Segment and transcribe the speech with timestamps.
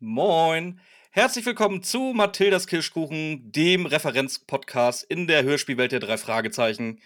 [0.00, 0.80] Moin.
[1.12, 7.00] Herzlich willkommen zu Mathildas Kirschkuchen, dem Referenzpodcast in der Hörspielwelt der drei Fragezeichen.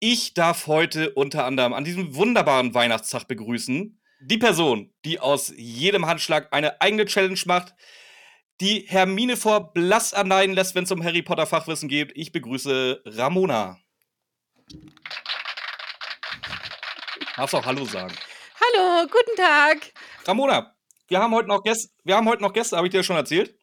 [0.00, 6.06] Ich darf heute unter anderem an diesem wunderbaren Weihnachtstag begrüßen die Person, die aus jedem
[6.06, 7.74] Handschlag eine eigene Challenge macht,
[8.60, 12.10] die Hermine vor Blass anleiden lässt, wenn es um Harry Potter Fachwissen geht.
[12.16, 13.78] Ich begrüße Ramona.
[17.36, 18.14] Darfst auch Hallo sagen.
[18.60, 19.92] Hallo, guten Tag.
[20.26, 20.74] Ramona,
[21.08, 23.54] wir haben heute noch Gäste, wir haben heute noch Gäste, habe ich dir schon erzählt?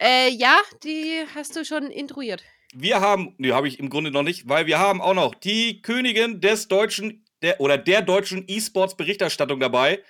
[0.00, 2.42] Äh, ja, die hast du schon intruiert.
[2.74, 5.82] Wir haben, nee, habe ich im Grunde noch nicht, weil wir haben auch noch die
[5.82, 10.02] Königin des deutschen der, oder der deutschen E-Sports-Berichterstattung dabei,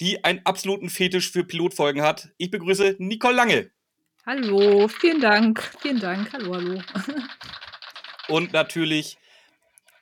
[0.00, 2.30] die einen absoluten Fetisch für Pilotfolgen hat.
[2.38, 3.70] Ich begrüße Nicole Lange.
[4.26, 5.70] Hallo, vielen Dank.
[5.80, 6.32] Vielen Dank.
[6.32, 6.82] Hallo, hallo.
[8.28, 9.18] Und natürlich,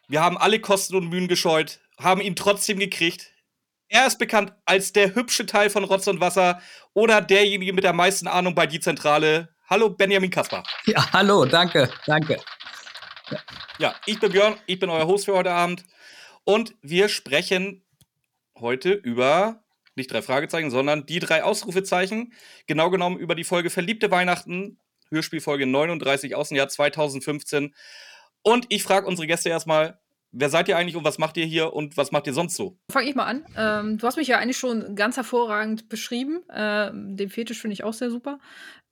[0.08, 3.33] wir haben alle Kosten und Mühen gescheut, haben ihn trotzdem gekriegt.
[3.94, 6.60] Er ist bekannt als der hübsche Teil von Rotz und Wasser
[6.94, 9.54] oder derjenige mit der meisten Ahnung bei Die Zentrale.
[9.70, 10.64] Hallo, Benjamin Kaspar.
[10.86, 12.40] Ja, hallo, danke, danke.
[13.78, 15.84] Ja, ich bin Björn, ich bin euer Host für heute Abend.
[16.42, 17.84] Und wir sprechen
[18.58, 19.62] heute über
[19.94, 22.32] nicht drei Fragezeichen, sondern die drei Ausrufezeichen.
[22.66, 27.72] Genau genommen über die Folge Verliebte Weihnachten, Hörspielfolge 39 aus dem Jahr 2015.
[28.42, 30.00] Und ich frage unsere Gäste erstmal,
[30.34, 32.76] wer seid ihr eigentlich und was macht ihr hier und was macht ihr sonst so?
[32.90, 33.44] Fange ich mal an.
[33.56, 36.42] Ähm, du hast mich ja eigentlich schon ganz hervorragend beschrieben.
[36.52, 38.38] Ähm, den Fetisch finde ich auch sehr super.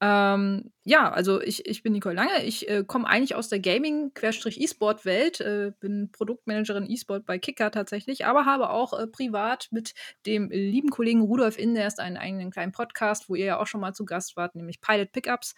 [0.02, 2.44] Ähm, ja, also ich, ich bin Nicole Lange.
[2.44, 8.44] Ich äh, komme eigentlich aus der Gaming-E-Sport-Welt, äh, bin Produktmanagerin E-Sport bei Kicker tatsächlich, aber
[8.44, 9.94] habe auch äh, privat mit
[10.26, 13.92] dem lieben Kollegen Rudolf Inderst einen eigenen kleinen Podcast, wo ihr ja auch schon mal
[13.92, 15.54] zu Gast wart, nämlich Pilot Pickups.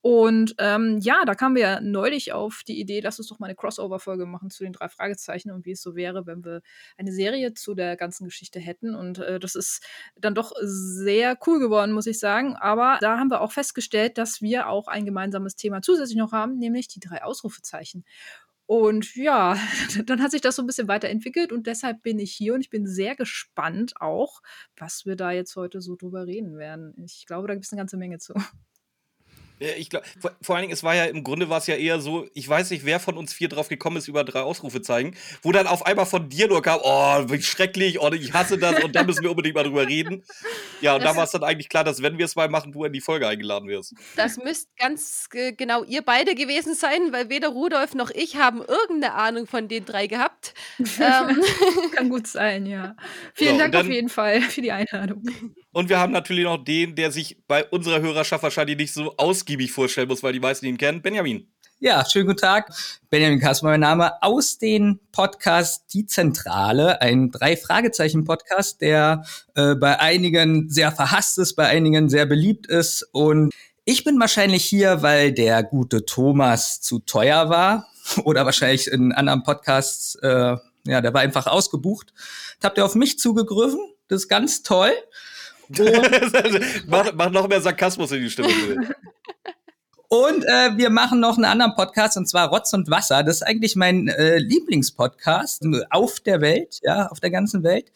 [0.00, 3.46] Und ähm, ja, da kamen wir ja neulich auf die Idee, lass uns doch mal
[3.46, 6.62] eine Crossover-Folge machen zu den drei Fragezeichen und wie es so wäre, wenn wir
[6.96, 8.94] eine Serie zu der ganzen Geschichte hätten.
[8.94, 12.54] Und äh, das ist dann doch sehr cool geworden, muss ich sagen.
[12.54, 16.58] Aber da haben wir auch festgestellt, dass wir auch ein gemeinsames Thema zusätzlich noch haben,
[16.58, 18.04] nämlich die drei Ausrufezeichen.
[18.66, 19.56] Und ja,
[20.04, 22.68] dann hat sich das so ein bisschen weiterentwickelt und deshalb bin ich hier und ich
[22.68, 24.42] bin sehr gespannt auch,
[24.76, 26.92] was wir da jetzt heute so drüber reden werden.
[27.02, 28.34] Ich glaube, da gibt es eine ganze Menge zu.
[29.58, 32.00] Ich glaube, vor, vor, allen Dingen, es war ja im Grunde war es ja eher
[32.00, 35.14] so, ich weiß nicht, wer von uns vier drauf gekommen ist, über drei Ausrufe zeigen,
[35.42, 38.82] wo dann auf einmal von dir nur kam, oh, wie schrecklich, oh, ich hasse das
[38.82, 40.24] und da müssen wir unbedingt mal drüber reden.
[40.80, 42.72] Ja, und das da war es dann eigentlich klar, dass wenn wir es mal machen,
[42.72, 43.94] du in die Folge eingeladen wirst.
[44.16, 49.14] Das müsst ganz genau ihr beide gewesen sein, weil weder Rudolf noch ich haben irgendeine
[49.14, 50.54] Ahnung von den drei gehabt.
[50.78, 51.42] ähm.
[51.94, 52.96] Kann gut sein, ja.
[53.34, 55.22] Vielen so, Dank dann, auf jeden Fall für die Einladung.
[55.72, 59.14] Und wir haben natürlich noch den, der sich bei unserer Hörerschaft wahrscheinlich nicht so
[59.48, 61.00] ausgiebig vorstellen muss, weil die meisten ihn kennen.
[61.00, 61.48] Benjamin.
[61.80, 62.70] Ja, schönen guten Tag.
[63.08, 70.68] Benjamin Kasper, mein Name, aus dem Podcast Die Zentrale, ein Drei-Fragezeichen-Podcast, der äh, bei einigen
[70.68, 73.08] sehr verhasst ist, bei einigen sehr beliebt ist.
[73.12, 73.54] Und
[73.86, 77.86] ich bin wahrscheinlich hier, weil der gute Thomas zu teuer war
[78.24, 82.12] oder wahrscheinlich in anderen Podcasts, äh, ja, der war einfach ausgebucht.
[82.62, 83.80] Habt ihr auf mich zugegriffen?
[84.08, 84.92] Das ist ganz toll.
[86.86, 88.50] mach, mach, noch mehr Sarkasmus in die Stimme.
[90.08, 93.22] Und äh, wir machen noch einen anderen Podcast und zwar Rotz und Wasser.
[93.22, 97.92] Das ist eigentlich mein äh, Lieblingspodcast auf der Welt, ja, auf der ganzen Welt.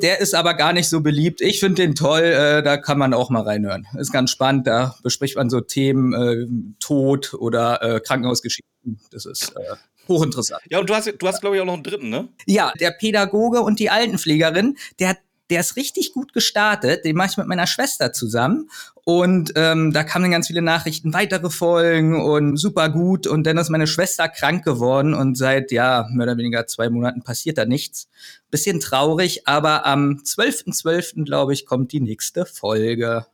[0.00, 1.40] Der ist aber gar nicht so beliebt.
[1.40, 3.88] Ich finde den toll, äh, da kann man auch mal reinhören.
[3.98, 6.46] Ist ganz spannend, da bespricht man so Themen äh,
[6.78, 9.00] Tod oder äh, Krankenhausgeschichten.
[9.10, 9.74] Das ist äh,
[10.06, 10.62] hochinteressant.
[10.70, 12.28] Ja, und du hast, du hast glaube ich, auch noch einen dritten, ne?
[12.46, 15.18] Ja, der Pädagoge und die Altenpflegerin, der hat
[15.50, 17.04] der ist richtig gut gestartet.
[17.04, 18.70] Den mache ich mit meiner Schwester zusammen.
[19.04, 23.26] Und ähm, da kamen ganz viele Nachrichten, weitere Folgen und super gut.
[23.26, 27.22] Und dann ist meine Schwester krank geworden und seit, ja, mehr oder weniger zwei Monaten
[27.22, 28.08] passiert da nichts.
[28.50, 33.26] Bisschen traurig, aber am 12.12., .12., glaube ich, kommt die nächste Folge.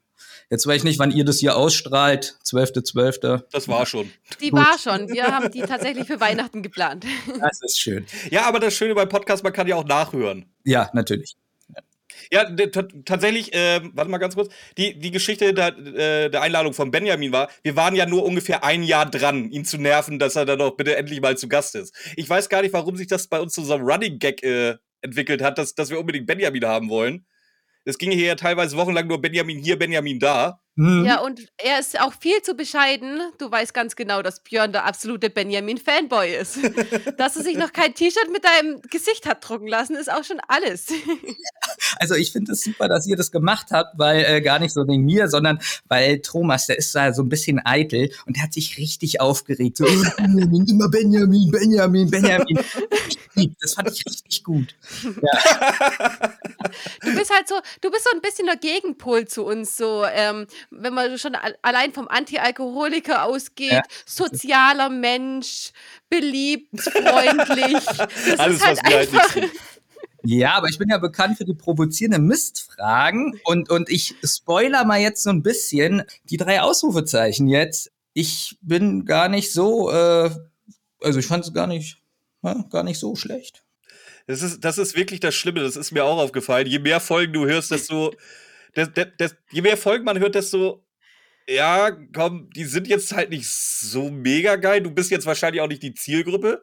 [0.51, 2.37] Jetzt weiß ich nicht, wann ihr das hier ausstrahlt.
[2.45, 2.95] 12.12.
[2.95, 3.43] .12.
[3.51, 4.13] Das war schon.
[4.41, 4.61] Die Gut.
[4.61, 5.09] war schon.
[5.09, 7.05] Wir haben die tatsächlich für Weihnachten geplant.
[7.41, 8.07] Das ist schön.
[8.31, 10.47] Ja, aber das Schöne beim Podcast, man kann ja auch nachhören.
[10.65, 11.37] Ja, natürlich.
[12.35, 12.45] Ja,
[13.05, 14.53] tatsächlich, äh, warte mal ganz kurz.
[14.77, 18.65] Die, die Geschichte der, äh, der Einladung von Benjamin war, wir waren ja nur ungefähr
[18.65, 21.77] ein Jahr dran, ihn zu nerven, dass er dann doch bitte endlich mal zu Gast
[21.77, 21.95] ist.
[22.17, 24.75] Ich weiß gar nicht, warum sich das bei uns zu so einem Running Gag äh,
[25.01, 27.25] entwickelt hat, dass, dass wir unbedingt Benjamin haben wollen.
[27.85, 30.59] Es ging hier ja teilweise wochenlang nur Benjamin hier, Benjamin da.
[30.77, 31.05] Mhm.
[31.05, 33.21] Ja, und er ist auch viel zu bescheiden.
[33.39, 36.59] Du weißt ganz genau, dass Björn der absolute Benjamin-Fanboy ist.
[37.17, 40.41] dass er sich noch kein T-Shirt mit deinem Gesicht hat drucken lassen, ist auch schon
[40.49, 40.87] alles.
[41.99, 44.73] also ich finde es das super, dass ihr das gemacht habt, weil äh, gar nicht
[44.73, 48.43] so wegen mir, sondern weil Thomas, der ist da so ein bisschen eitel und der
[48.43, 49.77] hat sich richtig aufgeregt.
[49.77, 49.87] So,
[50.19, 52.59] immer Benjamin, Benjamin, Benjamin.
[53.61, 54.75] Das fand ich richtig gut.
[57.03, 60.47] Du bist halt so, du bist so ein bisschen der Gegenpol zu uns, so, ähm,
[60.71, 63.83] wenn man schon al allein vom Anti-Alkoholiker ausgeht, Ja.
[64.07, 65.73] sozialer Mensch,
[66.09, 67.85] beliebt, freundlich.
[68.27, 69.37] Das Alles, ist halt halt nicht einfach.
[70.27, 74.99] Ja, aber ich bin ja bekannt für die provozierenden Mistfragen und, und ich spoiler mal
[75.01, 77.91] jetzt so ein bisschen die drei Ausrufezeichen jetzt.
[78.15, 80.31] Ich bin gar nicht so, äh,
[81.03, 81.99] also ich fand es gar nicht,
[82.43, 83.65] ja, gar nicht so schlecht.
[84.27, 86.67] Das ist, das ist wirklich das Schlimme, das ist mir auch aufgefallen.
[86.67, 88.15] Je mehr Folgen du hörst, desto.
[88.75, 90.85] Das, das, das, je mehr Folgen man hört, desto.
[91.49, 94.81] Ja, komm, die sind jetzt halt nicht so mega geil.
[94.81, 96.63] Du bist jetzt wahrscheinlich auch nicht die Zielgruppe.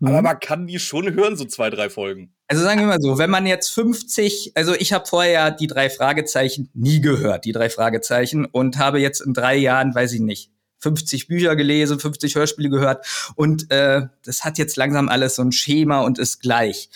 [0.00, 0.24] Aber Mhm.
[0.24, 2.34] man kann die schon hören, so zwei, drei Folgen.
[2.48, 5.90] Also sagen wir mal so, wenn man jetzt 50, also ich habe vorher die drei
[5.90, 10.50] Fragezeichen nie gehört, die drei Fragezeichen, und habe jetzt in drei Jahren, weiß ich nicht,
[10.80, 13.06] 50 Bücher gelesen, 50 Hörspiele gehört
[13.36, 16.90] und äh, das hat jetzt langsam alles so ein Schema und ist gleich.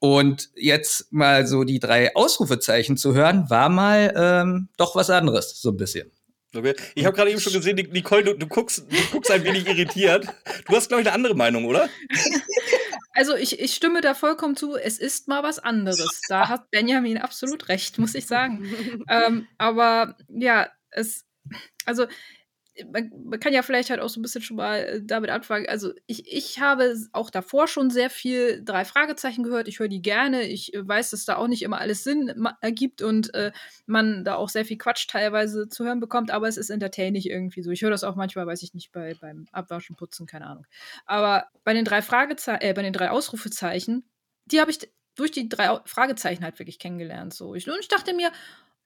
[0.00, 5.60] Und jetzt mal so die drei Ausrufezeichen zu hören, war mal ähm, doch was anderes,
[5.60, 6.10] so ein bisschen.
[6.94, 10.26] Ich habe gerade eben schon gesehen, Nicole, du, du, guckst, du guckst ein wenig irritiert.
[10.66, 11.88] Du hast, glaube ich, eine andere Meinung, oder?
[13.12, 16.22] Also ich, ich stimme da vollkommen zu, es ist mal was anderes.
[16.28, 19.04] Da hat Benjamin absolut recht, muss ich sagen.
[19.08, 21.26] ähm, aber ja, es,
[21.84, 22.06] also
[22.92, 25.66] man, kann ja vielleicht halt auch so ein bisschen schon mal äh, damit anfangen.
[25.68, 29.68] Also ich, ich habe auch davor schon sehr viel drei Fragezeichen gehört.
[29.68, 30.42] Ich höre die gerne.
[30.42, 33.52] Ich äh, weiß, dass da auch nicht immer alles Sinn ergibt und äh,
[33.86, 37.62] man da auch sehr viel Quatsch teilweise zu hören bekommt, aber es ist entertaining irgendwie
[37.62, 37.70] so.
[37.70, 40.66] Ich höre das auch manchmal, weiß ich nicht, bei, beim Abwaschen, Putzen, keine Ahnung.
[41.06, 44.04] Aber bei den drei Fragezeichen, äh, bei den drei Ausrufezeichen,
[44.46, 44.78] die habe ich
[45.16, 47.34] durch die drei Fragezeichen halt wirklich kennengelernt.
[47.34, 47.54] So.
[47.54, 48.32] Ich, und ich dachte mir,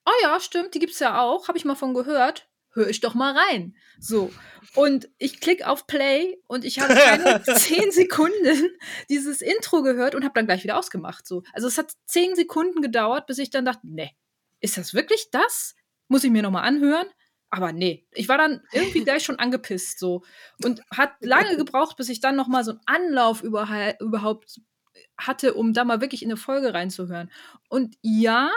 [0.05, 2.47] oh ja, stimmt, die gibt's ja auch, habe ich mal von gehört.
[2.75, 3.73] Hör ich doch mal rein.
[3.99, 4.31] So.
[4.75, 8.69] Und ich klicke auf Play und ich habe keine zehn Sekunden
[9.09, 11.25] dieses Intro gehört und habe dann gleich wieder ausgemacht.
[11.25, 11.43] So.
[11.53, 14.11] Also es hat zehn Sekunden gedauert, bis ich dann dachte, nee,
[14.59, 15.75] ist das wirklich das?
[16.09, 17.07] Muss ich mir nochmal anhören?
[17.49, 20.25] Aber nee, ich war dann irgendwie gleich schon angepisst so
[20.61, 24.59] und hat lange gebraucht, bis ich dann noch mal so einen Anlauf überhaupt
[25.17, 27.31] hatte, um da mal wirklich in eine Folge reinzuhören.
[27.69, 28.51] Und ja,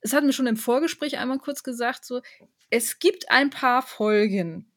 [0.00, 2.22] es hat mir schon im Vorgespräch einmal kurz gesagt, so,
[2.70, 4.70] es gibt ein paar Folgen,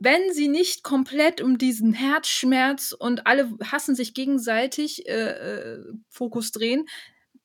[0.00, 6.52] wenn sie nicht komplett um diesen Herzschmerz und alle hassen sich gegenseitig äh, äh, Fokus
[6.52, 6.88] drehen,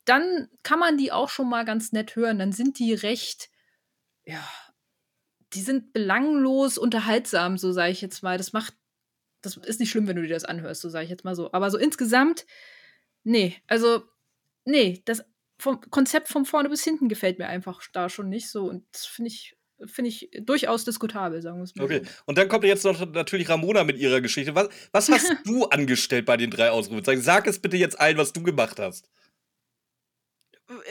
[0.06, 2.40] dann kann man die auch schon mal ganz nett hören.
[2.40, 3.50] Dann sind die recht,
[4.24, 4.48] ja,
[5.52, 8.38] die sind belanglos unterhaltsam, so sage ich jetzt mal.
[8.38, 8.74] Das macht,
[9.42, 11.52] das ist nicht schlimm, wenn du dir das anhörst, so sage ich jetzt mal so.
[11.52, 12.46] Aber so insgesamt,
[13.24, 14.04] nee, also,
[14.64, 15.26] nee, das
[15.58, 18.66] vom Konzept von vorne bis hinten gefällt mir einfach da schon nicht so.
[18.66, 19.56] Und das finde ich,
[19.86, 22.02] finde ich durchaus diskutabel, sagen wir es mal Okay.
[22.04, 22.12] so.
[22.26, 24.56] Und dann kommt jetzt noch natürlich Ramona mit ihrer Geschichte.
[24.56, 27.22] Was, was hast du angestellt bei den drei Ausrufezeichen?
[27.22, 29.10] Sag es bitte jetzt allen, was du gemacht hast.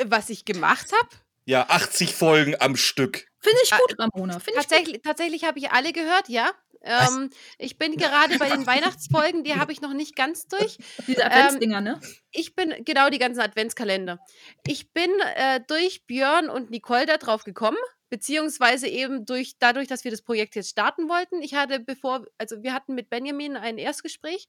[0.04, 1.23] Was ich gemacht habe?
[1.46, 3.26] Ja, 80 Folgen am Stück.
[3.40, 4.34] Finde ich Ah, gut, Ramona.
[4.38, 4.54] Gut.
[4.54, 6.50] Tatsächlich, tatsächlich habe ich alle gehört, ja.
[6.84, 10.78] Ähm, ich bin gerade bei den Weihnachtsfolgen, die habe ich noch nicht ganz durch.
[11.06, 12.00] Diese Adventsdinger, ne?
[12.30, 14.18] Ich bin, genau die ganzen Adventskalender.
[14.66, 17.78] Ich bin äh, durch Björn und Nicole da drauf gekommen,
[18.10, 21.42] beziehungsweise eben durch, dadurch, dass wir das Projekt jetzt starten wollten.
[21.42, 24.46] Ich hatte bevor, also wir hatten mit Benjamin ein Erstgespräch.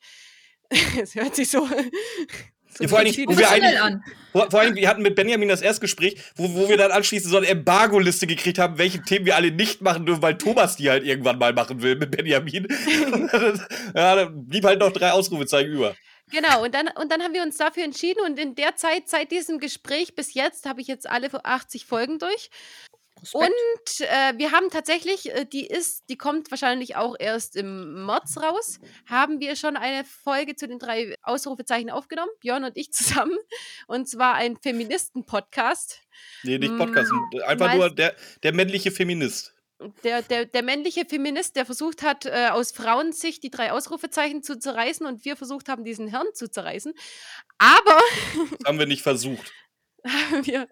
[0.99, 1.69] Es hört sich so.
[2.79, 6.53] Ja, vor allen Dingen, wo wir vor allem, wir hatten mit Benjamin das Erstgespräch, wo,
[6.53, 10.05] wo wir dann anschließend so eine Embargo-Liste gekriegt haben, welche Themen wir alle nicht machen
[10.05, 12.67] dürfen, weil Thomas die halt irgendwann mal machen will mit Benjamin.
[13.95, 15.95] ja, da blieb halt noch drei Ausrufezeichen über.
[16.31, 19.31] Genau, und dann, und dann haben wir uns dafür entschieden und in der Zeit, seit
[19.31, 22.49] diesem Gespräch bis jetzt, habe ich jetzt alle 80 Folgen durch.
[23.33, 23.51] Respekt.
[23.99, 28.37] Und äh, wir haben tatsächlich, äh, die ist, die kommt wahrscheinlich auch erst im März
[28.37, 28.79] raus,
[29.09, 33.37] haben wir schon eine Folge zu den drei Ausrufezeichen aufgenommen, Björn und ich zusammen.
[33.87, 36.01] Und zwar ein Feministen-Podcast.
[36.43, 37.11] Nee, nicht Mm, Podcast.
[37.45, 39.53] Einfach meist- nur der, der männliche Feminist.
[40.05, 44.57] Der, der, der männliche Feminist, der versucht hat, äh, aus Frauensicht die drei Ausrufezeichen zu
[44.57, 46.93] zerreißen und wir versucht haben, diesen Hirn zu zerreißen.
[47.57, 47.99] Aber
[48.59, 49.51] Das haben wir nicht versucht.
[50.31, 50.67] haben wir,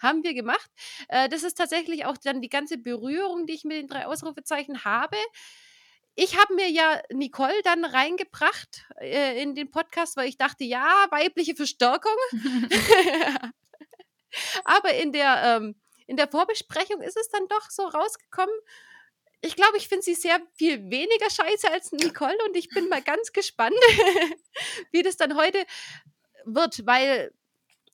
[0.00, 0.70] haben wir gemacht.
[1.08, 4.84] Äh, das ist tatsächlich auch dann die ganze Berührung, die ich mit den drei Ausrufezeichen
[4.84, 5.16] habe.
[6.14, 11.06] Ich habe mir ja Nicole dann reingebracht äh, in den Podcast, weil ich dachte, ja,
[11.10, 12.16] weibliche Verstärkung.
[14.64, 15.74] Aber in der, ähm,
[16.06, 18.54] in der Vorbesprechung ist es dann doch so rausgekommen.
[19.42, 23.02] Ich glaube, ich finde sie sehr viel weniger scheiße als Nicole und ich bin mal
[23.02, 23.74] ganz gespannt,
[24.92, 25.64] wie das dann heute
[26.44, 27.32] wird, weil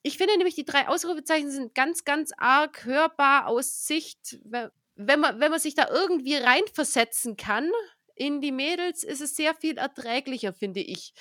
[0.03, 5.21] ich finde nämlich, die drei Ausrufezeichen sind ganz, ganz arg hörbar aus Sicht, we- wenn
[5.21, 7.71] man, wenn man sich da irgendwie reinversetzen kann
[8.15, 11.15] in die Mädels, ist es sehr viel erträglicher, finde ich.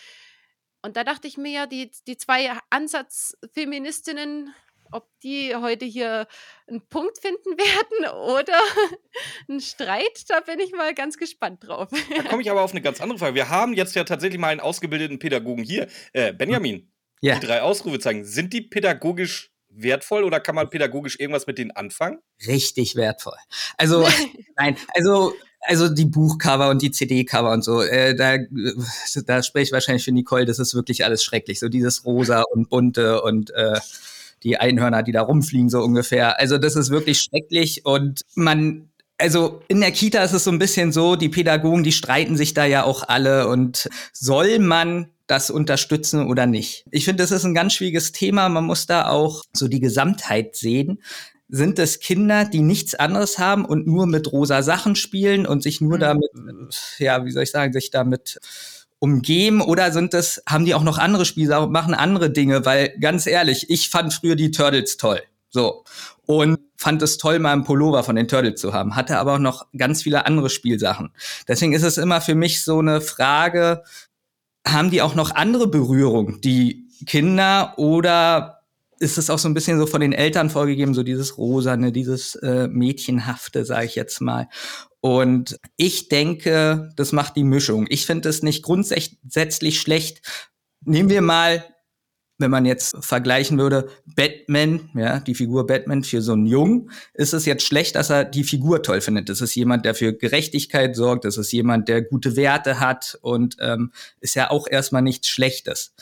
[0.82, 4.54] Und da dachte ich mir ja, die, die zwei Ansatzfeministinnen,
[4.92, 6.28] ob die heute hier
[6.68, 8.60] einen Punkt finden werden oder
[9.48, 11.90] einen Streit, da bin ich mal ganz gespannt drauf.
[12.16, 13.36] Da komme ich aber auf eine ganz andere Frage.
[13.36, 15.88] Wir haben jetzt ja tatsächlich mal einen ausgebildeten Pädagogen hier.
[16.14, 17.40] Äh, Benjamin, Ja.
[17.40, 22.20] die drei Ausrufezeichen, sind die pädagogisch wertvoll oder kann man pädagogisch irgendwas mit denen anfangen?
[22.46, 23.38] Richtig wertvoll.
[23.78, 24.08] Also,
[24.58, 28.38] nein, also, also die Buchcover und die CD-Cover und so, äh, da,
[29.26, 31.60] da spreche ich wahrscheinlich für Nicole, das ist wirklich alles schrecklich.
[31.60, 33.80] So dieses Rosa und Bunte und äh,
[34.44, 36.40] die Einhörner, die da rumfliegen, so ungefähr.
[36.40, 38.88] Also, das ist wirklich schrecklich und man.
[39.18, 42.56] Also in der Kita ist es so ein bisschen so, die Pädagogen, die streiten sich
[42.56, 46.86] da ja auch alle und soll man das unterstützen oder nicht?
[46.92, 48.50] Ich finde, das ist ein ganz schwieriges Thema.
[48.50, 51.00] Man muss da auch so die Gesamtheit sehen
[51.54, 55.82] sind es Kinder, die nichts anderes haben und nur mit rosa Sachen spielen und sich
[55.82, 56.00] nur Mhm.
[56.00, 56.32] damit,
[56.98, 58.40] ja, wie soll ich sagen, sich damit
[59.00, 63.28] umgeben oder sind es, haben die auch noch andere Spiele, machen andere Dinge, weil ganz
[63.28, 65.22] ehrlich, ich fand früher die Turtles toll.
[65.50, 65.84] So.
[66.26, 69.40] Und fand es toll, mal einen Pullover von den Turtles zu haben, hatte aber auch
[69.40, 71.12] noch ganz viele andere Spielsachen.
[71.50, 73.84] Deswegen ist es immer für mich so eine Frage,
[74.66, 78.62] haben die auch noch andere Berührung, die Kinder, oder
[79.00, 82.36] ist es auch so ein bisschen so von den Eltern vorgegeben, so dieses Rosane, dieses
[82.36, 84.48] äh, Mädchenhafte, sage ich jetzt mal.
[85.00, 87.88] Und ich denke, das macht die Mischung.
[87.90, 90.22] Ich finde es nicht grundsätzlich schlecht.
[90.86, 91.66] Nehmen wir mal,
[92.42, 97.34] wenn man jetzt vergleichen würde, Batman, ja, die Figur Batman für so einen Jungen, ist
[97.34, 99.30] es jetzt schlecht, dass er die Figur toll findet.
[99.30, 103.58] Das ist jemand, der für Gerechtigkeit sorgt, das ist jemand, der gute Werte hat und
[103.60, 105.94] ähm, ist ja auch erstmal nichts Schlechtes.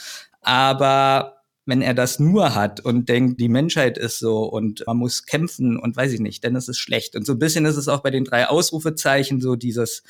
[0.42, 5.26] Aber wenn er das nur hat und denkt, die Menschheit ist so und man muss
[5.26, 7.16] kämpfen und weiß ich nicht, dann ist es schlecht.
[7.16, 10.02] Und so ein bisschen ist es auch bei den drei Ausrufezeichen so dieses,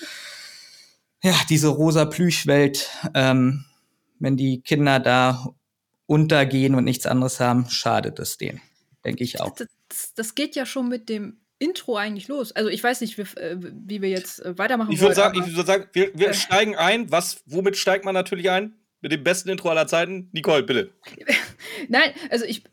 [1.21, 3.65] ja, diese rosa Plüschwelt, ähm,
[4.19, 5.53] wenn die Kinder da
[6.09, 8.61] untergehen und nichts anderes haben, schadet es denen.
[9.05, 9.55] Denke ich auch.
[9.55, 12.51] Das, das geht ja schon mit dem Intro eigentlich los.
[12.51, 15.39] Also ich weiß nicht, wie, äh, wie wir jetzt äh, weitermachen Ich würde wollen, sagen,
[15.39, 16.33] ich würde sagen, wir, wir Äh.
[16.33, 17.11] steigen ein.
[17.11, 18.73] Was, womit steigt man natürlich ein?
[19.01, 20.29] Mit dem besten Intro aller Zeiten?
[20.31, 20.91] Nicole, bitte.
[21.89, 22.63] Nein, also ich,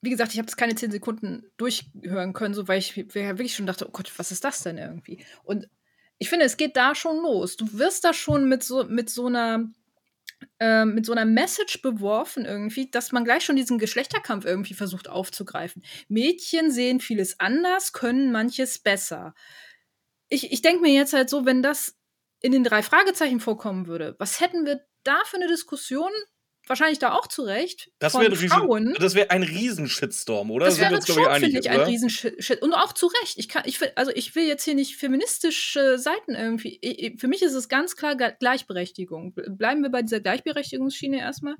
[0.00, 3.66] wie gesagt, ich habe das keine zehn Sekunden durchhören können, so weil ich wirklich schon
[3.66, 5.24] dachte, oh Gott, was ist das denn irgendwie?
[5.44, 5.68] Und
[6.16, 7.56] ich finde, es geht da schon los.
[7.56, 9.68] Du wirst da schon mit so, mit so einer
[10.60, 15.08] ähm, mit so einer Message beworfen irgendwie, dass man gleich schon diesen Geschlechterkampf irgendwie versucht
[15.08, 15.82] aufzugreifen.
[16.08, 19.34] Mädchen sehen vieles anders, können manches besser.
[20.28, 21.96] Ich, ich denke mir jetzt halt so, wenn das
[22.40, 26.10] in den drei Fragezeichen vorkommen würde, was hätten wir da für eine Diskussion?
[26.68, 27.90] Wahrscheinlich da auch zurecht.
[27.98, 28.88] Das wäre ein, Frauen.
[28.88, 30.66] Riesen, das ein Riesen-Shitstorm, oder?
[30.66, 31.86] Das wäre uns, schon, finde ich, ein oder?
[31.86, 32.62] Riesenshit.
[32.62, 33.38] Und auch zu Recht.
[33.38, 36.78] Ich kann, ich, will- also ich will jetzt hier nicht feministische Seiten irgendwie.
[36.80, 39.34] Ich, für mich ist es ganz klar Gleichberechtigung.
[39.34, 41.56] Bleiben wir bei dieser Gleichberechtigungsschiene erstmal.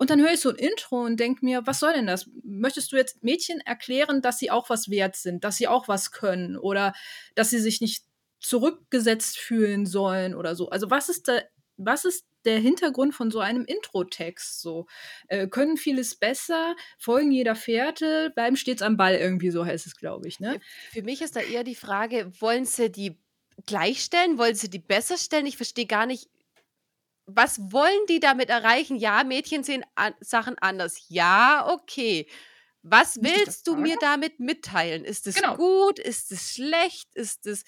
[0.00, 2.30] Und dann höre ich so ein Intro und denke mir, was soll denn das?
[2.44, 6.12] Möchtest du jetzt Mädchen erklären, dass sie auch was wert sind, dass sie auch was
[6.12, 6.92] können oder
[7.34, 8.04] dass sie sich nicht
[8.38, 10.70] zurückgesetzt fühlen sollen oder so?
[10.70, 11.40] Also was ist da,
[11.78, 14.86] was ist der Hintergrund von so einem Intro-Text so?
[15.28, 19.96] Äh, können vieles besser, folgen jeder Fährte, bleiben stets am Ball irgendwie, so heißt es,
[19.96, 20.60] glaube ich, ne?
[20.92, 23.18] Für mich ist da eher die Frage, wollen sie die
[23.66, 24.38] gleichstellen?
[24.38, 25.46] Wollen sie die besser stellen?
[25.46, 26.28] Ich verstehe gar nicht,
[27.26, 28.96] was wollen die damit erreichen?
[28.96, 31.04] Ja, Mädchen sehen an Sachen anders.
[31.08, 32.26] Ja, okay.
[32.82, 35.04] Was willst du mir damit mitteilen?
[35.04, 35.56] Ist es Genau.
[35.56, 35.98] gut?
[35.98, 37.08] Ist es schlecht?
[37.14, 37.64] Ist es.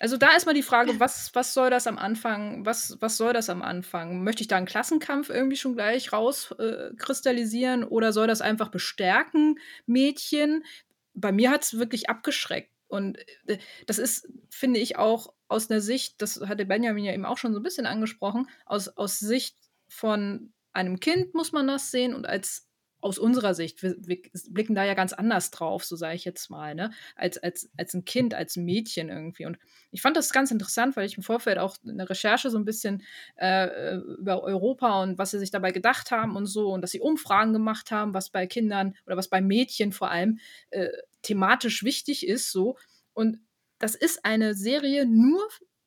[0.00, 3.34] Also da ist mal die Frage, was, was soll das am Anfang, was, was soll
[3.34, 4.24] das am Anfang?
[4.24, 9.58] Möchte ich da einen Klassenkampf irgendwie schon gleich rauskristallisieren äh, oder soll das einfach bestärken,
[9.84, 10.64] Mädchen?
[11.12, 12.72] Bei mir hat es wirklich abgeschreckt.
[12.88, 17.26] Und äh, das ist, finde ich, auch aus der Sicht, das hatte Benjamin ja eben
[17.26, 21.90] auch schon so ein bisschen angesprochen, aus, aus Sicht von einem Kind muss man das
[21.90, 22.69] sehen und als
[23.00, 24.18] aus unserer Sicht, wir, wir
[24.50, 26.90] blicken da ja ganz anders drauf, so sage ich jetzt mal, ne?
[27.16, 29.46] Als, als, als ein Kind, als ein Mädchen irgendwie.
[29.46, 29.58] Und
[29.90, 33.02] ich fand das ganz interessant, weil ich im Vorfeld auch eine Recherche so ein bisschen
[33.36, 37.00] äh, über Europa und was sie sich dabei gedacht haben und so und dass sie
[37.00, 40.38] Umfragen gemacht haben, was bei Kindern oder was bei Mädchen vor allem
[40.70, 40.88] äh,
[41.22, 42.76] thematisch wichtig ist, so.
[43.12, 43.38] Und
[43.78, 45.40] das ist eine Serie nur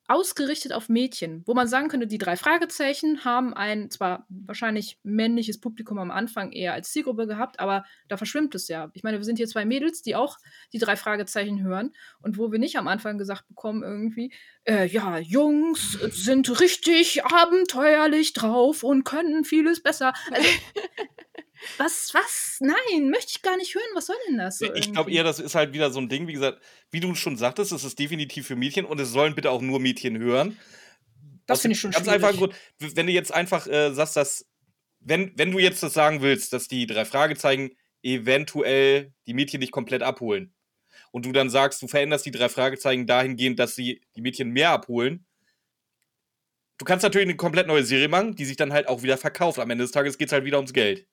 [0.06, 5.60] ausgerichtet auf Mädchen, wo man sagen könnte, die drei Fragezeichen haben ein zwar wahrscheinlich männliches
[5.60, 8.90] Publikum am Anfang eher als Zielgruppe gehabt, aber da verschwimmt es ja.
[8.92, 10.36] Ich meine, wir sind hier zwei Mädels, die auch
[10.72, 14.32] die drei Fragezeichen hören und wo wir nicht am Anfang gesagt bekommen irgendwie,
[14.64, 20.12] äh, ja, Jungs sind richtig abenteuerlich drauf und können vieles besser.
[20.30, 20.48] Also,
[21.78, 22.58] was, was?
[22.60, 23.84] Nein, möchte ich gar nicht hören.
[23.94, 24.58] Was soll denn das?
[24.58, 27.14] So ich glaube eher, das ist halt wieder so ein Ding, wie gesagt, wie du
[27.14, 30.58] schon sagtest, es ist definitiv für Mädchen und es sollen bitte auch nur Mädchen hören.
[31.46, 32.36] Das finde ich schon Ganz schwierig.
[32.36, 34.46] Grund, wenn du jetzt einfach äh, sagst, dass
[35.00, 39.72] wenn, wenn du jetzt das sagen willst, dass die drei Fragezeichen eventuell die Mädchen nicht
[39.72, 40.54] komplett abholen
[41.10, 44.70] und du dann sagst, du veränderst die drei Fragezeichen dahingehend, dass sie die Mädchen mehr
[44.70, 45.26] abholen,
[46.78, 49.58] du kannst natürlich eine komplett neue Serie machen, die sich dann halt auch wieder verkauft.
[49.58, 51.06] Am Ende des Tages geht es halt wieder ums Geld.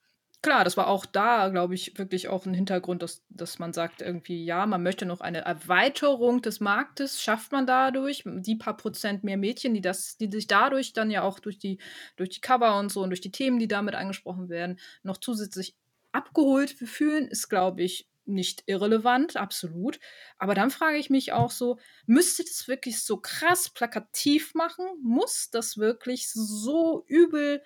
[0.44, 4.02] Klar, das war auch da, glaube ich, wirklich auch ein Hintergrund, dass, dass man sagt,
[4.02, 9.24] irgendwie, ja, man möchte noch eine Erweiterung des Marktes, schafft man dadurch, die paar Prozent
[9.24, 11.78] mehr Mädchen, die das, die sich dadurch dann ja auch durch die,
[12.16, 15.76] durch die Cover und so und durch die Themen, die damit angesprochen werden, noch zusätzlich
[16.12, 20.00] abgeholt fühlen, ist, glaube ich, nicht irrelevant, absolut.
[20.40, 24.86] Aber dann frage ich mich auch so, müsste das wirklich so krass plakativ machen?
[25.04, 27.62] Muss das wirklich so übel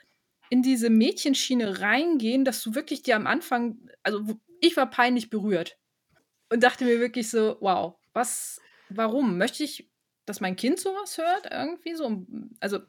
[0.50, 4.24] in diese Mädchenschiene reingehen, dass du wirklich dir am Anfang, also
[4.62, 5.78] ich war peinlich berührt
[6.50, 8.60] und dachte mir wirklich so, wow, was,
[8.90, 9.38] warum?
[9.38, 9.90] Möchte ich,
[10.26, 11.48] dass mein Kind sowas hört?
[11.52, 12.26] Irgendwie so,
[12.60, 12.80] also,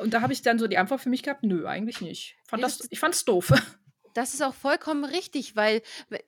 [0.00, 2.36] und da habe ich dann so die Antwort für mich gehabt, nö, eigentlich nicht.
[2.46, 3.52] Fand das, ich fand's doof.
[4.14, 6.24] Das ist auch vollkommen richtig, weil we-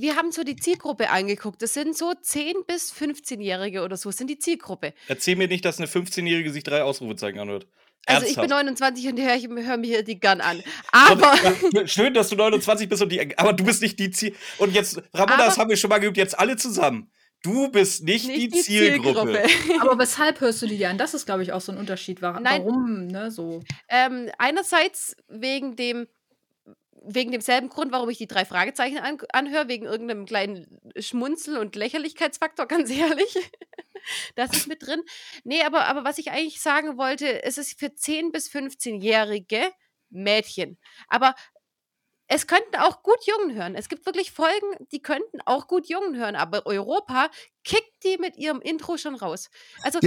[0.00, 1.62] wir haben so die Zielgruppe angeguckt.
[1.62, 4.92] Das sind so 10- bis 15-Jährige oder so, sind die Zielgruppe.
[5.06, 7.68] Erzähl mir nicht, dass eine 15-Jährige sich drei Ausrufezeichen anhört.
[8.06, 8.66] Also ich bin Ernsthaft?
[8.94, 10.62] 29 und höre hör mir hier die Gun an.
[10.92, 11.34] Aber
[11.86, 14.34] Schön, dass du 29 bist und die, aber du bist nicht die Ziel.
[14.58, 17.10] Und jetzt, Ramona, das haben wir schon mal geübt, jetzt alle zusammen.
[17.42, 19.42] Du bist nicht, die, nicht Zielgruppe.
[19.80, 20.98] Aber weshalb hörst du die an?
[20.98, 22.20] Das ist, glaube ich, auch so ein Unterschied.
[22.22, 22.62] Wa- Nein.
[22.64, 23.62] Warum, ne, so.
[23.88, 26.08] Ähm, einerseits wegen dem
[27.06, 31.76] wegen demselben Grund, warum ich die drei Fragezeichen an, anhöre, wegen irgendeinem kleinen Schmunzel- und
[31.76, 33.36] Lächerlichkeitsfaktor, ganz ehrlich.
[34.34, 35.02] Das ist mit drin.
[35.44, 39.70] Nee, aber, aber was ich eigentlich sagen wollte, es ist für 10- bis 15-jährige
[40.10, 40.78] Mädchen.
[41.08, 41.34] Aber
[42.28, 43.74] es könnten auch gut Jungen hören.
[43.74, 47.30] Es gibt wirklich Folgen, die könnten auch gut Jungen hören, aber Europa
[47.64, 49.48] kickt die mit ihrem Intro schon raus.
[49.82, 50.00] Also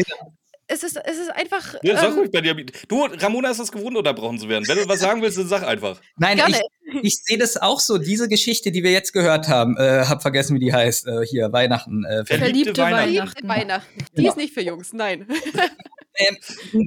[0.70, 1.76] es ist, es ist einfach.
[1.82, 2.68] Ja, sag ähm, ruhig, Benjamin.
[2.88, 4.68] Du, Ramona ist es gewohnt, unterbrochen zu werden.
[4.68, 6.00] Wenn du was sagen willst, dann sag einfach.
[6.18, 6.62] Nein, Gerne.
[6.94, 7.98] ich, ich sehe das auch so.
[7.98, 11.08] Diese Geschichte, die wir jetzt gehört haben, äh, hab vergessen, wie die heißt.
[11.08, 12.06] Äh, hier, Weihnachten.
[12.06, 13.48] Äh, Verliebte Verliebte Weihnachten.
[13.48, 14.06] Weihnachten.
[14.16, 15.28] Die ist nicht für Jungs, nein.
[16.20, 16.38] ähm,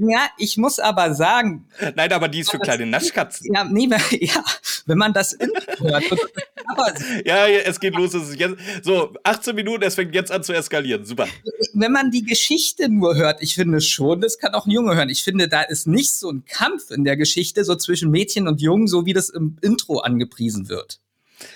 [0.08, 3.52] ja, ich muss aber sagen, Nein, aber die ist für kleine Naschkatzen.
[3.54, 3.88] ja, nee,
[4.20, 4.44] ja,
[4.86, 5.36] wenn man das
[5.78, 6.04] hört,
[7.24, 8.14] Ja, ja, es geht los.
[8.14, 11.04] Es ist jetzt, so, 18 Minuten, es fängt jetzt an zu eskalieren.
[11.04, 11.26] Super.
[11.74, 15.08] wenn man die Geschichte nur hört, ich finde schon, das kann auch ein Junge hören.
[15.08, 18.60] Ich finde, da ist nicht so ein Kampf in der Geschichte, so zwischen Mädchen und
[18.60, 21.00] Jungen, so wie das im Intro angepriesen wird.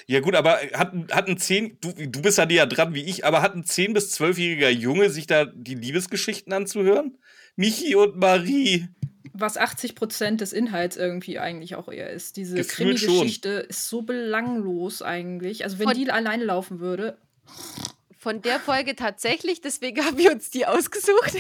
[0.06, 3.24] Ja, gut, aber hat, hat ein 10, du, du bist ja näher dran wie ich,
[3.24, 7.16] aber hat ein 10- bis 12-jähriger Junge sich da die Liebesgeschichten anzuhören?
[7.56, 8.88] Michi und Marie.
[9.32, 12.36] Was 80 Prozent des Inhalts irgendwie eigentlich auch eher ist.
[12.36, 12.62] Diese.
[12.62, 15.64] Krimi-Geschichte ist so belanglos eigentlich.
[15.64, 17.18] Also wenn Von- die alleine laufen würde,
[18.18, 21.34] Von der Folge tatsächlich, deswegen haben wir uns die ausgesucht.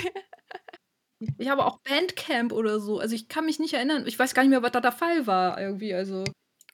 [1.38, 2.98] ich habe auch Bandcamp oder so.
[2.98, 4.04] Also ich kann mich nicht erinnern.
[4.06, 5.94] Ich weiß gar nicht mehr, was da der Fall war irgendwie.
[5.94, 6.24] Also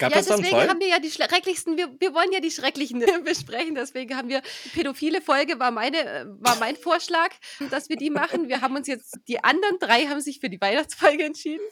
[0.03, 0.69] Gab ja, das deswegen Fall?
[0.69, 4.43] haben wir ja die schrecklichsten, wir, wir wollen ja die schrecklichen besprechen, deswegen haben wir,
[4.65, 7.31] die pädophile Folge war, meine, äh, war mein Vorschlag,
[7.71, 8.49] dass wir die machen.
[8.49, 11.65] Wir haben uns jetzt, die anderen drei haben sich für die Weihnachtsfolge entschieden.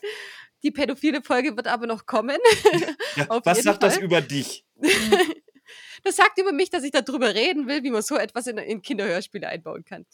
[0.63, 2.39] Die pädophile Folge wird aber noch kommen.
[3.17, 4.05] Ja, was sagt das Fall.
[4.05, 4.65] über dich?
[6.03, 8.83] Das sagt über mich, dass ich darüber reden will, wie man so etwas in, in
[8.83, 10.07] Kinderhörspiele einbauen kann.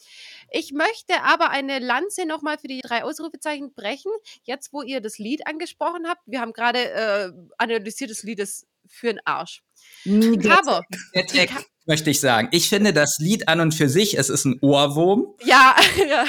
[0.51, 4.11] Ich möchte aber eine Lanze nochmal für die drei Ausrufezeichen brechen.
[4.43, 8.67] Jetzt, wo ihr das Lied angesprochen habt, wir haben gerade äh, analysiert, das Lied ist
[8.89, 9.61] für den Arsch.
[10.05, 12.49] Aber, Der Text, möchte ich sagen.
[12.51, 15.27] Ich finde das Lied an und für sich, es ist ein Ohrwurm.
[15.45, 15.75] ja,
[16.09, 16.25] ja,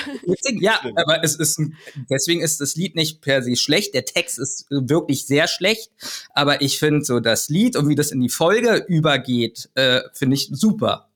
[0.61, 1.77] Ja, aber es ist ein,
[2.11, 3.95] deswegen ist das Lied nicht per se schlecht.
[3.95, 5.91] Der Text ist wirklich sehr schlecht.
[6.35, 10.35] Aber ich finde so das Lied und wie das in die Folge übergeht, äh, finde
[10.37, 11.09] ich super.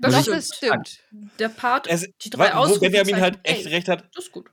[0.00, 0.36] das stimmt.
[0.36, 1.00] das stimmt.
[1.38, 3.72] Der Part, Es, die drei wa- wo Benjamin halt echt ey.
[3.74, 4.46] recht hat, das ist gut.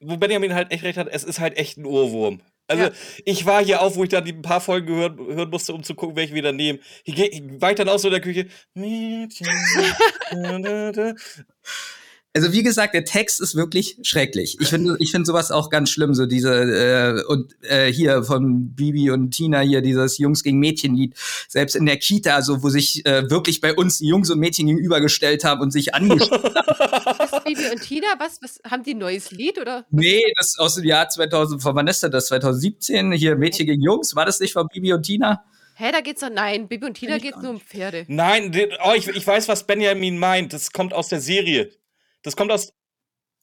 [0.00, 2.40] wo Benjamin halt echt recht hat, es ist halt echt ein Ohrwurm.
[2.68, 2.90] Also, Ja.
[3.24, 5.82] ich war hier auch, wo ich dann die ein paar Folgen hören, hören musste, um
[5.82, 6.78] zu gucken, welche wir dann nehmen.
[7.04, 7.28] Hier
[7.60, 8.46] war ich dann auch so in der Küche.
[12.38, 14.58] Also wie gesagt, der Text ist wirklich schrecklich.
[14.60, 16.14] Ich finde, ich finde sowas auch ganz schlimm.
[16.14, 20.94] So diese äh, und äh, hier von Bibi und Tina hier dieses Jungs gegen Mädchen
[20.94, 21.16] Lied.
[21.48, 24.68] Selbst in der Kita, so wo sich äh, wirklich bei uns die Jungs und Mädchen
[24.68, 26.54] gegenübergestellt haben und sich angeschaut.
[26.54, 29.84] Was, Bibi und Tina, was, was, haben die ein neues Lied oder?
[29.90, 31.60] nee, das ist aus dem Jahr 2000.
[31.60, 32.28] Von wann ist das?
[32.28, 33.10] 2017.
[33.10, 34.14] Hier Mädchen gegen Jungs.
[34.14, 35.42] War das nicht von Bibi und Tina?
[35.74, 38.04] Hä, da geht's doch, nein, Bibi und Tina geht's nur um Pferde.
[38.06, 38.52] Nein,
[38.84, 40.52] oh, ich, ich weiß, was Benjamin meint.
[40.52, 41.70] Das kommt aus der Serie.
[42.28, 42.74] Das kommt aus,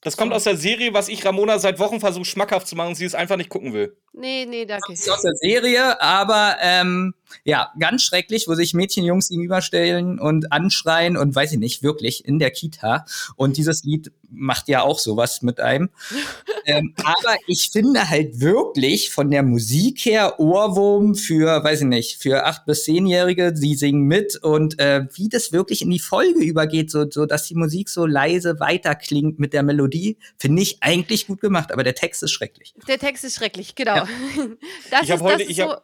[0.01, 2.95] das kommt aus der Serie, was ich Ramona seit Wochen versuche, schmackhaft zu machen und
[2.95, 3.99] sie es einfach nicht gucken will.
[4.17, 4.93] Nee, nee, danke.
[4.93, 10.19] Das ist aus der Serie, aber ähm, ja, ganz schrecklich, wo sich Mädchen Jungs gegenüberstellen
[10.19, 13.05] und anschreien und weiß ich nicht, wirklich in der Kita.
[13.35, 15.89] Und dieses Lied macht ja auch sowas mit einem.
[16.65, 22.21] ähm, aber ich finde halt wirklich von der Musik her Ohrwurm für, weiß ich nicht,
[22.21, 26.43] für acht bis zehnjährige, sie singen mit und äh, wie das wirklich in die Folge
[26.43, 31.27] übergeht, so, so dass die Musik so leise weiterklingt mit der Melodie, finde ich eigentlich
[31.27, 32.73] gut gemacht, aber der Text ist schrecklich.
[32.87, 33.95] Der Text ist schrecklich, genau.
[33.95, 34.04] Ja.
[34.91, 35.81] Das ich habe heute, ich habe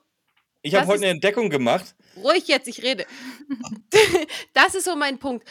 [0.63, 1.95] ich habe heute eine Entdeckung gemacht.
[2.17, 3.05] Ruhig jetzt, ich rede.
[4.53, 5.47] das ist so mein Punkt.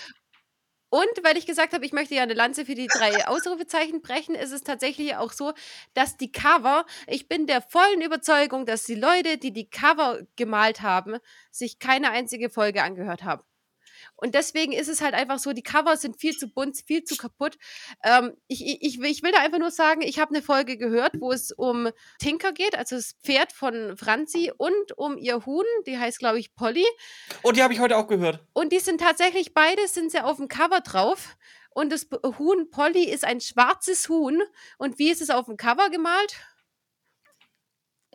[0.91, 4.35] Und weil ich gesagt habe, ich möchte ja eine Lanze für die drei Ausrufezeichen brechen,
[4.35, 5.53] ist es tatsächlich auch so,
[5.95, 10.83] dass die Cover, ich bin der vollen Überzeugung, dass die Leute, die die Cover gemalt
[10.83, 11.19] haben,
[11.53, 13.43] sich keine einzige Folge angehört haben.
[14.21, 17.17] Und deswegen ist es halt einfach so, die Covers sind viel zu bunt, viel zu
[17.17, 17.57] kaputt.
[18.05, 21.33] Ähm, ich, ich, ich will da einfach nur sagen, ich habe eine Folge gehört, wo
[21.33, 26.19] es um Tinker geht, also das Pferd von Franzi und um ihr Huhn, die heißt,
[26.19, 26.85] glaube ich, Polly.
[27.43, 28.41] Und die habe ich heute auch gehört.
[28.53, 31.37] Und die sind tatsächlich, beide sind sie auf dem Cover drauf.
[31.73, 34.43] Und das Huhn Polly ist ein schwarzes Huhn.
[34.79, 36.37] Und wie ist es auf dem Cover gemalt?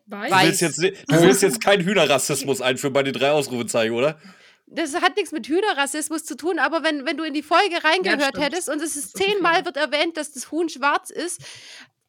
[0.07, 0.29] Weiß.
[0.29, 4.19] Du willst jetzt, du willst jetzt keinen Hühnerrassismus einführen bei den drei Ausrufezeichen, oder?
[4.67, 8.37] Das hat nichts mit Hühnerrassismus zu tun, aber wenn, wenn du in die Folge reingehört
[8.37, 11.41] ja, hättest und es ist zehnmal wird erwähnt, dass das Huhn schwarz ist,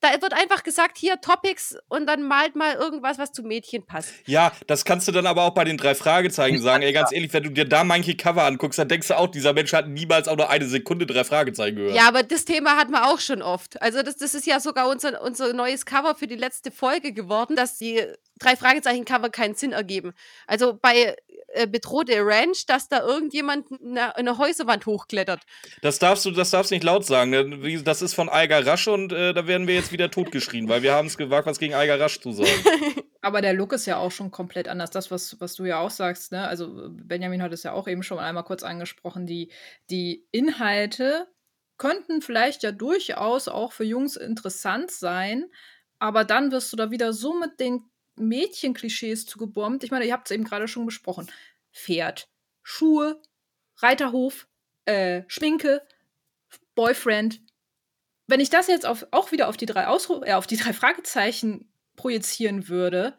[0.00, 4.12] da wird einfach gesagt, hier Topics und dann malt mal irgendwas, was zu Mädchen passt.
[4.26, 6.82] Ja, das kannst du dann aber auch bei den drei Fragezeichen sagen.
[6.82, 9.52] Ey, ganz ehrlich, wenn du dir da manche Cover anguckst, dann denkst du auch, dieser
[9.52, 11.94] Mensch hat niemals auch nur eine Sekunde drei Fragezeichen gehört.
[11.94, 13.80] Ja, aber das Thema hatten wir auch schon oft.
[13.80, 17.56] Also das, das ist ja sogar unser, unser neues Cover für die letzte Folge geworden,
[17.56, 18.02] dass die
[18.38, 20.12] drei Fragezeichen-Cover keinen Sinn ergeben.
[20.46, 21.16] Also bei
[21.56, 25.42] äh, bedrohte Ranch, dass da irgendjemand eine, eine Häuserwand hochklettert.
[25.82, 27.30] Das darfst du, das darfst nicht laut sagen.
[27.30, 27.82] Ne?
[27.82, 30.92] Das ist von Eiger Rasch und äh, da werden wir jetzt wieder totgeschrien, weil wir
[30.92, 32.50] haben es gewagt, was gegen Eiger Rasch zu sagen.
[33.22, 34.90] Aber der Look ist ja auch schon komplett anders.
[34.90, 36.46] Das, was, was du ja auch sagst, ne?
[36.46, 39.50] Also Benjamin hat es ja auch eben schon einmal kurz angesprochen, die,
[39.90, 41.26] die Inhalte
[41.78, 45.46] könnten vielleicht ja durchaus auch für Jungs interessant sein,
[45.98, 49.85] aber dann wirst du da wieder so mit den Mädchenklischees zugebombt.
[49.85, 51.31] Ich meine, ihr habt es eben gerade schon besprochen.
[51.72, 52.29] Pferd,
[52.62, 53.20] Schuhe,
[53.79, 54.48] Reiterhof,
[54.87, 55.83] äh, Schminke,
[56.74, 57.40] Boyfriend.
[58.26, 60.72] Wenn ich das jetzt auf, auch wieder auf die drei Ausru äh, auf die drei
[60.72, 63.16] Fragezeichen projizieren würde,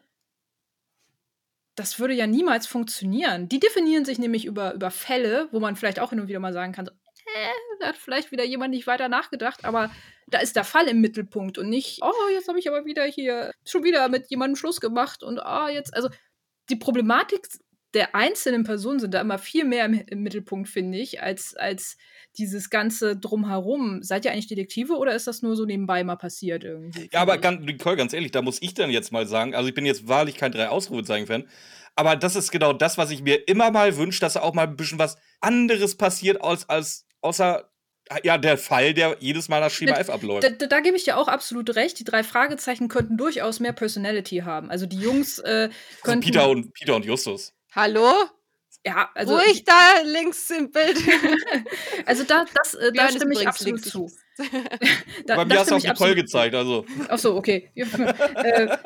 [1.74, 3.48] das würde ja niemals funktionieren.
[3.48, 6.52] Die definieren sich nämlich über, über Fälle, wo man vielleicht auch hin und wieder mal
[6.52, 6.90] sagen kann,
[7.80, 9.90] da hat vielleicht wieder jemand nicht weiter nachgedacht, aber
[10.26, 13.52] da ist der Fall im Mittelpunkt und nicht, oh, jetzt habe ich aber wieder hier
[13.64, 16.08] schon wieder mit jemandem Schluss gemacht und ah, oh, jetzt, also
[16.70, 17.46] die Problematik
[17.94, 21.96] der einzelnen Personen sind da immer viel mehr im, im Mittelpunkt, finde ich, als, als
[22.36, 24.02] dieses ganze Drumherum.
[24.02, 27.08] Seid ihr eigentlich Detektive oder ist das nur so nebenbei mal passiert irgendwie?
[27.12, 29.74] Ja, aber ganz, Nicole, ganz ehrlich, da muss ich dann jetzt mal sagen, also ich
[29.74, 31.48] bin jetzt wahrlich kein drei Ausrufezeichen-Fan,
[31.96, 34.76] aber das ist genau das, was ich mir immer mal wünsche, dass auch mal ein
[34.76, 37.68] bisschen was anderes passiert, als, als außer
[38.22, 40.44] ja, der Fall, der jedes Mal nach Schema F abläuft.
[40.44, 41.98] Da, da, da gebe ich dir auch absolut recht.
[41.98, 44.70] Die drei Fragezeichen könnten durchaus mehr Personality haben.
[44.70, 45.68] Also die Jungs äh,
[46.02, 46.24] könnten.
[46.24, 47.52] Also Peter, und, Peter und Justus.
[47.74, 48.12] Hallo?
[48.86, 49.36] Ja, also.
[49.36, 50.96] Ruhig da links im Bild.
[52.06, 54.10] also da, das, äh, da stimme ich absolut zu.
[55.26, 56.86] da, Bei mir hast du auch Nicole gezeigt, also.
[57.08, 57.70] Ach so, okay.
[57.74, 58.76] äh,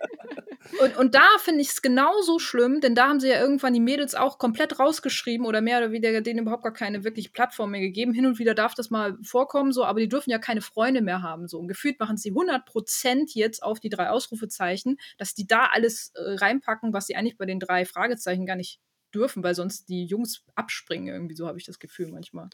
[0.81, 3.81] und, und da finde ich es genauso schlimm, denn da haben sie ja irgendwann die
[3.81, 7.81] Mädels auch komplett rausgeschrieben oder mehr oder weniger denen überhaupt gar keine wirkliche Plattform mehr
[7.81, 8.13] gegeben.
[8.13, 11.23] Hin und wieder darf das mal vorkommen, so, aber die dürfen ja keine Freunde mehr
[11.23, 11.49] haben.
[11.49, 11.59] So.
[11.59, 16.35] Und gefühlt machen sie 100% jetzt auf die drei Ausrufezeichen, dass die da alles äh,
[16.37, 18.81] reinpacken, was sie eigentlich bei den drei Fragezeichen gar nicht
[19.15, 22.49] dürfen, weil sonst die Jungs abspringen irgendwie, so habe ich das Gefühl manchmal.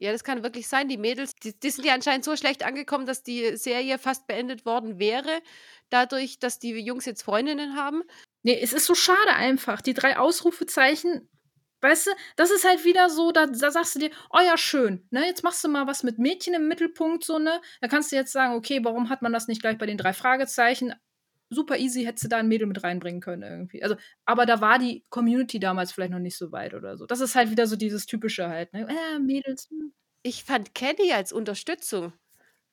[0.00, 0.88] Ja, das kann wirklich sein.
[0.88, 4.64] Die Mädels, die, die, sind ja anscheinend so schlecht angekommen, dass die Serie fast beendet
[4.64, 5.42] worden wäre,
[5.90, 8.02] dadurch, dass die Jungs jetzt Freundinnen haben.
[8.42, 9.82] Nee, es ist so schade einfach.
[9.82, 11.28] Die drei Ausrufezeichen,
[11.82, 15.06] weißt du, das ist halt wieder so, da, da sagst du dir, oh ja, schön,
[15.10, 17.60] ne, jetzt machst du mal was mit Mädchen im Mittelpunkt, so, ne?
[17.82, 20.14] Da kannst du jetzt sagen, okay, warum hat man das nicht gleich bei den drei
[20.14, 20.94] Fragezeichen?
[21.50, 23.82] Super easy hättest du da ein Mädel mit reinbringen können irgendwie.
[23.82, 27.06] Also, aber da war die Community damals vielleicht noch nicht so weit oder so.
[27.06, 28.86] Das ist halt wieder so dieses typische halt, ne?
[28.88, 29.68] Äh, Mädels.
[29.70, 29.92] Hm.
[30.22, 32.12] Ich fand Kenny als Unterstützung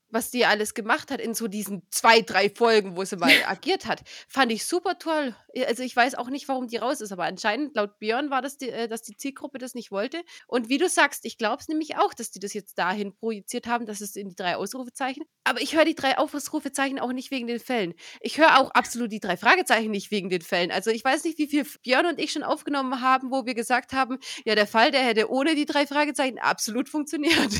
[0.09, 3.85] was die alles gemacht hat in so diesen zwei, drei Folgen, wo sie mal agiert
[3.85, 5.35] hat, fand ich super toll.
[5.67, 8.57] Also ich weiß auch nicht, warum die raus ist, aber anscheinend laut Björn war das,
[8.57, 10.21] die, äh, dass die Zielgruppe das nicht wollte.
[10.47, 13.67] Und wie du sagst, ich glaube es nämlich auch, dass die das jetzt dahin projiziert
[13.67, 15.23] haben, dass es in die drei Ausrufezeichen.
[15.43, 17.93] Aber ich höre die drei Ausrufezeichen auch nicht wegen den Fällen.
[18.21, 20.71] Ich höre auch absolut die drei Fragezeichen nicht wegen den Fällen.
[20.71, 23.93] Also ich weiß nicht, wie viel Björn und ich schon aufgenommen haben, wo wir gesagt
[23.93, 27.51] haben, ja, der Fall, der hätte ohne die drei Fragezeichen absolut funktioniert.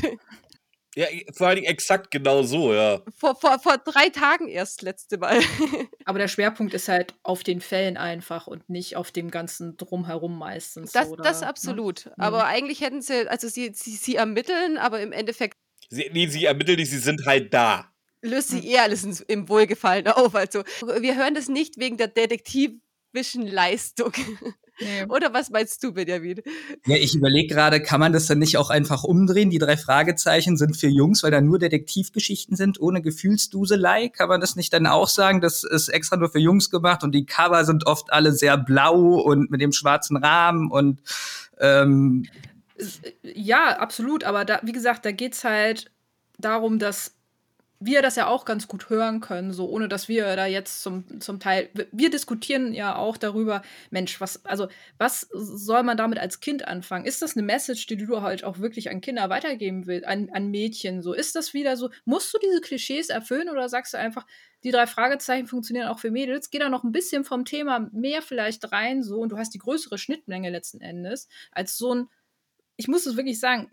[0.96, 3.02] Ja, vor allen Dingen exakt genau so, ja.
[3.16, 5.38] Vor, vor, vor drei Tagen erst letzte Mal.
[6.04, 10.38] Aber der Schwerpunkt ist halt auf den Fällen einfach und nicht auf dem ganzen Drumherum
[10.38, 10.92] meistens.
[10.92, 11.46] Das, oder, das ne?
[11.46, 12.10] absolut.
[12.16, 15.56] Aber eigentlich hätten sie, also sie, sie, sie ermitteln, aber im Endeffekt
[15.90, 17.90] Sie, nee, sie ermitteln nicht, sie sind halt da.
[18.20, 18.60] löst Hm.
[18.60, 20.34] sie eher alles im Wohlgefallen auf.
[20.34, 20.62] Also
[21.00, 24.12] wir hören das nicht wegen der detektivischen Leistung.
[24.80, 25.04] Nee.
[25.08, 26.40] Oder was meinst du, Benjamin?
[26.86, 29.50] Ja, ich überlege gerade, kann man das dann nicht auch einfach umdrehen?
[29.50, 34.08] Die drei Fragezeichen sind für Jungs, weil da nur Detektivgeschichten sind, ohne Gefühlsduselei.
[34.08, 35.40] Kann man das nicht dann auch sagen?
[35.40, 39.20] Das ist extra nur für Jungs gemacht und die Cover sind oft alle sehr blau
[39.20, 41.00] und mit dem schwarzen Rahmen und
[41.60, 42.26] ähm,
[42.76, 44.22] Es- Ja, absolut.
[44.24, 45.90] Aber da, wie gesagt, da geht es halt
[46.38, 47.14] darum, dass
[47.80, 51.20] wir das ja auch ganz gut hören können, so ohne dass wir da jetzt zum,
[51.20, 51.70] zum Teil.
[51.92, 57.04] wir- diskutieren ja auch darüber, Mensch, was, also, was soll man damit als Kind anfangen?
[57.04, 60.50] Ist das eine Message, die du halt auch wirklich an Kinder weitergeben willst, an, an
[60.50, 61.02] Mädchen?
[61.02, 64.26] So, ist das wieder so, musst du diese Klischees erfüllen oder sagst du einfach,
[64.64, 66.50] die drei Fragezeichen funktionieren auch für Mädels?
[66.50, 69.58] Geh da noch ein bisschen vom Thema mehr vielleicht rein, so, und du hast die
[69.58, 72.08] größere Schnittmenge letzten Endes, als so ein
[72.76, 73.70] ich muss es wirklich sagen,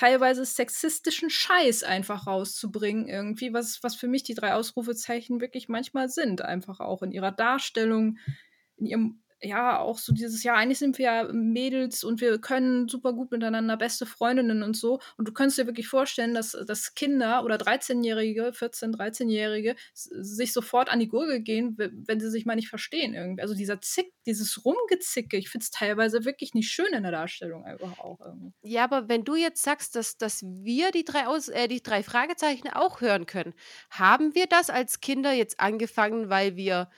[0.00, 6.08] teilweise sexistischen Scheiß einfach rauszubringen, irgendwie, was, was für mich die drei Ausrufezeichen wirklich manchmal
[6.08, 8.16] sind, einfach auch in ihrer Darstellung,
[8.78, 12.88] in ihrem, ja, auch so dieses, ja, eigentlich sind wir ja Mädels und wir können
[12.88, 15.00] super gut miteinander, beste Freundinnen und so.
[15.16, 20.52] Und du könntest dir wirklich vorstellen, dass, dass Kinder oder 13-Jährige, 14-, 13-Jährige s- sich
[20.52, 23.42] sofort an die Gurgel gehen, wenn sie sich mal nicht verstehen irgendwie.
[23.42, 27.64] Also dieser Zick, dieses Rumgezicke, ich finde es teilweise wirklich nicht schön in der Darstellung
[27.64, 28.52] einfach auch irgendwie.
[28.62, 32.02] Ja, aber wenn du jetzt sagst, dass, dass wir die drei, Aus äh, die drei
[32.02, 33.54] Fragezeichen auch hören können,
[33.90, 36.90] haben wir das als Kinder jetzt angefangen, weil wir,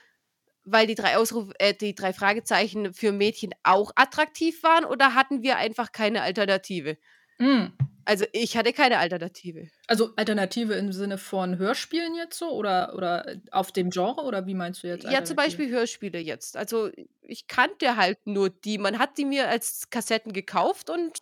[0.65, 5.41] weil die drei Ausruf, äh, die drei Fragezeichen für Mädchen auch attraktiv waren oder hatten
[5.41, 6.97] wir einfach keine Alternative?
[7.39, 7.67] Mm.
[8.05, 9.69] Also ich hatte keine Alternative.
[9.87, 14.55] Also Alternative im Sinne von Hörspielen jetzt so oder, oder auf dem Genre oder wie
[14.55, 15.05] meinst du jetzt?
[15.05, 15.37] Ja, zum?
[15.37, 16.57] Beispiel Hörspiele jetzt.
[16.57, 18.77] Also ich kannte halt nur die.
[18.77, 21.19] Man hat die mir als Kassetten gekauft und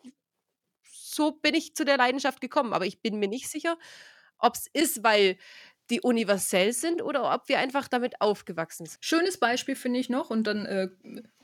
[0.84, 2.74] so bin ich zu der Leidenschaft gekommen.
[2.74, 3.78] Aber ich bin mir nicht sicher,
[4.40, 5.38] ob es ist, weil
[5.92, 8.98] die universell sind oder ob wir einfach damit aufgewachsen sind.
[9.02, 10.88] Schönes Beispiel finde ich noch und dann äh,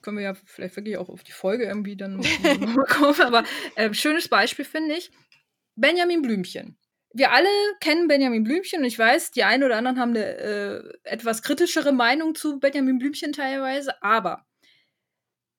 [0.02, 2.22] können wir ja vielleicht wirklich auch auf die Folge irgendwie dann
[2.88, 3.22] kommen.
[3.22, 3.44] Aber
[3.76, 5.12] äh, schönes Beispiel finde ich
[5.76, 6.78] Benjamin Blümchen.
[7.14, 7.50] Wir alle
[7.82, 11.92] kennen Benjamin Blümchen und ich weiß, die einen oder anderen haben eine äh, etwas kritischere
[11.92, 14.46] Meinung zu Benjamin Blümchen teilweise, aber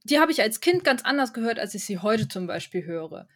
[0.05, 3.29] die habe ich als Kind ganz anders gehört, als ich sie heute zum Beispiel höre.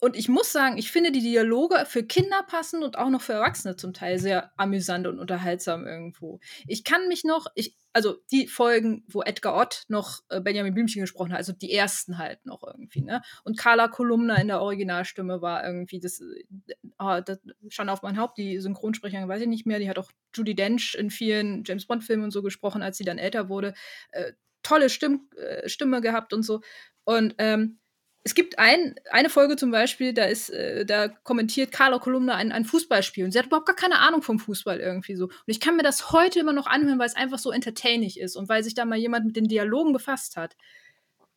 [0.00, 3.34] Und ich muss sagen, ich finde die Dialoge für Kinder passend und auch noch für
[3.34, 6.40] Erwachsene zum Teil sehr amüsant und unterhaltsam irgendwo.
[6.66, 11.00] Ich kann mich noch, ich, also die Folgen, wo Edgar Ott noch äh, Benjamin Blümchen
[11.00, 13.22] gesprochen hat, also die ersten halt noch irgendwie, ne?
[13.44, 18.18] Und Carla Kolumna in der Originalstimme war irgendwie das, äh, ah, das schon auf mein
[18.18, 21.86] Haupt, die Synchronsprecherin, weiß ich nicht mehr, die hat auch Judy Dench in vielen James
[21.86, 23.74] Bond-Filmen und so gesprochen, als sie dann älter wurde.
[24.10, 26.60] Äh, tolle Stimm, äh, Stimme gehabt und so.
[27.04, 27.78] Und ähm,
[28.26, 32.52] es gibt ein, eine Folge zum Beispiel, da ist, äh, da kommentiert Carla Kolumna ein,
[32.52, 35.26] ein Fußballspiel und sie hat überhaupt gar keine Ahnung vom Fußball irgendwie so.
[35.26, 38.36] Und ich kann mir das heute immer noch anhören, weil es einfach so entertaining ist
[38.36, 40.56] und weil sich da mal jemand mit den Dialogen befasst hat.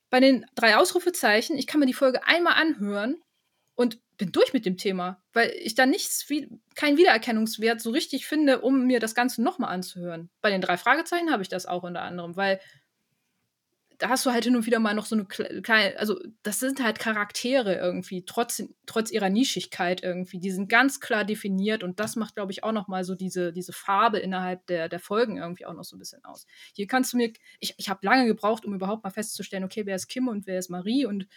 [0.10, 3.17] Bei den drei Ausrufezeichen, ich kann mir die Folge einmal anhören
[3.76, 8.26] und bin durch mit dem Thema, weil ich da nichts, wie, keinen Wiedererkennungswert so richtig
[8.26, 10.30] finde, um mir das Ganze nochmal anzuhören.
[10.39, 12.62] Bei den drei Fragezeichen habe ich das auch unter anderem, weil
[13.99, 16.83] da hast du halt hin und wieder mal noch so eine kleine, also das sind
[16.83, 22.15] halt Charaktere irgendwie, trotz, trotz ihrer Nischigkeit irgendwie, die sind ganz klar definiert und das
[22.15, 25.65] macht, glaube ich, auch noch mal so diese, diese Farbe innerhalb der, der Folgen irgendwie
[25.65, 26.45] auch noch so ein bisschen aus.
[26.73, 29.95] Hier kannst du mir, ich, ich habe lange gebraucht, um überhaupt mal festzustellen, okay, wer
[29.95, 31.27] ist Kim und wer ist Marie und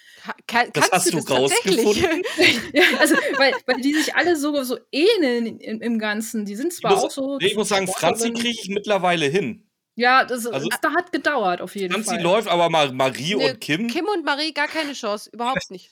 [0.46, 1.87] Kann, Das kannst hast du du das tatsächlich?
[1.87, 2.23] rausgefunden?
[2.75, 6.44] ja, also, weil, weil die sich alle so, so ähneln im, im Ganzen.
[6.44, 7.38] Die sind zwar muss, auch so.
[7.40, 9.69] ich muss sagen, Franzi kriege ich mittlerweile hin.
[10.01, 12.23] Ja, das, Also- das hat gedauert auf jeden Fall.
[12.23, 13.87] läuft, aber Ma Marie Nee, und Kim.
[13.89, 15.91] Kim und Marie gar keine Chance, überhaupt nicht.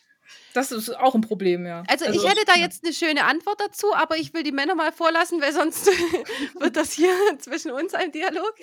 [0.54, 1.82] Das ist auch ein Problem, ja.
[1.88, 4.92] Also, ich hätte da jetzt eine schöne Antwort dazu, aber ich will die Männer mal
[4.92, 5.86] vorlassen, weil sonst
[6.60, 8.54] wird das hier zwischen uns ein Dialog.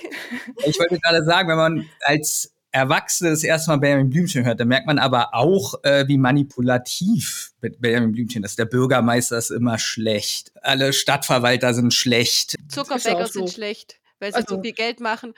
[0.65, 4.67] Ich wollte gerade sagen, wenn man als Erwachsene das erste Mal Benjamin Blümchen hört, dann
[4.67, 8.57] merkt man aber auch, äh, wie manipulativ Benjamin Blümchen ist.
[8.59, 10.51] Der Bürgermeister ist immer schlecht.
[10.61, 12.55] Alle Stadtverwalter sind schlecht.
[12.67, 13.45] Zuckerbäcker so.
[13.45, 15.33] sind schlecht, weil sie Also- so viel Geld machen.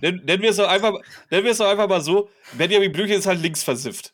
[0.00, 0.94] Nennen nennen wir es doch einfach,
[1.30, 4.12] nennen wir es doch einfach mal so: Benjamin Blümchen ist halt linksversifft.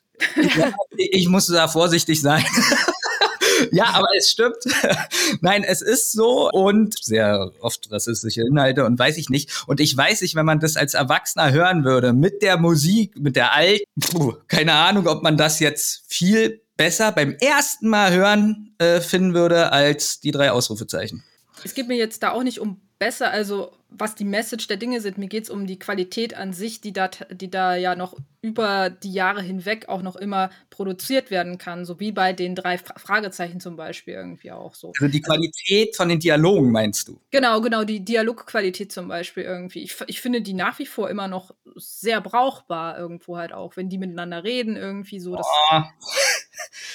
[0.97, 2.43] Ich muss da vorsichtig sein.
[3.71, 4.57] ja, aber es stimmt.
[5.41, 9.63] Nein, es ist so und sehr oft rassistische Inhalte und weiß ich nicht.
[9.67, 13.35] Und ich weiß nicht, wenn man das als Erwachsener hören würde, mit der Musik, mit
[13.35, 18.73] der alten, puh, keine Ahnung, ob man das jetzt viel besser beim ersten Mal hören
[18.77, 21.23] äh, finden würde als die drei Ausrufezeichen.
[21.63, 25.01] Es geht mir jetzt da auch nicht um besser, also was die Message der Dinge
[25.01, 25.17] sind.
[25.17, 28.89] Mir geht es um die Qualität an sich, die da, die da ja noch über
[28.89, 33.59] die Jahre hinweg auch noch immer produziert werden kann, so wie bei den drei Fragezeichen
[33.59, 34.93] zum Beispiel irgendwie auch so.
[34.99, 37.19] Also die Qualität von den Dialogen meinst du?
[37.31, 39.83] Genau, genau, die Dialogqualität zum Beispiel irgendwie.
[39.83, 43.89] Ich, ich finde die nach wie vor immer noch sehr brauchbar irgendwo halt auch, wenn
[43.89, 45.35] die miteinander reden irgendwie so.
[45.35, 45.81] Oh.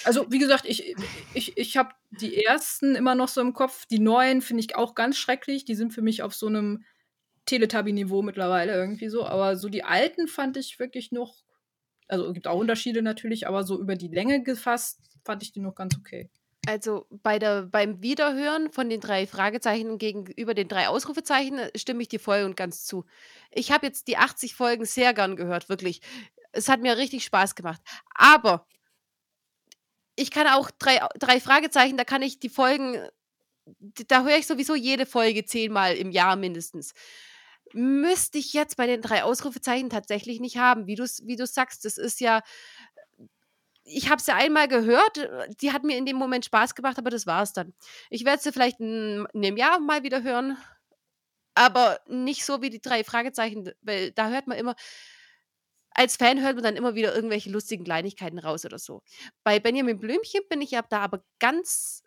[0.05, 0.95] Also wie gesagt, ich,
[1.33, 3.87] ich, ich habe die ersten immer noch so im Kopf.
[3.87, 5.65] Die neuen finde ich auch ganz schrecklich.
[5.65, 6.85] Die sind für mich auf so einem
[7.47, 9.27] Teletubby-Niveau mittlerweile irgendwie so.
[9.27, 11.43] Aber so die alten fand ich wirklich noch,
[12.09, 15.61] also es gibt auch Unterschiede natürlich, aber so über die Länge gefasst fand ich die
[15.61, 16.31] noch ganz okay.
[16.67, 22.03] Also bei der, beim Wiederhören von den drei Fragezeichen gegenüber den drei Ausrufezeichen äh, stimme
[22.03, 23.05] ich dir voll und ganz zu.
[23.51, 26.01] Ich habe jetzt die 80 Folgen sehr gern gehört, wirklich.
[26.53, 27.83] Es hat mir richtig Spaß gemacht.
[28.15, 28.67] Aber
[30.17, 33.09] ich kann auch drei, drei Fragezeichen, da kann ich die Folgen,
[34.09, 36.93] da höre ich sowieso jede Folge zehnmal im Jahr mindestens
[37.73, 40.87] müsste ich jetzt bei den drei Ausrufezeichen tatsächlich nicht haben.
[40.87, 42.43] Wie du wie sagst, das ist ja
[43.85, 45.29] ich habe sie ja einmal gehört,
[45.61, 47.75] die hat mir in dem Moment Spaß gemacht, aber das war es dann.
[48.11, 50.57] Ich werde sie vielleicht in einem Jahr mal wieder hören,
[51.55, 54.75] aber nicht so wie die drei Fragezeichen, weil da hört man immer,
[55.95, 59.03] als Fan hört man dann immer wieder irgendwelche lustigen Kleinigkeiten raus oder so.
[59.45, 62.03] Bei Benjamin Blümchen bin ich ab da aber ganz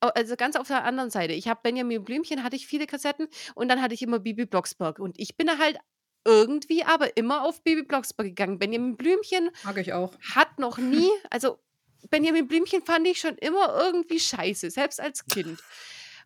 [0.00, 1.34] also ganz auf der anderen Seite.
[1.34, 4.98] Ich habe Benjamin Blümchen, hatte ich viele Kassetten und dann hatte ich immer Bibi Blocksberg.
[4.98, 5.78] Und ich bin halt
[6.24, 8.58] irgendwie aber immer auf Bibi Blocksberg gegangen.
[8.58, 10.12] Benjamin Blümchen Mag ich auch.
[10.34, 11.58] hat noch nie, also
[12.08, 15.58] Benjamin Blümchen fand ich schon immer irgendwie scheiße, selbst als Kind.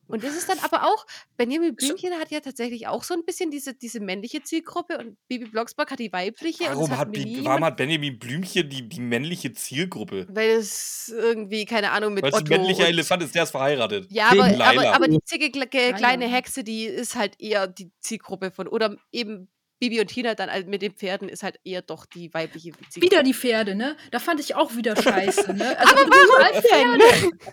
[0.06, 3.50] Und das ist dann aber auch, Benjamin Blümchen hat ja tatsächlich auch so ein bisschen
[3.50, 6.64] diese, diese männliche Zielgruppe und Bibi Blocksberg hat die weibliche.
[6.64, 10.26] Warum, hat, hat, warum hat Benjamin Blümchen die, die männliche Zielgruppe?
[10.28, 14.06] Weil es irgendwie, keine Ahnung, mit Weil es ein männlicher Elefant ist, der ist verheiratet.
[14.10, 18.68] Ja, aber, aber, aber, die zicke kleine Hexe, die ist halt eher die Zielgruppe von,
[18.68, 19.48] oder eben
[19.84, 23.02] Bibi und Tina dann halt mit den Pferden ist halt eher doch die weibliche Beziehung.
[23.02, 23.98] Wieder die Pferde, ne?
[24.10, 25.78] Da fand ich auch wieder scheiße, ne?
[25.78, 27.04] Also, aber warum Pferde?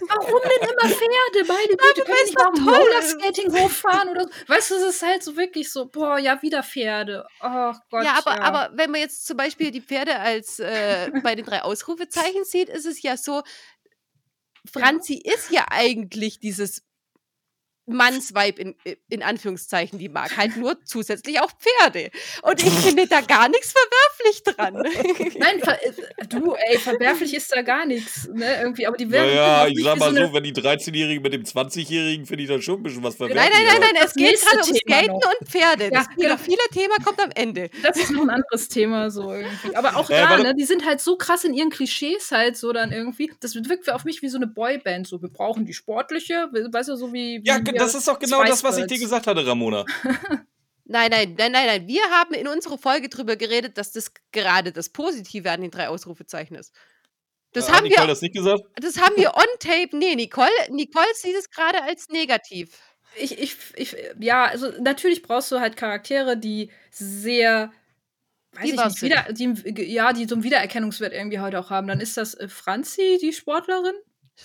[0.07, 1.47] Warum denn immer Pferde?
[1.47, 4.29] Meine Güte, können nicht mal Rollerskating hochfahren oder so?
[4.47, 7.25] Weißt du, es ist halt so wirklich so, boah, ja, wieder Pferde.
[7.41, 8.05] Oh Gott.
[8.05, 8.41] Ja, aber, ja.
[8.41, 12.69] aber wenn man jetzt zum Beispiel die Pferde als äh, bei den drei Ausrufezeichen sieht,
[12.69, 13.41] ist es ja so,
[14.71, 15.33] Franzi ja.
[15.33, 16.83] ist ja eigentlich dieses
[17.93, 18.75] Mannsweib in,
[19.09, 22.11] in Anführungszeichen, die mag halt nur zusätzlich auch Pferde.
[22.41, 24.10] Und ich finde da gar nichts verwerflich
[24.43, 24.73] dran.
[25.39, 29.27] Nein, ver äh, du, ey, verwerflich ist da gar nichts, ne, irgendwie, aber die werden.
[29.27, 32.61] Naja, ich sag mal so, so wenn die 13-Jährige mit dem 20-Jährigen, finde ich da
[32.61, 33.43] schon ein bisschen was verwerflich.
[33.43, 35.33] Nein, nein, nein, nein, es geht gerade ums Skaten noch.
[35.39, 35.89] und Pferde.
[35.91, 36.37] Das ja, genau.
[36.37, 37.69] viele Thema kommt am Ende.
[37.83, 39.75] Das ist noch ein anderes Thema, so irgendwie.
[39.75, 42.73] Aber auch äh, da, ne, die sind halt so krass in ihren Klischees halt so
[42.73, 43.31] dann irgendwie.
[43.39, 45.07] Das wirkt auf mich wie so eine Boyband.
[45.07, 47.41] So, wir brauchen die sportliche, weißt du, so wie.
[47.41, 49.85] wie ja, das ist doch genau das, was ich dir gesagt hatte, Ramona.
[50.91, 51.87] Nein, nein, nein, nein, nein.
[51.87, 55.87] Wir haben in unserer Folge darüber geredet, dass das gerade das Positive an den drei
[55.87, 56.73] Ausrufezeichen ist.
[57.53, 58.61] Das äh, haben Nicole wir, das nicht gesagt?
[58.75, 59.95] Das haben wir on tape.
[59.97, 62.77] Nee, Nicole, Nicole sieht es gerade als negativ.
[63.15, 67.71] Ich, ich, ich, ja, also natürlich brauchst du halt Charaktere, die sehr,
[68.53, 71.87] weiß die ich nicht, wieder, die, ja, die so einen Wiedererkennungswert irgendwie heute auch haben.
[71.87, 73.95] Dann ist das äh, Franzi, die Sportlerin.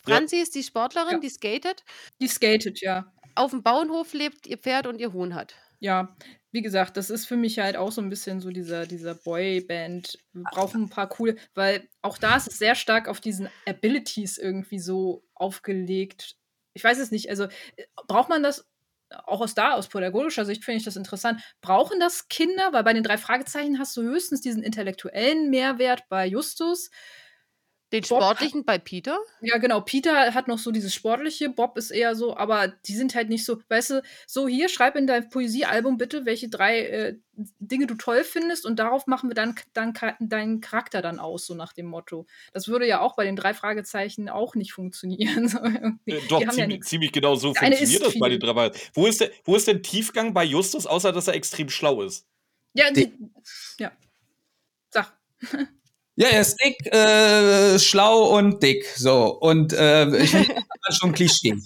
[0.05, 0.43] Franzi ja.
[0.43, 1.19] ist die Sportlerin, ja.
[1.19, 1.85] die skatet.
[2.21, 5.55] Die skatet, ja auf dem Bauernhof lebt, ihr Pferd und ihr Huhn hat.
[5.79, 6.17] Ja,
[6.53, 10.19] wie gesagt, das ist für mich halt auch so ein bisschen so dieser, dieser Boyband.
[10.33, 14.39] Wir brauchen ein paar coole, weil auch da ist es sehr stark auf diesen Abilities
[14.39, 16.37] irgendwie so aufgelegt.
[16.73, 18.67] Ich weiß es nicht, also äh, braucht man das
[19.11, 21.41] auch aus da, aus pädagogischer Sicht finde ich das interessant.
[21.61, 22.73] Brauchen das Kinder?
[22.73, 26.91] Weil bei den drei Fragezeichen hast du höchstens diesen intellektuellen Mehrwert bei Justus.
[27.93, 29.19] Den Bob sportlichen bei Peter?
[29.41, 29.81] Ja, genau.
[29.81, 33.45] Peter hat noch so dieses sportliche, Bob ist eher so, aber die sind halt nicht
[33.45, 37.19] so, weißt du, so hier, schreib in dein Poesiealbum bitte, welche drei äh,
[37.61, 41.55] Dinge du toll findest und darauf machen wir dann, dann deinen Charakter dann aus, so
[41.55, 42.27] nach dem Motto.
[42.53, 45.47] Das würde ja auch bei den drei Fragezeichen auch nicht funktionieren.
[45.57, 48.91] So äh, doch, ziemlich, ja ziemlich, genau so funktioniert das bei den drei Fragezeichen.
[48.95, 52.27] Wo ist, der, wo ist denn Tiefgang bei Justus, außer dass er extrem schlau ist?
[52.75, 53.13] Ja, die,
[53.79, 53.93] ja.
[54.91, 55.17] Sag.
[56.17, 58.87] Ja, er ist dick, äh, schlau und dick.
[58.97, 59.39] So.
[59.39, 60.55] Und äh, ich finde
[60.87, 61.57] das schon Klischee.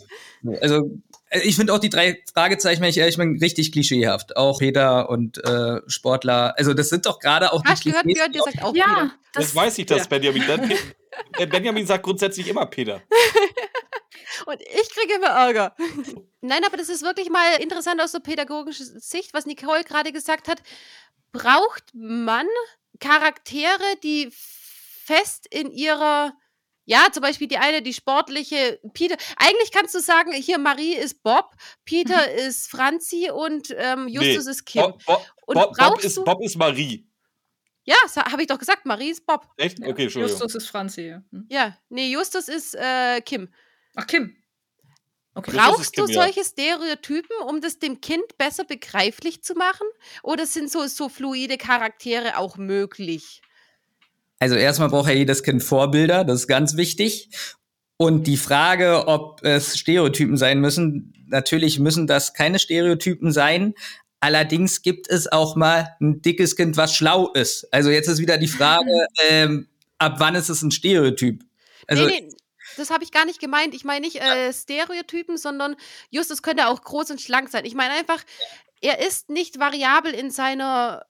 [0.61, 0.91] Also,
[1.31, 4.37] äh, ich finde auch die drei Fragezeichen, wenn ich ehrlich bin, richtig klischeehaft.
[4.37, 6.55] Auch Peter und äh, Sportler.
[6.59, 8.15] Also, das sind doch gerade auch Hast die Klischees.
[8.15, 9.11] Gehört, der sagt auch ja, Peter.
[9.33, 10.07] Das, das weiß ich, dass ja.
[10.07, 10.43] Benjamin.
[11.51, 13.01] Benjamin sagt grundsätzlich immer Peter.
[14.47, 15.77] Und ich kriege immer Ärger.
[16.41, 20.49] Nein, aber das ist wirklich mal interessant aus der pädagogischen Sicht, was Nicole gerade gesagt
[20.49, 20.63] hat.
[21.33, 22.47] Braucht man
[23.01, 26.33] Charaktere, die fest in ihrer
[26.85, 29.17] Ja, zum Beispiel die eine, die sportliche Peter.
[29.37, 34.65] Eigentlich kannst du sagen, hier Marie ist Bob, Peter ist Franzi und ähm, Justus ist
[34.65, 34.83] Kim.
[34.83, 37.07] Bob, Bob, Und Bob, Bob, brauchst ist, du- Bob ist Marie.
[37.85, 37.97] Ja,
[38.31, 39.47] habe ich doch gesagt, Marie ist Bob.
[39.57, 39.79] Echt?
[39.81, 40.31] Okay, Entschuldigung.
[40.39, 41.03] Justus ist Franzi.
[41.09, 41.23] ja.
[41.33, 41.47] Hm.
[41.51, 43.49] Ja, nee, Justus ist äh, Kim.
[43.97, 44.37] Ach, Kim.
[45.35, 45.53] Okay.
[45.55, 49.87] Brauchst du solche Stereotypen, um das dem Kind besser begreiflich zu machen?
[50.23, 53.41] Oder sind so, so fluide Charaktere auch möglich?
[54.41, 57.29] Also erstmal braucht ja jedes Kind Vorbilder, das ist ganz wichtig.
[57.97, 63.75] Und die Frage, ob es Stereotypen sein müssen, natürlich müssen das keine Stereotypen sein.
[64.21, 67.69] Allerdings gibt es auch mal ein dickes Kind, was schlau ist.
[67.73, 68.91] Also jetzt ist wieder die Frage,
[69.29, 69.69] ähm,
[69.99, 71.45] ab wann ist es ein Stereotyp?
[71.87, 72.35] Also nee, nee,
[72.81, 73.75] das habe ich gar nicht gemeint.
[73.75, 75.77] Ich meine nicht äh, Stereotypen, sondern
[76.11, 77.65] Justus könnte auch groß und schlank sein.
[77.65, 78.23] Ich meine einfach,
[78.81, 81.07] er ist nicht variabel in seiner.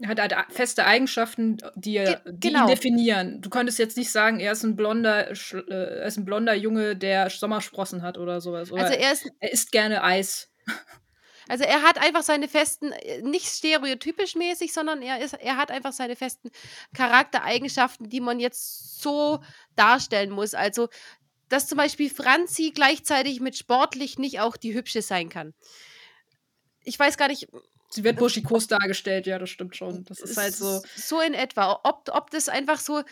[0.00, 2.64] Er hat halt feste Eigenschaften, die, er, die genau.
[2.64, 3.40] ihn definieren.
[3.40, 5.34] Du könntest jetzt nicht sagen, er ist ein blonder, äh,
[5.66, 8.70] er ist ein blonder Junge, der Sommersprossen hat oder sowas.
[8.70, 10.52] Oder Also er ist er isst gerne Eis.
[11.48, 15.70] Also er hat einfach seine festen, äh, nicht stereotypisch mäßig, sondern er ist, er hat
[15.70, 16.50] einfach seine festen
[16.94, 19.40] Charaktereigenschaften, die man jetzt so
[19.78, 20.54] darstellen muss.
[20.54, 20.88] Also,
[21.48, 25.54] dass zum Beispiel Franzi gleichzeitig mit sportlich nicht auch die hübsche sein kann.
[26.84, 27.48] Ich weiß gar nicht,
[27.90, 30.04] Sie wird buschikos dargestellt, ja, das stimmt schon.
[30.04, 30.82] Das ist halt so.
[30.94, 31.80] So in etwa.
[31.84, 33.02] Ob, ob das einfach so,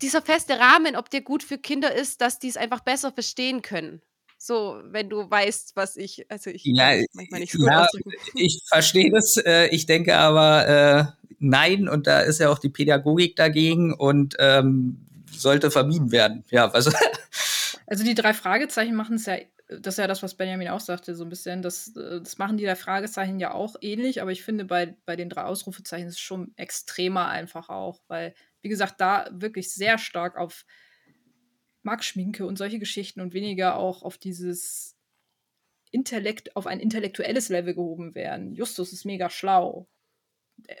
[0.00, 3.62] dieser feste Rahmen, ob der gut für Kinder ist, dass die es einfach besser verstehen
[3.62, 4.00] können.
[4.38, 7.86] So, wenn du weißt, was ich, also ich Ja, manchmal nicht so ja,
[8.34, 9.36] ich verstehe das.
[9.36, 11.04] Äh, ich denke aber äh,
[11.38, 16.44] nein, und da ist ja auch die Pädagogik dagegen und ähm, sollte vermieden werden.
[16.50, 16.92] Ja, was?
[17.86, 19.36] Also die drei Fragezeichen machen es ja,
[19.68, 21.60] das ist ja das, was Benjamin auch sagte, so ein bisschen.
[21.60, 25.14] Das, äh, das machen die drei Fragezeichen ja auch ähnlich, aber ich finde, bei, bei
[25.14, 29.98] den drei Ausrufezeichen ist es schon extremer einfach auch, weil, wie gesagt, da wirklich sehr
[29.98, 30.64] stark auf
[31.82, 34.96] Markschminke und solche Geschichten und weniger auch auf dieses
[35.90, 38.54] Intellekt, auf ein intellektuelles Level gehoben werden.
[38.54, 39.86] Justus ist mega schlau.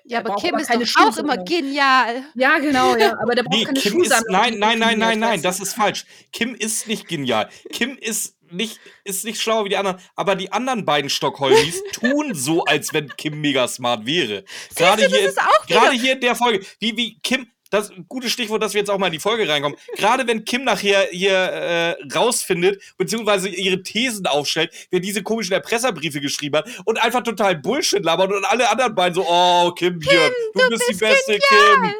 [0.04, 2.24] Ja, Er aber Kim ist keine doch auch immer genial.
[2.34, 4.24] Ja, genau, ja, aber der braucht Nee, keine Kim ist.
[4.28, 6.06] Nein, nein, nein, nein, nein, das ist falsch.
[6.32, 7.48] Kim ist nicht genial.
[7.72, 12.34] Kim ist nicht, ist nicht schlauer wie die anderen, aber die anderen beiden Stockholmis tun
[12.34, 14.44] so, als wenn Kim mega smart wäre.
[14.74, 18.30] Gerade hier, ist gerade hier in der Folge, wie, wie Kim, das ist ein gutes
[18.30, 19.78] Stichwort, dass wir jetzt auch mal in die Folge reinkommen.
[19.96, 26.20] Gerade wenn Kim nachher hier äh, rausfindet, beziehungsweise ihre Thesen aufstellt, wer diese komischen Erpresserbriefe
[26.20, 30.30] geschrieben hat und einfach total Bullshit labert und alle anderen beiden so, oh, Kim, hier,
[30.54, 31.94] du, bist, die beste Kim.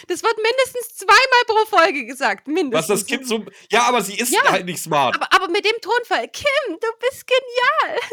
[0.08, 2.48] Das wird mindestens zweimal pro Folge gesagt.
[2.48, 2.88] Was Mindestens.
[2.88, 3.46] das Kim so.
[3.72, 4.44] Ja, aber sie ist Ja.
[4.52, 5.16] halt nicht smart.
[5.16, 6.28] aber, aber mit dem Tonfall.
[6.30, 8.00] Kim, du bist genial.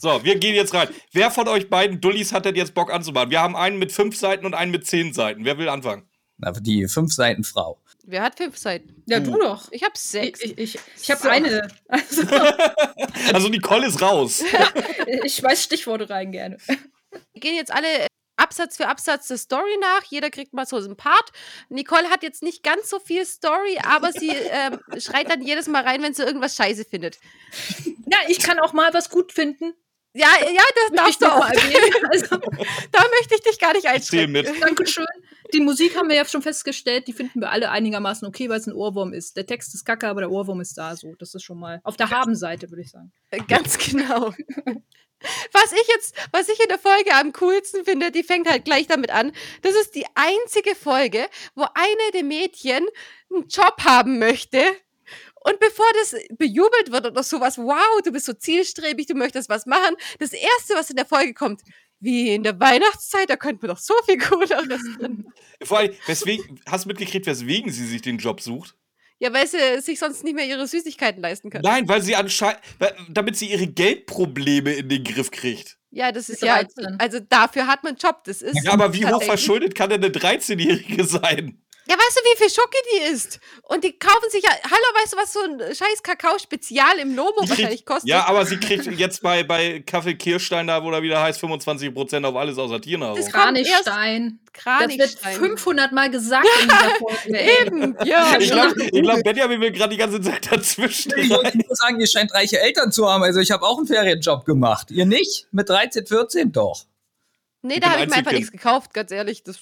[0.00, 0.88] So, wir gehen jetzt rein.
[1.12, 3.30] Wer von euch beiden Dullis hat denn jetzt Bock anzumachen?
[3.30, 5.44] Wir haben einen mit fünf Seiten und einen mit zehn Seiten.
[5.44, 6.08] Wer will anfangen?
[6.36, 7.82] Na, die fünf Seiten Frau.
[8.04, 9.02] Wer hat fünf Seiten?
[9.06, 9.72] Ja, du doch.
[9.72, 10.40] Ich hab Ich, sechs.
[10.40, 11.28] ich, ich, ich habe So.
[11.28, 11.66] eine.
[11.88, 12.22] Also,
[13.34, 14.44] Also Nicole ist raus.
[15.24, 16.58] ich schmeiß Stichworte rein gerne.
[16.68, 18.06] Wir gehen jetzt alle
[18.38, 20.04] Absatz für Absatz der Story nach.
[20.04, 21.30] Jeder kriegt mal so einen Part.
[21.68, 25.82] Nicole hat jetzt nicht ganz so viel Story, aber sie ähm, schreit dann jedes Mal
[25.82, 27.18] rein, wenn sie irgendwas scheiße findet.
[28.06, 29.74] Ja, ich kann auch mal was gut finden.
[30.14, 31.48] Ja, ja, das darfst du auch.
[32.10, 32.36] Also,
[32.92, 34.32] Da möchte ich dich gar nicht einschränken.
[34.32, 34.62] mit.
[34.62, 35.06] Dankeschön.
[35.52, 38.66] Die Musik haben wir ja schon festgestellt, die finden wir alle einigermaßen okay, weil es
[38.66, 39.36] ein Ohrwurm ist.
[39.36, 41.14] Der Text ist kacke, aber der Ohrwurm ist da so.
[41.18, 43.12] Das ist schon mal auf der Habenseite, würde ich sagen.
[43.48, 44.34] Ganz genau.
[45.52, 48.86] Was ich jetzt, was ich in der Folge am coolsten finde, die fängt halt gleich
[48.86, 49.32] damit an.
[49.62, 52.86] Das ist die einzige Folge, wo eine der Mädchen
[53.30, 54.62] einen Job haben möchte.
[55.40, 59.66] Und bevor das bejubelt wird oder sowas, wow, du bist so zielstrebig, du möchtest was
[59.66, 61.62] machen, das erste, was in der Folge kommt,
[62.00, 65.26] wie in der Weihnachtszeit, da könnte man doch so viel Cooleres drin.
[65.62, 68.76] Vor allem, weswegen, hast du mitgekriegt, weswegen sie sich den Job sucht?
[69.20, 71.62] Ja, weil sie sich sonst nicht mehr ihre Süßigkeiten leisten kann.
[71.62, 72.60] Nein, weil sie anscheinend,
[73.08, 75.76] damit sie ihre Geldprobleme in den Griff kriegt.
[75.90, 76.96] Ja, das ist ja, 13.
[76.98, 78.22] also dafür hat man einen Job.
[78.24, 81.62] Das ist Ja, aber wie hoch verschuldet kann denn eine 13-Jährige sein?
[81.90, 83.40] Ja, weißt du, wie viel Schoki die isst?
[83.62, 84.50] Und die kaufen sich ja.
[84.50, 88.10] Hallo, weißt du, was so ein scheiß Kakao-Spezial im Lomo Die wahrscheinlich kriegt, kostet?
[88.10, 92.24] ja, aber sie kriegt jetzt bei, bei Kaffee Kirstein, da wo er wieder heißt, 25%
[92.26, 93.16] auf alles außer Tiernahrung.
[93.16, 94.38] Das erst- Kranichstein.
[94.42, 95.34] Das wird Kranichstein.
[95.36, 97.40] 500 Mal gesagt in dieser Folge.
[97.62, 98.36] Eben, ja.
[98.38, 101.12] Ich glaube, glaub, Benjamin will gerade die ganze Zeit dazwischen.
[101.16, 103.22] Ich wollte nur sagen, ihr scheint reiche Eltern zu haben.
[103.22, 104.90] Also ich habe auch einen Ferienjob gemacht.
[104.90, 105.46] Ihr nicht?
[105.52, 106.84] Mit 13, 14 doch.
[107.62, 109.42] Nee, Ich da habe ich mir einfach nichts gekauft, ganz ehrlich.
[109.42, 109.56] Das,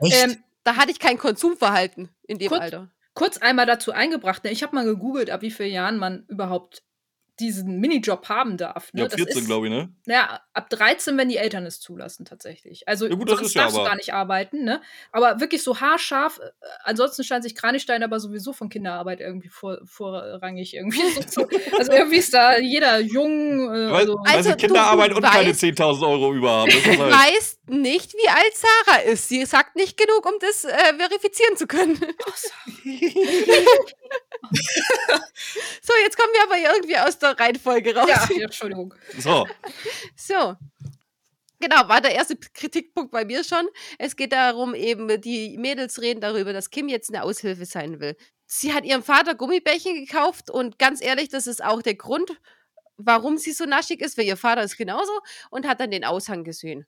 [0.00, 0.24] Echt?
[0.24, 2.90] Ähm, da hatte ich kein Konsumverhalten in dem Kurz- Alter.
[3.14, 4.44] kurz einmal dazu eingebracht.
[4.44, 4.50] Ne?
[4.50, 6.82] Ich habe mal gegoogelt, ab wie vielen Jahren man überhaupt
[7.40, 8.92] diesen Minijob haben darf.
[8.92, 9.02] Ne?
[9.02, 9.92] Ja, Das 14, ist- glaube ich, ne?
[10.06, 12.86] Naja, ab 13, wenn die Eltern es zulassen, tatsächlich.
[12.86, 14.80] Also, Ja gut, das ist ja darfst du aber- gar nicht arbeiten, ne?
[15.12, 16.38] Aber wirklich so haarscharf.
[16.38, 16.50] äh,
[16.84, 21.48] Ansonsten scheint sich Kranichstein aber sowieso von Kinderarbeit irgendwie vor, vorrangig irgendwie so zu.
[21.78, 23.64] Also, irgendwie ist da jeder jung.
[23.68, 26.70] Äh, Weil, also, weil Also, sie du Kinderarbeit und keine weißt- 10.000 Euro über haben.
[26.70, 29.28] Du halt, weißt nicht, wie alt Sarah ist.
[29.28, 31.94] Sie sagt nicht genug, um das äh, verifizieren zu können.
[35.82, 38.08] so, jetzt kommen wir aber irgendwie aus der Reihenfolge raus.
[38.08, 38.94] ja, Entschuldigung.
[39.18, 39.46] so.
[40.16, 40.56] So.
[41.60, 43.66] Genau, war der erste Kritikpunkt bei mir schon.
[43.98, 48.16] Es geht darum, eben, die Mädels reden darüber, dass Kim jetzt eine Aushilfe sein will.
[48.46, 52.30] Sie hat ihrem Vater Gummibärchen gekauft und ganz ehrlich, das ist auch der Grund,
[52.96, 55.12] warum sie so naschig ist, weil ihr Vater ist genauso
[55.50, 56.86] und hat dann den Aushang gesehen.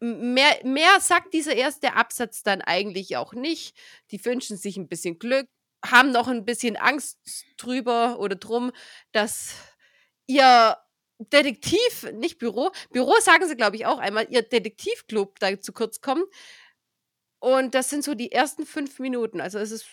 [0.00, 3.76] Mehr, mehr sagt dieser erste Absatz dann eigentlich auch nicht.
[4.10, 5.46] Die wünschen sich ein bisschen Glück,
[5.84, 7.18] haben noch ein bisschen Angst
[7.56, 8.72] drüber oder drum,
[9.12, 9.54] dass
[10.26, 10.76] ihr
[11.18, 16.02] Detektiv, nicht Büro, Büro sagen sie, glaube ich, auch einmal, ihr Detektivclub da zu kurz
[16.02, 16.24] kommen.
[17.38, 19.40] Und das sind so die ersten fünf Minuten.
[19.40, 19.86] Also es ist,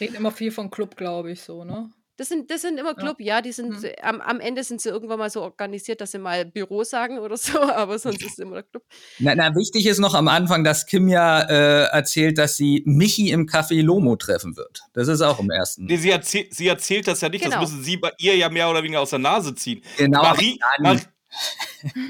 [0.00, 1.90] Reden immer viel von Club, glaube ich, so, ne?
[2.18, 3.90] Das sind, das sind immer Club, ja, die sind, Mhm.
[4.02, 7.36] am, am Ende sind sie irgendwann mal so organisiert, dass sie mal Büro sagen oder
[7.36, 8.82] so, aber sonst ist es immer der Club.
[9.20, 13.30] Na, na, wichtig ist noch am Anfang, dass Kim ja äh, erzählt, dass sie Michi
[13.30, 14.80] im Café Lomo treffen wird.
[14.92, 15.84] Das ist auch im ersten.
[15.86, 17.60] Nee, sie, erzähl, sie erzählt das ja nicht, Genau.
[17.60, 19.82] das müssen sie bei ihr ja mehr oder weniger aus der Nase ziehen.
[19.96, 20.22] Genau.
[20.22, 20.96] Marie, Mar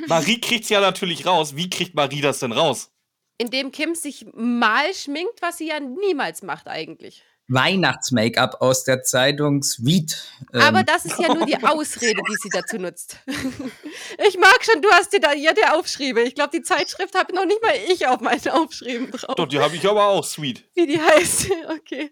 [0.06, 1.56] Marie kriegt's ja natürlich raus.
[1.56, 2.90] Wie kriegt Marie das denn raus?
[3.36, 7.22] Indem Kim sich mal schminkt, was sie ja niemals macht eigentlich.
[7.48, 10.22] Weihnachts-Make-up aus der Zeitung Sweet.
[10.52, 13.16] Ähm, Aber das ist ja nur die Ausrede, die sie dazu nutzt.
[14.26, 16.20] Ich mag schon, du hast dir da hier der Aufschriebe.
[16.22, 19.34] Ich glaube, die Zeitschrift habe noch nicht mal ich auf meinen Aufschrieben drauf.
[19.36, 20.64] Doch, die habe ich aber auch, sweet.
[20.74, 21.48] Wie die heißt.
[21.68, 22.10] Okay.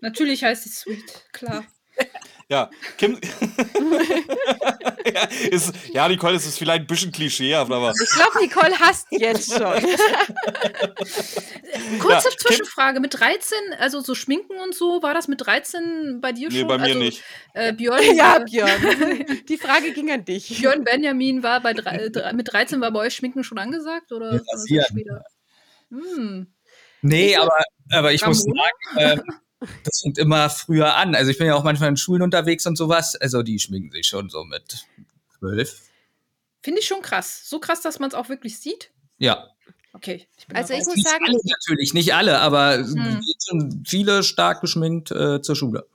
[0.00, 1.64] Natürlich heißt sie Sweet, klar.
[2.48, 3.18] Ja, Kim.
[5.12, 7.92] ja, ist, ja, Nicole, es ist vielleicht ein bisschen klischeehaft, aber.
[8.00, 9.60] Ich glaube, Nicole hasst jetzt schon.
[11.98, 13.00] Kurze Kim- Zwischenfrage.
[13.00, 16.68] Mit 13, also so Schminken und so, war das mit 13 bei dir Nee, schon?
[16.68, 17.24] bei mir also, nicht.
[17.54, 19.26] Äh, Björn, ja, Björn.
[19.48, 20.56] Die Frage ging an dich.
[20.60, 24.12] Björn Benjamin war bei drei, äh, drei, mit 13 war bei euch Schminken schon angesagt?
[24.12, 25.24] Oder Ja, war das später?
[25.90, 26.46] Hm.
[27.02, 27.58] nee, aber,
[27.90, 28.62] aber ich muss Ramona?
[28.94, 29.22] sagen, äh,
[29.84, 31.14] das fängt immer früher an.
[31.14, 33.16] Also ich bin ja auch manchmal in Schulen unterwegs und sowas.
[33.16, 34.86] Also die schminken sich schon so mit
[35.38, 35.82] zwölf.
[36.62, 37.42] Finde ich schon krass.
[37.44, 38.90] So krass, dass man es auch wirklich sieht.
[39.18, 39.48] Ja.
[39.92, 40.26] Okay.
[40.36, 43.84] Ich bin Also ich muss Nicht sagen, alle natürlich, nicht alle, aber es Hm.
[43.86, 45.86] viele stark geschminkt äh, zur Schule.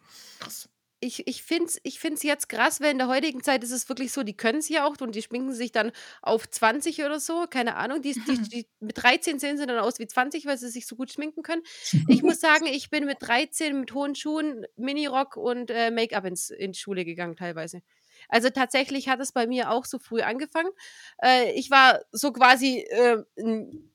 [1.01, 3.89] Ich, ich finde es ich find's jetzt krass, weil in der heutigen Zeit ist es
[3.89, 5.91] wirklich so, die können es ja auch und die schminken sich dann
[6.21, 8.01] auf 20 oder so, keine Ahnung.
[8.03, 10.95] Die, die, die, mit 13 sehen sie dann aus wie 20, weil sie sich so
[10.95, 11.63] gut schminken können.
[12.07, 16.49] Ich muss sagen, ich bin mit 13 mit hohen Schuhen, Minirock und äh, Make-up ins,
[16.49, 17.81] in Schule gegangen teilweise.
[18.27, 20.69] Also tatsächlich hat es bei mir auch so früh angefangen.
[21.23, 23.90] Äh, ich war so quasi äh, ein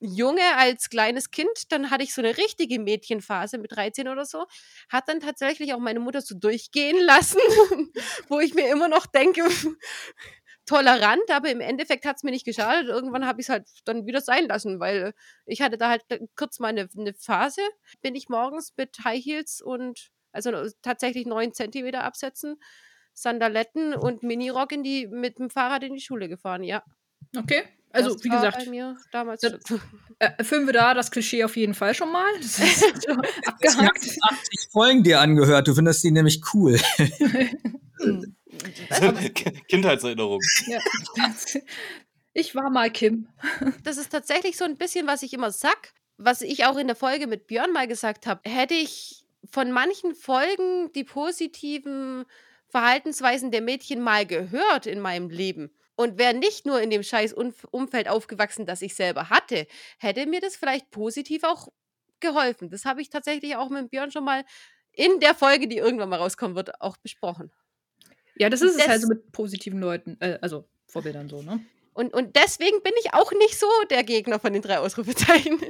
[0.00, 4.46] Junge als kleines Kind, dann hatte ich so eine richtige Mädchenphase mit 13 oder so,
[4.88, 7.40] hat dann tatsächlich auch meine Mutter so durchgehen lassen,
[8.28, 9.42] wo ich mir immer noch denke,
[10.66, 12.88] tolerant, aber im Endeffekt hat es mir nicht geschadet.
[12.88, 15.12] Irgendwann habe ich es halt dann wieder sein lassen, weil
[15.44, 16.04] ich hatte da halt
[16.36, 17.62] kurz mal eine, eine Phase,
[18.02, 22.56] bin ich morgens mit High Heels und also tatsächlich neun Zentimeter absetzen,
[23.12, 26.84] Sandaletten und Minirock in die, mit dem Fahrrad in die Schule gefahren, ja.
[27.36, 27.62] Okay.
[27.92, 29.54] Also, Das wie war gesagt, Bei mir damals das-
[30.20, 32.24] äh, erfüllen wir da das Klischee auf jeden Fall schon mal.
[32.40, 33.12] Das ist so
[33.46, 34.04] abgehakt.
[34.06, 35.66] du 80 Folgen dir angehört.
[35.66, 36.78] Du findest die nämlich cool.
[38.02, 38.34] Hm.
[39.68, 40.40] Kindheitserinnerung.
[40.66, 40.78] Ja.
[42.32, 43.28] Ich war mal Kim.
[43.84, 46.96] das ist tatsächlich so ein bisschen, was ich immer sag, was ich auch in der
[46.96, 48.40] Folge mit Björn mal gesagt habe.
[48.48, 52.24] Hätte ich von manchen Folgen die positiven
[52.68, 57.32] Verhaltensweisen der Mädchen mal gehört in meinem Leben und wäre nicht nur in dem scheiß
[57.34, 59.66] Umf- Umfeld aufgewachsen, das ich selber hatte,
[59.98, 61.68] hätte mir das vielleicht positiv auch
[62.20, 62.70] geholfen.
[62.70, 64.44] Das habe ich tatsächlich auch mit Björn schon mal
[64.92, 67.52] in der Folge, die irgendwann mal rauskommen wird, auch besprochen.
[68.36, 71.64] Ja, das ist es Das- halt so mit positiven Leuten, äh, also Vorbildern so, ne?
[71.92, 75.60] Und, und deswegen bin ich auch nicht so der Gegner von den drei Ausrufezeichen.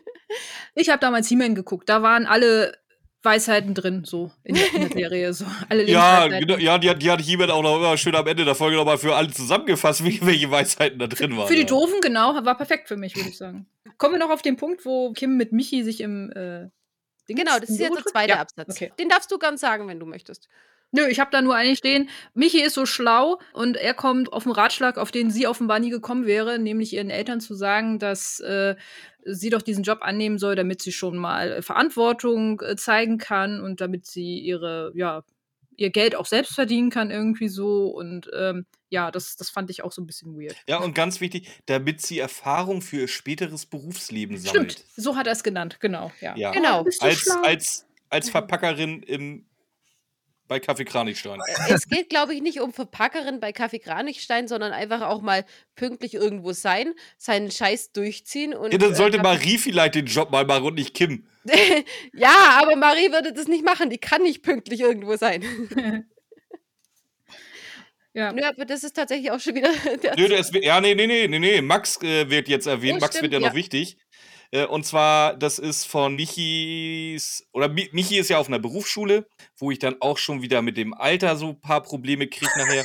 [0.75, 2.77] Ich habe damals He-Man geguckt, da waren alle
[3.23, 7.03] Weisheiten drin, so in der, in der Serie, so alle Ja, genau, ja, die hat,
[7.03, 10.05] die hat He-Man auch noch immer schön am Ende der Folge nochmal für alle zusammengefasst,
[10.05, 11.47] wie- welche Weisheiten da drin waren.
[11.49, 11.67] Für die ja.
[11.67, 13.67] Doofen, genau, war perfekt für mich, würde ich sagen.
[13.99, 16.69] Kommen wir noch auf den Punkt, wo Kim mit Michi sich im äh,
[17.29, 18.41] Genau, das ist jetzt der zweite ja.
[18.41, 18.71] Absatz.
[18.75, 18.93] okay.
[18.99, 20.49] Den darfst du ganz sagen, wenn du möchtest.
[20.93, 24.45] Nö, ich habe da nur eigentlich stehen, Michi ist so schlau und er kommt auf
[24.45, 28.41] einen Ratschlag, auf den sie offenbar nie gekommen wäre, nämlich ihren Eltern zu sagen, dass
[28.41, 28.75] äh,
[29.25, 33.61] sie doch diesen Job annehmen soll, damit sie schon mal äh, Verantwortung äh, zeigen kann
[33.61, 35.23] und damit sie ihre, ja,
[35.77, 37.87] ihr Geld auch selbst verdienen kann, irgendwie so.
[37.87, 40.57] Und ähm, ja, das, das fand ich auch so ein bisschen weird.
[40.69, 44.85] Ja, und ganz wichtig, damit sie Erfahrung für ihr späteres Berufsleben Stimmt, sammelt.
[44.97, 46.37] so hat er es genannt, genau, ja.
[46.37, 46.51] Ja.
[46.51, 46.85] Genau.
[46.85, 49.47] du Als, als, als Verpackerin im,
[50.51, 51.39] bei Kaffee Kranichstein.
[51.69, 55.45] es geht, glaube ich, nicht um Verpackerin bei Kaffee Kranichstein, sondern einfach auch mal
[55.77, 58.73] pünktlich irgendwo sein, seinen Scheiß durchziehen und.
[58.73, 61.25] Ja, dann äh, sollte Kaffee- Marie vielleicht den Job mal machen und nicht Kim.
[62.15, 63.91] ja, aber Marie würde das nicht machen.
[63.91, 65.45] Die kann nicht pünktlich irgendwo sein.
[68.13, 68.33] ja.
[68.33, 69.71] Nö, aber das ist tatsächlich auch schon wieder.
[70.03, 71.61] Der Nö, das, ja, nee, nee, nee, nee, nee.
[71.61, 72.97] Max äh, wird jetzt erwähnt.
[72.97, 73.55] Oh, Max stimmt, wird ja noch ja.
[73.55, 73.99] wichtig.
[74.53, 79.27] Äh, und zwar, das ist von Michis, oder Mi Michi ist ja auf einer Berufsschule,
[79.57, 82.83] wo ich dann auch schon wieder mit dem Alter so ein paar Probleme kriege nachher.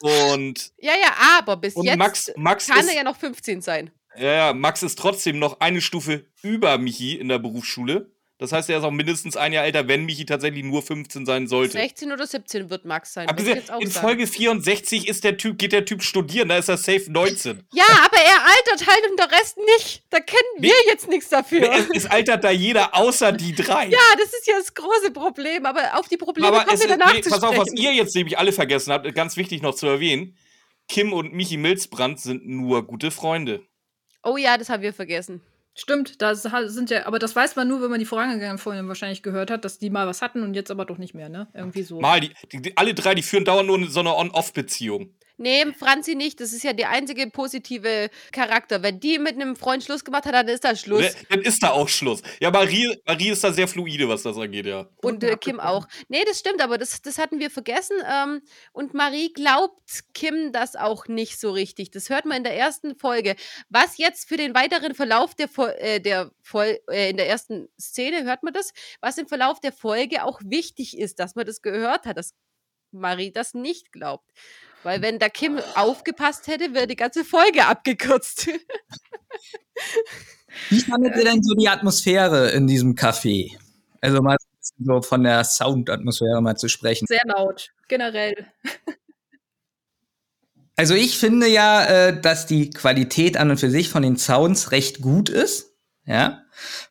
[0.00, 3.90] und ja, ja, aber bis jetzt Max, Max, kann ist, er ja noch 15 sein.
[4.16, 8.10] ja, ja, Max ist trotzdem noch eine Stufe über Michi in der Berufsschule.
[8.42, 11.46] Das heißt, er ist auch mindestens ein Jahr älter, wenn Michi tatsächlich nur 15 sein
[11.46, 11.74] sollte.
[11.74, 13.28] 16 oder 17 wird Max sein.
[13.28, 13.88] Abgesehen, in.
[13.88, 17.62] Folge 64 ist der typ, geht der Typ studieren, da ist er safe 19.
[17.72, 20.02] Ja, aber er altert halt und der Rest nicht.
[20.10, 20.70] Da können Nee.
[20.70, 21.72] wir jetzt nichts dafür.
[21.72, 23.86] Es, es altert da jeder, außer die drei.
[23.86, 27.14] ja, das ist ja das große Problem, aber auf die Probleme Aber kommen wir danach
[27.14, 29.86] nee, zu pass auf, was ihr jetzt nämlich alle vergessen habt, ganz wichtig noch zu
[29.86, 30.36] erwähnen.
[30.88, 33.62] Kim und Michi Milzbrand sind nur gute Freunde.
[34.24, 35.42] Oh ja, das haben wir vergessen.
[35.74, 39.22] Stimmt, ha- sind ja, aber das weiß man nur, wenn man die vorangegangenen Folgen wahrscheinlich
[39.22, 41.48] gehört hat, dass die mal was hatten und jetzt aber doch nicht mehr, ne?
[41.54, 41.98] Irgendwie so.
[42.00, 45.14] Mal, die, die, alle drei, die führen dauernd nur so eine On-Off-Beziehung.
[45.42, 46.40] Nee, Franzi nicht.
[46.40, 48.80] Das ist ja der einzige positive Charakter.
[48.84, 51.00] Wenn die mit einem Freund Schluss gemacht hat, dann ist da Schluss.
[51.00, 51.10] Ne?
[51.30, 52.22] Dann ist da auch Schluss.
[52.40, 54.88] Ja, Marie, Marie ist da sehr fluide, was das angeht, ja.
[55.02, 55.88] Und äh, Kim auch.
[56.08, 57.96] Nee, das stimmt, aber das, das hatten wir vergessen.
[58.08, 61.90] Ähm, und Marie glaubt Kim das auch nicht so richtig.
[61.90, 63.34] Das hört man in der ersten Folge.
[63.68, 67.68] Was jetzt für den weiteren Verlauf der, Fol äh, der Fol äh, in der ersten
[67.80, 68.72] Szene, hört man das?
[69.00, 72.36] Was im Verlauf der Folge auch wichtig ist, dass man das gehört hat, dass
[72.92, 74.30] Marie das nicht glaubt.
[74.82, 78.48] Weil wenn da Kim aufgepasst hätte, wäre die ganze Folge abgekürzt.
[80.68, 83.56] Wie fandet ihr denn so die Atmosphäre in diesem Café?
[84.00, 84.36] Also mal
[84.78, 87.06] so von der Soundatmosphäre mal zu sprechen.
[87.06, 88.46] Sehr laut, generell.
[90.76, 94.72] Also ich finde ja, äh, dass die Qualität an und für sich von den Sounds
[94.72, 95.76] recht gut ist,
[96.06, 96.42] ja,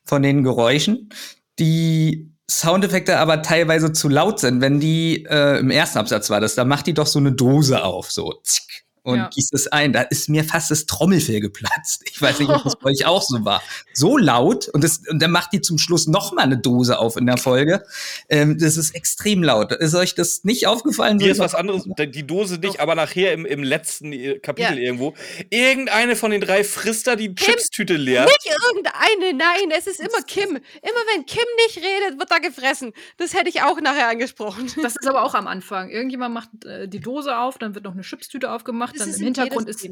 [0.04, 1.10] von den Geräuschen.
[1.58, 4.60] Die Soundeffekte aber teilweise zu laut sind.
[4.60, 7.84] Wenn die äh, im ersten Absatz war das, da macht die doch so eine Dose
[7.84, 9.30] auf, so zick, und Ja.
[9.34, 9.92] gießt es ein.
[9.92, 12.02] Da ist mir fast das Trommelfell geplatzt.
[12.10, 13.62] Ich weiß nicht, ob das bei euch auch so war.
[13.92, 17.16] So laut und, das, und dann macht die zum Schluss noch mal eine Dose auf
[17.16, 17.84] in der Folge.
[18.28, 19.72] Ähm, das ist extrem laut.
[19.72, 21.18] Ist euch das nicht aufgefallen?
[21.18, 24.82] Hier ist was anderes, die Dose nicht, aber nachher im, im letzten äh, Kapitel Ja.
[24.84, 25.14] irgendwo.
[25.50, 28.24] Irgendeine von den drei frisst da die Chipstüte leer.
[28.24, 30.48] Nicht irgendeine, nein, es ist immer Kim.
[30.50, 32.92] Immer wenn Kim nicht redet, wird da gefressen.
[33.18, 34.70] Das hätte ich auch nachher angesprochen.
[34.82, 35.90] Das ist aber auch am Anfang.
[35.90, 39.18] Irgendjemand macht äh, die Dose auf, dann wird noch eine Chipstüte aufgemacht, Das dann ist
[39.18, 39.82] im Hintergrund ist.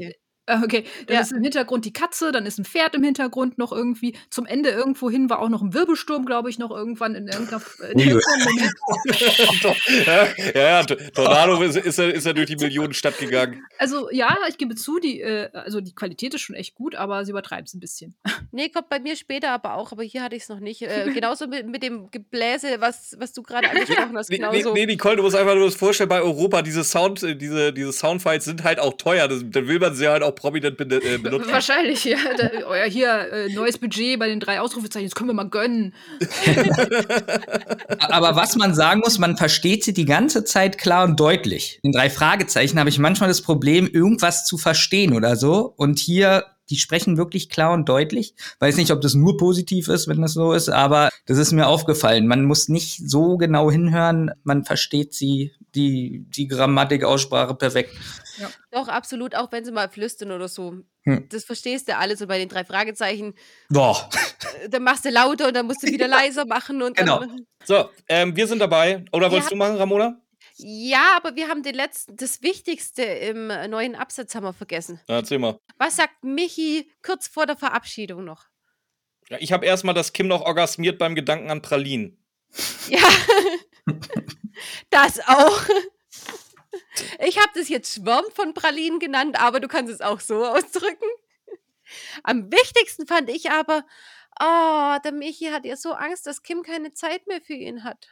[0.51, 1.20] Äh, okay, dann Ja.
[1.22, 4.16] ist im Hintergrund die Katze, dann ist ein Pferd im Hintergrund noch irgendwie.
[4.30, 7.62] Zum Ende irgendwo hin war auch noch ein Wirbelsturm, glaube ich, noch irgendwann in irgendeiner.
[7.92, 8.72] In irgendeinem Moment.
[10.07, 13.62] ja, ja, ja, Tornado ist, ist, er, ist er durch die Millionenstadt gegangen.
[13.78, 17.24] Also ja, ich gebe zu, die, äh, also die Qualität ist schon echt gut, aber
[17.24, 18.14] sie übertreibt es ein bisschen.
[18.53, 20.82] Nee, kommt bei mir später aber auch, aber hier hatte ich es noch nicht.
[20.82, 24.28] Äh, genauso mit, mit dem Gebläse, was, was du gerade angesprochen hast.
[24.28, 24.72] Nee, Genauso.
[24.74, 27.92] nee, Nicole, du musst einfach nur das vorstellen, bei Europa, diese Sound, äh, diese, diese
[27.92, 29.28] Soundfiles sind halt auch teuer.
[29.28, 31.53] Das, dann will man sie halt auch prominent äh, benutzen.
[31.53, 32.16] Wahrscheinlich, ja.
[32.36, 35.95] Da, euer hier äh, neues Budget bei den drei Ausrufezeichen, das können wir mal gönnen.
[37.99, 41.78] Aber was man sagen muss, man versteht sie die ganze Zeit klar und deutlich.
[41.82, 45.74] In drei Fragezeichen habe ich manchmal das Problem, irgendwas zu verstehen oder so.
[45.76, 48.34] Und hier, die sprechen wirklich klar und deutlich.
[48.60, 51.66] Weiß nicht, ob das nur positiv ist, wenn das so ist, aber das ist mir
[51.66, 52.26] aufgefallen.
[52.26, 57.94] Man muss nicht so genau hinhören, man versteht sie, die, die Grammatik, Aussprache perfekt.
[58.70, 60.74] Doch, absolut, auch wenn sie mal flüstern oder so.
[61.02, 61.26] Hm.
[61.28, 63.34] Das verstehst du alles so bei den drei Fragezeichen.
[63.68, 64.08] Boah.
[64.64, 67.20] Äh, Dann machst du lauter und dann musst du wieder leiser machen und Genau.
[67.20, 67.46] dann.
[67.64, 69.04] So, ähm, wir sind dabei.
[69.12, 69.56] Oder wolltest Ja.
[69.56, 70.18] du machen, Ramona?
[70.62, 75.00] Ja, aber wir haben den letzten, das Wichtigste im äh, neuen Absatz haben wir vergessen.
[75.08, 75.58] Ja, erzähl mal.
[75.78, 78.46] Was sagt Michi kurz vor der Verabschiedung noch?
[79.28, 82.22] Ja, ich habe erstmal, dass Kim noch orgasmiert beim Gedanken an Pralinen.
[82.88, 83.08] Ja,
[84.90, 85.62] das auch.
[87.20, 91.06] Ich habe das jetzt Schwarm von Pralinen genannt, aber du kannst es auch so ausdrücken.
[92.22, 93.84] Am wichtigsten fand ich aber,
[94.40, 98.08] oh, der Michi hat ja so Angst, dass Kim keine Zeit mehr für ihn hat.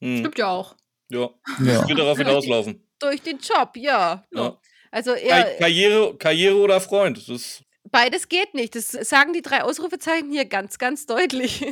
[0.00, 0.18] Hm.
[0.18, 0.76] Stimmt ja auch.
[1.10, 1.30] Ja,
[1.62, 1.88] Ja.
[1.88, 2.86] wird darauf hinauslaufen.
[2.98, 4.24] Durch den Job, ja.
[4.32, 4.58] Ja.
[4.90, 7.28] Also Ka er, Karriere, Karriere oder Freund?
[7.28, 8.74] Das beides geht nicht.
[8.74, 11.60] Das sagen die drei Ausrufezeichen hier ganz, ganz deutlich.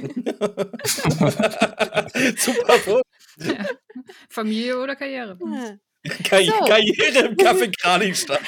[2.37, 2.79] Super.
[2.79, 3.03] Vor
[4.29, 5.39] Familie oder Karriere.
[5.45, 5.77] Ah.
[6.25, 6.65] Karri So.
[6.67, 8.39] Karriere im Kaffee Kranichstein.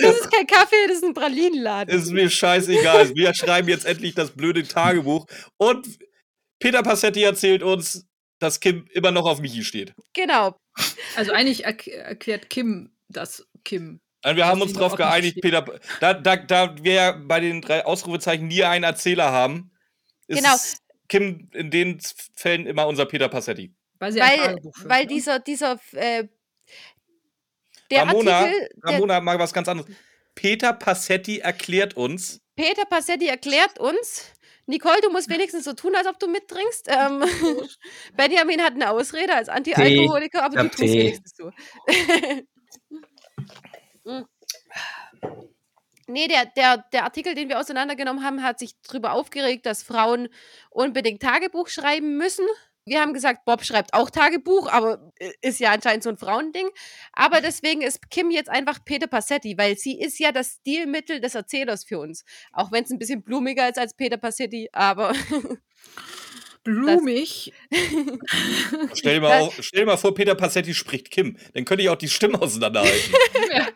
[0.00, 1.94] Das ist kein Kaffee, das ist ein Pralinenladen.
[1.94, 3.14] Ist mir scheißegal.
[3.14, 5.26] Wir schreiben jetzt endlich das blöde Tagebuch.
[5.58, 5.86] Und
[6.58, 8.05] Peter Passetti erzählt uns,
[8.38, 9.94] dass Kim immer noch auf Michi steht.
[10.14, 10.56] Genau.
[11.16, 14.00] Also eigentlich erk erklärt Kim das Kim.
[14.24, 15.64] Und wir haben uns darauf geeinigt, Peter,
[16.00, 19.70] da, da, da wir ja bei den drei Ausrufezeichen nie einen Erzähler haben,
[20.26, 20.56] ist Genau.
[21.08, 22.00] Kim in den
[22.34, 23.72] Fällen immer unser Peter Passetti.
[23.98, 25.06] Weil Weil, führt, weil ne?
[25.06, 26.26] dieser, dieser, äh,
[27.90, 29.90] der Ramona, Artikel, der Ramona mag was ganz anderes.
[30.34, 34.32] Peter Passetti erklärt uns, Peter Passetti erklärt uns,
[34.66, 36.88] Nicole, du musst wenigstens so tun, als ob du mittrinkst.
[36.88, 37.22] Ähm,
[38.16, 40.98] Benjamin hat eine Ausrede als Anti-Alkoholiker, aber du Tee.
[40.98, 41.50] wenigstens so.
[44.08, 44.22] Mm.
[46.06, 50.28] nee, der, der, der Artikel, den wir auseinandergenommen haben, hat sich darüber aufgeregt, dass Frauen
[50.70, 52.46] unbedingt Tagebuch schreiben müssen.
[52.86, 56.68] Wir haben gesagt, Bob schreibt auch Tagebuch, aber äh, ist ja anscheinend so ein Frauending.
[57.12, 61.34] Aber deswegen ist Kim jetzt einfach Peter Passetti, weil sie ist ja das Stilmittel des
[61.34, 62.24] Erzählers für uns.
[62.52, 65.12] Auch wenn es ein bisschen blumiger ist als Peter Passetti, aber
[66.62, 67.52] Blumig.
[68.94, 71.36] stell dir, mal, auf, stell dir mal vor, Peter Passetti spricht Kim.
[71.54, 73.14] Dann könnte ich auch die Stimmen auseinanderhalten.
[73.52, 73.68] ja.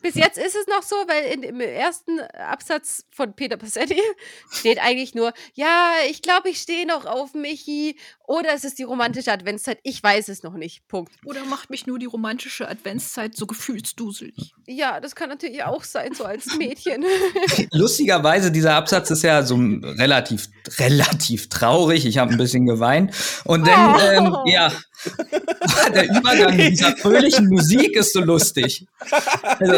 [0.00, 4.00] Bis jetzt ist es noch so, weil in, im ersten Absatz von Peter Passetti
[4.50, 8.84] steht eigentlich nur, ja, ich glaube, ich stehe noch auf Michi oder es ist die
[8.84, 9.78] romantische Adventszeit.
[9.82, 10.86] Ich weiß es noch nicht.
[10.88, 11.12] Punkt.
[11.26, 14.54] Oder macht mich nur die romantische Adventszeit so gefühlsduselig?
[14.66, 17.04] Ja, das kann natürlich auch sein, so als Mädchen.
[17.72, 22.06] Lustigerweise, dieser Absatz ist ja so relativ, relativ traurig.
[22.06, 23.14] Ich habe ein bisschen geweint.
[23.44, 24.44] Und dann, ähm, Oh.
[24.46, 24.72] ja,
[25.94, 28.86] der Übergang mit dieser fröhlichen Musik ist so lustig.
[29.58, 29.74] Also,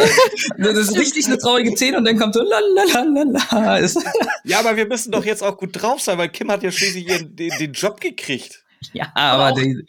[0.59, 3.89] das ist richtig eine traurige Szene und dann kommt so la la la la la.
[4.45, 7.09] Ja, aber wir müssen doch jetzt auch gut drauf sein, weil Kim hat ja schließlich
[7.09, 8.65] ihren, den, den Job gekriegt.
[8.93, 9.87] Ja, aber, auch- die,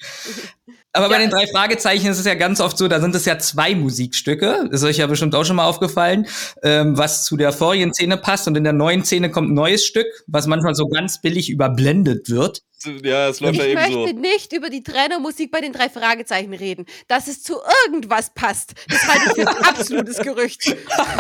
[0.96, 3.26] aber bei Ja, den drei Fragezeichen ist es ja ganz oft so, da sind es
[3.26, 4.68] ja zwei Musikstücke.
[4.72, 6.28] Das ist euch ja bestimmt auch schon mal aufgefallen,
[6.64, 8.48] ähm, was zu der vorigen Szene passt.
[8.48, 12.30] Und in der neuen Szene kommt ein neues Stück, was manchmal so ganz billig überblendet
[12.30, 12.62] wird.
[13.04, 14.20] Ja, es läuft Ich ja eben möchte so.
[14.20, 16.86] nicht über die Trainermusik bei den drei Fragezeichen reden.
[17.08, 20.76] Dass es zu irgendwas passt, das halte ich für ein absolutes Gerücht.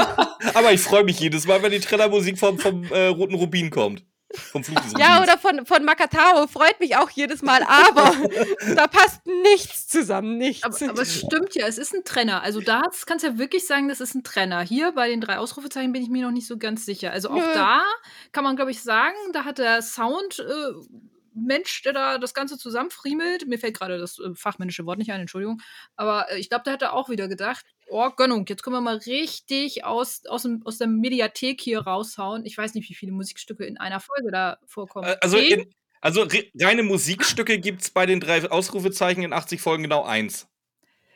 [0.53, 4.03] Aber ich freue mich jedes Mal, wenn die Trennermusik vom, vom äh, Roten Rubin kommt.
[4.35, 8.11] Vom Fluch des Ja, oder von, von Makatao freut mich auch jedes Mal, aber
[8.75, 10.63] da passt nichts zusammen, nichts.
[10.63, 12.41] Aber, aber es stimmt ja, es ist ein Trenner.
[12.43, 14.61] Also da kannst du ja wirklich sagen, das ist ein Trenner.
[14.61, 17.11] Hier bei den drei Ausrufezeichen bin ich mir noch nicht so ganz sicher.
[17.11, 17.53] Also auch Nö.
[17.53, 17.83] da
[18.31, 20.39] kann man, glaube ich, sagen, da hat der Sound.
[20.39, 21.01] Äh,
[21.35, 25.19] Mensch, der da das Ganze zusammenfriemelt, mir fällt gerade das äh, fachmännische Wort nicht ein,
[25.19, 25.61] Entschuldigung,
[25.97, 28.81] aber äh, ich glaube, der hat da auch wieder gedacht, oh, Gönnung, jetzt können wir
[28.81, 32.45] mal richtig aus, aus, dem, aus der Mediathek hier raushauen.
[32.45, 35.15] Ich weiß nicht, wie viele Musikstücke in einer Folge da vorkommen.
[35.21, 39.83] Also, in, also re reine Musikstücke gibt es bei den drei Ausrufezeichen in 80 Folgen
[39.83, 40.47] genau eins.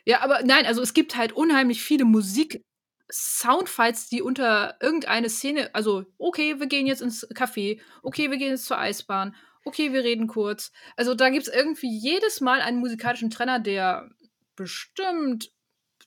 [0.04, 2.64] Ja, aber nein, also es gibt halt unheimlich viele Musik.
[3.12, 8.50] Soundfights, die unter irgendeine Szene, also okay, wir gehen jetzt ins Café, okay, wir gehen
[8.50, 10.70] jetzt zur Eisbahn, okay, wir reden kurz.
[10.96, 14.08] Also da gibt es irgendwie jedes Mal einen musikalischen Trenner, der
[14.56, 15.50] bestimmt,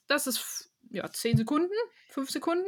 [0.07, 1.73] das ist ja zehn Sekunden,
[2.09, 2.67] fünf Sekunden.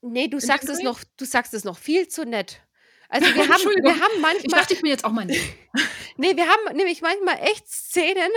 [0.00, 2.60] nee, du sagst es noch, du sagst es noch viel zu nett.
[3.08, 5.40] Also wir haben, wir haben Ich manchmal, dachte, ich bin jetzt auch mal nett.
[6.16, 8.30] nee, wir haben nämlich manchmal echt Szenen,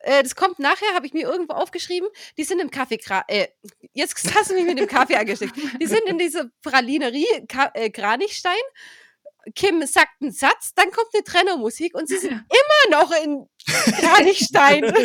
[0.00, 2.98] äh, das kommt nachher, habe ich mir irgendwo aufgeschrieben, die sind im Kaffee,
[3.28, 3.48] äh,
[3.92, 7.90] jetzt hast du mich mit dem Kaffee angesteckt, die sind in dieser Pralinerie Ka äh,
[7.90, 8.54] Kranichstein,
[9.54, 12.32] Kim sagt einen Satz, dann kommt eine Trennermusik und sie sind
[12.90, 13.46] immer noch in
[14.00, 14.84] Kranichstein.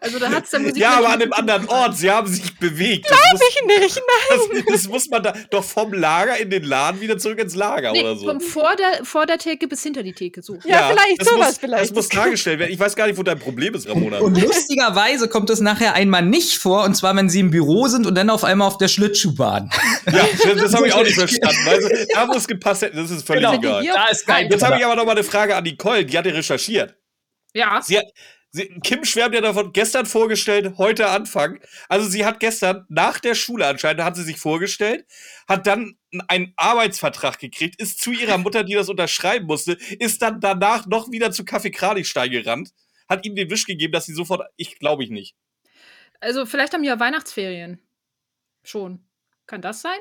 [0.00, 0.76] Also da hat es der Musik.
[0.78, 1.96] Ja, aber an einem anderen Ort.
[1.96, 3.06] Sie haben sich bewegt.
[3.08, 7.00] Das muss, ich nicht, das, das muss man da doch vom Lager in den Laden
[7.00, 8.26] wieder zurück ins Lager Nee, oder so.
[8.26, 10.42] vom vor, der, vor der Theke bis hinter die Theke.
[10.42, 10.58] So.
[10.64, 11.82] Ja, vielleicht das sowas muss, vielleicht.
[11.84, 12.72] Das muss dargestellt werden.
[12.72, 14.18] Ich weiß gar nicht, wo dein Problem ist, Ramona.
[14.18, 18.06] Und lustigerweise kommt es nachher einmal nicht vor, und zwar, wenn sie im Büro sind
[18.06, 19.70] und dann auf einmal auf der Schlittschuhbahn.
[20.10, 21.68] ja, das, das habe ich auch nicht verstanden.
[21.68, 23.54] Also, da wo es gepasst hätte, das ist völlig Genau.
[23.80, 23.84] egal.
[23.94, 26.04] Da ist kein Jetzt habe ich aber noch mal eine Frage an Nicole.
[26.04, 26.94] Die hat ja recherchiert.
[27.54, 27.82] Ja.
[27.82, 28.06] Sie hat,
[28.50, 31.60] sie, Kim schwärmt ja davon, gestern vorgestellt, heute Anfang.
[31.88, 35.06] Also sie hat gestern nach der Schule anscheinend, hat sie sich vorgestellt,
[35.48, 35.96] hat dann
[36.28, 41.10] einen Arbeitsvertrag gekriegt, ist zu ihrer Mutter, die das unterschreiben musste, ist dann danach noch
[41.10, 42.70] wieder zu Kaffee Kranichstein gerannt,
[43.08, 45.34] hat ihm den Wisch gegeben, dass sie sofort, ich glaube ich nicht.
[46.20, 47.80] Also vielleicht haben die ja Weihnachtsferien.
[48.62, 49.04] Schon.
[49.46, 49.98] Kann das sein?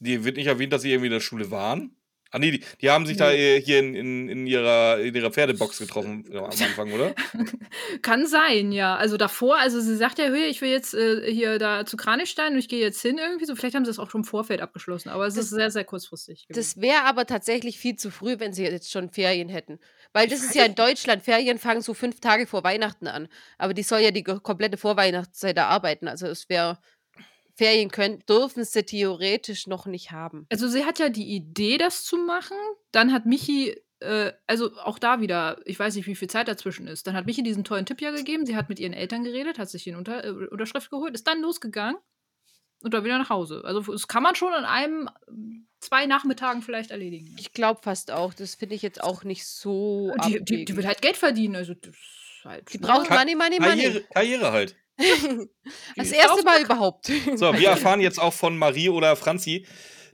[0.00, 1.97] Die wird nicht erwähnt, dass sie irgendwie in der Schule waren.
[2.30, 5.30] Ah nee, die, die haben sich da äh, hier in, in, in, ihrer, in ihrer
[5.30, 7.14] Pferdebox getroffen am Anfang, oder?
[8.02, 8.96] Kann sein, ja.
[8.96, 12.52] Also davor, also sie sagt ja, hey, ich will jetzt äh, hier da zu Kranichstein
[12.52, 13.56] und ich gehe jetzt hin irgendwie so.
[13.56, 15.84] Vielleicht haben sie das auch schon im Vorfeld abgeschlossen, aber es Das- ist sehr, sehr
[15.84, 16.46] kurzfristig.
[16.48, 16.58] gewesen.
[16.60, 19.78] Das wäre aber tatsächlich viel zu früh, wenn sie jetzt schon Ferien hätten.
[20.12, 23.28] Weil das ist ja in Deutschland, Ferien fangen so fünf Tage vor Weihnachten an.
[23.58, 26.08] Aber die soll ja die komplette Vorweihnachtszeit da arbeiten.
[26.08, 26.78] Also es wäre,
[27.58, 30.46] Ferien können, dürfen sie theoretisch noch nicht haben.
[30.48, 32.56] Also sie hat ja die Idee, das zu machen.
[32.92, 36.86] Dann hat Michi, äh, also auch da wieder, ich weiß nicht, wie viel Zeit dazwischen
[36.86, 37.08] ist.
[37.08, 38.46] Dann hat Michi diesen tollen Tipp ja gegeben.
[38.46, 41.42] Sie hat mit ihren Eltern geredet, hat sich die Unter äh, Unterschrift geholt, ist dann
[41.42, 41.96] losgegangen
[42.82, 43.62] und dann wieder nach Hause.
[43.64, 45.10] Also das kann man schon in einem,
[45.80, 47.34] zwei Nachmittagen vielleicht erledigen.
[47.40, 48.34] Ich glaube fast auch.
[48.34, 50.12] Das finde ich jetzt auch nicht so.
[50.26, 51.56] Die, die, die will halt Geld verdienen.
[51.56, 53.82] Also das ist halt, Die braucht Money, Money, Money.
[53.82, 54.76] Karriere, Karriere halt.
[55.96, 57.06] Das erste Mal überhaupt.
[57.36, 59.66] So, wir erfahren jetzt auch von Marie oder Franzi,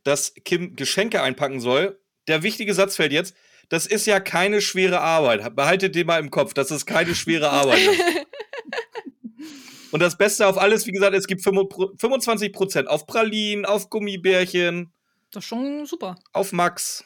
[0.02, 2.00] dass Kim Geschenke einpacken soll.
[2.28, 3.34] Der wichtige Satz fällt jetzt.
[3.70, 5.56] Das ist ja keine schwere Arbeit.
[5.56, 8.00] Behaltet den mal im Kopf, dass es keine schwere Arbeit ist.
[9.90, 14.92] Und das Beste auf alles, wie gesagt, es gibt 25 Prozent auf Pralinen, auf Gummibärchen,
[15.30, 16.16] Das ist schon super.
[16.32, 17.04] auf Max.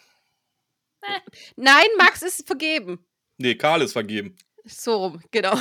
[1.57, 3.05] Nein, Max ist vergeben.
[3.37, 4.37] Nee, Karl ist vergeben.
[4.71, 5.55] So rum, genau.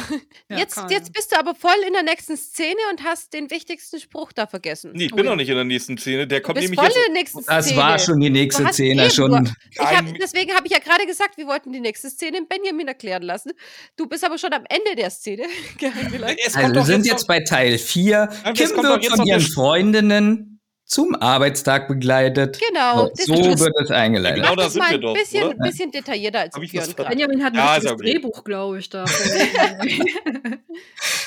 [0.49, 3.99] Ja, jetzt, jetzt bist du aber voll in der nächsten Szene und hast den wichtigsten
[3.99, 4.91] Spruch da vergessen.
[4.93, 5.31] Nee, ich Oh bin ja.
[5.31, 6.27] noch nicht in der nächsten Szene.
[6.27, 6.97] Der du kommt bist nämlich voll jetzt.
[7.07, 7.81] in der nächsten Das Szene.
[7.81, 9.01] war schon die Du nächste Szene.
[9.03, 9.53] eben Schon.
[9.71, 12.87] Ich hab, deswegen habe ich ja gerade gesagt, wir wollten die nächste Szene in Benjamin
[12.87, 13.51] erklären lassen.
[13.95, 15.43] Du bist aber schon am Ende der Szene.
[15.79, 16.39] gelangt.
[16.45, 18.09] Es kommt Also wir sind jetzt bei Teil 4.
[18.11, 20.56] Ja, es Kim wird von ihren Sch- Freundinnen
[20.87, 22.59] zum Arbeitstag begleitet.
[22.59, 23.07] genau.
[23.07, 24.41] So, das so wird es eingeleitet.
[24.41, 25.51] Genau da das sind mal wir ein doch, bisschen, oder?
[25.51, 27.09] ein bisschen detaillierter als ich gerade.
[27.09, 28.03] Benjamin hat ein Ja, richtiges okay.
[28.11, 29.05] Drehbuch, glaube ich, da.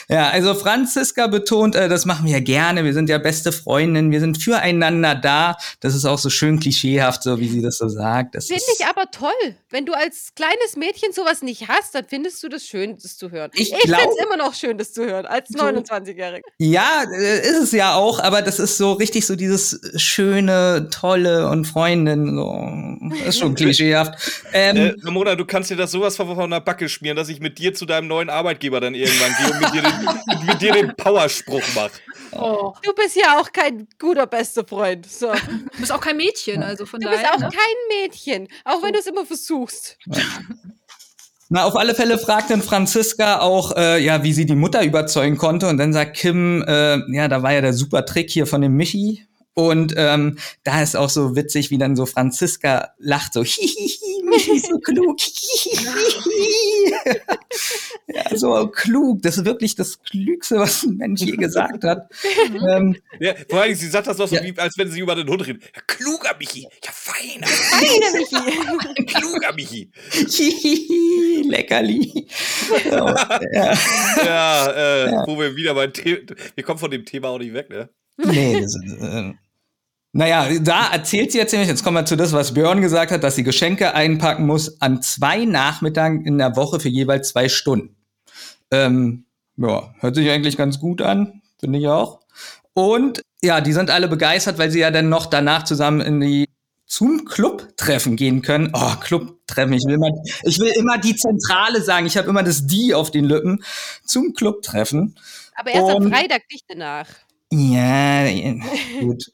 [0.08, 2.82] Ja, also Franziska betont, äh, das machen wir ja gerne.
[2.84, 5.56] Wir sind ja beste Freundinnen, wir sind füreinander da.
[5.78, 8.34] Das ist auch so schön klischeehaft, so wie sie das so sagt.
[8.34, 9.30] Das Finde ich aber toll.
[9.68, 13.30] Wenn du als kleines Mädchen sowas nicht hast, dann findest du das schön, das zu
[13.30, 13.52] hören.
[13.54, 16.42] Ich ich finde es immer noch schön, das zu hören, als 29-Jährige.
[16.58, 21.48] ja, äh, ist es ja auch, aber das ist so richtig so dieses schöne, tolle
[21.48, 22.36] und Freundin.
[22.36, 23.10] So.
[23.18, 24.14] Das ist schon klischeehaft.
[24.52, 27.40] Ähm, Äh, Ramona, du kannst dir das sowas von, von der Backe schmieren, dass ich
[27.40, 30.62] mit dir zu deinem neuen Arbeitgeber dann irgendwann gehe und mit dir den, mit, mit
[30.62, 31.90] dir den Powerspruch mache.
[32.32, 35.06] oh, Du bist ja auch kein guter bester Freund.
[35.10, 35.32] So.
[35.32, 37.34] du bist auch kein Mädchen, also von Du bist daher.
[37.34, 37.48] auch ne?
[37.50, 39.98] kein Mädchen, auch wenn du es immer versuchst.
[41.52, 45.36] Na, auf alle Fälle fragt dann Franziska auch, äh, ja, wie sie die Mutter überzeugen
[45.36, 45.66] konnte.
[45.66, 48.76] Und dann sagt Kim, äh, ja, da war ja der super Trick hier von dem
[48.76, 49.26] Michi.
[49.54, 54.52] Und ähm, da ist auch so witzig, wie dann so Franziska lacht, so, hihihi, Michi
[54.56, 55.18] ist so klug.
[58.08, 59.22] ja, so klug.
[59.22, 62.08] Das ist wirklich das Klügste, was ein Mensch je gesagt hat.
[62.68, 64.42] ähm, Ja, vor allem, sie sagt das doch so, Ja.
[64.44, 65.62] wie, als wenn sie über den Hund redet.
[65.64, 66.62] Ja, kluger Michi.
[66.62, 67.46] Ja, feiner.
[67.46, 69.04] Feine Michi.
[69.06, 69.90] kluger Michi.
[70.12, 72.26] hihihi, leckerli.
[72.84, 73.74] So, ja.
[74.24, 76.20] Ja, äh, wo wir wieder beim Thema.
[76.54, 77.88] Wir kommen von dem Thema auch nicht weg, ne?
[78.16, 79.32] Nee, das, äh,
[80.12, 83.22] naja, da erzählt sie jetzt nämlich, jetzt kommen wir zu das, was Björn gesagt hat,
[83.22, 87.96] dass sie Geschenke einpacken muss an zwei Nachmittagen in der Woche für jeweils zwei Stunden.
[88.70, 89.24] Ähm,
[89.56, 92.20] ja, hört sich eigentlich ganz gut an, finde ich auch.
[92.74, 96.48] Und ja, die sind alle begeistert, weil sie ja dann noch danach zusammen in die
[96.86, 98.70] zum Club-Treffen gehen können.
[98.72, 99.72] Oh, Club-Treffen.
[99.74, 100.10] Ich will, immer,
[100.42, 102.06] ich will immer die Zentrale sagen.
[102.06, 103.62] Ich habe immer das Die auf den Lippen.
[104.04, 105.16] Zum Club-Treffen.
[105.54, 107.06] Aber erst am Und- Freitag, nicht danach.
[107.52, 108.26] Ja,
[109.00, 109.24] gut.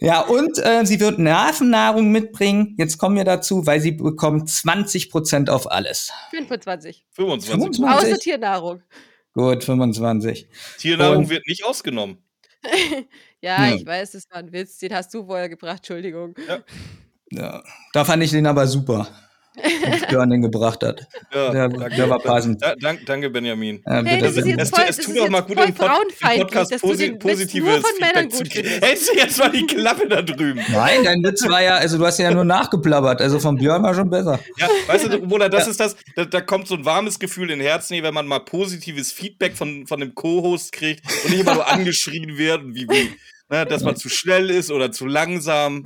[0.00, 2.74] Ja, und äh, sie wird Nervennahrung mitbringen.
[2.78, 6.10] Jetzt kommen wir dazu, weil sie bekommt 20% auf alles.
[6.30, 7.06] 25.
[7.12, 7.50] 25.
[7.62, 7.84] 25.
[8.10, 8.82] Außer Tiernahrung.
[9.34, 10.48] Gut, 25.
[10.78, 12.18] Tiernahrung Und- wird nicht ausgenommen.
[13.42, 13.74] Ja, Ja.
[13.74, 14.76] ich weiß, das war ein Witz.
[14.78, 16.34] Den hast du vorher gebracht, Entschuldigung.
[17.30, 17.62] Ja,
[17.94, 19.08] da fand ich den aber super,
[20.08, 21.06] Björn den gebracht hat.
[21.32, 22.60] Ja, Der- danke, der war passend.
[22.62, 23.82] Da, dank, danke, Benjamin.
[23.86, 25.88] Ja, Hey, das ist Es, voll- es tut doch mal gut im, Pod,
[26.20, 28.68] Podcast posi positives Feedback zu geben.
[28.80, 30.60] Hältst du jetzt mal die Klappe da drüben?
[30.72, 33.20] Nein, dein Witz war ja, also du hast ihn ja nur nachgeplappert.
[33.20, 34.40] Also von Björn war schon besser.
[34.58, 37.58] Ja, weißt du, Mona, das ist das, da, da kommt so ein warmes Gefühl in
[37.60, 41.54] den Herzen, wenn man mal positives Feedback von, von dem Co-Host kriegt und nicht immer
[41.54, 43.10] nur angeschrien wird, und wie, wie
[43.50, 45.84] ne, dass man zu schnell ist oder zu langsam.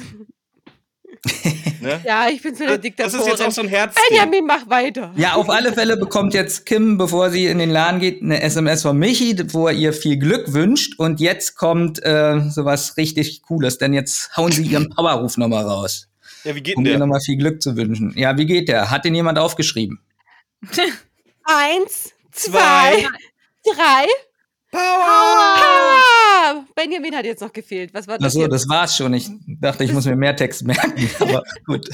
[1.81, 2.01] Ne?
[2.05, 3.21] Ja, ich bin so eine Das Diktatorin.
[3.21, 3.95] ist jetzt auch so ein Herz.
[4.09, 5.13] Benjamin, mach weiter.
[5.17, 8.83] Ja, auf alle Fälle bekommt jetzt Kim, bevor sie in den Laden geht, eine SMS
[8.83, 10.99] von Michi, wo er ihr viel Glück wünscht.
[10.99, 16.09] Und jetzt kommt äh, sowas richtig Cooles, denn jetzt hauen sie ihren Powerruf nochmal raus,
[16.45, 17.07] Ja, wie geht um denn ihr der?
[17.07, 18.13] nochmal viel Glück zu wünschen.
[18.17, 18.91] Ja, wie geht der?
[18.91, 20.01] Hat den jemand aufgeschrieben?
[21.45, 23.07] Eins, zwei,
[23.65, 24.07] drei.
[24.71, 26.14] Power!
[26.75, 27.93] Benjamin hat jetzt noch gefehlt.
[27.95, 28.35] Was war das?
[28.35, 29.15] Achso, das war's schon.
[29.15, 29.29] Ich
[29.61, 31.89] dachte, ich muss mir mehr Text merken, aber gut.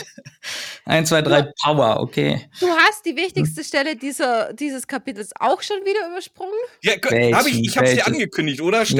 [0.85, 2.49] Eins, zwei, drei, Power, okay.
[2.61, 6.53] Du hast die wichtigste Stelle dieser, dieses Kapitels auch schon wieder übersprungen.
[6.83, 8.85] Ja, Welchen, hab ich, ich hab's dir angekündigt, oder?
[8.85, 8.97] Du,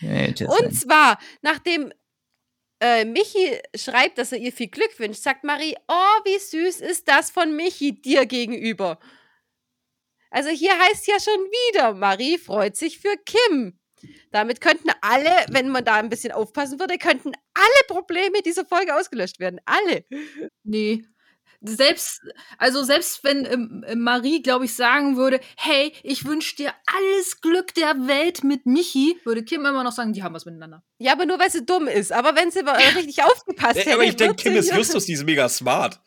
[0.00, 1.92] äh, Und zwar, nachdem
[2.80, 7.08] äh, Michi schreibt, dass er ihr viel Glück wünscht, sagt Marie, oh, wie süß ist
[7.08, 8.98] das von Michi dir gegenüber.
[10.30, 13.77] Also hier heißt ja schon wieder, Marie freut sich für Kim.
[14.30, 18.94] Damit könnten alle, wenn man da ein bisschen aufpassen würde, könnten alle Probleme dieser Folge
[18.96, 19.60] ausgelöscht werden.
[19.64, 20.04] Alle.
[20.64, 21.04] Nee.
[21.60, 22.20] Selbst,
[22.56, 27.40] also selbst wenn ähm, äh, Marie, glaube ich, sagen würde, hey, ich wünsche dir alles
[27.40, 30.84] Glück der Welt mit Michi, würde Kim immer noch sagen, die haben was miteinander.
[30.98, 32.12] Ja, aber nur weil sie dumm ist.
[32.12, 32.60] Aber wenn sie
[32.96, 33.94] richtig aufgepasst Ja, hätte.
[33.94, 36.00] aber ich denke, Kim ist ja- Justus, die ist mega smart.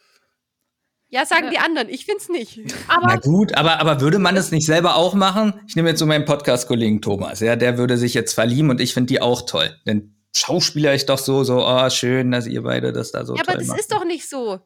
[1.13, 1.49] Ja, sagen Ja.
[1.51, 1.89] die anderen.
[1.89, 2.59] Ich find's nicht.
[2.87, 5.53] Na Aber gut, aber, aber würde man es nicht selber auch machen?
[5.67, 8.93] Ich nehme jetzt so meinen Podcast-Kollegen Thomas, ja, der würde sich jetzt verlieben und ich
[8.93, 9.75] finde die auch toll.
[9.85, 13.43] Denn Schauspieler ich doch so, so, oh, schön, dass ihr beide das da so ja,
[13.43, 13.79] toll aber das macht.
[13.81, 14.59] ist doch nicht so.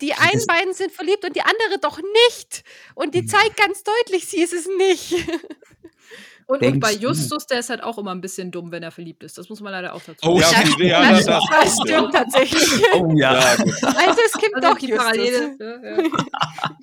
[0.00, 2.64] Die einen ist- beiden sind verliebt und die andere doch nicht.
[2.94, 3.10] Und Hm.
[3.12, 5.14] die zeigt ganz deutlich, sie ist es nicht.
[6.46, 6.92] und, und bei?
[6.92, 9.38] Justus, der ist halt auch immer ein bisschen dumm, wenn er verliebt ist.
[9.38, 10.72] Das muss man leider auch dazu Oh, ja, shit.
[10.74, 12.82] okay, ja, das, das, das stimmt tatsächlich.
[12.94, 13.30] Oh ja.
[13.32, 15.04] Also es gibt Also doch die Justus.
[15.04, 15.56] Parallele.
[15.58, 16.76] Ja, ja.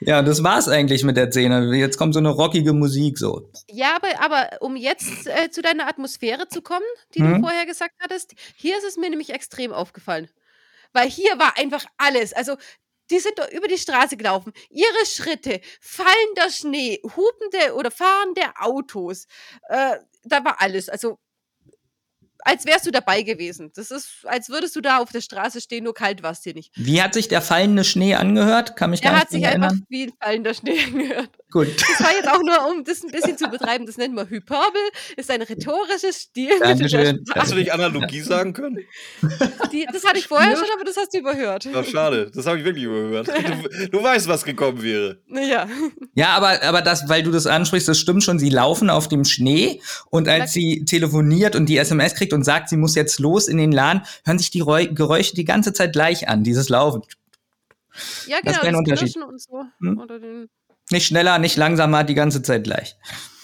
[0.00, 1.74] Ja, das war's eigentlich mit der Szene.
[1.76, 3.50] Jetzt kommt so eine rockige Musik so.
[3.70, 6.84] Ja, aber, aber um jetzt äh, zu deiner Atmosphäre zu kommen,
[7.14, 7.34] die Hm?
[7.36, 10.28] du vorher gesagt hattest, hier ist es mir nämlich extrem aufgefallen.
[10.92, 12.32] Weil hier war einfach alles.
[12.34, 12.56] Also,
[13.10, 14.52] die sind doch über die Straße gelaufen.
[14.70, 19.26] Ihre Schritte, fallender Schnee, hupende oder fahrende Autos.
[19.68, 20.88] Äh, da war alles.
[20.88, 21.18] Also,
[22.44, 23.72] als wärst du dabei gewesen.
[23.74, 26.54] Das ist, als würdest du da auf der Straße stehen, nur kalt war es dir
[26.54, 26.70] nicht.
[26.76, 28.76] Wie hat sich der fallende Schnee angehört?
[28.76, 29.86] Kann mich gar Er nicht hat sich einfach erinnern.
[29.88, 31.30] wie ein fallender Schnee angehört.
[31.50, 31.68] Gut.
[31.80, 33.86] Das war jetzt auch nur, um das ein bisschen zu betreiben.
[33.86, 34.80] Das nennt man Hyperbel,
[35.16, 36.50] ist ein rhetorisches Stil.
[36.60, 37.24] Dankeschön.
[37.34, 38.78] Hast du nicht Analogie sagen können?
[39.72, 41.66] Die, das hatte ich vorher schon, aber das hast du überhört.
[41.74, 42.30] Ach, schade.
[42.34, 43.28] Das habe ich wirklich überhört.
[43.28, 45.18] Du, du weißt, was gekommen wäre.
[45.28, 45.66] Ja.
[46.14, 48.38] Ja, aber, aber das, weil du das ansprichst, das stimmt schon.
[48.38, 49.80] Sie laufen auf dem Schnee
[50.10, 53.56] und als sie telefoniert und die SMS kriegt und sagt, sie muss jetzt los in
[53.56, 57.02] den Laden, hören sich die Reu Geräusche die ganze Zeit gleich an, dieses Laufen.
[58.26, 59.16] Ja, Das ist genau, das Unterschied.
[59.36, 59.64] So.
[59.80, 60.48] Hm?
[60.90, 62.96] Nicht schneller, nicht langsamer, die ganze Zeit gleich.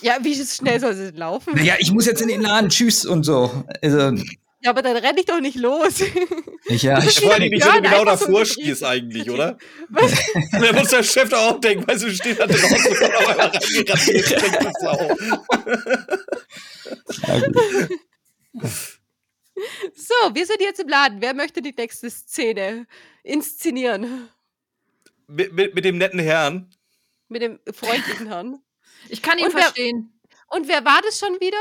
[0.03, 1.57] ja, wie schnell soll sie laufen?
[1.65, 3.65] Ja, ich muss jetzt in den Laden, tschüss und so.
[3.81, 4.13] Also,
[4.63, 6.01] Ja, aber dann renn ich doch nicht los.
[6.67, 8.63] ich, ja, ich, allem nicht, wenn du genau so davor übertrieben.
[8.63, 9.57] stehst eigentlich, oder?
[9.89, 10.13] Was?
[10.53, 14.59] Da muss der Chef doch auch denken, weißt du, stehst da draußen und einmal reingerannt
[14.61, 15.17] das Sau.
[17.27, 17.57] ja, gut.
[18.55, 21.21] So, wir sind jetzt im Laden.
[21.21, 22.87] Wer möchte die nächste Szene
[23.23, 24.29] inszenieren?
[25.27, 26.75] Mit, mit, mit dem netten Herrn.
[27.29, 28.63] Mit dem freundlichen Herrn.
[29.09, 30.19] Ich kann ihn Und wer- verstehen.
[30.49, 31.59] Und wer war das schon wieder?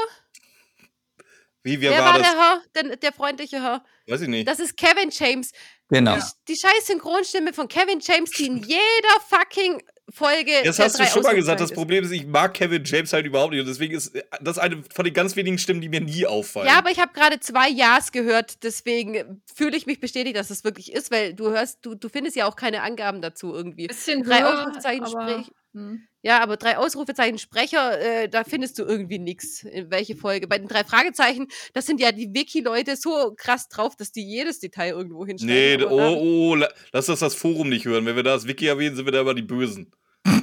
[1.61, 2.31] Wie, wer wer war war das?
[2.31, 2.61] der Herr?
[2.75, 3.83] Der, der freundliche Herr.
[4.07, 4.47] Weiß ich nicht.
[4.47, 5.51] Das ist Kevin James.
[5.89, 6.15] genau.
[6.15, 6.21] Die,
[6.53, 10.51] die scheiß Synchronstimme von Kevin James, die in jeder fucking Folge.
[10.63, 11.61] Das hast du schon mal gesagt.
[11.61, 13.61] Das Problem ist, ich mag Kevin James halt überhaupt nicht.
[13.61, 16.67] Und deswegen ist das eine von den ganz wenigen Stimmen, die mir nie auffallen.
[16.67, 20.63] Ja, aber ich habe gerade zwei Ja's gehört, deswegen fühle ich mich bestätigt, dass es
[20.63, 23.87] wirklich ist, weil du hörst, du, du findest ja auch keine Angaben dazu irgendwie.
[23.87, 25.51] Bisschen Drei höher, Ausrufezeichen aber, Sprech.
[25.73, 26.03] hm.
[26.21, 29.63] Ja, aber drei Ausrufezeichen Sprecher, äh, da findest du irgendwie nichts.
[29.63, 30.47] In welche Folge.
[30.49, 34.59] Bei den drei Fragezeichen, das sind ja die Wiki-Leute so krass drauf, dass die jedes
[34.59, 35.79] Detail irgendwo hinschreiben.
[35.79, 38.05] Nee, oh, oh, la- lass das das Forum nicht hören.
[38.05, 39.91] Wenn wir da das Wiki erwähnen, sind wir da immer die Bösen.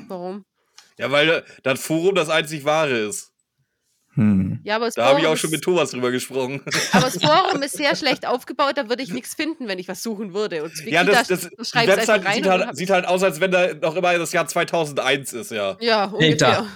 [0.08, 0.44] Warum?
[0.98, 3.32] Ja, weil äh, das Forum das einzig wahre ist.
[4.14, 4.60] Hm.
[4.64, 6.62] Ja, aber das Da habe ich auch schon mit Thomas drüber gesprochen.
[6.92, 10.02] Aber das Forum ist sehr schlecht aufgebaut, da würde ich nichts finden, wenn ich was
[10.02, 10.62] suchen würde.
[10.62, 13.40] Und das ja, das, da das, die Website rein sieht halt, sieht halt aus, als
[13.40, 15.76] wenn da noch immer das Jahr 2001 ist, ja.
[15.80, 16.66] Ja, ungefähr.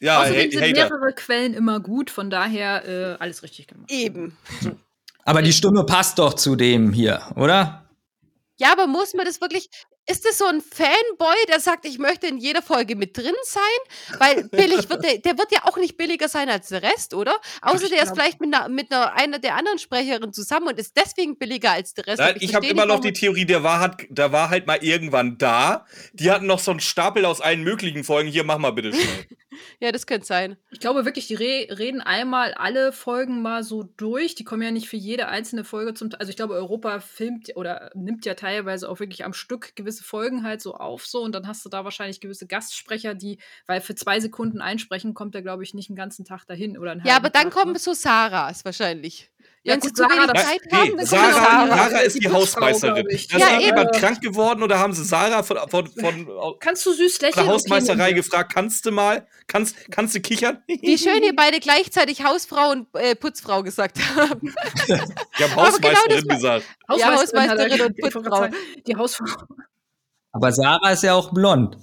[0.00, 0.72] Ja, Außerdem sind Hater.
[0.72, 3.90] mehrere Quellen immer gut, von daher äh, alles richtig gemacht.
[3.90, 4.34] Eben.
[5.24, 7.90] Aber die Stimme passt doch zu dem hier, oder?
[8.56, 9.68] Ja, aber muss man das wirklich.
[10.10, 14.18] Ist das so ein Fanboy, der sagt, ich möchte in jeder Folge mit drin sein?
[14.18, 17.36] Weil billig wird der, der wird ja auch nicht billiger sein als der Rest, oder?
[17.62, 20.78] Außer Ich der ist vielleicht mit einer, mit einer, einer der anderen Sprecherinnen zusammen und
[20.78, 22.18] ist deswegen billiger als der Rest.
[22.18, 24.82] Nein, Aber ich habe immer noch die Theorie, der war, hat, der war halt mal
[24.82, 25.86] irgendwann da.
[26.12, 28.28] Die hatten noch so einen Stapel aus allen möglichen Folgen.
[28.28, 29.06] Hier, mach mal bitte schnell.
[29.80, 30.56] Ja, das könnte sein.
[30.70, 34.34] Ich glaube wirklich, die re reden einmal alle Folgen mal so durch.
[34.34, 36.10] Die kommen ja nicht für jede einzelne Folge zum.
[36.18, 40.42] Also ich glaube, Europa filmt oder nimmt ja teilweise auch wirklich am Stück gewisse Folgen
[40.42, 43.94] halt so auf so und dann hast du da wahrscheinlich gewisse Gastsprecher, die, weil für
[43.94, 47.16] zwei Sekunden einsprechen, kommt der, glaube ich, nicht einen ganzen Tag dahin oder einen Ja,
[47.16, 47.78] aber dann Tag, kommen ne?
[47.78, 49.30] so Saras wahrscheinlich.
[49.62, 51.66] Ja, Wenn sie gut, zu Sarah, wenig Zeit Nee, haben, kommt Sarah, Sarah.
[51.90, 53.06] Sarah ist Die die Hausmeisterin.
[53.08, 54.00] ist Ja, irgendjemand eben.
[54.00, 57.34] krank geworden oder haben sie Sarah von, von, von Kannst du süß lächeln?
[57.34, 60.62] der Okay, Hausmeisterei nimm- gefragt, kannst du mal, kannst, kannst du kichern?
[60.66, 64.54] Wie schön ihr beide gleichzeitig Hausfrau und äh, Putzfrau gesagt haben.
[64.86, 66.64] Ich habe Aber genau Hausmeisterin das war- gesagt.
[66.98, 68.48] Ja, Hausmeisterin er- Hausmeisterin und Putzfrau.
[68.86, 69.26] Die Hausfrau.
[70.32, 71.76] Aber Sarah ist ja auch blond.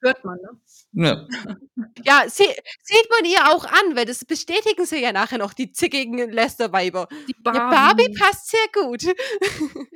[0.00, 0.50] Hört man, ne?
[0.92, 1.26] Ja.
[2.04, 2.44] Ja, sie,
[2.82, 7.08] sieht man ihr auch an, weil das bestätigen sie ja nachher noch, die zickigen Lester-Weiber.
[7.28, 8.04] Die Ja, Barbie.
[8.08, 9.02] Barbie passt sehr gut.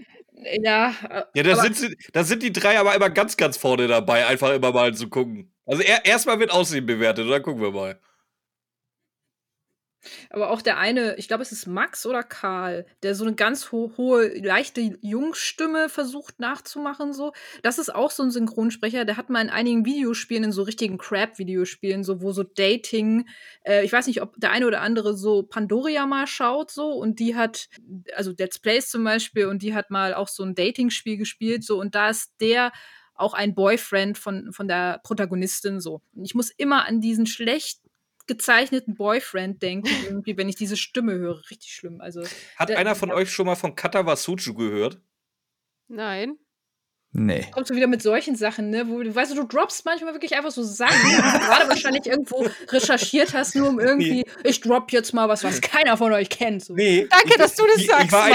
[0.60, 3.86] Ja, äh, Ja, da sind, sie, da sind die drei aber immer ganz, ganz vorne
[3.86, 5.52] dabei, einfach immer mal zu gucken.
[5.66, 8.00] Also er, erstmal wird Aussehen bewertet, und dann gucken wir mal.
[10.30, 13.72] Aber auch der eine, ich glaube, es ist Max oder Karl, der so eine ganz
[13.72, 17.32] ho hohe, leichte Jungstimme versucht nachzumachen, so.
[17.62, 20.98] Das ist auch so ein Synchronsprecher, der hat mal in einigen Videospielen, in so richtigen
[20.98, 23.26] Crap-Videospielen, so, wo so Dating,
[23.64, 27.18] äh, ich weiß nicht, ob der eine oder andere so Pandoria mal schaut, so, und
[27.18, 27.68] die hat,
[28.14, 31.80] also Let's Plays zum Beispiel, und die hat mal auch so ein Dating-Spiel gespielt, so,
[31.80, 32.72] und da ist der
[33.14, 36.02] auch ein Boyfriend von, von der Protagonistin, so.
[36.22, 37.81] Ich muss immer an diesen schlecht
[38.36, 41.42] gezeichneten Boyfriend denken, irgendwie, wenn ich diese Stimme höre.
[41.50, 42.00] Richtig schlimm.
[42.00, 42.22] Also,
[42.56, 43.14] Hat Der- einer von ja.
[43.14, 45.00] euch schon mal von Katawasuchu gehört?
[45.88, 46.36] Nein.
[47.14, 47.46] Nee.
[47.52, 48.88] kommst du wieder mit solchen Sachen, ne?
[48.88, 52.06] Wo du, weißt du, du droppst manchmal wirklich einfach so Sachen, die du gerade wahrscheinlich
[52.06, 56.30] irgendwo recherchiert hast, nur um irgendwie, ich drop jetzt mal was, was keiner von euch
[56.30, 56.64] kennt.
[56.64, 56.72] So.
[56.74, 57.06] Nee.
[57.10, 58.30] Danke, ich, dass du das ich, sagst, Ich war,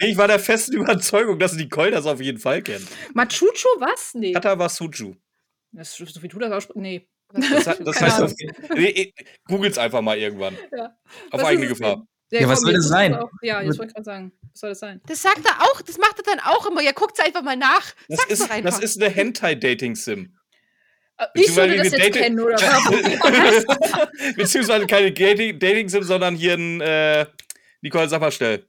[0.00, 2.84] nee, ich war der festen Überzeugung, dass Nicole das auf jeden Fall kennt.
[3.14, 4.14] Machucho, was?
[4.14, 4.32] Nee.
[4.32, 5.14] Katawasuchu.
[5.70, 6.80] Das, so wie du das aussprichst.
[6.82, 7.08] Nee.
[7.32, 8.32] Das, das heißt, auf,
[8.76, 9.12] nee,
[9.46, 10.56] googelt's einfach mal irgendwann.
[10.76, 10.96] Ja.
[11.30, 11.96] Auf Was eigene Gefahr.
[12.30, 12.40] denn?
[12.42, 13.14] Ja, was soll das sein?
[13.14, 14.32] Auch, ja, jetzt wollte ich gerade sagen.
[14.52, 15.00] Was soll das sein?
[15.06, 16.80] Das sagt er auch, das macht er dann auch immer.
[16.82, 17.92] Ja, guckt's einfach mal nach.
[18.08, 20.36] Das Sag's ist, das ist eine Hentai-Dating-Sim.
[21.16, 24.34] Äh, Ich sollte das jetzt Dating- kennen, oder was?
[24.36, 27.26] Beziehungsweise keine Dating- Dating-Sim, sondern hier ein äh,
[27.82, 28.66] Nicole Sapperstell.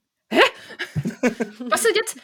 [1.59, 2.17] was denn jetzt?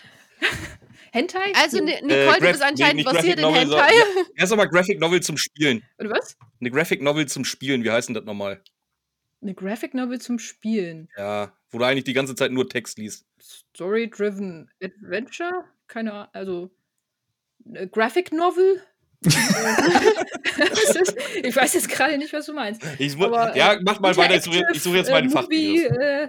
[1.11, 1.51] Hentai?
[1.55, 1.77] Also.
[1.77, 3.89] Ni- Nicole, du Graf- bist anscheinend nee, versiert in Hentai.
[3.89, 5.83] sondern- Erst nochmal Graphic Novel zum Spielen.
[5.99, 6.37] Oder was?
[6.59, 8.61] Eine Graphic Novel zum Spielen, wie heißt denn das nochmal?
[9.41, 11.09] Eine Graphic Novel zum Spielen.
[11.17, 13.25] Ja, wo du eigentlich die ganze Zeit nur Text liest.
[13.41, 15.65] Story-driven Adventure?
[15.87, 16.71] Keine Ahnung, also
[17.67, 18.81] eine Graphic Novel?
[21.43, 22.81] Ich weiß jetzt gerade nicht, was du meinst.
[22.99, 24.35] Ich, Aber, ja, äh, mach mal weiter.
[24.35, 26.27] Ich suche, Interactive, ich suche jetzt äh, mal die Movie, äh,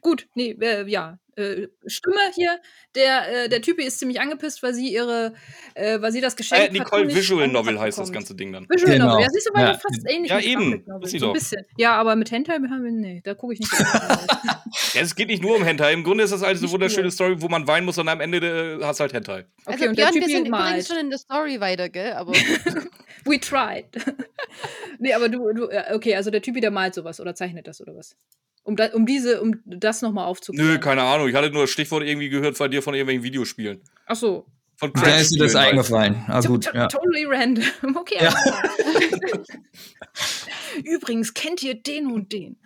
[0.00, 1.18] Gut, nee, äh, ja.
[1.36, 2.60] Äh, Stimme hier,
[2.94, 5.34] der, äh, der Typ ist ziemlich angepisst, weil sie ihre,
[5.74, 8.68] äh, weil sie das Geschenk Äh, Nicole Visual Novel heißt das ganze Ding dann.
[8.68, 9.06] Visual Genau.
[9.08, 9.74] Novel, ja, siehst du, war Ja.
[9.74, 10.84] fast ähnlich Ja, eben.
[11.02, 11.32] Ist sie so ein doch.
[11.34, 11.64] bisschen.
[11.76, 13.72] Ja, aber mit Hentai haben wir, nee, da gucke ich nicht.
[14.92, 15.92] Ja, es geht nicht nur um Hentai.
[15.92, 17.10] Im Grunde ist das alles eine wunderschöne.
[17.10, 19.44] Story, wo man weinen muss und am Ende äh, hast halt Hentai.
[19.64, 22.12] Also, Okay, und der Björn, wir sind übrigens schon in der Story weiter, gell?
[22.12, 22.32] Aber
[23.24, 23.86] We tried.
[24.98, 27.94] nee, aber du, du, okay, also der Typ, der malt sowas oder zeichnet das oder
[27.96, 28.16] was?
[28.62, 30.72] Um, da, um diese, um das nochmal aufzuklären.
[30.72, 31.28] Nö, keine Ahnung.
[31.28, 33.82] Ich hatte nur das Stichwort irgendwie gehört von dir von irgendwelchen Videospielen.
[34.06, 34.46] Ach so.
[34.76, 35.70] Von Da ist dir das halt.
[35.70, 36.24] eingefallen.
[36.28, 36.86] Ah, gut, To- ja.
[36.88, 37.64] Totally random.
[37.96, 38.18] Okay.
[38.20, 38.34] Ja.
[40.84, 42.56] Übrigens, kennt ihr den und den?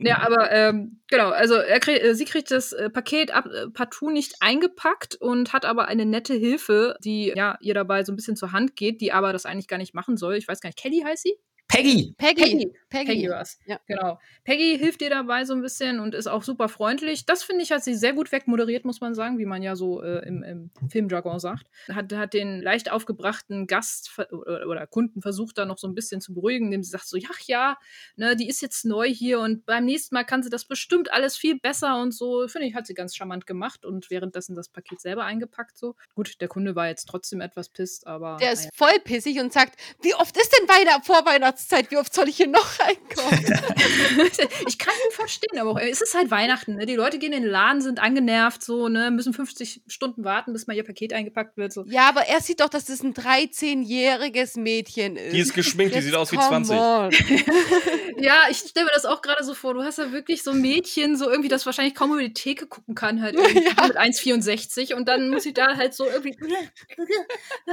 [0.00, 3.68] Ja, aber ähm, genau, also er krieg, äh, sie kriegt das äh, Paket ab, äh,
[3.68, 8.16] partout nicht eingepackt und hat aber eine nette Hilfe, die ja ihr dabei so ein
[8.16, 10.36] bisschen zur Hand geht, die aber das eigentlich gar nicht machen soll.
[10.36, 11.34] Ich weiß gar nicht, Kelly heißt sie?
[11.68, 12.14] Peggy!
[12.16, 12.42] Peggy.
[12.42, 12.72] Peggy.
[12.88, 13.12] Peggy.
[13.12, 13.58] Peggy war's.
[13.66, 13.78] Ja.
[13.86, 14.18] Genau.
[14.44, 17.26] Peggy hilft ihr dabei so ein bisschen und ist auch super freundlich.
[17.26, 20.02] Das finde ich, hat sie sehr gut wegmoderiert, muss man sagen, wie man ja so
[20.02, 21.66] äh, im, im Filmjargon sagt.
[21.92, 26.32] Hat, hat den leicht aufgebrachten Gast oder, Kunden versucht, da noch so ein bisschen zu
[26.32, 27.76] beruhigen, indem sie sagt so, ach ja,
[28.16, 31.36] ne, die ist jetzt neu hier und beim nächsten Mal kann sie das bestimmt alles
[31.36, 32.48] viel besser und so.
[32.48, 35.94] Finde ich, hat sie ganz charmant gemacht und währenddessen das Paket selber eingepackt so.
[36.14, 39.78] Gut, der Kunde war jetzt trotzdem etwas pisst, aber Der ist voll pissig und sagt,
[40.00, 41.90] wie oft ist denn Weihnacht Vorweihnachtszeit?
[41.90, 43.44] Wie oft soll ich hier noch reinkommen?
[44.68, 46.86] ich kann ihn verstehen, aber auch, es ist halt Weihnachten, ne?
[46.86, 50.66] Die Leute gehen in den Laden, sind angenervt, so, ne, müssen 50 Stunden warten, bis
[50.66, 51.72] mal ihr Paket eingepackt wird.
[51.72, 51.84] So.
[51.88, 55.34] ja, aber er sieht doch, dass das ein 13-jähriges Mädchen ist.
[55.34, 56.76] Die ist geschminkt, die sieht aus wie come 20.
[56.76, 57.10] on.
[58.20, 59.74] Ja, ich stelle mir das auch gerade so vor.
[59.74, 62.66] Du hast ja wirklich so ein Mädchen, so irgendwie, das wahrscheinlich kaum über die Theke
[62.66, 63.86] gucken kann, halt irgendwie Ja.
[63.86, 66.36] mit 1,64 und dann muss sie da halt so irgendwie,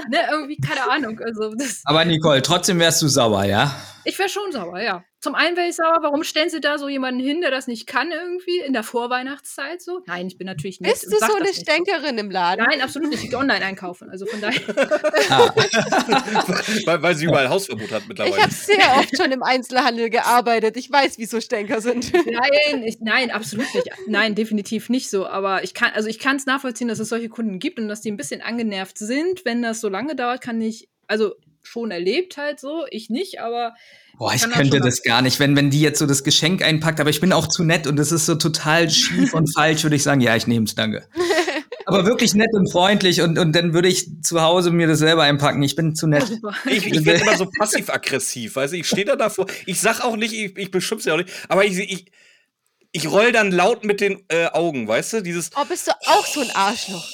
[0.10, 1.20] ne, irgendwie, keine Ahnung.
[1.20, 3.75] Also, das, Aber Nicole, trotzdem wärst du sauer, ja?
[4.04, 5.04] Ich wäre schon sauer, ja.
[5.20, 7.88] Zum einen wäre ich sauer, warum stellen sie da so jemanden hin, der das nicht
[7.88, 10.02] kann irgendwie in der Vorweihnachtszeit so?
[10.06, 10.92] Nein, ich bin natürlich nicht.
[10.92, 12.64] Bist du so eine Stänkerin im Laden?
[12.64, 13.24] Nein, absolut nicht.
[13.24, 14.10] Ich gehe online einkaufen.
[14.12, 14.62] Also von daher.
[15.30, 15.52] Ah,
[16.86, 18.44] weil, weil sie überall Hausverbot hat Ich mittlerweile.
[18.44, 20.78] habe sehr oft schon im Einzelhandel gearbeitet.
[20.78, 22.14] Ich weiß, wie so Stänker sind.
[22.14, 23.90] Nein, ich, nein, absolut nicht.
[24.08, 25.26] Nein, definitiv nicht so.
[25.26, 28.02] Aber ich kann, also ich kann es nachvollziehen, dass es solche Kunden gibt und dass
[28.02, 29.44] die ein bisschen angenervt sind.
[29.44, 31.34] Wenn das so lange dauert, kann ich, also
[31.68, 33.74] schon erlebt halt so, ich nicht, aber
[34.18, 37.00] boah, ich das könnte das gar nicht, wenn, wenn die jetzt so das Geschenk einpackt,
[37.00, 39.96] aber ich bin auch zu nett und es ist so total schief und falsch, würde
[39.96, 41.08] ich sagen, ja, ich nehme es, danke.
[41.88, 45.22] Aber wirklich nett und freundlich und, und dann würde ich zu Hause mir das selber
[45.22, 45.62] einpacken.
[45.62, 46.26] Ich bin zu nett.
[46.66, 50.16] Ich, ich werde immer so passiv-aggressiv, weißt du, ich stehe da davor, ich sag auch
[50.16, 52.06] nicht, ich, ich beschimpfe sie auch nicht, aber ich, ich,
[52.92, 56.26] ich roll dann laut mit den äh, Augen, weißt du, dieses, Oh, bist du auch
[56.26, 57.08] so ein Arschloch?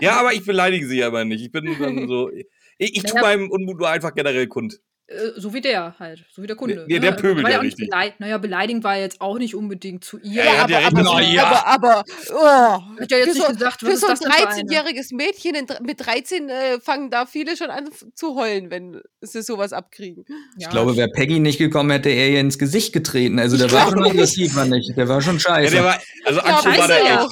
[0.00, 2.30] ja, aber ich beleidige sie aber nicht, ich bin dann so,
[2.78, 3.22] Ich, ich tu Naja.
[3.28, 4.80] meinem Unmut nur einfach generell kund.
[5.06, 6.86] Äh, so wie der halt, so wie der Kunde.
[6.88, 7.16] Nee, der ne?
[7.18, 7.90] pöbelt ja auch richtig.
[7.90, 8.20] Beleidigt.
[8.20, 10.42] Naja, beleidigend war er jetzt auch nicht unbedingt zu ihr.
[10.42, 11.44] Ja, er hat ja aber, aber, Ja.
[11.44, 14.20] aber, aber, oh, Hat ja jetzt nicht so, gesagt, was für ist so ein das
[14.20, 14.62] denn für eine?
[14.62, 19.42] 13-jähriges Mädchen in, mit 13 äh, fangen da viele schon an zu heulen, wenn sie
[19.42, 20.24] sowas abkriegen.
[20.56, 23.38] Ja, Ich glaube, wäre Peggy nicht gekommen, hätte er ihr ins Gesicht getreten.
[23.38, 24.96] Also der war schon aggressiv, war nicht.
[24.96, 25.74] Der war schon Ja, scheiße.
[25.74, 27.24] der war, also Ja, Akku war scheiße, der ja.
[27.24, 27.30] echt.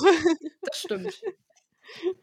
[0.60, 1.20] das stimmt.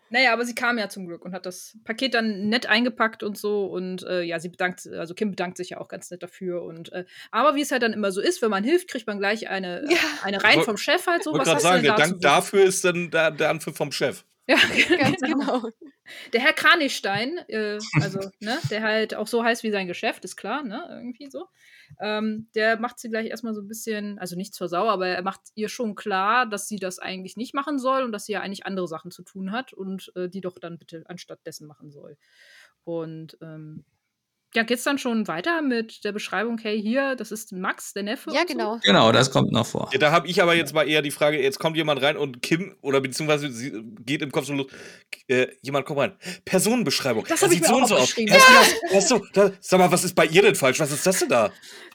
[0.09, 3.37] Naja, aber sie kam ja zum Glück und hat das Paket dann nett eingepackt und
[3.37, 3.65] so.
[3.65, 6.63] Und äh, ja, sie bedankt, also Kim bedankt sich ja auch ganz nett dafür.
[6.63, 9.19] Und äh, aber wie es halt dann immer so ist, wenn man hilft, kriegt man
[9.19, 9.97] gleich eine, Ja.
[10.23, 11.31] eine rein vom Chef halt so.
[11.31, 12.19] Ich wollte Was gerade sagen, der Dank dazu?
[12.21, 14.23] dafür ist dann der, der Anpfiff vom Chef.
[14.47, 14.57] Ja,
[14.99, 15.69] Ganz genau.
[16.33, 20.37] Der Herr Kranichstein, äh, also, ne, der halt auch so heißt wie sein Geschäft, ist
[20.37, 21.45] klar, ne, irgendwie so.
[21.99, 25.21] Ähm, der macht sie gleich erstmal so ein bisschen, also nicht zur Sau, aber er
[25.21, 28.41] macht ihr schon klar, dass sie das eigentlich nicht machen soll und dass sie ja
[28.41, 31.91] eigentlich andere Sachen zu tun hat und äh, die doch dann bitte anstatt dessen machen
[31.91, 32.17] soll.
[32.83, 33.85] Und ähm,
[34.55, 38.31] ja, geht's dann schon weiter mit der Beschreibung, hey, hier, das ist Max, der Neffe.
[38.31, 38.53] Ja, und so?
[38.53, 38.79] genau.
[38.83, 39.89] Genau, das kommt noch vor.
[39.93, 42.41] Ja, da habe ich aber jetzt mal eher die Frage, jetzt kommt jemand rein und
[42.41, 44.67] Kim, oder beziehungsweise sie geht im Kopf schon los,
[45.27, 46.13] äh, jemand kommt rein.
[46.45, 47.25] Personenbeschreibung.
[47.27, 48.15] Das ich sieht mir so und auch so aus.
[48.15, 48.41] du das?
[48.91, 50.79] Hast du, da, sag mal, was ist bei ihr denn falsch?
[50.79, 51.51] Was ist das denn da?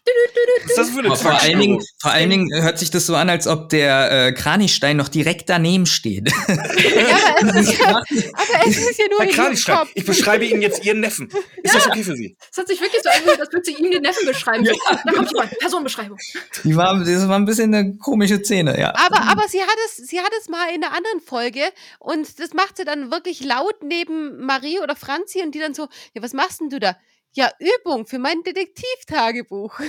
[0.06, 1.58] Was ist das für eine Aber vor allen?
[1.58, 5.08] Dingen, vor allen Dingen hört sich das so an, als ob der äh, Kranichstein noch
[5.08, 6.30] direkt daneben steht.
[6.84, 10.62] Ja, aber es ist ja, aber es ist ja nur Herr Kranichstein, ich beschreibe Ihnen
[10.62, 11.28] jetzt Ihren Neffen.
[11.62, 12.36] Ist das okay für Sie?
[12.50, 14.64] Es hat sich wirklich so angehört, als würde sie ihm den Neffen beschreiben.
[14.64, 14.72] So,
[15.04, 16.18] da kommt jemand, Personenbeschreibung.
[16.64, 18.94] Die war, das war ein bisschen eine komische Szene, ja.
[18.94, 21.62] Aber, aber sie hat es, sie hat es mal in einer anderen Folge
[21.98, 25.88] und das macht sie dann wirklich laut neben Marie oder Franzi und die dann so,
[26.14, 26.96] ja, was machst denn du da?
[27.32, 29.80] Ja, Übung für mein Detektivtagebuch.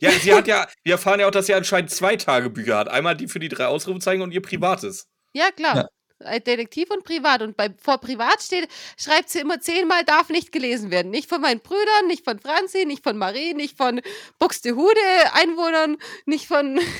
[0.00, 2.88] Ja, sie hat ja, wir erfahren ja auch, dass sie anscheinend zwei Tagebücher hat.
[2.88, 5.08] Einmal die für die drei Ausrufezeichen und ihr privates.
[5.32, 5.78] Ja, klar.
[5.78, 5.84] Äh,
[6.46, 7.42] Detektiv und Privat.
[7.42, 11.10] Und bei, vor Privat steht, schreibt sie immer zehnmal, darf nicht gelesen werden.
[11.10, 14.00] Nicht von meinen Brüdern, nicht von Franzi, nicht von Marie, nicht von
[14.38, 15.00] Buxtehude
[15.32, 15.96] Einwohnern,
[16.26, 16.80] nicht von.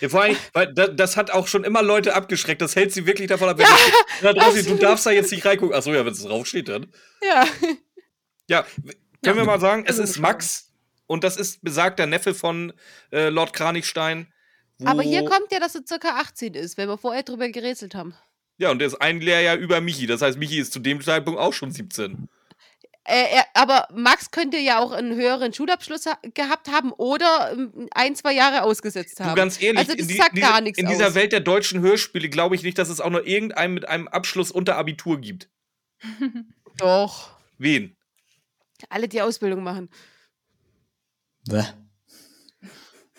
[0.00, 2.60] Ja, vor allem, weil das, hat auch schon immer Leute abgeschreckt.
[2.60, 3.58] Das hält sie wirklich davon ab.
[3.58, 3.66] Wenn
[4.20, 5.76] da draußen, du darfst da jetzt nicht reingucken.
[5.76, 6.92] Achso, ja, wenn es draufsteht dann.
[7.22, 7.46] Ja.
[8.48, 8.66] Ja,
[9.22, 10.18] können wir mal sagen, es ist.
[10.18, 10.72] Max
[11.06, 12.72] und das ist besagter Neffe von
[13.12, 14.32] äh, Lord Kranichstein.
[14.84, 18.14] Aber hier kommt ja, dass er circa 18 ist, wenn wir vorher drüber gerätselt haben.
[18.62, 20.06] Ja, und der ist ein Lehrjahr über Michi.
[20.06, 22.28] Das heißt, Michi ist zu dem Zeitpunkt auch schon 17.
[23.02, 27.88] Äh, er, aber Max könnte ja auch einen höheren Schulabschluss ha gehabt haben oder ähm,
[27.90, 29.30] ein, zwei Jahre ausgesetzt haben.
[29.30, 31.14] Du, ganz ehrlich, Also das in, die, sagt diese, gar nichts in dieser aus.
[31.16, 34.52] Welt der deutschen Hörspiele glaube ich nicht, dass es auch nur irgendeinen mit einem Abschluss
[34.52, 35.50] unter Abitur gibt.
[36.78, 37.36] Doch.
[37.58, 37.96] Wen?
[38.90, 39.90] Alle, die Ausbildung machen.
[41.48, 41.64] Bäh.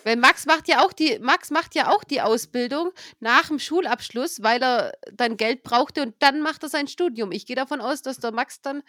[0.04, 4.42] Weil Max macht ja auch die, Max macht ja auch die Ausbildung nach dem Schulabschluss,
[4.42, 7.32] weil er dann Geld brauchte und dann macht er sein Studium.
[7.32, 8.82] Ich gehe davon aus, dass der Max dann,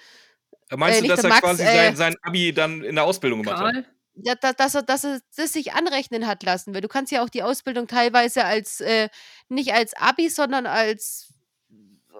[0.72, 3.04] Meinst Äh, du, nicht dass er Max, quasi äh, sein, sein Abi dann in der
[3.06, 3.86] Ausbildung gemacht hat?
[4.16, 6.74] Ja, da, dass er, dass er das sich anrechnen hat lassen.
[6.74, 9.10] Weil du kannst ja auch die Ausbildung teilweise als, äh,
[9.50, 11.34] nicht als Abi, sondern als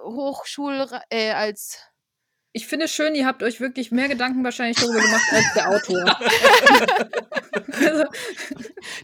[0.04, 1.80] Hochschul, äh, als
[2.56, 5.68] Ich finde es schön, ihr habt euch wirklich mehr Gedanken wahrscheinlich darüber gemacht als der
[5.68, 6.18] Autor.
[7.84, 8.04] also,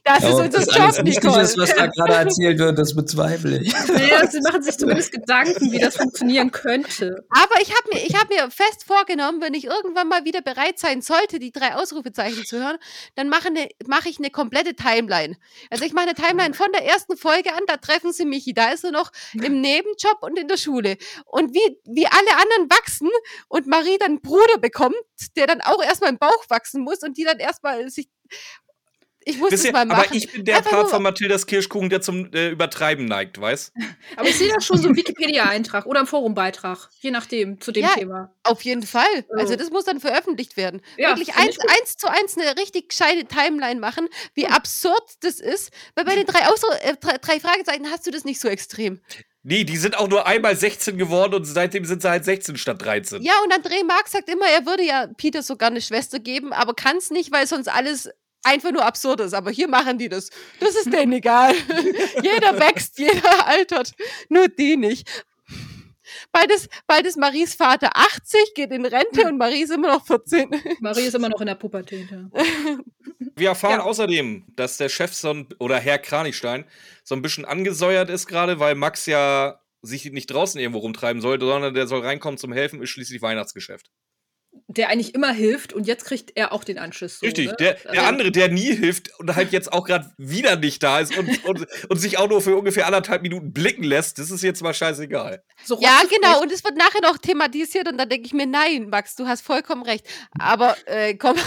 [0.04, 1.42] Das ist unser das alles Job, Nicole.
[1.42, 3.72] ist, was da gerade erzählt wird, das bezweifle ich.
[4.10, 7.24] ja, sie machen sich zumindest Gedanken, wie das funktionieren könnte.
[7.30, 10.78] Aber ich habe mir, ich hab mir fest vorgenommen, wenn ich irgendwann mal wieder bereit
[10.78, 12.78] sein sollte, die drei Ausrufezeichen zu hören,
[13.14, 15.36] dann mache ne, mach ich eine komplette Timeline.
[15.70, 18.70] Also ich mache eine Timeline von der ersten Folge an, da treffen sie Michi, da
[18.70, 20.96] ist er noch im Nebenjob und in der Schule.
[21.26, 23.10] Und wie, wie alle anderen wachsen
[23.48, 24.94] und Marie dann einen Bruder bekommt,
[25.36, 28.08] der dann auch erstmal im Bauch wachsen muss und die dann erstmal sich.
[29.24, 30.04] Ich muss Wisst das ihr, mal machen.
[30.06, 33.72] aber ich bin der Einfach Part von Mathildas Kirschkuchen, der zum äh, Übertreiben neigt, weißt?
[34.16, 37.84] Aber ich sehe da schon so einen Wikipedia-Eintrag oder einen Forumbeitrag, je nachdem, zu dem
[37.84, 38.34] Ja, Thema.
[38.42, 39.24] Auf jeden Fall.
[39.36, 40.82] Also das muss dann veröffentlicht werden.
[40.96, 45.70] Ja, Wirklich eins, eins zu eins eine richtig gescheite Timeline machen, wie absurd das ist.
[45.94, 49.00] Weil bei den drei, Ausru äh, drei, drei Fragezeichen hast du das nicht so extrem.
[49.44, 52.80] Nee, die sind auch nur einmal 16 geworden und seitdem sind sie halt 16 statt
[52.80, 53.22] 13.
[53.22, 56.74] Ja, und André Marx sagt immer, er würde ja Peter sogar eine Schwester geben, aber
[56.74, 58.08] kann es nicht, weil sonst alles
[58.42, 59.34] einfach nur absurd ist.
[59.34, 60.30] Aber hier machen die das.
[60.60, 61.54] Das ist denen egal.
[62.22, 63.92] jeder wächst, jeder altert,
[64.28, 65.24] nur die nicht.
[66.30, 70.50] Beides, beides Maries Vater 80, geht in Rente und Marie ist immer noch 14.
[70.80, 72.10] Marie ist immer noch in der Pubertät.
[72.10, 72.28] Ja.
[73.36, 73.82] Wir erfahren Ja.
[73.84, 76.64] außerdem, dass der Chef so ein, oder Herr Kranichstein
[77.02, 81.46] so ein bisschen angesäuert ist gerade, weil Max ja sich nicht draußen irgendwo rumtreiben sollte,
[81.46, 83.90] sondern der soll reinkommen zum Helfen, ist schließlich Weihnachtsgeschäft.
[84.68, 87.18] Der eigentlich immer hilft und jetzt kriegt er auch den Anschluss.
[87.18, 87.56] So, Richtig, ne?
[87.58, 91.00] der, der Also- andere, der nie hilft und halt jetzt auch gerade wieder nicht da
[91.00, 94.42] ist und, und, und sich auch nur für ungefähr anderthalb Minuten blicken lässt, das ist
[94.42, 95.42] jetzt mal scheißegal.
[95.64, 96.32] So Ja, genau.
[96.34, 96.42] nicht.
[96.42, 99.42] Und es wird nachher noch thematisiert und dann denke ich mir, nein, Max, du hast
[99.42, 100.06] vollkommen recht.
[100.38, 101.40] Aber äh, kommen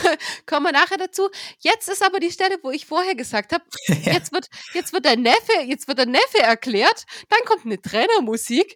[0.46, 1.30] kommen wir nachher dazu.
[1.60, 3.64] Jetzt ist aber die Stelle, wo ich vorher gesagt habe,
[4.04, 8.76] jetzt wird jetzt wird der Neffe, jetzt wird der Neffe erklärt, dann kommt eine Trennermusik.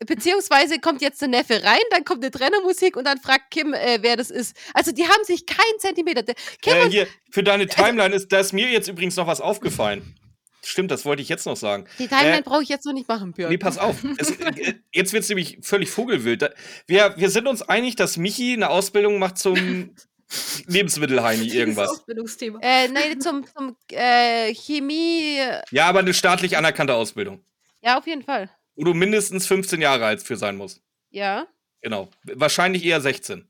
[0.00, 3.98] Beziehungsweise kommt jetzt der Neffe rein, dann kommt eine Trennermusik und dann fragt Kim, äh,
[4.00, 4.56] wer das ist.
[4.74, 6.22] Also die haben sich keinen Zentimeter.
[6.60, 10.16] Kim Äh, hier, für deine Timeline ist, da ist mir jetzt übrigens noch was aufgefallen.
[10.64, 11.86] Stimmt, das wollte ich jetzt noch sagen.
[11.98, 13.50] die Timeline äh, brauche ich jetzt noch nicht machen, Björn.
[13.50, 13.96] Nee, pass auf.
[14.16, 16.50] Es, äh, jetzt wird es nämlich völlig vogelwild.
[16.86, 19.94] Wir, wir sind uns einig, dass Michi eine Ausbildung macht zum
[20.66, 21.90] Lebensmittelheini irgendwas.
[21.90, 22.58] Ausbildungsthema.
[22.62, 25.38] Äh, nein, zum, zum äh, Chemie.
[25.70, 27.44] Ja, aber eine staatlich anerkannte Ausbildung.
[27.82, 28.50] Ja, auf jeden Fall.
[28.76, 30.82] Wo du mindestens 15 Jahre alt für sein musst.
[31.10, 31.46] Ja,
[31.80, 32.08] Genau.
[32.22, 33.46] Wahrscheinlich eher 16.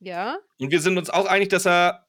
[0.00, 0.38] ja.
[0.58, 2.06] Und wir sind uns auch einig, dass er.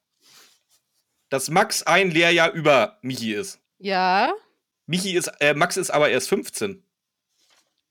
[1.30, 3.60] dass Max ein Lehrjahr über Michi ist.
[3.78, 4.30] Ja.
[4.86, 6.84] Michi ist, äh, Max ist aber erst 15.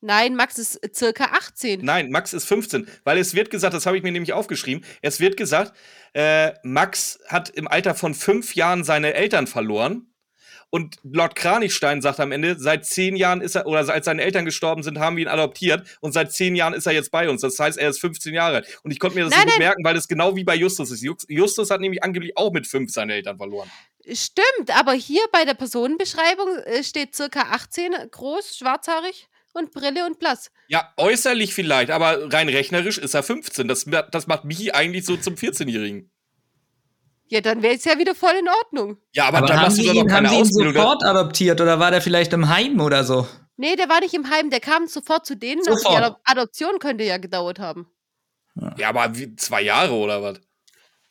[0.02, 1.84] Nein, Max ist circa 18.
[1.84, 5.20] Nein, Max ist 15, weil es wird gesagt, das habe ich mir nämlich aufgeschrieben, es
[5.20, 5.76] wird gesagt,
[6.14, 10.09] äh, Max hat im Alter von fünf Jahren seine Eltern verloren.
[10.72, 14.46] Und Lord Kranichstein sagt am Ende, seit zehn Jahren ist er, oder als seine Eltern
[14.46, 17.41] gestorben sind, haben wir ihn adoptiert und seit zehn Jahren ist er jetzt bei uns.
[17.41, 18.80] Das heißt, er ist 15 Jahre alt.
[18.84, 20.91] Und ich konnte mir das Nein, so gut merken, weil das genau wie bei Justus
[20.91, 21.04] ist.
[21.28, 23.70] Justus hat nämlich angeblich auch mit fünf seine Eltern verloren.
[24.12, 30.20] Stimmt, aber hier bei der Personenbeschreibung äh, steht circa 18, groß, schwarzhaarig und Brille und
[30.20, 30.52] blass.
[30.68, 33.68] Ja, äußerlich vielleicht, aber rein rechnerisch ist er 15.
[33.68, 36.12] Das, das macht Michi eigentlich so zum 14-Jährigen.
[37.30, 38.98] Ja, dann wäre es ja wieder voll in Ordnung.
[39.14, 40.42] Ja, aber, Aber dann haben machst du sie, doch noch ihn, haben keine sie ihn
[40.42, 40.74] Ausbildung.
[40.74, 43.28] sofort adoptiert oder war der vielleicht im Heim oder so?
[43.56, 45.60] Nee, der war nicht im Heim, der kam sofort zu denen.
[45.60, 45.98] Also die Sofort.
[46.04, 47.88] Adop Adoption könnte ja gedauert haben.
[48.78, 50.40] Ja, aber wie, zwei Jahre oder was?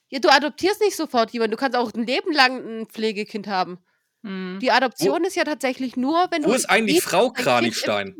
[0.09, 3.79] Ja, du adoptierst nicht sofort jemanden, du kannst auch ein Leben lang ein Pflegekind haben.
[4.25, 4.59] Hm.
[4.61, 8.17] Die Adoption ist ja tatsächlich nur, wenn Wo du ist eigentlich Frau Kranichstein?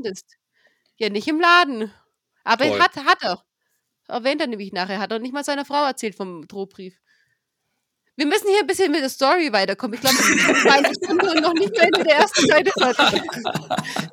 [0.97, 1.93] Ja, nicht im Laden.
[2.45, 2.81] Aber Toll.
[2.81, 3.43] hat, hat er.
[4.07, 5.01] Erwähnt er nämlich nachher.
[5.01, 6.95] Hat er nicht mal seiner Frau erzählt vom Drohbrief.
[8.19, 9.95] Wir müssen hier ein bisschen mit der Story weiterkommen.
[9.95, 13.23] Ich glaube, wir sind einer Stunde und noch nicht zu Ende der ersten Seite fertig.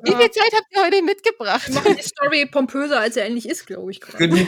[0.04, 1.66] Wie viel Zeit habt ihr heute mitgebracht?
[1.66, 4.00] Wir machen die Story pompöser, als er eigentlich ist, glaube ich.
[4.00, 4.28] gerade.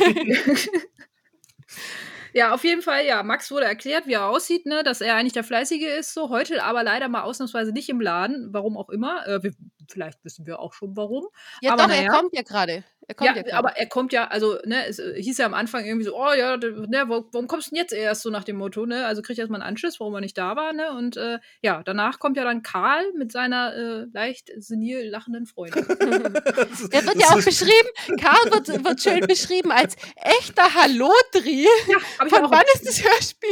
[2.34, 3.22] Ja, auf jeden Fall, ja.
[3.22, 6.28] Max wurde erklärt, wie er aussieht, ne, dass er eigentlich der Fleißige ist, so.
[6.28, 9.26] Heute aber leider mal ausnahmsweise nicht im Laden, warum auch immer.
[9.26, 9.54] Äh, wir,
[9.88, 11.26] vielleicht wissen wir auch schon warum.
[11.62, 12.84] Ja, Aber doch, na er kommt ja gerade.
[13.10, 15.54] Er kommt Ja, ja, aber er kommt ja, also, ne, es äh, hieß ja am
[15.54, 18.56] Anfang irgendwie so, oh ja, ne, warum kommst du denn jetzt erst so nach dem
[18.56, 19.06] Motto, ne?
[19.06, 20.92] Also kriegt erstmal einen Anschluss, warum er nicht da war, ne?
[20.92, 25.86] Und äh, ja, danach kommt ja dann Karl mit seiner äh, leicht senil lachenden Freundin.
[25.88, 25.96] Der
[27.06, 27.88] wird ja auch beschrieben,
[28.20, 31.66] Karl wird, wird schön beschrieben als echter Hallodri.
[31.66, 33.48] Ich Von wann ist das Hörspiel?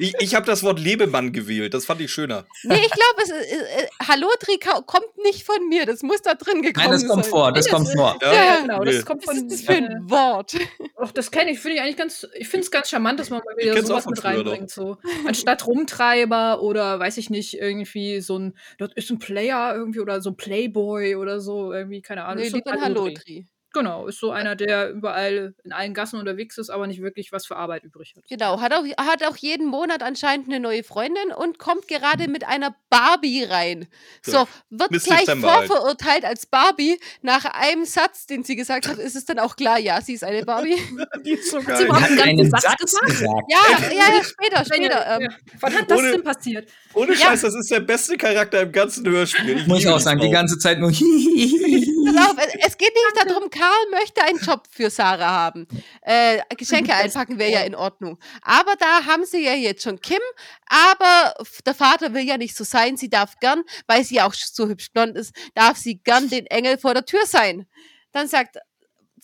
[0.00, 2.44] Ich, ich habe das Wort Lebemann gewählt, das fand ich schöner.
[2.64, 5.86] Nee, ich glaube, es äh, äh, Hallodri kommt nicht von mir.
[5.86, 7.30] Das muss da drin gekommen Nein, das kommt sein.
[7.30, 8.18] vor, das Nee, kommt das- vor.
[8.20, 8.92] Ja, Ja, genau, nee.
[8.92, 9.48] das kommt Was von.
[9.48, 10.54] ist das für äh, ein Wort?
[10.96, 13.40] Ach, das kenne ich, finde ich eigentlich ganz, ich finde es ganz charmant, dass man
[13.44, 14.70] mal wieder sowas mit reinbringt.
[14.70, 14.98] So.
[15.26, 20.20] Anstatt Rumtreiber oder weiß ich nicht, irgendwie so ein, das ist ein Player irgendwie oder
[20.20, 22.38] so ein Playboy oder so, irgendwie, keine Ahnung.
[22.38, 23.46] Nee, ist so ein lieber Hallodri.
[23.74, 27.46] Genau, ist so einer, der überall in allen Gassen unterwegs ist, aber nicht wirklich was
[27.46, 28.24] für Arbeit übrig hat.
[28.28, 32.44] Genau, hat auch, hat auch jeden Monat anscheinend eine neue Freundin und kommt gerade mit
[32.46, 33.88] einer Barbie rein.
[34.22, 35.40] So, Ja, wird Miss gleich halt.
[35.40, 36.98] vorverurteilt als Barbie.
[37.22, 40.24] Nach einem Satz, den sie gesagt hat, ist es dann auch klar, ja, sie ist
[40.24, 40.76] eine Barbie.
[41.24, 41.84] Die ist so sie geil.
[41.84, 43.06] überhaupt Hat einen ganzen einen Satz Satz gesagt?
[43.06, 43.42] gesagt.
[43.48, 45.06] Ja, ja, ja, später, später.
[45.16, 45.28] Ähm, Ja.
[45.60, 46.68] Wann hat das Ohne- denn passiert?
[46.94, 47.18] Ohne Ja.
[47.18, 49.58] Scheiß, das ist der beste Charakter im ganzen Hörspiel.
[49.58, 50.32] Ich Muss ich auch sagen, die Frau.
[50.32, 50.90] ganze Zeit nur.
[50.90, 55.68] Pass auf, es- es geht nicht darum, Karl möchte einen Job für Sarah haben.
[56.00, 58.18] Äh, Geschenke einpacken wäre ja in Ordnung.
[58.42, 60.18] Aber da haben sie ja jetzt schon Kim,
[60.66, 61.32] aber
[61.64, 62.96] der Vater will ja nicht so sein.
[62.96, 66.76] Sie darf gern, weil sie auch so hübsch blond ist, darf sie gern den Engel
[66.76, 67.66] vor der Tür sein.
[68.10, 68.56] Dann sagt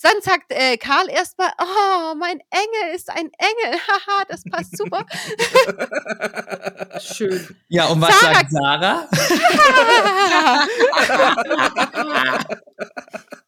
[0.01, 3.81] dann sagt äh, Karl erstmal, oh, mein Engel ist ein Engel.
[3.89, 5.05] Haha, das passt super.
[7.01, 7.57] Schön.
[7.67, 9.09] Ja, und was Sarah- sagt Sarah?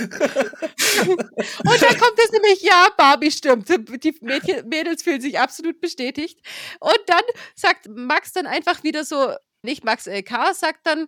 [0.00, 3.68] Und dann kommt es nämlich, ja, Barbie stimmt.
[3.68, 6.40] Die Mädchen, Mädels fühlen sich absolut bestätigt.
[6.80, 7.22] Und dann
[7.54, 11.06] sagt Max dann einfach wieder so, nicht Max LK, sagt dann,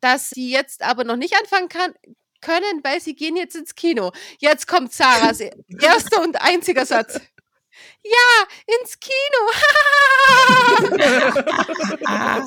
[0.00, 1.94] dass sie jetzt aber noch nicht anfangen kann,
[2.40, 4.12] können, weil sie gehen jetzt ins Kino.
[4.38, 7.20] Jetzt kommt Sarahs erster und einziger Satz.
[8.04, 8.46] Ja,
[8.80, 9.12] ins Kino.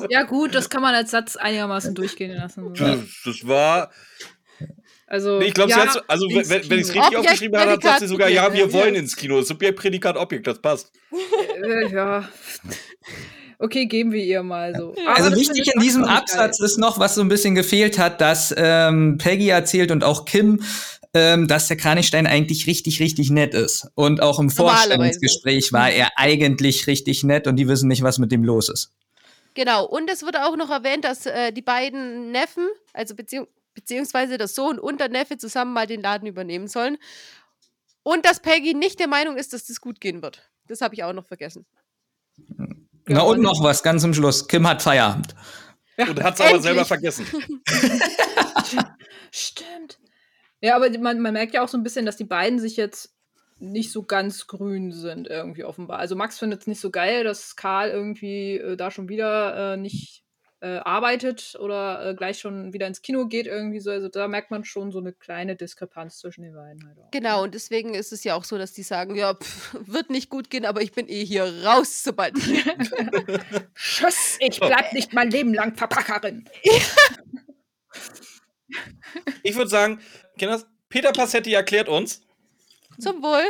[0.08, 2.72] Ja, gut, das kann man als Satz einigermaßen durchgehen lassen.
[2.74, 3.90] Das, das war.
[5.10, 7.70] Also, Nee, ich glaube, ja, ja, also wenn, wenn ich es richtig Objekt, aufgeschrieben habe,
[7.70, 9.00] dann sagt sie Prädikat, sogar, ja, wir wollen ja.
[9.00, 9.40] ins Kino.
[9.40, 10.92] Subjekt, Prädikat, Objekt, das passt.
[11.62, 12.28] Äh, ja.
[13.58, 14.94] Okay, geben wir ihr mal so.
[15.06, 16.18] Aber Also wichtig in diesem nicht geil.
[16.18, 20.26] Absatz ist noch, was so ein bisschen gefehlt hat, dass ähm, Peggy erzählt und auch
[20.26, 20.62] Kim,
[21.14, 23.88] ähm, dass der Kranichstein eigentlich richtig, richtig nett ist.
[23.94, 24.50] Und auch im.
[24.50, 28.92] Vorstellungsgespräch war er eigentlich richtig nett und die wissen nicht, was mit dem los ist.
[29.54, 33.48] Genau, und es wurde auch noch erwähnt, dass äh, die beiden Neffen, also beziehung
[33.78, 36.98] beziehungsweise der Sohn und der Neffe zusammen mal den Laden übernehmen sollen.
[38.02, 40.50] Und dass Peggy nicht der Meinung ist, dass das gut gehen wird.
[40.66, 41.64] Das habe ich auch noch vergessen.
[43.06, 44.48] Na und- noch was ganz zum Schluss.
[44.48, 45.34] Kim hat Feierabend.
[45.96, 47.26] Und hat es aber selber vergessen.
[49.30, 49.98] Stimmt.
[50.60, 53.14] Ja, aber man, man merkt ja auch so ein bisschen, dass die beiden sich jetzt
[53.58, 55.98] nicht so ganz grün sind, irgendwie offenbar.
[55.98, 59.76] Also Max findet es nicht so geil, dass Karl irgendwie äh, da schon wieder äh,
[59.76, 60.24] nicht
[60.60, 63.90] äh, arbeitet oder äh, gleich schon wieder ins Kino geht, irgendwie so.
[63.90, 67.10] Also da merkt man schon so eine kleine Diskrepanz zwischen den beiden halt auch.
[67.12, 70.30] Genau, und deswegen ist es ja auch so, dass die sagen, ja, pff, wird nicht
[70.30, 72.34] gut gehen, aber ich bin eh hier raus, sobald.
[73.74, 76.48] Tschüss, ich bleib nicht mein Leben lang Verpackerin.
[79.42, 80.00] Ich würde sagen,
[80.36, 82.20] Kinders, Peter Passetti erklärt uns,
[82.98, 83.44] Zum Wohl.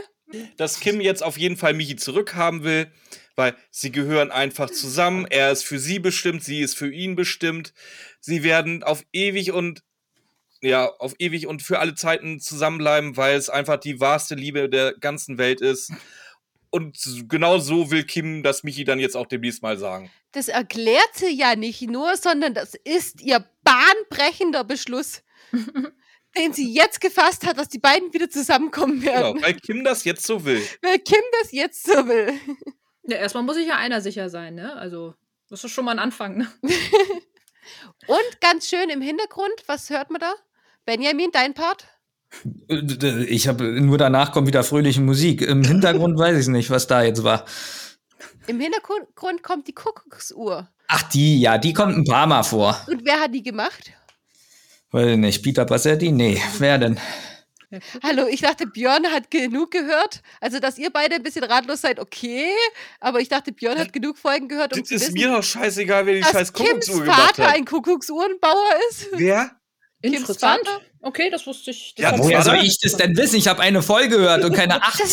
[0.56, 2.90] dass Kim jetzt auf jeden Fall Michi zurückhaben will,
[3.38, 5.24] weil sie gehören einfach zusammen.
[5.30, 7.72] Er ist für sie bestimmt, sie ist für ihn bestimmt.
[8.20, 9.84] Sie werden auf ewig und
[10.60, 14.92] ja, auf ewig und für alle Zeiten zusammenbleiben, weil es einfach die wahrste Liebe der
[14.98, 15.92] ganzen Welt ist.
[16.70, 16.98] Und
[17.28, 20.10] genau so will Kim das Michi dann jetzt auch demnächst mal sagen.
[20.32, 25.22] Das erklärt sie ja nicht nur, sondern das ist ihr bahnbrechender Beschluss,
[26.36, 29.42] den sie jetzt gefasst hat, dass die beiden wieder zusammenkommen Genau, werden.
[29.42, 30.60] weil Kim das jetzt so will.
[30.82, 32.32] Weil Kim das jetzt so will.
[33.08, 34.76] Ja, erstmal muss ich ja einer sicher sein, ne?
[34.76, 35.14] Also,
[35.48, 36.46] das ist schon mal ein Anfang, ne?
[38.06, 40.34] Und ganz schön im Hintergrund, was hört man da?
[40.84, 41.86] Benjamin, dein Part?
[42.68, 45.40] Ich habe nur danach kommt wieder fröhliche Musik.
[45.40, 47.46] Im Hintergrund weiß ich nicht, was da jetzt war.
[48.46, 50.68] Im Hintergrund kommt die Kuckucksuhr.
[50.88, 52.78] Ach, die, ja, die kommt ein paar Mal vor.
[52.88, 53.90] Und wer hat die gemacht?
[54.90, 55.42] Weiß ich nicht.
[55.42, 56.12] Peter Passetti?
[56.12, 57.00] Nee, wer denn?
[57.70, 57.78] Ja.
[58.02, 60.22] Hallo, ich dachte, Björn hat genug gehört.
[60.40, 62.48] Also, dass ihr beide ein bisschen ratlos seid, okay.
[62.98, 65.42] Aber ich dachte, Björn hat genug Folgen gehört, um Das zu ist wissen, mir doch
[65.42, 67.54] scheißegal, wer die dass scheiß Kims Kuckucksuhr gemacht Vater hat.
[67.56, 69.08] ein Kuckucksuhrenbauer ist.
[69.16, 69.50] Wer?
[70.00, 70.66] Interessant.
[70.66, 70.80] Vater?
[71.00, 71.94] Okay, das wusste ich.
[71.96, 72.56] Das Ja, Woher Vater?
[72.56, 73.36] soll ich das denn wissen?
[73.36, 75.04] Ich habe eine Folge gehört und keine 80.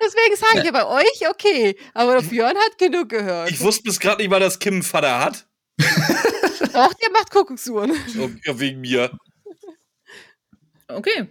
[0.00, 1.76] Deswegen sage ich ja bei euch, okay.
[1.94, 3.50] Aber der Björn hat genug gehört.
[3.50, 5.46] Ich wusste bis gerade nicht mal, dass Kim einen Vater hat.
[5.78, 7.92] Doch, der macht Kuckucksuhren.
[8.44, 9.10] Ja, wegen mir.
[10.96, 11.28] Okay.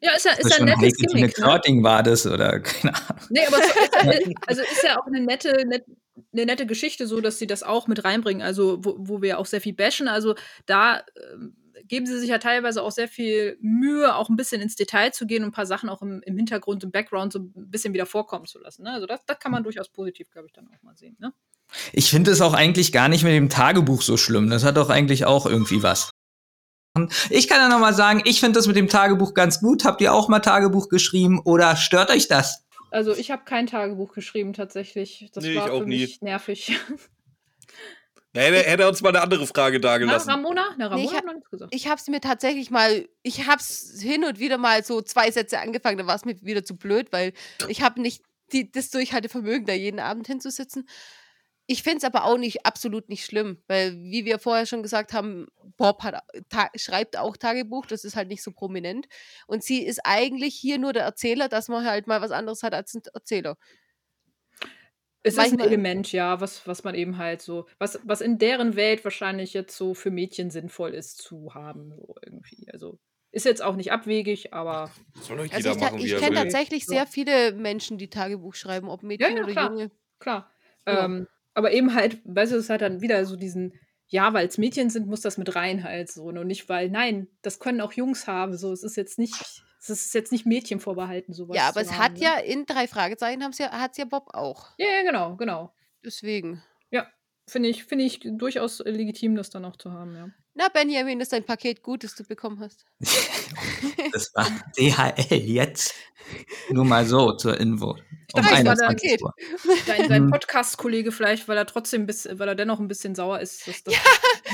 [0.00, 1.38] Ja, ist ja, ist ja ein nettes Gimmick.
[1.38, 1.82] Ne?
[1.82, 3.22] War das oder keine Ahnung.
[3.30, 3.74] Nee, aber ist,
[4.04, 5.84] ja- also ist ja auch eine nette, net,
[6.32, 8.42] eine nette Geschichte, so dass sie das auch mit reinbringen.
[8.42, 10.08] Also, wo, wo wir auch sehr viel bashen.
[10.08, 10.34] Also,
[10.66, 11.02] da
[11.32, 15.12] ähm, geben sie sich ja teilweise auch sehr viel Mühe, auch ein bisschen ins Detail
[15.12, 17.92] zu gehen und ein paar Sachen auch im, im Hintergrund, im Background so ein bisschen
[17.94, 18.82] wieder vorkommen zu lassen.
[18.84, 18.92] Ne?
[18.92, 21.16] Also, das, das kann man durchaus positiv, glaube ich, dann auch mal sehen.
[21.18, 21.32] Ne?
[21.92, 24.50] Ich finde es auch eigentlich gar nicht mit dem Tagebuch so schlimm.
[24.50, 26.10] Das hat doch eigentlich auch irgendwie was.
[27.30, 29.84] Ich kann ja noch mal sagen, ich finde das mit dem Tagebuch ganz gut.
[29.84, 32.64] Habt ihr auch mal Tagebuch geschrieben oder stört euch das?
[32.90, 35.30] Also, ich habe kein Tagebuch geschrieben, tatsächlich.
[35.32, 36.00] Das Nee, ich war auch für nie.
[36.00, 36.78] mich nervig.
[38.34, 40.30] Ja, hätte, hätte er uns mal eine andere Frage Na, dagelassen.
[40.30, 40.64] Ramona?
[40.78, 41.74] Na, Ramona Nee, ich hat hab- noch nichts gesagt.
[41.74, 45.30] Ich habe es mir tatsächlich mal, ich habe es hin und wieder mal so zwei
[45.30, 47.32] Sätze angefangen, da war es mir wieder zu blöd, weil
[47.68, 50.86] ich habe nicht die, das Durchhaltevermögen, da jeden Abend hinzusitzen.
[51.72, 55.14] Ich finde es aber auch nicht absolut nicht schlimm, weil wie wir vorher schon gesagt
[55.14, 55.46] haben,
[55.78, 59.06] Bob hat, ta schreibt auch Tagebuch, das ist halt nicht so prominent.
[59.46, 62.74] Und sie ist eigentlich hier nur der Erzähler, dass man halt mal was anderes hat
[62.74, 63.56] als ein Erzähler.
[65.22, 68.36] Es ist ein Manchmal- Element, ja, was, was man eben halt so, was, was in
[68.38, 72.66] deren Welt wahrscheinlich jetzt so für Mädchen sinnvoll ist zu haben, so irgendwie.
[72.70, 72.98] Also
[73.30, 74.90] ist jetzt auch nicht abwegig, aber
[75.22, 76.88] Soll Also jeder ich, ta- machen, ich kenne tatsächlich Ja.
[76.88, 79.70] sehr viele Menschen, die Tagebuch schreiben, ob Mädchen ja, oder klar.
[79.70, 79.90] Junge.
[80.18, 80.50] klar.
[80.86, 81.04] Ja.
[81.06, 83.74] Ähm, aber eben halt, weißt du, es hat dann wieder so diesen,
[84.06, 86.24] ja, weil es Mädchen sind, muss das mit rein halt so.
[86.24, 88.56] Und nicht, weil, nein, das können auch Jungs haben.
[88.56, 89.34] So, es ist jetzt nicht,
[89.80, 91.56] es ist jetzt nicht Mädchen vorbehalten, sowas.
[91.56, 92.20] Ja, aber zu es haben, hat ne?
[92.20, 94.70] ja in drei Fragezeichen hat es ja Bob auch.
[94.78, 95.72] Ja, ja, genau, genau.
[96.04, 96.62] Deswegen.
[97.48, 100.28] Finde ich, finde ich durchaus legitim, das dann auch zu haben, ja.
[100.54, 102.86] Na, Benjamin, ist dein Paket gut, das du bekommen hast?
[104.12, 104.46] Das war
[104.76, 105.94] DHL jetzt.
[106.68, 107.96] Nur mal so zur Info.
[108.34, 109.22] Um dachte, es war 21 Paket.
[109.22, 109.34] Uhr.
[109.86, 110.30] Dein, dein Mhm.
[110.30, 113.94] Podcast-Kollege vielleicht, weil er trotzdem bis, weil er dennoch ein bisschen sauer ist, dass, dass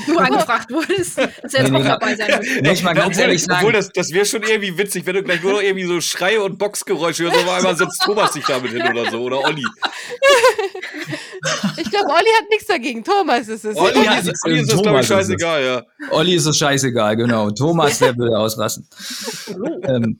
[0.07, 3.59] du angefragt wurdest, dass er jetzt auch dabei sein ich mal ganz ehrlich sagen.
[3.59, 6.41] obwohl das, das wäre schon irgendwie witzig, wenn du gleich nur noch irgendwie so Schreie
[6.41, 9.65] und Boxgeräusche hörst, auf einmal setzt Thomas sich damit hin oder so, oder Olli.
[11.77, 13.03] Ich glaube, Olli hat nichts dagegen.
[13.03, 13.75] Thomas ist es.
[13.77, 15.15] Olli, Ja, ist, das- Olli ist Thomas glaube ich, ist es.
[15.17, 15.85] scheißegal, ja.
[16.11, 17.49] Olli ist es scheißegal, genau.
[17.51, 18.85] Thomas, der würde ausrasten.
[19.83, 20.19] ähm,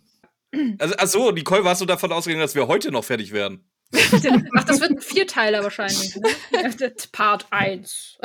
[0.80, 3.70] Also, ach so, Nicole, warst du davon ausgegangen, dass wir heute noch fertig werden?
[3.92, 6.16] Ach, das wird ein Vierteiler wahrscheinlich.
[6.16, 6.94] Ne?
[7.12, 8.20] Part 1.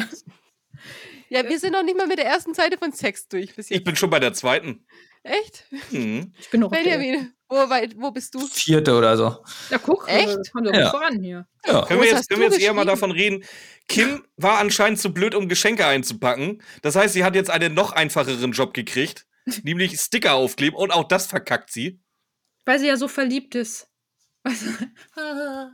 [1.30, 3.76] Ja, wir sind noch nicht mal mit der ersten Seite von Sex durch bis Ich
[3.76, 3.84] jetzt.
[3.84, 4.86] bin schon bei der zweiten.
[5.22, 5.64] Echt?
[5.90, 6.34] Hm.
[6.38, 8.46] Ich bin noch Benjamin, wo, wo bist du?
[8.46, 9.38] vierte oder so.
[9.70, 10.28] Ja, guck, Echt?
[10.28, 10.82] äh, kommt doch Ja.
[10.82, 11.46] gut voran hier.
[11.66, 11.86] Ja.
[11.86, 13.42] Können wir jetzt, können wir jetzt eher mal davon reden?
[13.88, 16.62] Kim war anscheinend zu blöd, um Geschenke einzupacken.
[16.82, 19.26] Das heißt, sie hat jetzt einen noch einfacheren Job gekriegt,
[19.62, 22.00] nämlich Sticker aufkleben und auch das verkackt sie.
[22.64, 23.88] Weil sie ja so verliebt ist.
[24.42, 24.70] Weißt du?
[25.16, 25.68] Also,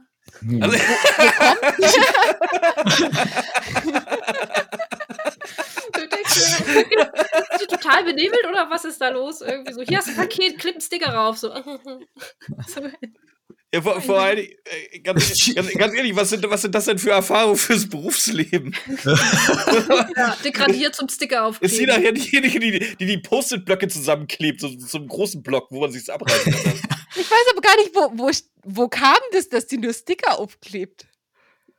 [5.92, 7.12] Du denkst dir,
[7.52, 9.40] ist sie total benebelt oder was ist da los?
[9.40, 11.38] Irgendwie so, hier hast du ein Paket, klipp einen Sticker rauf.
[11.38, 11.52] So.
[13.72, 16.98] Ja, vor, vor allem, äh, ganz, ganz, ganz ehrlich, was sind, was sind das denn
[16.98, 18.74] für Erfahrungen fürs Berufsleben?
[20.16, 22.02] Ja, degradiert zum Sticker Ist sie aufkleben.
[22.02, 26.08] nachher diejenige, die die, die Post-it-Blöcke zusammenklebt, so, so einem großen Block, wo man sich's
[26.08, 26.72] abreißen kann?
[27.14, 28.30] Ich weiß aber gar nicht, wo, wo,
[28.64, 31.06] wo kam das, dass die nur Sticker aufklebt?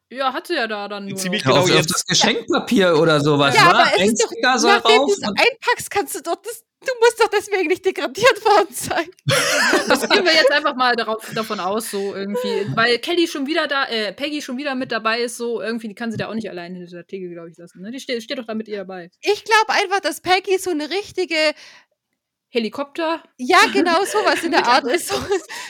[0.10, 1.18] Ja, hat sie ja da dann nur.
[1.18, 1.94] Ziemlich genau jetzt.
[1.94, 3.70] das Geschenkpapier oder sowas, ja, wa?
[3.72, 7.20] aber es ist doch, nachdem du es und- einpackst, kannst du doch das, du musst
[7.20, 9.10] doch deswegen nicht degradiert worden sein.
[9.88, 12.66] Das gehen wir jetzt einfach mal darauf, davon aus, so irgendwie.
[12.76, 15.96] Weil Kelly schon wieder da, äh, Peggy schon wieder mit dabei ist, so irgendwie, die
[15.96, 17.82] kann sie da auch nicht allein hinter der Theke, glaube ich, lassen.
[17.82, 17.92] Ne?
[17.92, 19.10] Die steht, steht doch da mit ihr dabei.
[19.22, 21.36] Ich glaube einfach, dass Peggy so eine richtige,
[22.54, 23.24] Helikopter.
[23.38, 25.08] ja genau sowas in der Art ist.
[25.08, 25.16] So,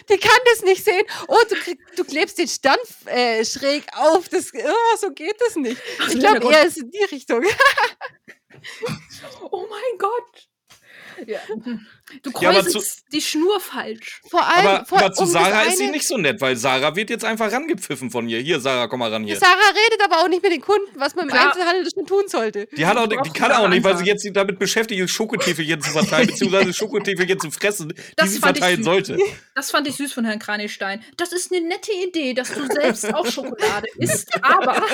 [0.09, 1.03] die kann das nicht sehen.
[1.27, 4.27] Oh, du, krieg, du klebst den Stand äh, schräg auf.
[4.29, 5.79] Das, oh, so geht das nicht.
[6.09, 7.43] Ich glaube, er ist in die Richtung.
[9.49, 10.50] Oh mein Gott.
[11.27, 11.39] Ja.
[12.23, 14.21] Du Ja, kreuzelst die Schnur falsch.
[14.29, 16.95] Vor allem, Aber, vor, aber zu um Sarah ist sie nicht so nett, weil Sarah
[16.95, 18.39] wird jetzt einfach rangepfiffen von ihr.
[18.39, 19.37] Hier, Sarah, komm mal ran hier.
[19.37, 21.47] Sarah redet aber auch nicht mit den Kunden, was man im Klar.
[21.47, 22.67] Einzelhandel schon tun sollte.
[22.75, 25.91] Die, hat auch, die kann auch nicht, weil sie jetzt damit beschäftigt ist, Schokotäfelchen zu
[25.91, 28.85] verteilen, beziehungsweise Schokotäfelchen zu fressen, die Das sie fand ich verteilen süß.
[28.85, 29.17] sollte.
[29.55, 31.03] Das fand ich süß von Herrn Kranichstein.
[31.17, 34.81] Das ist eine nette Idee, dass du selbst auch Schokolade isst, aber.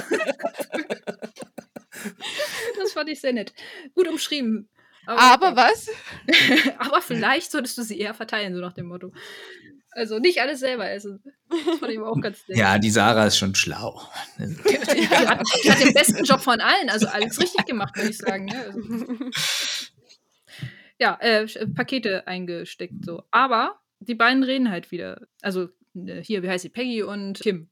[2.77, 3.53] das fand ich sehr nett.
[3.95, 4.67] Gut umschrieben.
[5.07, 5.89] Aber was?
[6.77, 9.13] aber vielleicht solltest du sie eher verteilen, so nach dem Motto.
[9.91, 11.23] Also nicht alles selber essen.
[11.49, 12.57] Das fand ich aber auch ganz nett.
[12.57, 13.99] Ja, die Sarah ist schon schlau.
[14.37, 18.09] Die, die, hat, die hat den besten Job von allen, also alles richtig gemacht, würde
[18.09, 18.45] ich sagen.
[18.45, 18.65] Ne?
[18.65, 19.15] Also,
[20.99, 23.23] ja, äh, Pakete eingesteckt so.
[23.31, 25.21] Aber die beiden reden halt wieder.
[25.41, 26.69] Also äh, hier, wie heißt sie?
[26.69, 27.69] Peggy und Kim.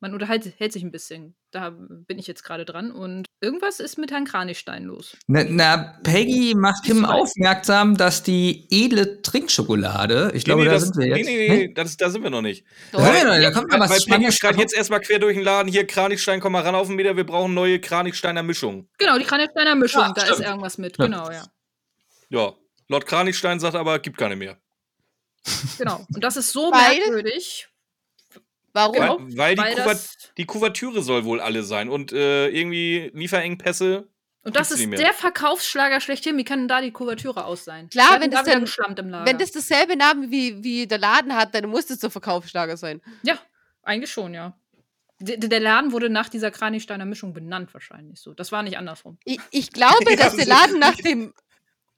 [0.00, 1.34] Man unterhält hält sich ein bisschen.
[1.50, 2.90] Da bin ich jetzt gerade dran.
[2.90, 5.16] Und irgendwas ist mit Herrn Kranichstein los.
[5.26, 10.82] Na, na, Peggy macht Kim aufmerksam, dass die edle Trinkschokolade, ich glaube, nee, da das,
[10.84, 11.26] sind wir jetzt.
[11.26, 12.66] nee, nee, nee, das, da sind wir noch nicht.
[12.92, 13.00] Doch.
[13.00, 15.44] Ja, ja, da kommt noch Weil, was weil Peggy schreit jetzt erstmal quer durch den
[15.44, 18.88] Laden, hier Kranichstein, komm mal ran auf den Meter, wir brauchen neue Kranichsteiner Mischung.
[18.98, 20.40] Genau, die Kranichsteiner Mischung, Ja, da stimmt.
[20.40, 20.98] ist irgendwas mit.
[20.98, 21.04] Ja.
[21.06, 21.44] Genau, ja.
[22.28, 22.52] Ja,
[22.88, 24.58] Lord Kranichstein sagt aber, gibt keine mehr.
[25.78, 26.04] Genau.
[26.12, 27.68] Und das ist so merkwürdig.
[28.76, 28.92] Warum?
[28.94, 29.18] Genau.
[29.38, 34.08] Weil, weil, die, das, die Kuvertüre soll wohl alle sein und äh, irgendwie Lieferengpässe.
[34.42, 36.36] und das ist der Verkaufsschlager schlechthin.
[36.36, 37.88] Wie kann denn da die Kuvertüre aus sein?
[37.88, 39.24] Klar, wenn da das dann- geschlammt im Lager.
[39.30, 43.00] Wenn das dasselbe Namen wie, wie der Laden hat, dann muss das so Verkaufsschlager sein.
[43.22, 43.38] Ja,
[43.82, 44.58] eigentlich schon, ja.
[45.18, 48.34] D der Laden wurde nach dieser Kranichsteiner Mischung benannt, wahrscheinlich so.
[48.34, 49.16] Das war nicht andersrum.
[49.24, 51.32] Ich, ich glaube, Ja, dass der Laden nach dem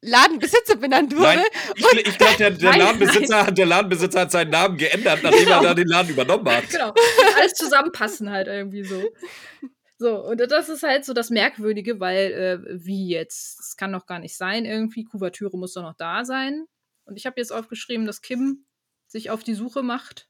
[0.01, 1.23] Ladenbesitzer benannt wurde.
[1.23, 1.45] Nein,
[1.75, 5.57] ich, ich glaube, der, der, Ladenbesitzer, der Ladenbesitzer hat seinen Namen geändert, nachdem Genau.
[5.57, 6.69] er da den Laden übernommen hat.
[6.71, 6.95] Genau.
[7.37, 9.03] Alles zusammenpassen halt irgendwie so.
[9.99, 13.59] So, und das ist halt so das Merkwürdige, weil, äh, wie jetzt?
[13.59, 15.05] Das kann doch gar nicht sein irgendwie.
[15.05, 16.67] Kuvertüre muss doch noch da sein.
[17.05, 18.65] Und ich habe jetzt aufgeschrieben, dass Kim
[19.09, 20.28] sich auf die Suche macht,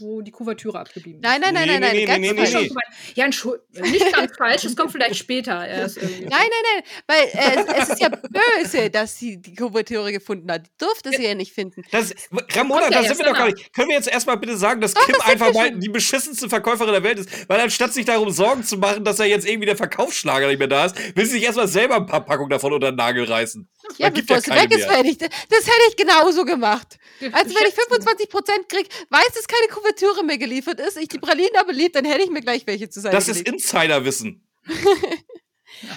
[0.00, 1.28] wo die Kuvertüre abgeblieben ist.
[1.28, 2.54] Nein, nein, nein, Nee, nein, nein, nee, ganz nee, nee, falsch.
[2.54, 2.84] nee, soweit.
[3.16, 6.24] Ja, Entschuldigung, nicht ganz falsch, es kommt vielleicht später erst irgendwie.
[6.26, 10.66] Nein, nein, nein, weil äh, es ist ja böse, dass sie die Kuvertüre gefunden hat.
[10.66, 11.82] Die durfte sie ja nicht finden.
[11.90, 12.14] Das,
[12.54, 13.72] Ramona, Kommt ja da sind wir doch gar nicht.
[13.74, 15.80] Können wir jetzt erstmal bitte sagen, dass Doch, Kim das einfach mal schon.
[15.80, 17.48] die beschissenste Verkäuferin der Welt ist?
[17.48, 20.68] Weil anstatt sich darum Sorgen zu machen, dass er jetzt irgendwie der Verkaufsschlager nicht mehr
[20.68, 23.68] da ist, will sie sich erstmal selber ein paar Packungen davon unter den Nagel reißen.
[23.96, 26.98] Ja, Da bevor ja sie keine weg ist, hätte ich, das hätte ich genauso gemacht.
[27.32, 29.87] Also wenn ich 25% kriege, weiß, dass keine Kuvertüre
[30.24, 33.02] mehr geliefert ist, ich die Pralinen aber lieb, dann hätte ich mir gleich welche zur
[33.02, 33.62] Seite Das ist gelegt.
[33.62, 34.42] Insiderwissen.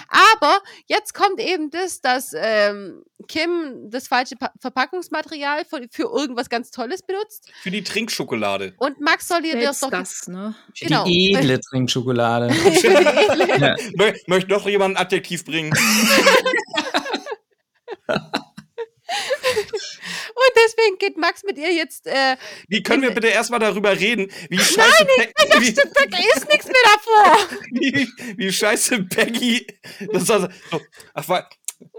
[0.08, 6.48] Aber jetzt kommt eben das, dass ähm, Kim das falsche pa Verpackungsmaterial für, für irgendwas
[6.48, 7.50] ganz Tolles benutzt.
[7.62, 8.74] Für die Trinkschokolade.
[8.78, 9.90] Und Max soll ihr das doch.
[9.90, 10.54] das, ne?
[10.78, 11.04] Genau.
[11.04, 12.54] Die edle Trinkschokolade.
[13.60, 13.76] ja.
[13.96, 15.72] Mö möchte noch jemand ein Adjektiv bringen?
[20.34, 22.06] Und deswegen geht Max mit ihr jetzt.
[22.06, 22.36] Äh,
[22.68, 26.74] Wie können wir bitte erstmal darüber reden, wie scheiße, Pe wie, da ist nichts mehr
[26.94, 27.58] davor.
[27.70, 29.66] wie, wie scheiße Peggy.
[30.12, 30.48] Das war so,
[31.14, 31.44] ach, wei-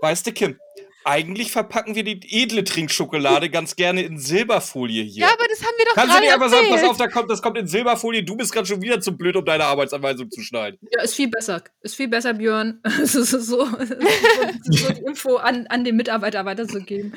[0.01, 0.59] weißt du, Kim,
[1.05, 5.27] eigentlich verpacken wir die edle Trinkschokolade ganz gerne in Silberfolie hier.
[5.27, 7.29] Ja, aber das haben wir doch Kannst du nicht einfach sagen, pass auf, da kommt,
[7.29, 10.41] das kommt in Silberfolie, du bist gerade schon wieder zu blöd, um deine Arbeitsanweisung zu
[10.41, 10.79] schneiden.
[10.91, 11.63] Ja, ist viel besser.
[11.81, 12.81] Ist viel besser, Björn.
[13.03, 17.13] Es ist so, so, so die Info an, an den Mitarbeiter weiterzugeben.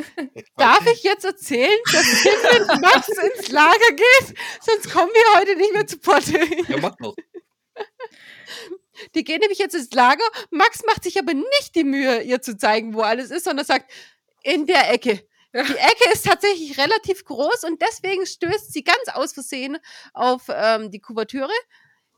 [0.56, 4.38] Darf ich jetzt erzählen, dass Kim mit Max ins Lager geht?
[4.60, 6.38] Sonst kommen wir heute nicht mehr zu Potte.
[6.68, 7.14] Ja, mach doch.
[9.14, 10.24] Die gehen nämlich jetzt ins Lager.
[10.50, 13.90] Max macht sich aber nicht die Mühe, ihr zu zeigen, wo alles ist, sondern sagt,
[14.42, 15.26] in der Ecke.
[15.54, 19.78] Die Ecke ist tatsächlich relativ groß und deswegen stößt sie ganz aus Versehen
[20.12, 21.52] auf ähm, die Kuvertüre.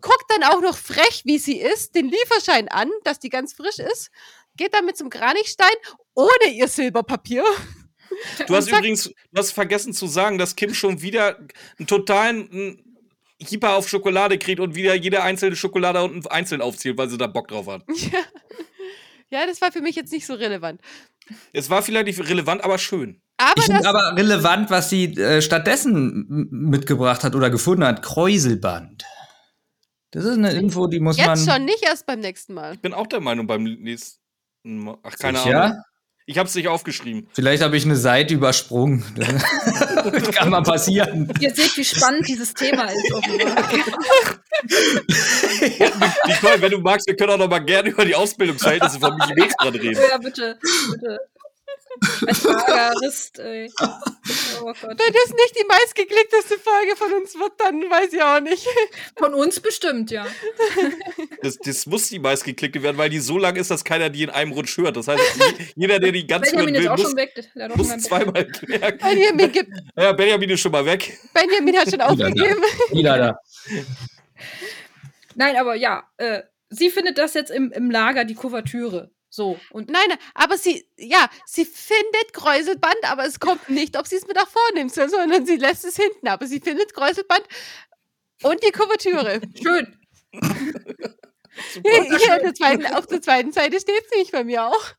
[0.01, 3.79] Guckt dann auch noch frech, wie sie ist, den Lieferschein an, dass die ganz frisch
[3.79, 4.11] ist.
[4.57, 5.75] Geht damit zum Kranichstein
[6.15, 7.45] ohne ihr Silberpapier.
[8.47, 11.39] Du hast übrigens, du hast vergessen zu sagen, dass Kim schon wieder
[11.79, 12.83] einen totalen
[13.41, 17.27] Hyper auf Schokolade kriegt und wieder jede einzelne Schokolade unten einzeln aufzählt, weil sie da
[17.27, 17.83] Bock drauf hat.
[19.31, 19.41] Ja.
[19.41, 20.81] ja, das war für mich jetzt nicht so relevant.
[21.53, 23.21] Es war vielleicht nicht relevant, aber schön.
[23.37, 28.03] Aber Ich finde aber relevant, was sie äh, stattdessen mitgebracht hat oder gefunden hat.
[28.03, 29.05] Kräuselband.
[30.13, 31.37] Das ist eine Info, die muss man.
[31.37, 32.75] jetzt schon, nicht erst beim nächsten Mal.
[32.75, 34.19] Ich bin auch der Meinung beim nächsten
[34.65, 34.97] Mal.
[35.03, 35.63] Ach, keine Sicher?
[35.63, 35.83] Ahnung.
[36.29, 37.29] Ich hab's nicht aufgeschrieben.
[37.33, 39.05] Vielleicht habe ich eine Seite übersprungen.
[39.15, 41.33] Das kann mal passieren.
[41.39, 43.13] Ihr seht, wie spannend dieses Thema ist.
[46.27, 49.35] Nicole, wenn du magst, wir können auch noch mal gerne über die Ausbildungsverhältnisse von Michi
[49.35, 50.01] Milchbrand reden.
[50.11, 50.59] Ja, bitte,
[50.91, 51.21] bitte.
[52.27, 53.71] Als Lagerist, ey.
[53.81, 54.83] Oh Gott.
[54.83, 58.67] Wenn das nicht die meistgeklickteste Folge von uns wird, dann weiß ich auch nicht.
[59.17, 60.27] Von uns bestimmt, ja.
[61.43, 64.31] Das, das muss die meistgeklickte werden, weil die so lang ist, dass keiner die in
[64.31, 64.97] einem Rutsch hört.
[64.97, 67.51] Das heißt, je- jeder, der die ganz hören Benjamin ist will, auch muss, schon weg.
[67.77, 68.99] Muss schon zweimal merken.
[68.99, 71.19] Benjamin, gibt, Ja, Benjamin ist schon mal weg.
[71.35, 72.63] Benjamin hat schon aufgegeben.
[72.91, 73.39] Wieder da.
[75.35, 79.11] Nein, aber ja, äh, sie findet das jetzt im, im Lager, die Kuvertüre.
[79.29, 79.59] So.
[79.71, 84.27] Und Nein, aber sie, ja, sie findet Kräuselband, aber es kommt nicht, ob sie es
[84.27, 86.29] mit nach vorne nimmt, sondern sie lässt es hinten.
[86.29, 87.45] Aber sie findet Kräuselband
[88.43, 89.41] und die Kuvertüre.
[89.61, 89.99] schön.
[91.83, 94.93] Hier, hier auf, der zweiten, auf der zweiten Seite steht es nicht bei mir auch.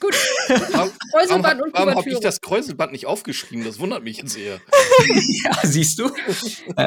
[0.00, 0.14] Gut.
[0.48, 3.64] Warum, warum, Kräuselband und warum habe ich das Kräuselband nicht aufgeschrieben?
[3.64, 4.60] Das wundert mich jetzt eher.
[5.44, 6.08] Ja, siehst du?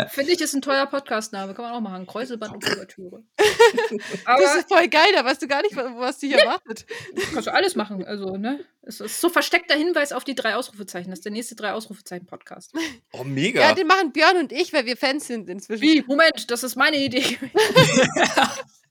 [0.10, 1.54] Finde ich, ist ein teuer Podcast-Name.
[1.54, 2.06] Kann man auch machen.
[2.08, 3.24] Kräuselband und Kuvertüre.
[3.36, 6.86] Das Aber ist voll geil, da weißt du gar nicht, was dich erwartet.
[7.34, 8.06] kannst du alles machen.
[8.06, 8.64] Also, ne?
[8.82, 11.10] Es ist so versteckter Hinweis auf die drei Ausrufezeichen.
[11.10, 12.74] Das ist der nächste drei Ausrufezeichen-Podcast.
[13.12, 13.62] Oh, mega.
[13.62, 15.82] Ja, den machen Björn und ich, weil wir Fans sind inzwischen.
[15.82, 16.04] Wie?
[16.08, 17.38] Moment, das ist meine Idee.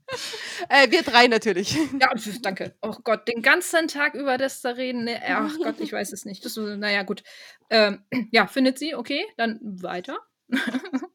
[0.69, 1.77] Äh, wir drei natürlich.
[2.01, 2.11] Ja,
[2.43, 2.75] danke.
[2.81, 5.05] Oh Gott, den ganzen Tag über das da reden.
[5.05, 6.45] Ne, ach Gott, ich weiß es nicht.
[6.45, 7.23] Das, naja, gut.
[7.71, 10.19] Ähm, ja, findet sie, okay, dann weiter.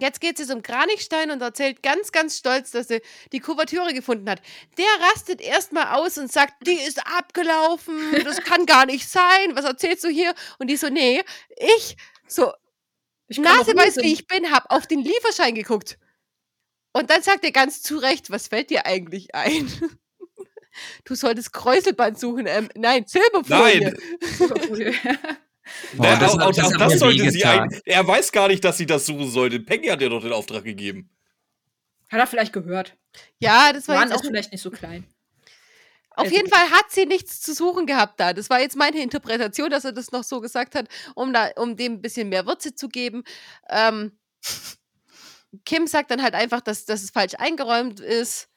[0.00, 3.00] Jetzt geht sie zum Kranichstein und erzählt ganz, ganz stolz, dass sie
[3.32, 4.42] die Kuvertüre gefunden hat.
[4.76, 7.94] Der rastet erstmal aus und sagt, die ist abgelaufen,
[8.24, 9.54] das kann gar nicht sein.
[9.54, 10.34] Was erzählst du hier?
[10.58, 11.22] Und die so, nee,
[11.56, 12.52] ich, so
[13.28, 14.02] Ich naseweiß lesen.
[14.02, 15.98] wie ich bin, hab auf den Lieferschein geguckt.
[16.94, 19.70] Und dann sagt er ganz zu Recht, was fällt dir eigentlich ein?
[21.04, 22.46] Du solltest Kräuselband suchen.
[22.48, 23.92] Ähm, nein, Silberfolie.
[23.92, 23.96] Nein.
[24.20, 24.92] Silberfolie.
[26.02, 27.70] Ja, das auch, das auch das sollte sie ein.
[27.86, 29.60] Er weiß gar nicht, dass sie das suchen sollte.
[29.60, 31.08] Peggy hat ja doch den Auftrag gegeben.
[32.10, 32.96] Hat er vielleicht gehört.
[33.38, 35.06] Ja, das war Waren jetzt auch vielleicht nicht so klein.
[36.10, 38.34] Auf Also jeden Fall hat sie nichts zu suchen gehabt da.
[38.34, 41.76] Das war jetzt meine Interpretation, dass er das noch so gesagt hat, um, da, um
[41.76, 43.24] dem ein bisschen mehr Würze zu geben.
[43.70, 44.12] Ähm,
[45.64, 48.48] Kim sagt dann halt einfach, dass, dass es falsch eingeräumt ist.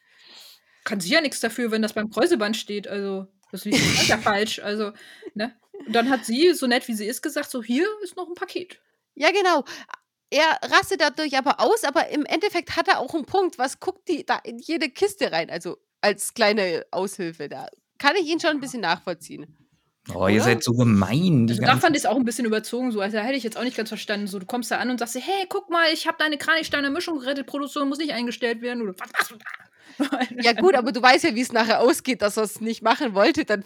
[0.84, 2.88] Kann sie ja nichts dafür, wenn das beim Kräuseband steht.
[2.88, 4.60] Also, das ist ja falsch.
[4.60, 4.94] Also,
[5.34, 5.56] ne?
[5.86, 8.36] Und dann hat sie, so nett wie sie ist, gesagt: So, hier ist noch ein
[8.36, 8.82] Paket.
[9.16, 9.64] Ja, genau.
[10.30, 13.58] Er rastet dadurch aber aus, aber im Endeffekt hat er auch einen Punkt.
[13.58, 15.50] Was guckt die da in jede Kiste rein?
[15.50, 17.50] Also als kleine Aushilfe.
[17.50, 17.68] Da
[17.98, 19.58] kann ich ihn schon ein bisschen nachvollziehen.
[20.14, 20.44] Oh, ihr Oder?
[20.44, 21.48] seid so gemein.
[21.50, 22.92] Also, da fand ich es auch ein bisschen überzogen.
[22.92, 24.28] So, also, da hätte ich jetzt auch nicht ganz verstanden.
[24.28, 26.90] So, du kommst da an und sagst: dir, Hey, guck mal, ich habe deine Kranichsteiner
[26.90, 27.46] Mischung gerettet.
[27.48, 28.82] Produktion muss nicht eingestellt werden.
[28.82, 29.46] Oder was machst du da?
[30.42, 33.16] Ja, gut, aber du weißt ja, wie es nachher ausgeht, dass er es nicht machen
[33.16, 33.46] wollte.
[33.46, 33.64] Dann,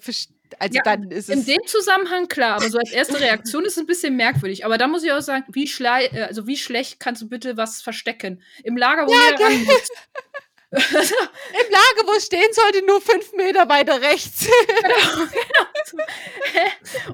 [0.60, 1.46] also Ja, dann ist In es.
[1.46, 4.64] dem Zusammenhang klar, aber so als erste Reaktion ist es ein bisschen merkwürdig.
[4.66, 7.82] Aber da muss ich auch sagen, wie, äh, also wie schlecht kannst du bitte was
[7.82, 8.42] verstecken?
[8.64, 9.90] Im Lager, wo jeder ran muss.
[10.74, 14.48] Im Lager, wo es stehen sollte, nur fünf Meter weiter rechts.
[14.82, 16.04] genau, genau.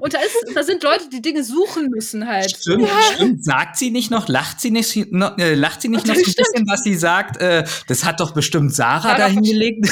[0.00, 2.52] Und da, ist, da sind Leute, die Dinge suchen müssen halt.
[2.52, 3.44] Stimmt, stimmt.
[3.44, 6.24] Sagt sie nicht noch, lacht sie nicht, noch, äh, lacht sie nicht noch so ein
[6.24, 7.38] bisschen, was sie sagt?
[7.38, 9.88] Äh, das hat doch bestimmt Sarah Sarah da hingelegt.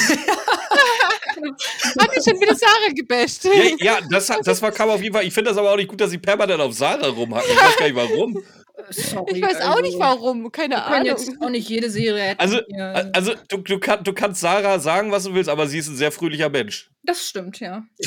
[1.99, 3.45] Hat die schon wieder Sarah gebasht.
[3.45, 5.25] Ja, ja das, das war kam auf jeden Fall.
[5.25, 7.51] Ich finde das aber auch nicht gut, dass sie permanent auf Sarah rumhacken.
[7.51, 8.43] Ich weiß gar nicht warum.
[8.89, 11.05] Sorry, Ich weiß auch nicht also, warum, keine Ahnung.
[11.05, 12.39] jetzt auch nicht jede Serie.
[12.39, 13.09] Also, hier.
[13.13, 15.95] also du, du, kann, du kannst Sarah sagen, was du willst, aber sie ist ein
[15.95, 16.89] sehr fröhlicher Mensch.
[17.03, 17.83] das stimmt, ja.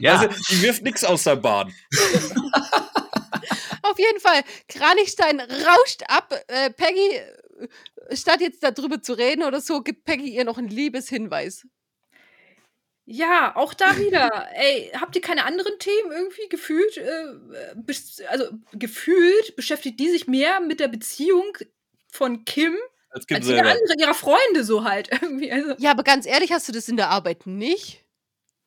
[0.00, 0.20] ja.
[0.20, 1.72] Also, die wirft nichts aus der Bahn.
[3.82, 6.34] Auf jeden Fall, Kranichstein rauscht ab.
[6.48, 7.16] Äh, Peggy,
[8.08, 11.66] äh, statt jetzt darüber zu reden oder so, gibt Peggy ihr noch einen Liebeshinweis.
[13.06, 14.48] Ja, auch da wieder.
[14.54, 16.96] Ey, habt ihr keine anderen Themen irgendwie gefühlt?
[16.96, 17.26] Äh,
[18.28, 21.56] also gefühlt beschäftigt die sich mehr mit der Beziehung
[22.10, 22.76] von Kim
[23.10, 25.52] Als als jeder andere ihrer Freunde so halt irgendwie.
[25.52, 28.00] Also Ja, aber ganz ehrlich, hast du das in der Arbeit nicht?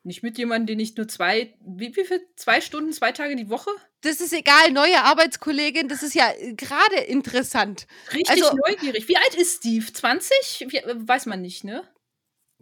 [0.03, 2.21] nicht mit jemandem, den ich nur zwei, wie, wie viel?
[2.37, 3.69] Zwei Stunden, zwei Tage die Woche?
[4.01, 7.87] Das ist egal, neue Arbeitskollegin, das ist ja äh, gerade interessant.
[8.13, 9.09] Richtig Also- neugierig.
[9.09, 9.91] Wie alt ist Steve?
[9.91, 10.67] 20?
[10.69, 11.83] Wie, weiß man nicht, ne?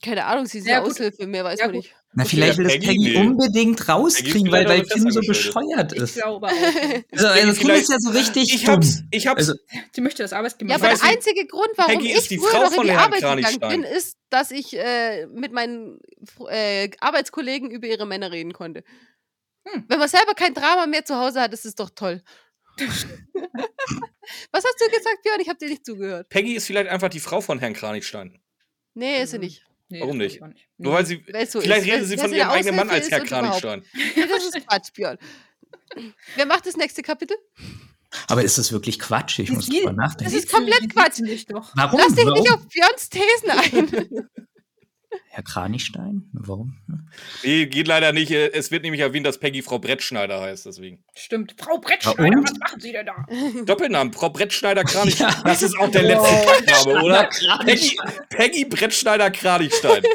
[0.05, 0.83] Keine Ahnung, sie ist Ja.
[0.83, 1.95] Aushilfe, mehr weiß Ja, man nicht.
[2.13, 3.17] Na, vielleicht will das Peggy, Peggy nee.
[3.17, 6.13] unbedingt rauskriegen, weil, weil Kim so bescheuert Ich ist.
[6.15, 6.51] glaube auch.
[7.11, 9.39] Also, also Kim vielleicht- ist ja so richtig Ich hab's, ich hab's.
[9.39, 9.53] Also,
[9.93, 10.71] Sie möchte das Arbeitsklima.
[10.71, 13.13] Ja, Ich aber der einzige Grund, warum Peggy ich früher noch in von die Herrn
[13.13, 15.99] Arbeit gegangen bin, ist, dass ich äh, mit meinen
[16.49, 18.83] äh, Arbeitskollegen über ihre Männer reden konnte.
[19.67, 19.83] Hm.
[19.87, 22.21] Wenn man selber kein Drama mehr zu Hause hat, ist es doch toll.
[24.51, 25.39] Was hast du gesagt, Björn?
[25.41, 26.29] Ich habe dir nicht zugehört.
[26.29, 28.39] Peggy ist vielleicht einfach die Frau von Herrn Kranichstein.
[28.93, 29.64] Nee, ist sie nicht.
[29.87, 30.41] Nee, Warum nicht?
[30.41, 30.67] nicht.
[30.77, 31.23] Nur weil sie.
[31.47, 31.91] So vielleicht ist.
[31.93, 33.21] Weil- sie von ihrem eigenen Mann als Herr.
[33.21, 33.83] Kranichstein.
[33.93, 35.17] Nee, das ist Quatsch, Björn.
[36.35, 37.37] Wer macht das nächste Kapitel?
[38.27, 39.39] aber ist das wirklich Quatsch?
[39.39, 40.23] Ich muss drüber nachdenken.
[40.33, 41.15] Das ist komplett Quatsch.
[41.15, 41.71] sitzen nicht doch.
[41.75, 41.99] Warum?
[41.99, 42.39] Lass dich Warum?
[42.39, 44.29] nicht auf Björns Thesen ein.
[45.29, 46.29] Herr Kranichstein?
[46.33, 46.77] Warum?
[47.43, 48.31] Nee, geht leider nicht.
[48.31, 51.03] Es wird nämlich erwähnt, dass Peggy Frau Brettschneider heißt, deswegen.
[51.13, 51.55] Stimmt.
[51.57, 53.25] Frau Brettschneider, was machen Sie denn da?
[53.65, 55.29] Doppelnamen, Frau Brettschneider Kranichstein.
[55.29, 55.41] Ja.
[55.43, 57.29] Das ist auch der letzte Kackname, oder?
[57.65, 57.97] Peggy,
[58.29, 60.03] Peggy Brettschneider Kranichstein.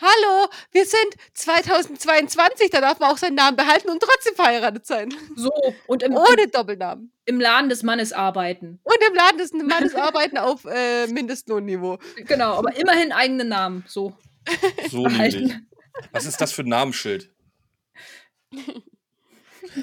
[0.00, 5.12] Hallo, wir sind 2022, da darf man auch seinen Namen behalten und trotzdem verheiratet sein.
[5.34, 5.50] So,
[5.88, 7.12] und im, Ohne Doppelnamen.
[7.24, 8.80] im Laden des Mannes arbeiten.
[8.84, 11.98] Und im Laden des Mannes arbeiten auf äh, Mindestlohnniveau.
[12.16, 13.84] Genau, aber immerhin eigenen Namen.
[13.88, 14.16] So.
[14.88, 15.34] So nämlich.
[15.34, 15.68] Behalten.
[16.12, 17.30] Was ist das für ein Namensschild?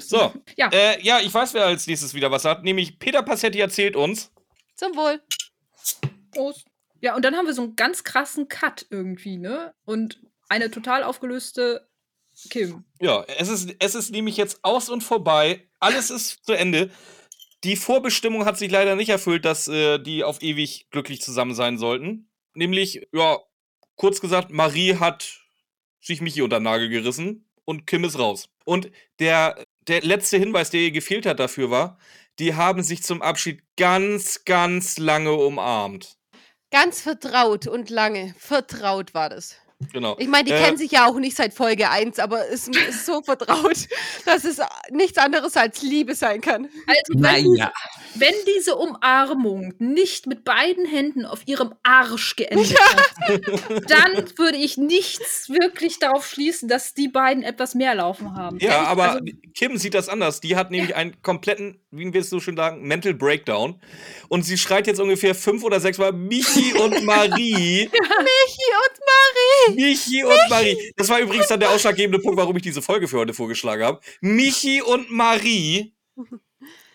[0.00, 0.32] So.
[0.56, 0.68] Ja.
[0.72, 2.64] Äh, ja, ich weiß, wer als nächstes wieder was hat.
[2.64, 4.32] Nämlich Peter Passetti erzählt uns.
[4.74, 5.22] Zum Wohl.
[6.32, 6.66] Prost.
[7.00, 9.74] Ja, und dann haben wir so einen ganz krassen Cut irgendwie, ne?
[9.84, 11.88] Und eine total aufgelöste
[12.50, 12.84] Kim.
[13.00, 15.68] Ja, es ist, es ist nämlich jetzt aus und vorbei.
[15.80, 16.90] Alles ist zu Ende.
[17.64, 21.78] Die Vorbestimmung hat sich leider nicht erfüllt, dass äh, die auf ewig glücklich zusammen sein
[21.78, 22.30] sollten.
[22.54, 23.38] Nämlich, ja,
[23.96, 25.40] kurz gesagt, Marie hat
[26.00, 28.48] sich Michi unter den Nagel gerissen und Kim ist raus.
[28.64, 31.98] Und der, der letzte Hinweis, der ihr gefehlt hat dafür war,
[32.38, 36.18] die haben sich zum Abschied ganz, ganz lange umarmt.
[36.70, 38.34] Ganz vertraut und lange.
[38.38, 39.56] Vertraut war das.
[39.92, 40.16] Genau.
[40.18, 43.04] Ich meine, die Äh, kennen sich ja auch nicht seit Folge 1, aber es ist
[43.06, 43.76] so vertraut,
[44.24, 44.58] dass es
[44.90, 46.68] nichts anderes als Liebe sein kann.
[46.86, 47.70] Also, wenn, diese,
[48.14, 53.30] wenn diese Umarmung nicht mit beiden Händen auf ihrem Arsch geendet hat,
[53.90, 58.58] dann würde ich nichts wirklich darauf schließen, dass die beiden etwas mehr laufen haben.
[58.60, 59.24] Ja, Ehrlich, aber also,
[59.54, 60.40] Kim sieht das anders.
[60.40, 63.78] Die hat nämlich einen kompletten, wie wir es so schön sagen, Mental Breakdown.
[64.28, 67.90] Und sie schreit jetzt ungefähr fünf oder sechs Mal Michi und Marie.
[67.90, 69.65] Michi und Marie!
[69.74, 70.76] Michi und Marie.
[70.96, 74.00] Das war übrigens dann der ausschlaggebende Punkt, warum ich diese Folge für heute vorgeschlagen habe.
[74.20, 75.94] Michi und Marie.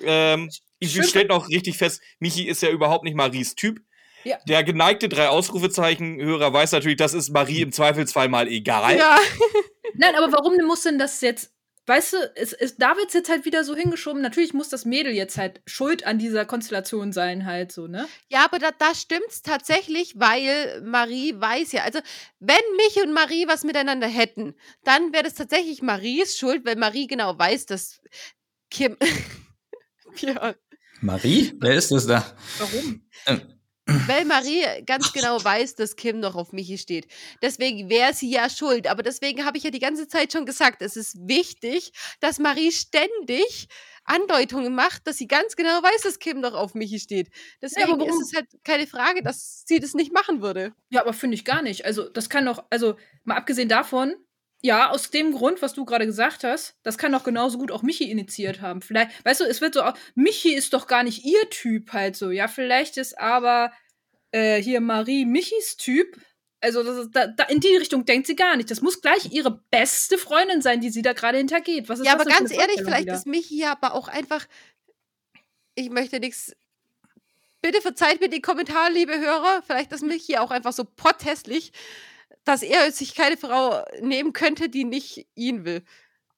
[0.01, 0.49] Ähm,
[0.79, 1.03] wir Schön.
[1.03, 3.81] stellten auch richtig fest, Michi ist ja überhaupt nicht Maries Typ.
[4.23, 4.37] Ja.
[4.47, 8.97] Der geneigte drei Ausrufezeichen-Hörer weiß natürlich, das ist Marie im Zweifelsfall mal egal.
[8.97, 9.17] Ja,
[9.95, 11.51] Nein, aber warum muss denn das jetzt?
[11.87, 14.21] Weißt du, es, es, da wird es jetzt halt wieder so hingeschoben.
[14.21, 18.07] Natürlich muss das Mädel jetzt halt schuld an dieser Konstellation sein, halt so, ne?
[18.29, 21.99] ja aber da, da stimmt's tatsächlich, weil Marie weiß ja, also
[22.39, 27.07] wenn Michi und Marie was miteinander hätten, dann wäre das tatsächlich Maries Schuld, weil Marie
[27.07, 27.99] genau weiß, dass
[28.69, 28.97] Kim.
[30.17, 30.55] ja,
[31.01, 31.53] Marie?
[31.59, 32.23] Wer ist das da?
[32.59, 33.01] Warum?
[34.07, 37.07] Weil Marie ganz genau weiß, dass Kim noch auf Michi steht.
[37.41, 38.87] Deswegen wäre sie ja schuld.
[38.87, 42.71] Aber deswegen habe ich ja die ganze Zeit schon gesagt, es ist wichtig, dass Marie
[42.71, 43.67] ständig
[44.03, 47.29] Andeutungen macht, dass sie ganz genau weiß, dass Kim noch auf Michi steht.
[47.61, 48.09] Deswegen warum?
[48.09, 50.73] ist es halt keine Frage, dass sie das nicht machen würde.
[50.89, 51.85] Ja, aber finde ich gar nicht.
[51.85, 54.15] Also, das kann doch, also, mal abgesehen davon,
[54.63, 57.81] Ja, aus dem Grund, was du gerade gesagt hast, das kann doch genauso gut auch
[57.81, 58.81] Michi initiiert haben.
[58.81, 59.81] Vielleicht, weißt du, es wird so,
[60.13, 62.29] Michi ist doch gar nicht ihr Typ halt so.
[62.29, 63.71] Ja, vielleicht ist aber
[64.31, 66.19] äh, hier Marie Michis Typ.
[66.59, 68.69] Also das da, da, in die Richtung denkt sie gar nicht.
[68.69, 71.89] Das muss gleich ihre beste Freundin sein, die sie da gerade hintergeht.
[71.89, 73.15] Was ist ja, aber ganz ehrlich, vielleicht wieder?
[73.15, 74.45] ist Michi aber auch einfach.
[75.73, 76.55] Ich möchte nichts.
[77.63, 79.63] Bitte verzeiht mir die Kommentare, liebe Hörer.
[79.65, 81.71] Vielleicht ist Michi auch einfach so potthässlich,
[82.43, 85.83] dass er sich keine Frau nehmen könnte, die nicht ihn will.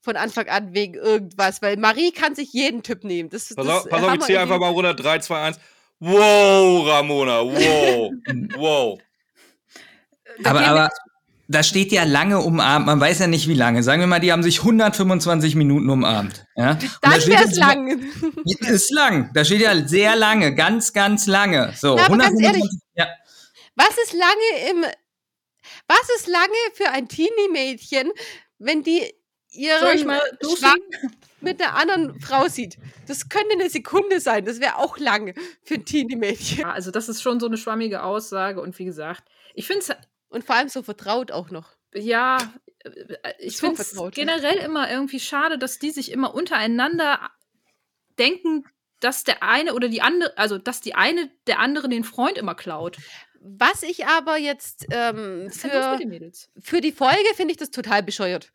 [0.01, 1.61] Von Anfang an wegen irgendwas.
[1.61, 3.29] Weil Marie kann sich jeden Typ nehmen.
[3.29, 4.93] Das, Pass das auf, pass auf ich ziehe in einfach mal runter.
[4.93, 5.59] 3, 2, 1.
[5.99, 8.11] Wow, Ramona, wow.
[8.57, 8.99] wow.
[10.41, 10.89] Da aber, aber
[11.47, 13.83] da steht ja lange umarmt, man weiß ja nicht wie lange.
[13.83, 16.45] Sagen wir mal, die haben sich 125 Minuten umarmt.
[16.55, 16.75] Ja?
[17.01, 17.99] Da Dann steht wäre es lang.
[18.45, 19.29] Ist lang.
[19.33, 21.73] Da steht ja sehr lange, ganz, ganz lange.
[21.77, 23.07] So, Na, aber ganz 125 ja.
[23.75, 24.85] Was ist lange im.
[25.87, 28.11] Was ist lange für ein Teenie-Mädchen,
[28.57, 29.13] wenn die
[29.51, 30.81] ihren mal Schwanz
[31.41, 32.77] mit einer anderen Frau sieht?
[33.07, 34.45] Das könnte eine Sekunde sein.
[34.45, 35.33] Das wäre auch lang
[35.63, 36.59] für ein Teenie-Mädchen.
[36.59, 39.23] Ja, also das ist schon so eine schwammige Aussage und wie gesagt,
[39.53, 39.91] ich finde es
[40.29, 41.71] Und vor allem so vertraut auch noch.
[41.93, 42.37] ja,
[42.83, 47.29] äh, ich So finde es generell immer irgendwie schade, dass die sich immer untereinander
[48.17, 48.65] denken,
[48.99, 52.55] dass der eine oder die andere, also dass die eine der andere den Freund immer
[52.55, 52.97] klaut.
[53.45, 55.99] Was ich aber jetzt ähm, für,
[56.61, 58.53] für die Folge finde ich das total bescheuert.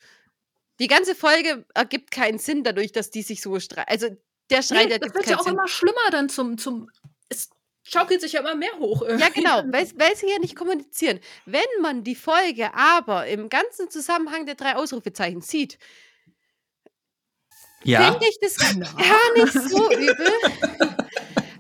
[0.81, 3.91] Die ganze Folge ergibt keinen Sinn dadurch, dass die sich so streiten.
[3.91, 4.09] Also
[4.49, 5.53] der Streit Nee, das ergibt wird keinen ja auch Sinn.
[5.53, 6.91] immer schlimmer dann zum, zum
[7.29, 7.51] es
[7.83, 9.03] schaukelt sich ja immer mehr hoch.
[9.03, 9.43] Ja, irgendwie.
[9.43, 11.21] genau, weil, weil sie ja nicht kommunizieren.
[11.45, 15.79] Wenn man die Folge aber im ganzen Zusammenhang der drei Ausrufezeichen sieht,
[17.85, 18.11] ja.
[18.11, 18.87] finde ich das Na.
[18.87, 20.33] gar nicht so übel.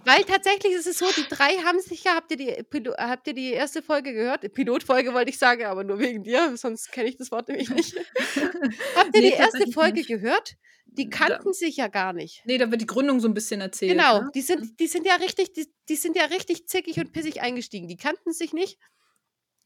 [0.08, 2.50] Weil tatsächlich ist es so, die drei haben sich ja, habt ihr die,
[2.96, 4.52] habt ihr die erste Folge gehört?
[4.54, 7.94] Pilotfolge wollte ich sagen, aber nur wegen dir, sonst kenne ich das Wort nämlich nicht.
[8.96, 10.08] habt ihr Nee, die erste Folge nicht.
[10.08, 10.54] gehört?
[10.86, 12.42] Die Da- kannten sich ja gar nicht.
[12.46, 13.92] Nee, da wird die Gründung so ein bisschen erzählt.
[13.92, 14.30] Genau, Ne?
[14.34, 17.86] die sind, die sind ja richtig, die, die sind ja richtig zickig und pissig eingestiegen.
[17.88, 18.78] Die kannten sich nicht.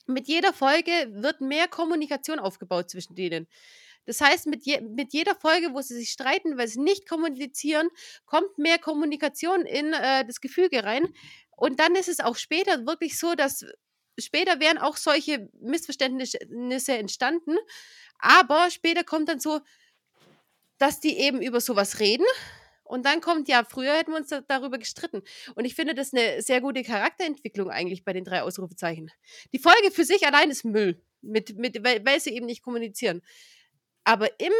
[0.07, 3.47] Mit jeder Folge wird mehr Kommunikation aufgebaut zwischen denen.
[4.05, 7.89] Das heißt, mit, je, mit jeder Folge, wo sie sich streiten, weil sie nicht kommunizieren,
[8.25, 11.13] kommt mehr Kommunikation in äh, das Gefüge rein.
[11.57, 13.65] Und dann ist es auch später wirklich so, dass
[14.19, 17.57] später wären auch solche Missverständnisse entstanden.
[18.19, 19.61] Aber später kommt dann so,
[20.79, 22.27] dass die eben über sowas reden.
[22.85, 25.23] Und dann kommt, ja, früher hätten wir uns da, darüber gestritten.
[25.55, 29.11] Und ich finde das eine sehr gute Charakterentwicklung eigentlich bei den drei Ausrufezeichen.
[29.53, 33.23] Die Folge für sich allein ist Müll, mit, mit, weil, weil sie eben nicht kommunizieren.
[34.05, 34.53] Aber im,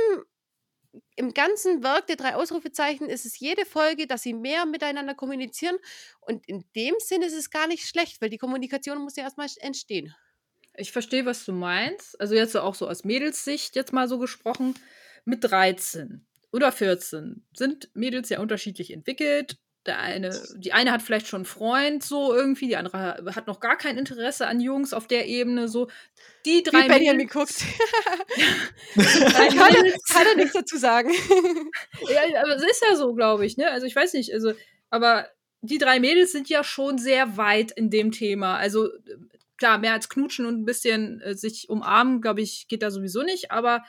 [1.17, 5.77] im ganzen Werk der drei Ausrufezeichen ist es jede Folge, dass sie mehr miteinander kommunizieren.
[6.21, 9.49] Und in dem Sinne ist es gar nicht schlecht, weil die Kommunikation muss ja erstmal
[9.61, 10.15] entstehen.
[10.75, 12.19] Ich verstehe, was du meinst.
[12.21, 14.75] Also jetzt auch so aus Mädelssicht jetzt mal so gesprochen.
[15.25, 19.57] Mit 13 oder 14 sind Mädels ja unterschiedlich entwickelt.
[19.87, 23.59] Der eine, die eine hat vielleicht schon einen Freund, so irgendwie, die andere hat noch
[23.59, 25.89] gar kein Interesse an Jungs auf der Ebene, so.
[26.47, 27.65] Die drei Wie Benjamin Mädels, guckt.
[28.95, 31.11] kann, er, kann er nichts dazu sagen.
[32.09, 33.71] Ja, aber es ist ja so, glaube ich, ne?
[33.71, 34.53] Also ich weiß nicht, also,
[34.91, 35.29] aber
[35.63, 38.57] die drei Mädels sind ja schon sehr weit in dem Thema.
[38.57, 38.89] Also
[39.57, 43.23] klar, mehr als knutschen und ein bisschen äh, sich umarmen, glaube ich, geht da sowieso
[43.23, 43.85] nicht, aber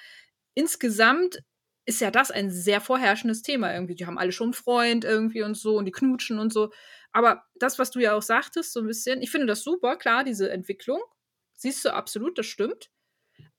[0.54, 1.40] insgesamt
[1.86, 3.96] ist ja das ein sehr vorherrschendes Thema irgendwie.
[3.96, 6.72] Die haben alle schon einen Freund irgendwie und so und die knutschen und so.
[7.12, 10.24] Aber das, was du ja auch sagtest, so ein bisschen, ich finde das super, klar,
[10.24, 11.02] diese Entwicklung.
[11.54, 12.90] Siehst du absolut, das stimmt.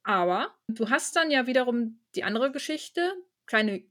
[0.03, 3.15] Aber du hast dann ja wiederum die andere Geschichte,
[3.47, 3.85] kleine,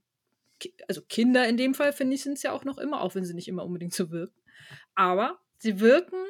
[0.88, 3.24] also Kinder in dem Fall, finde ich, sind es ja auch noch immer, auch wenn
[3.24, 4.40] sie nicht immer unbedingt so wirken.
[4.94, 6.24] Aber sie wirken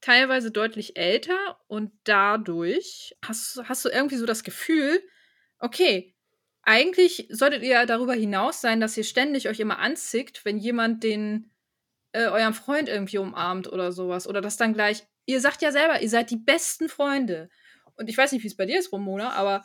[0.00, 5.02] teilweise deutlich älter und dadurch hast, hast du irgendwie so das Gefühl,
[5.58, 6.15] okay,
[6.66, 11.04] eigentlich solltet ihr ja darüber hinaus sein, dass ihr ständig euch immer anzickt, wenn jemand
[11.04, 11.50] den
[12.12, 14.26] äh, euren Freund irgendwie umarmt oder sowas.
[14.26, 17.48] Oder das dann gleich, ihr sagt ja selber, ihr seid die besten Freunde.
[17.94, 19.64] Und ich weiß nicht, wie es bei dir ist, Romona, aber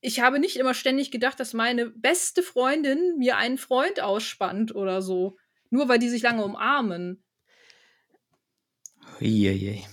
[0.00, 5.00] ich habe nicht immer ständig gedacht, dass meine beste Freundin mir einen Freund ausspannt oder
[5.00, 5.36] so.
[5.70, 7.22] Nur weil die sich lange umarmen.
[9.20, 9.84] Uiuiui.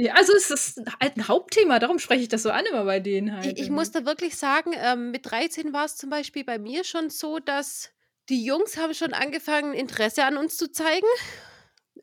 [0.00, 3.00] Ja, also es ist halt ein Hauptthema, darum spreche ich das so an immer bei
[3.00, 3.44] denen halt.
[3.44, 3.72] Ich, ich irgendwie.
[3.72, 7.40] muss da wirklich sagen, ähm, mit 13 war es zum Beispiel bei mir schon so,
[7.40, 7.90] dass
[8.28, 11.08] die Jungs haben schon angefangen, Interesse an uns zu zeigen.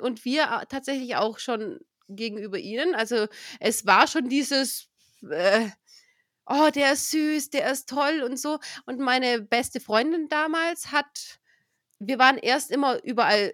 [0.02, 2.96] Und wir tatsächlich auch schon gegenüber ihnen.
[2.96, 3.28] Also
[3.62, 4.90] es war schon dieses,
[5.32, 5.70] äh,
[6.48, 8.60] oh, der ist süß, der ist toll und so.
[8.86, 11.40] Und meine beste Freundin damals hat,
[12.00, 13.54] wir waren erst immer überall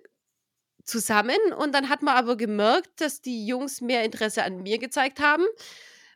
[0.86, 5.20] zusammen und dann hat man aber gemerkt, dass die Jungs mehr Interesse an mir gezeigt
[5.20, 5.45] haben.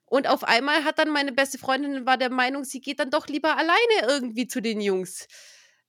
[0.05, 3.27] Und auf einmal hat dann meine beste Freundin war der Meinung, sie geht dann doch
[3.27, 5.27] lieber alleine irgendwie zu den Jungs.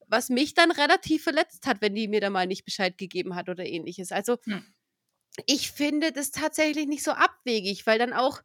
[0.09, 3.48] Was mich dann relativ verletzt hat, wenn die mir da mal nicht Bescheid gegeben hat
[3.48, 4.12] oder ähnliches.
[4.12, 4.59] Also Hm.
[5.47, 8.43] ich finde das tatsächlich nicht so abwegig, weil dann auch,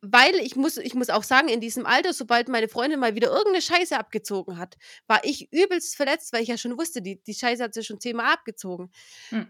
[0.00, 3.28] weil ich muss, ich muss auch sagen, in diesem Alter, sobald meine Freundin mal wieder
[3.28, 4.76] irgendeine Scheiße abgezogen hat,
[5.06, 8.00] war ich übelst verletzt, weil ich ja schon wusste, die, die Scheiße hat sie schon
[8.00, 8.90] zehnmal abgezogen.
[9.30, 9.48] Hm.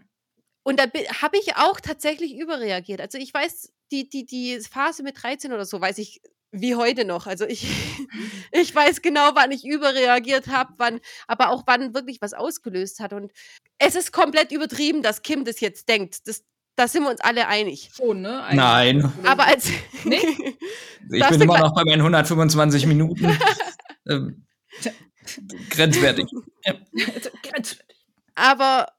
[0.63, 0.85] Und da
[1.21, 3.01] habe ich auch tatsächlich überreagiert.
[3.01, 6.21] Also ich weiß, die, die, die Phase mit 13 oder so, weiß ich
[6.51, 7.27] wie heute noch.
[7.27, 7.67] Also ich,
[8.51, 13.13] ich weiß genau, wann ich überreagiert habe, wann, aber auch wann wirklich was ausgelöst hat.
[13.13, 13.31] Und
[13.77, 16.27] es ist komplett übertrieben, dass Kim das jetzt denkt.
[16.27, 16.43] Das,
[16.79, 17.89] da sind wir uns alle einig.
[17.93, 18.41] Schon, ne?
[18.41, 18.55] Eigentlich.
[18.55, 19.13] Nein.
[19.25, 19.69] Aber als.
[20.05, 20.19] Nee?
[21.11, 23.35] Ich bin du immer noch bei meinen 125 Minuten.
[24.07, 24.45] ähm,
[25.71, 26.27] grenzwertig.
[26.63, 27.79] Grenzwertig.
[28.35, 28.93] aber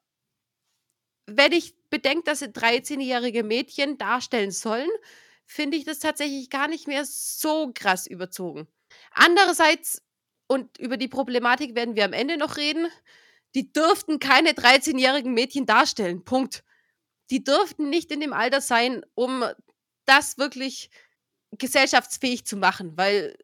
[1.27, 4.89] wenn ich bedenke, dass sie 13-jährige Mädchen darstellen sollen,
[5.47, 8.67] finde ich das tatsächlich gar nicht mehr so krass überzogen.
[9.13, 10.03] Andererseits,
[10.49, 12.89] und über die Problematik werden wir am Ende noch reden,
[13.55, 16.25] die dürften keine 13-jährigen Mädchen darstellen.
[16.25, 16.65] Punkt.
[17.31, 19.45] Die dürften nicht in dem Alter sein, um
[20.05, 20.91] das wirklich
[21.53, 23.37] gesellschaftsfähig zu machen, weil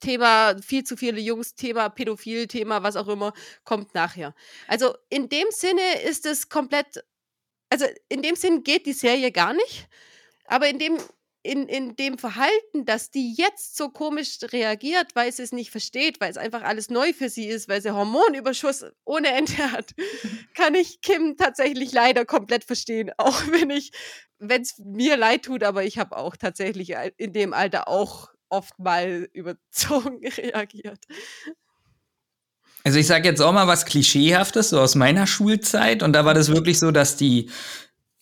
[0.00, 3.32] Thema viel zu viele Jungs, Thema Pädophil, Thema was auch immer,
[3.64, 4.34] kommt nachher.
[4.68, 7.04] Also in dem Sinne ist es komplett,
[7.70, 9.88] also in dem Sinn geht die Serie gar nicht,
[10.46, 10.98] aber in dem,
[11.44, 16.18] in, in dem Verhalten, dass die jetzt so komisch reagiert, weil sie es nicht versteht,
[16.20, 19.92] weil es einfach alles neu für sie ist, weil sie Hormonüberschuss ohne Ende hat,
[20.54, 23.12] kann ich Kim tatsächlich leider komplett verstehen.
[23.18, 23.92] Auch wenn ich,
[24.38, 28.78] wenn es mir leid tut, aber ich habe auch tatsächlich in dem Alter auch oft
[28.78, 31.04] mal überzogen reagiert.
[32.84, 36.02] Also ich sage jetzt auch mal was Klischeehaftes, so aus meiner Schulzeit.
[36.02, 37.50] Und da war das wirklich so, dass die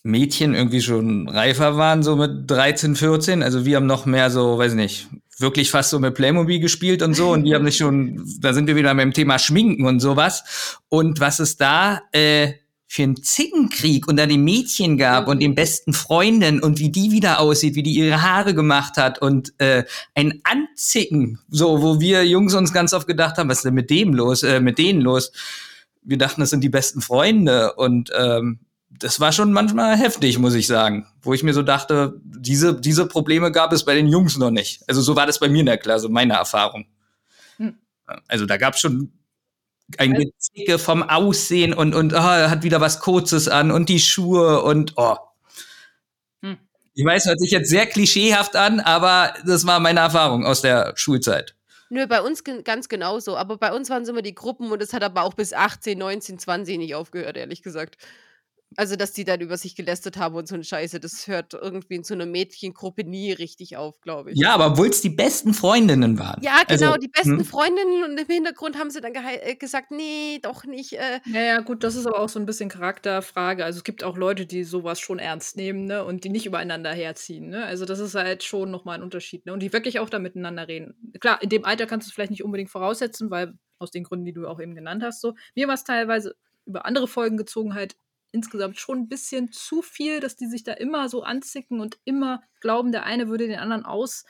[0.02, 3.42] Mädchen irgendwie schon reifer waren, so mit 13, 14.
[3.42, 5.08] Also wir haben noch mehr so, weiß nicht,
[5.38, 7.30] wirklich fast so mit Playmobil gespielt und so.
[7.30, 10.80] Und die haben sich schon, da sind wir wieder beim Thema Schminken und sowas.
[10.88, 12.54] Und was es da äh,
[12.88, 17.40] für einen Zickenkrieg unter den Mädchen gab und den besten Freundinnen und wie die wieder
[17.40, 19.84] aussieht, wie die ihre Haare gemacht hat und äh,
[20.14, 23.88] ein Anzicken, so wo wir Jungs uns ganz oft gedacht haben, was ist denn mit
[23.88, 25.32] dem los, äh, mit denen los?
[26.02, 28.58] Wir dachten, das sind die besten Freunde und ähm,
[28.98, 33.06] das war schon manchmal heftig, muss ich sagen, wo ich mir so dachte, diese diese
[33.06, 34.82] Probleme gab es bei den Jungs noch nicht.
[34.88, 36.86] Also so war das bei mir in der Klasse, meine Erfahrung.
[37.56, 37.74] Hm.
[38.28, 39.12] Also da gab es schon
[39.98, 43.88] ein Also- Gezicke vom Aussehen und und oh, er hat wieder was Kurzes an und
[43.88, 45.16] die Schuhe und oh.
[46.42, 46.58] Hm.
[46.94, 50.92] Ich weiß, hört sich jetzt sehr klischeehaft an, aber das war meine Erfahrung aus der
[50.96, 51.54] Schulzeit.
[51.88, 53.36] Nö, bei uns ganz genauso.
[53.36, 55.98] Aber bei uns waren es immer die Gruppen und es hat aber auch bis 18,
[55.98, 57.98] 19, 20 nicht aufgehört, ehrlich gesagt.
[58.76, 61.96] Also, dass die dann über sich gelästert haben und so eine Scheiße, das hört irgendwie
[61.96, 64.38] in so einer Mädchengruppe nie richtig auf, glaube ich.
[64.38, 66.42] Ja, aber obwohl es die besten Freundinnen waren.
[66.42, 67.44] Ja, genau, Also, die besten hm.
[67.44, 70.94] Freundinnen und im Hintergrund haben sie dann äh, gesagt, nee, doch nicht.
[70.94, 73.64] Äh, Ja, ja, gut, das ist aber auch so ein bisschen Charakterfrage.
[73.64, 76.92] Also es gibt auch Leute, die sowas schon ernst nehmen, ne, und die nicht übereinander
[76.92, 77.64] herziehen, ne?
[77.64, 79.52] Also das ist halt schon nochmal ein Unterschied, ne?
[79.52, 80.94] Und die wirklich auch da miteinander reden.
[81.20, 84.24] Klar, in dem Alter kannst du es vielleicht nicht unbedingt voraussetzen, weil aus den Gründen,
[84.24, 85.34] die du auch eben genannt hast, so.
[85.54, 86.34] Mir war es teilweise
[86.66, 87.96] über andere Folgen gezogen halt
[88.32, 92.42] insgesamt schon ein bisschen zu viel, dass die sich da immer so anzicken und immer
[92.60, 94.24] glauben, der eine würde den anderen aus,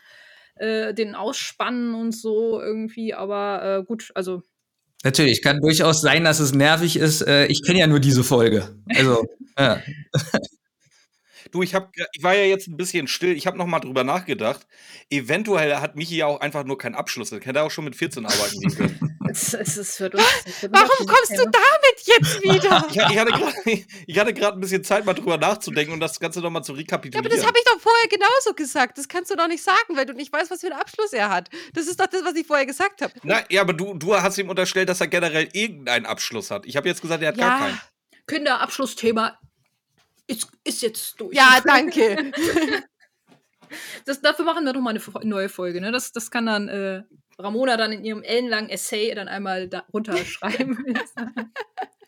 [0.57, 3.15] äh, den ausspannen und so irgendwie.
[3.15, 4.43] Aber äh, gut, also
[5.05, 7.23] Natürlich, kann durchaus sein, dass es nervig ist.
[7.23, 8.77] Äh, ich kenne ja nur diese Folge.
[8.95, 9.24] Also,
[9.59, 9.83] ja.
[11.51, 13.37] Du, ich, hab, ich war ja jetzt ein bisschen still.
[13.37, 14.66] Ich habe noch mal drüber nachgedacht.
[15.11, 17.31] Eventuell hat Michi ja auch einfach nur keinen Abschluss.
[17.31, 19.11] Das hätte er auch schon mit 14 arbeiten gehen können.
[19.32, 20.22] Es, es ist für uns.
[20.60, 22.86] für warum kommst du damit jetzt wieder?
[22.90, 26.18] Ich, ich hatte gerade ich hatte gerade ein bisschen Zeit, mal drüber nachzudenken und das
[26.20, 27.26] Ganze noch mal zu Ja, rekapitulieren.
[27.26, 28.98] aber das habe ich doch vorher genauso gesagt.
[28.98, 31.30] Das kannst du doch nicht sagen, weil du nicht weißt, was für einen Abschluss er
[31.30, 31.48] hat.
[31.74, 33.12] Das ist doch das, was ich vorher gesagt habe.
[33.22, 36.66] Na, ja, aber du, du hast ihm unterstellt, dass er generell irgendeinen Abschluss hat.
[36.66, 37.80] Ich habe jetzt gesagt, er hat gar Ja, keinen.
[38.26, 39.38] Kinderabschlussthema
[40.26, 41.34] ist, ist jetzt durch.
[41.36, 42.32] ja, danke.
[44.04, 45.80] Das, dafür machen wir doch mal eine neue Folge.
[45.80, 45.92] Ne?
[45.92, 47.02] Das, das kann dann äh,
[47.38, 50.78] Ramona dann in ihrem ellenlangen Essay dann einmal da runterschreiben.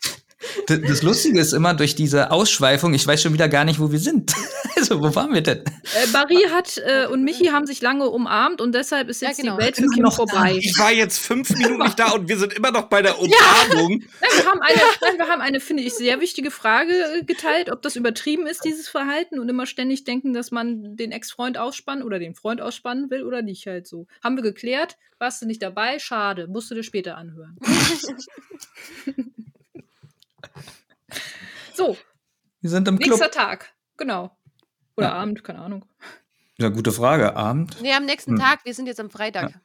[0.67, 3.99] Das Lustige ist immer durch diese Ausschweifung, ich weiß schon wieder gar nicht, wo wir
[3.99, 4.33] sind.
[4.77, 5.59] Also, wo waren wir denn?
[5.59, 9.39] äh, Marie hat äh, und Michi haben sich lange umarmt und deshalb ist Ja, jetzt
[9.39, 9.55] genau.
[9.57, 10.25] die Welt für Kim noch da.
[10.27, 10.57] vorbei.
[10.59, 13.99] Ich war jetzt fünf Minuten nicht da und wir sind immer noch bei der Umarmung.
[14.19, 17.71] Nein, wir haben eine, nein, wir haben eine, finde ich, sehr wichtige Frage äh, geteilt,
[17.71, 22.03] ob das übertrieben ist, dieses Verhalten und immer ständig denken, dass man den Ex-Freund ausspannen
[22.03, 24.07] oder den Freund ausspannen will oder nicht halt so.
[24.21, 25.99] Haben wir geklärt, warst du nicht dabei?
[25.99, 27.57] Schade, musst du dir später anhören.
[31.75, 31.97] So,
[32.61, 33.19] Wir sind im Club.
[33.19, 34.35] nächster Tag, genau.
[34.97, 35.13] Oder Ja.
[35.13, 35.85] Abend, keine Ahnung.
[36.57, 37.35] Ja, gute Frage.
[37.35, 37.81] Abend?
[37.81, 38.39] Nee, am nächsten Hm.
[38.39, 38.63] Tag.
[38.65, 39.59] Wir sind jetzt am Freitag.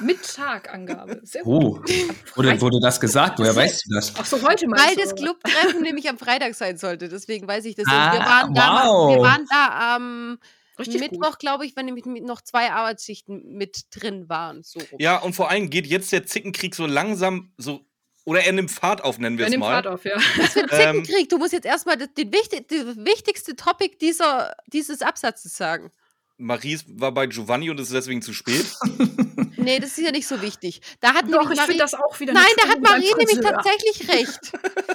[0.00, 1.20] Mit Tagangabe.
[1.24, 1.52] Sehr gut.
[1.62, 3.38] Oh, wurde, wurde das gesagt?
[3.38, 4.14] Woher weißt du das?
[4.16, 5.14] Ach so, heute meinst Weil du, das?
[5.14, 7.10] Clubtreffen nämlich am Freitag sein sollte.
[7.10, 7.84] Deswegen weiß ich das.
[7.86, 9.14] Ah, wir, waren da, wow.
[9.14, 10.38] wir waren da am
[10.78, 14.62] Richtig Mittwoch, glaube ich, wenn nämlich noch zwei Arbeitsschichten mit drin waren.
[14.62, 14.80] So.
[14.98, 17.84] Ja, und vor allem geht jetzt der Zickenkrieg so langsam so.
[18.24, 19.72] Oder er nimmt Fahrt auf, nennen wir Wir es mal.
[19.82, 20.16] Fahrt auf, ja.
[20.36, 21.28] Was für ein Ähm, Zickenkrieg.
[21.28, 25.90] Du musst jetzt erstmal das, den wichtig, das wichtigste Topic dieser, dieses Absatzes sagen.
[26.38, 28.66] Maries war bei Giovanni und ist deswegen zu spät.
[29.62, 30.80] Nee, das ist ja nicht so wichtig.
[31.00, 34.40] Da hat Doch, ich Marie, das auch wieder Nein, da hat Marie nämlich tatsächlich recht.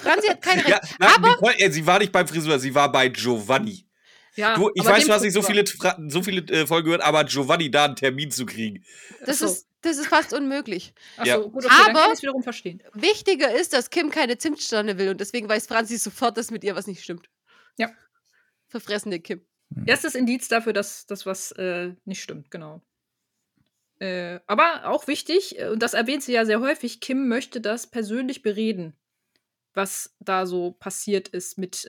[0.01, 0.69] Franzi hat kein Recht.
[0.69, 3.85] ja, nein, Nicole, äh, sie war nicht beim Friseur, sie war bei Giovanni.
[4.38, 5.65] Ja, Du, ich weiß, du hast nicht so viele,
[6.07, 8.85] so viele äh, Folgen gehört, aber Giovanni da einen Termin zu kriegen.
[9.26, 9.47] Das, so.
[9.47, 10.93] ist, das ist fast unmöglich.
[11.18, 11.38] Ach Ja.
[11.38, 12.81] so, gut, okay, dann Aber- wiederum verstehen.
[12.93, 16.76] Wichtiger ist, dass Kim keine Zimtsterne will und deswegen weiß Franzi sofort, dass mit ihr
[16.76, 17.27] was nicht stimmt.
[17.77, 17.89] Ja.
[18.68, 19.41] Verfressene Kim.
[19.85, 22.81] Erstes Indiz dafür, dass das was äh, nicht stimmt, genau.
[23.99, 27.88] Äh, aber auch wichtig, äh, und das erwähnt sie ja sehr häufig, Kim möchte das
[27.88, 28.93] persönlich bereden,
[29.73, 31.88] was da so passiert ist mit.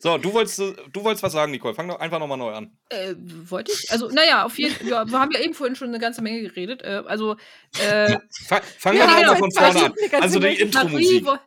[0.00, 1.74] So, du wolltest, du wolltest was sagen, Nicole.
[1.74, 2.76] Fang doch einfach nochmal neu an.
[2.88, 3.90] Äh, wollte ich?
[3.90, 6.42] Also, naja, auf jeden Fall, ja, wir haben ja eben vorhin schon eine ganze Menge
[6.42, 6.82] geredet.
[6.82, 7.36] Äh, also,
[7.80, 8.16] äh,
[8.46, 9.92] Fang, fang Ja, doch genau, mal von vorne an.
[9.98, 10.60] eine ganze Also die.
[10.60, 11.24] Intro-Musik.
[11.24, 11.40] Ja,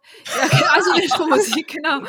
[0.74, 2.02] also die Intro-Musik, genau.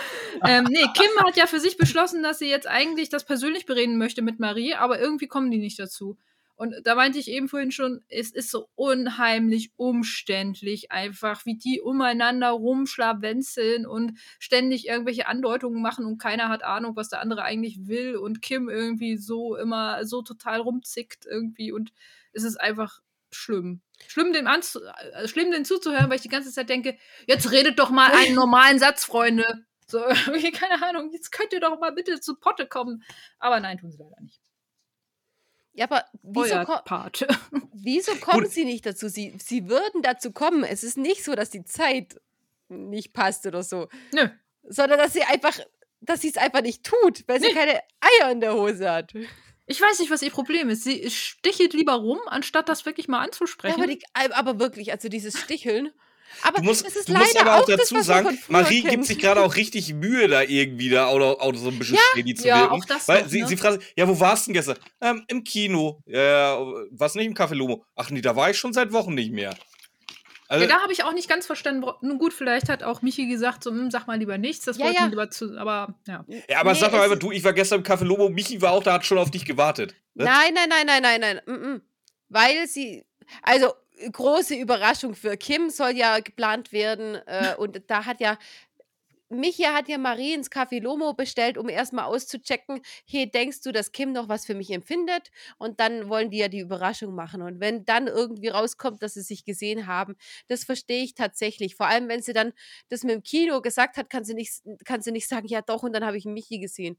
[0.47, 3.99] Ähm, nee, Kim hat ja für sich beschlossen, dass sie jetzt eigentlich das persönlich bereden
[3.99, 6.19] möchte mit Marie, aber irgendwie kommen die nicht dazu.
[6.57, 11.83] Und da meinte ich eben vorhin schon, es ist so unheimlich umständlich, einfach wie die
[11.83, 17.87] umeinander rumschlawenzeln und ständig irgendwelche Andeutungen machen und keiner hat Ahnung, was der andere eigentlich
[17.87, 21.93] will und Kim irgendwie so immer so total rumzickt irgendwie und
[22.33, 23.01] es ist einfach
[23.31, 23.83] schlimm.
[24.09, 26.97] Schlimm dem, anzu äh, schlimm dem zuzuhören, weil ich die ganze Zeit denke,
[27.27, 29.67] jetzt redet doch mal einen normalen Satz, Freunde.
[29.87, 30.01] So,
[30.55, 33.05] keine Ahnung, jetzt könnt ihr doch mal bitte zu Potte kommen.
[33.39, 34.41] Aber nein, tun sie leider nicht.
[35.77, 37.27] Ja, aber wieso, ko Part.
[37.75, 38.53] wieso kommen Gut.
[38.53, 39.09] sie nicht dazu?
[39.09, 40.65] Sie, sie würden dazu kommen.
[40.65, 42.19] Es ist nicht so, dass die Zeit
[42.69, 44.29] nicht passt oder so, Nö.
[44.65, 45.59] sondern dass sie einfach,
[46.01, 47.53] dass sie es einfach nicht tut, weil sie Nee.
[47.55, 49.13] keine Eier in der Hose hat.
[49.67, 50.85] Ich weiß nicht, was ihr Problem ist.
[50.85, 53.75] Sie stichelt lieber rum, anstatt das wirklich mal Ja, anzusprechen.
[53.83, 55.91] aber, die, aber wirklich, also dieses Sticheln.
[56.43, 58.91] Aber Du musst, das ist du musst aber auch das, dazu man sagen, Marie kennt.
[58.91, 62.35] gibt sich gerade auch richtig Mühe, da irgendwie da oder, oder so ein bisschen shady
[62.35, 62.73] zu ja, wirken.
[62.75, 63.49] auch das Weil noch, sie, ne?
[63.49, 64.79] sie fragt, ja, wo warst du denn gestern?
[65.01, 66.03] Ähm, Im Kino.
[66.07, 66.59] Ja,
[66.91, 67.85] was nicht im Café Lomo?
[67.95, 69.55] Ach nee, da war ich schon seit Wochen nicht mehr.
[70.49, 71.85] Also, ja, da habe ich auch nicht ganz verstanden.
[72.03, 74.85] Nun gut, vielleicht hat auch Michi gesagt, so, hm, sag mal lieber nichts, das Ja,
[74.85, 75.07] wollten ja.
[75.07, 76.25] lieber zu, aber ja.
[76.49, 78.63] ja, aber Nee, sag doch es einfach, du, ich war gestern im Café Lomo, Michi
[78.63, 79.97] war auch da, hat schon auf dich gewartet.
[80.15, 80.25] Ne?
[80.25, 81.41] Nein, nein, nein, nein, nein, nein.
[81.47, 81.81] Mm -mm.
[82.29, 83.05] Weil sie,
[83.43, 83.73] also
[84.13, 88.39] große Überraschung für Kim soll ja geplant werden äh, und da hat ja
[89.29, 93.91] Michi hat ja Marie ins Café Lomo bestellt, um erstmal auszuchecken, hey, denkst du, dass
[93.91, 95.33] Kim noch was für mich empfindet?
[95.59, 97.43] Und dann wollen die ja die Überraschung machen.
[97.43, 100.15] Und wenn dann irgendwie rauskommt, dass sie sich gesehen haben,
[100.47, 101.75] das verstehe ich tatsächlich.
[101.75, 102.53] Vor allem, wenn sie dann
[102.89, 105.83] das mit dem Kino gesagt hat, kann sie nicht, kann sie nicht sagen, ja doch,
[105.83, 106.97] und dann habe ich Michi gesehen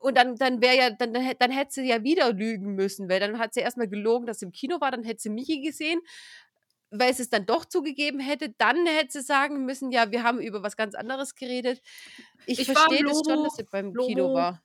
[0.00, 3.08] und dann, dann wäre ja, dann, dann, hätt- dann hätte sie ja wieder lügen müssen,
[3.08, 5.60] weil dann hat sie erstmal gelogen, dass sie im Kino war, dann hätte sie Michi
[5.60, 6.00] gesehen,
[6.90, 10.40] weil sie es dann doch zugegeben hätte, dann hätte sie sagen müssen, ja, wir haben
[10.40, 11.80] über was ganz anderes geredet.
[12.46, 14.08] Ich, Ich verstehe das schon, dass sie beim Logo.
[14.08, 14.62] Kino war.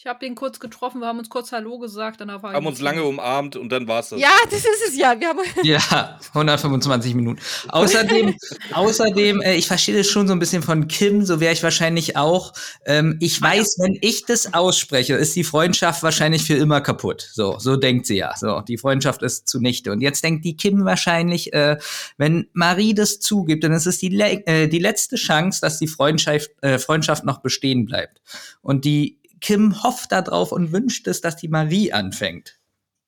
[0.00, 2.80] Ich habe den kurz getroffen, wir haben uns kurz Hallo gesagt, danach war Haben uns
[2.80, 4.20] lange umarmt und dann war's das.
[4.20, 5.18] Ja, das ist es ja.
[5.18, 7.40] Wir haben, Ja, 125 Minuten.
[7.66, 8.36] Außerdem,
[8.74, 12.16] außerdem, äh, ich verstehe das schon so ein bisschen von Kim, so wäre ich wahrscheinlich
[12.16, 12.52] auch.
[12.86, 17.28] Ähm, ich weiß, wenn ich das ausspreche, ist die Freundschaft wahrscheinlich für immer kaputt.
[17.32, 18.36] So, so denkt sie ja.
[18.36, 19.90] So, die Freundschaft ist zunichte.
[19.90, 21.76] Und jetzt denkt die Kim wahrscheinlich, äh,
[22.16, 25.88] wenn Marie das zugibt, dann ist es die, le äh, die letzte Chance, dass die
[25.88, 28.20] Freundschaft, äh, Freundschaft noch bestehen bleibt.
[28.62, 32.58] Und die Kim hofft darauf und wünscht es, dass die Marie anfängt.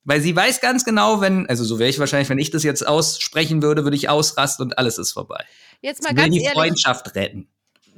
[0.04, 2.86] Weil sie weiß ganz genau, wenn, also so wäre ich wahrscheinlich, wenn ich das jetzt
[2.86, 5.44] aussprechen würde, würde ich ausrasten und alles ist vorbei.
[5.82, 7.48] jetzt mal will ganz die ehrlich, Freundschaft retten.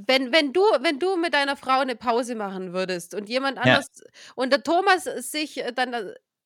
[0.07, 3.63] wenn, wenn, du, wenn du mit deiner Frau eine Pause machen würdest und jemand Ja.
[3.63, 3.87] anders
[4.35, 5.95] und der Thomas sich dann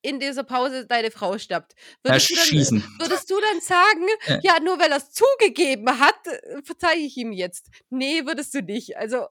[0.03, 1.73] in dieser Pause deine Frau stappt,
[2.03, 2.83] würdest du dann.
[2.99, 4.39] Würdest du dann sagen, Ja.
[4.43, 6.15] ja, nur weil er es zugegeben hat,
[6.63, 7.69] verzeihe ich ihm jetzt?
[7.89, 8.95] Nee, würdest du nicht.
[8.95, 9.25] Also,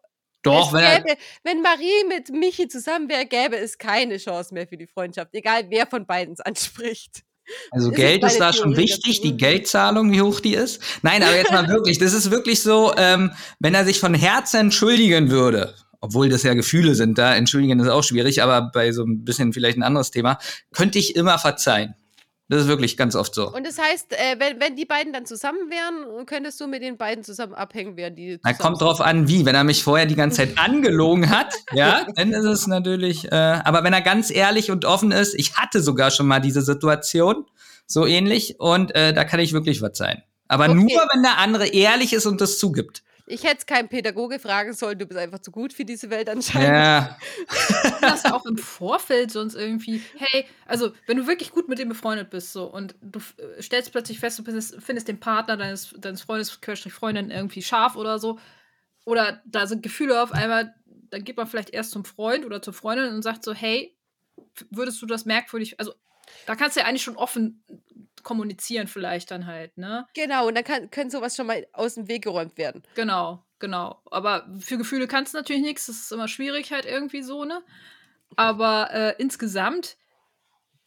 [0.47, 4.66] Doch, wenn er, gäbe, wenn Marie mit Michi zusammen wäre, gäbe es keine Chance mehr
[4.66, 7.23] für die Freundschaft, egal wer von beiden es anspricht.
[7.70, 9.28] also das ist Geld ist meine da schon Theorie wichtig, dazu.
[9.28, 10.81] die Geldzahlung, wie hoch die ist.
[11.02, 14.60] Nein, aber jetzt mal wirklich, das ist wirklich so, ähm, wenn er sich von Herzen
[14.60, 19.02] entschuldigen würde, obwohl das ja Gefühle sind, da entschuldigen ist auch schwierig, aber bei so
[19.05, 20.39] ein bisschen vielleicht ein anderes Thema,
[20.73, 21.94] könnte ich immer verzeihen.
[22.48, 23.51] Das ist wirklich ganz oft so.
[23.52, 26.97] Und das heißt, äh, wenn, wenn die beiden dann zusammen wären, könntest du mit den
[26.97, 28.39] beiden zusammen abhängen, während die.
[28.43, 29.44] Na, zusammen kommt drauf an, wie.
[29.44, 33.31] Wenn er mich vorher die ganze Zeit angelogen hat, ja, dann ist es natürlich.
[33.32, 36.62] Äh, aber wenn er ganz ehrlich und offen ist, ich hatte sogar schon mal diese
[36.62, 37.47] Situation,
[37.86, 40.23] so ähnlich, und äh, da kann ich wirklich was sein.
[40.48, 40.74] Aber Okay.
[40.74, 43.02] nur, wenn der andere ehrlich ist und das zugibt.
[43.28, 46.28] Ich hätte es keinen Pädagoge fragen sollen, du bist einfach zu gut für diese Welt
[46.28, 46.69] anscheinend.
[46.69, 47.19] Ja,
[48.01, 52.31] das auch im Vorfeld sonst irgendwie, hey, also wenn du wirklich gut mit dem befreundet
[52.31, 56.23] bist so und du äh, stellst plötzlich fest, du findest, findest den Partner deines, deines
[56.23, 58.39] Freundes, Querstrich Freundin irgendwie scharf oder so,
[59.05, 60.74] oder da sind Gefühle auf einmal,
[61.11, 63.97] dann geht man vielleicht erst zum Freund oder zur Freundin und sagt so, hey,
[64.70, 65.94] würdest du das merkwürdig, also
[66.47, 67.62] da kannst du ja eigentlich schon offen
[68.23, 70.07] kommunizieren vielleicht dann halt, ne?
[70.15, 72.82] Genau, und dann kann, können sowas schon mal aus dem Weg geräumt werden.
[72.97, 74.03] Genau, genau.
[74.11, 75.86] Aber für Gefühle kannst du natürlich nichts.
[75.86, 77.62] Das ist immer schwierig halt irgendwie so, ne?
[78.35, 79.97] Aber äh, insgesamt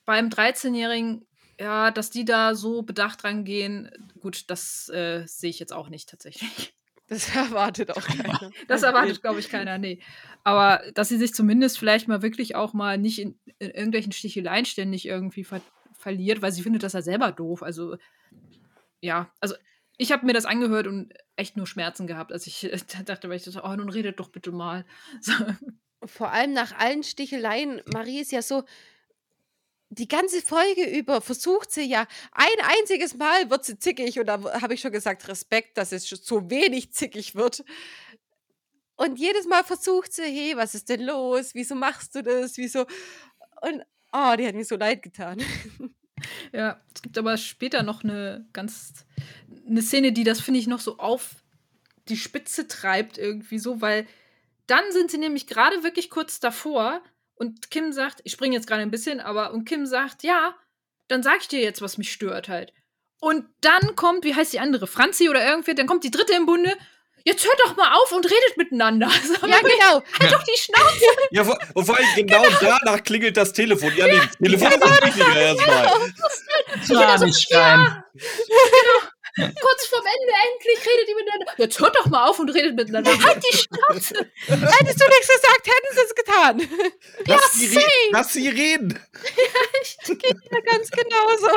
[0.04, 1.26] beim 13-Jährigen,
[1.58, 3.90] ja, dass die da so bedacht rangehen,
[4.20, 6.74] gut, das äh, sehe ich jetzt auch nicht tatsächlich.
[7.10, 8.52] Das erwartet auch keiner.
[8.68, 10.00] Das erwartet, glaube ich, keiner, nee.
[10.44, 14.66] Aber dass sie sich zumindest vielleicht mal wirklich auch mal nicht in, in irgendwelchen Sticheleien
[14.66, 15.62] ständig irgendwie ver
[15.98, 17.62] verliert, weil sie findet das ja selber doof.
[17.62, 17.98] Also,
[19.02, 19.56] ja, also
[19.98, 22.72] ich habe mir das angehört und echt nur Schmerzen gehabt, als ich
[23.06, 24.86] dachte, weil ich dachte, oh, nun redet doch bitte mal.
[25.20, 25.34] So.
[26.06, 28.64] Vor allem nach allen Sticheleien, Marie ist ja so,
[29.90, 32.48] die ganze Folge über versucht sie ja, ein
[32.80, 36.50] einziges Mal wird sie zickig und da habe ich schon gesagt, Respekt, dass es so
[36.50, 37.64] wenig zickig wird.
[38.96, 41.52] Und jedes Mal versucht sie, hey, was ist denn los?
[41.54, 42.58] Wieso machst du das?
[42.58, 42.86] Wieso?
[43.62, 45.42] Und, oh, die hat mir so leid getan.
[46.52, 49.06] Ja, es gibt aber später noch eine ganz
[49.66, 51.44] eine Szene, die das finde ich noch so auf
[52.10, 54.08] die Spitze treibt irgendwie so, weil
[54.68, 57.02] dann sind sie nämlich gerade wirklich kurz davor
[57.40, 60.56] und Kim sagt, ich springe jetzt gerade ein bisschen, aber und Kim sagt, ja,
[61.08, 62.74] dann sag ich dir jetzt, was mich stört halt.
[63.20, 66.46] Und dann kommt, wie heißt die andere, Franzi oder irgendwer, dann kommt die dritte im
[66.46, 66.74] Bunde.
[67.26, 69.10] Jetzt hört doch mal auf und redet miteinander.
[69.10, 70.04] Sag mal, Ja, genau.
[70.20, 71.06] halt doch die Schnauze.
[71.32, 73.92] Ja, vor- und vor allem genau, danach klingelt das Telefon.
[73.96, 75.92] Ja, nee, das Telefon ist wichtiger erstmal.
[76.88, 78.04] ja, nicht schreien.
[79.62, 81.54] Kurz vorm Ende endlich redet die miteinander.
[81.58, 83.12] Jetzt hört doch mal auf und redet miteinander.
[83.12, 84.32] Halt die Schnauze.
[84.48, 86.62] Hättest du nichts gesagt, hätten sie es getan.
[87.26, 89.00] Lass, sie, re lass sie reden.
[90.08, 91.50] Ja, ganz genau so.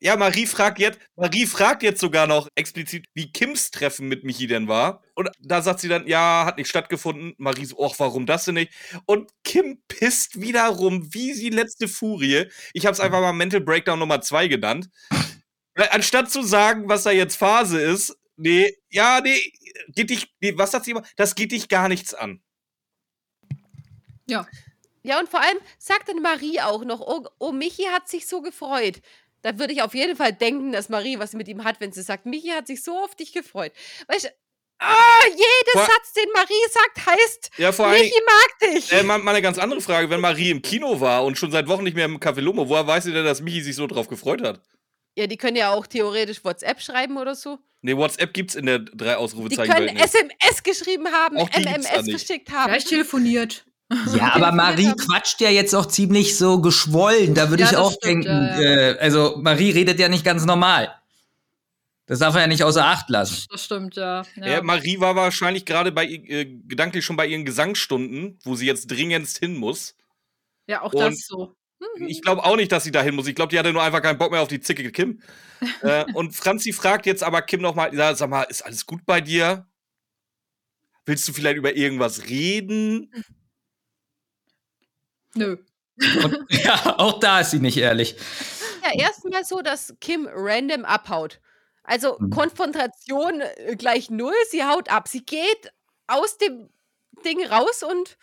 [0.00, 4.46] Ja, Marie fragt jetzt, Marie fragt jetzt sogar noch explizit, wie Kims Treffen mit Michi
[4.46, 5.02] denn war.
[5.14, 7.34] Und da sagt sie dann, ja, hat nicht stattgefunden.
[7.36, 8.72] Marie so, ach, warum das denn nicht?
[9.06, 12.46] Und Kim pisst wieder rum, wie die letzte Furie.
[12.74, 14.88] Ich habe es einfach mal Mental Breakdown Nummer 2 genannt.
[15.78, 19.40] Weil Anstatt zu sagen, was da jetzt Phase ist, nee, ja, nee,
[19.94, 21.04] geht dich, nee, was sagt sie immer?
[21.16, 22.42] Das geht dich gar nichts an.
[24.26, 24.44] Ja.
[25.04, 28.42] Ja, und vor allem sagt dann Marie auch noch, oh, oh, Michi hat sich so
[28.42, 29.00] gefreut.
[29.42, 32.02] Da würde ich auf jeden Fall denken, dass Marie was mit ihm hat, wenn sie
[32.02, 33.70] sagt, Michi hat sich so auf dich gefreut.
[34.08, 34.28] Weißt du,
[34.80, 37.88] ah, jeder Vor- Satz, den Marie sagt, heißt, Ja, vor.
[37.90, 38.90] Michi mag dich.
[38.92, 40.10] Äh, mal, mal eine ganz andere Frage.
[40.10, 42.84] Wenn Marie im Kino war und schon seit Wochen nicht mehr im Café Lomo, woher
[42.84, 44.60] weiß sie denn, dass Michi sich so drauf gefreut hat?
[45.18, 47.58] Ja, die können ja auch theoretisch WhatsApp schreiben oder so.
[47.82, 50.04] Nee, WhatsApp gibt's in der drei Die Ausrufezeichen können Welt nicht.
[50.14, 52.10] SMS geschrieben haben, die MMS nicht.
[52.26, 52.70] verschickt haben.
[52.70, 53.64] Vielleicht telefoniert.
[54.16, 57.34] Ja, aber Marie quatscht ja jetzt auch ziemlich so geschwollen.
[57.34, 58.90] Da würde Ja, ich auch stimmt, denken, ja, ja.
[58.92, 60.92] Äh, also Marie redet ja nicht ganz normal.
[62.06, 63.44] Das darf er ja nicht außer Acht lassen.
[63.50, 64.22] Das stimmt, ja.
[64.36, 64.46] ja.
[64.46, 68.90] Ja, Marie war wahrscheinlich gerade bei äh, gedanklich schon bei ihren Gesangsstunden, wo sie jetzt
[68.90, 69.94] dringendst hin muss.
[70.66, 71.54] Ja, auch Und- das so.
[72.06, 73.26] Ich glaube auch nicht, dass sie da hin muss.
[73.26, 75.22] Ich glaube, die hatte nur einfach keinen Bock mehr auf die zickige Kim.
[75.82, 79.20] äh, und Franzi fragt jetzt aber Kim nochmal, ja, sag mal, ist alles gut bei
[79.20, 79.66] dir?
[81.06, 83.10] Willst du vielleicht über irgendwas reden?
[85.34, 85.56] Nö.
[86.22, 88.16] Und, ja, auch da ist sie nicht ehrlich.
[88.84, 91.40] ja erstmal so, dass Kim random abhaut.
[91.82, 92.30] Also Mhm.
[92.30, 95.08] Konfrontation äh, gleich null, sie haut ab.
[95.08, 95.72] Sie geht
[96.06, 96.68] aus dem
[97.24, 98.18] Ding raus und,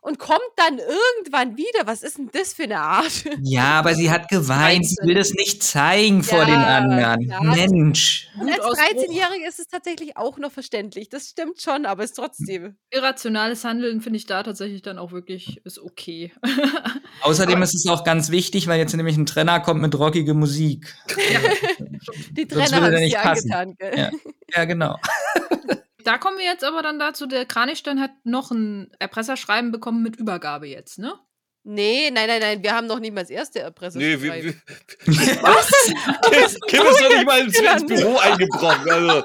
[0.00, 1.86] und kommt dann irgendwann wieder.
[1.86, 3.24] Was ist denn das für eine Art?
[3.42, 4.86] Ja, aber sie hat geweint.
[4.86, 7.20] Sie will das nicht zeigen vor den Ja, anderen.
[7.22, 8.28] ja, Mensch.
[8.40, 8.84] Und als Wutausbruch.
[8.84, 11.08] 13-Jährige ist es tatsächlich auch noch verständlich.
[11.10, 12.76] Das stimmt schon, aber es ist trotzdem.
[12.90, 16.32] Irrationales Handeln finde ich da tatsächlich dann auch wirklich ist okay.
[17.22, 20.34] Außerdem Aber- ist es auch ganz wichtig, weil jetzt nämlich ein Trenner kommt mit rockige
[20.34, 20.94] Musik.
[22.32, 23.52] Die Trainer der es nicht passen.
[23.52, 23.98] angetan, gell?
[23.98, 24.10] Ja.
[24.56, 24.96] Ja, genau.
[26.04, 30.16] Da kommen wir jetzt aber dann dazu, der Kranichstein hat noch ein Erpresserschreiben bekommen mit
[30.16, 31.14] Übergabe jetzt, ne?
[31.62, 33.98] Nee, nein, nein, nein, wir haben noch nicht mal das erste Erpresser.
[33.98, 34.52] Nee, wir, wir,
[35.04, 35.14] Kim,
[36.66, 38.90] Kim ist doch nicht mal ins, ins Büro eingebrochen.
[38.90, 39.24] Also,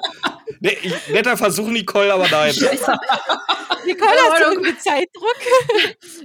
[0.60, 2.54] nee, ich, netter Versuch, Nicole, aber nein.
[3.86, 5.36] Nicole, hast du irgendwie Zeitdruck?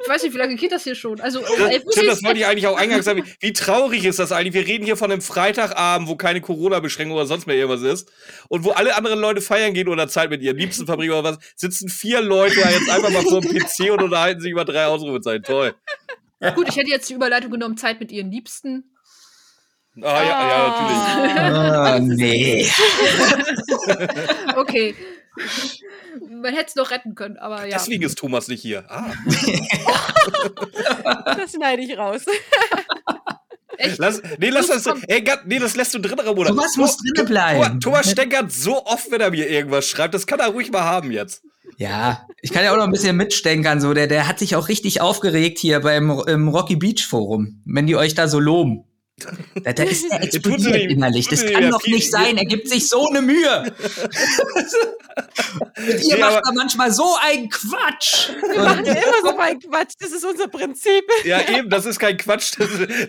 [0.02, 1.20] Ich weiß nicht, wie lange geht das hier schon?
[1.20, 3.24] Also, um Das, 11 Uhr Tim, das wollte ich eigentlich auch eingangs sagen.
[3.24, 4.54] Wie- Wie traurig ist das eigentlich?
[4.54, 8.10] Wir reden hier von einem Freitagabend, wo keine Corona-Beschränkung oder sonst mehr irgendwas ist.
[8.48, 11.38] Und wo alle anderen Leute feiern gehen oder Zeit mit ihren Liebsten verbringen oder was,
[11.54, 15.42] sitzen vier Leute jetzt einfach mal vor dem PC und unterhalten sich über drei Ausrufezeichen.
[15.42, 15.74] Toll.
[16.54, 18.84] Gut, ich hätte jetzt die Überleitung genommen, Zeit mit ihren Liebsten.
[20.02, 21.38] Ah, ja, ja, natürlich.
[21.38, 22.66] Ah, nee.
[24.56, 24.94] Okay.
[26.28, 27.76] Man hätte es noch retten können, aber ja.
[27.78, 28.84] Deswegen ist Thomas nicht hier.
[28.88, 29.10] Ah.
[31.36, 32.22] Das schneide ich raus.
[33.78, 33.96] Echt?
[33.98, 36.50] Lass, nee, lass das, ey, Gott, nee, das lässt du drin, Ramona.
[36.50, 37.80] Thomas muss drinnen Tho- bleiben.
[37.80, 40.12] Thomas stänkert so oft, wenn er mir irgendwas schreibt.
[40.12, 41.42] Das kann er ruhig mal haben jetzt.
[41.78, 43.80] Ja, ich kann ja auch noch ein bisschen mitstänkern.
[43.80, 47.86] So, der, der hat sich auch richtig aufgeregt hier beim im Rocky Beach Forum, wenn
[47.86, 48.84] die euch da so loben.
[49.62, 51.28] Da, da ist er sie explodiert innerlich.
[51.28, 52.36] Das kann ja doch viel- nicht sein.
[52.38, 53.74] Er gibt sich so eine Mühe.
[55.76, 58.30] Und ihr Nee, macht aber- da manchmal so einen Quatsch.
[58.48, 59.94] Wir machen ja immer so einen Quatsch.
[59.98, 61.04] Das ist unser Prinzip.
[61.24, 62.52] Ja, eben, das ist kein Quatsch.
[62.58, 62.68] Das,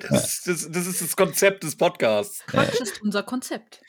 [0.10, 2.44] das, das, das ist das Konzept des Podcasts.
[2.48, 3.82] Quatsch ist unser Konzept.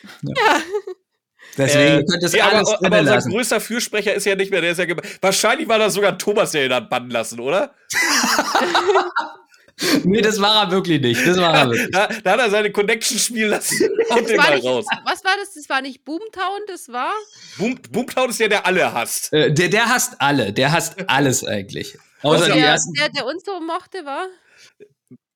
[1.59, 3.31] Deswegen Äh, könnt ihr es nee, aber, alles aber drinnen unser lassen.
[3.33, 4.87] größter Fürsprecher ist ja nicht mehr, der ist ja
[5.21, 7.75] Wahrscheinlich war das sogar Thomas, der ihn hat bannen lassen, oder?
[10.05, 11.27] Nee, das war er wirklich nicht.
[11.27, 11.91] Das war er wirklich.
[11.91, 13.89] Da, da hat er seine Connection spielen lassen.
[14.11, 14.87] Haut den war mal nicht, raus.
[15.05, 15.55] was war das?
[15.55, 17.13] Das war nicht Boomtown, das war.
[17.59, 19.33] Boom, Boomtown ist ja der alle hasst.
[19.33, 20.53] Äh, der, der hasst alle.
[20.53, 21.97] Der hasst alles eigentlich.
[22.23, 22.93] Außer die Der, ersten.
[22.95, 24.27] der, der uns so mochte, war.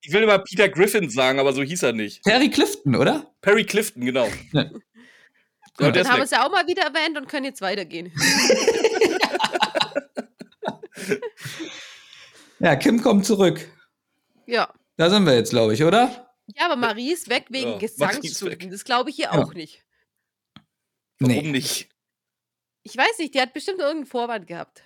[0.01, 2.23] Ich will immer Peter Griffin sagen, aber so hieß er nicht.
[2.23, 3.33] Terry Clifton, oder?
[3.41, 4.29] Perry Clifton, genau.
[4.53, 4.71] Ja.
[5.79, 8.13] Ja, der Dann haben wir es ja auch mal wieder erwähnt und können jetzt weitergehen.
[12.59, 13.69] Ja, Kim kommt zurück.
[14.47, 14.73] Ja.
[14.97, 16.33] Da sind wir jetzt, glaube ich, oder?
[16.55, 17.79] Ja, aber Marie ist weg wegen Ja.
[17.79, 18.71] Gesangsstunden.
[18.71, 19.33] Das glaube ich hier Ja.
[19.43, 19.85] auch nicht.
[21.19, 21.89] Warum nicht?
[22.83, 24.83] Ich weiß nicht, die hat bestimmt irgendeinen Vorwand gehabt.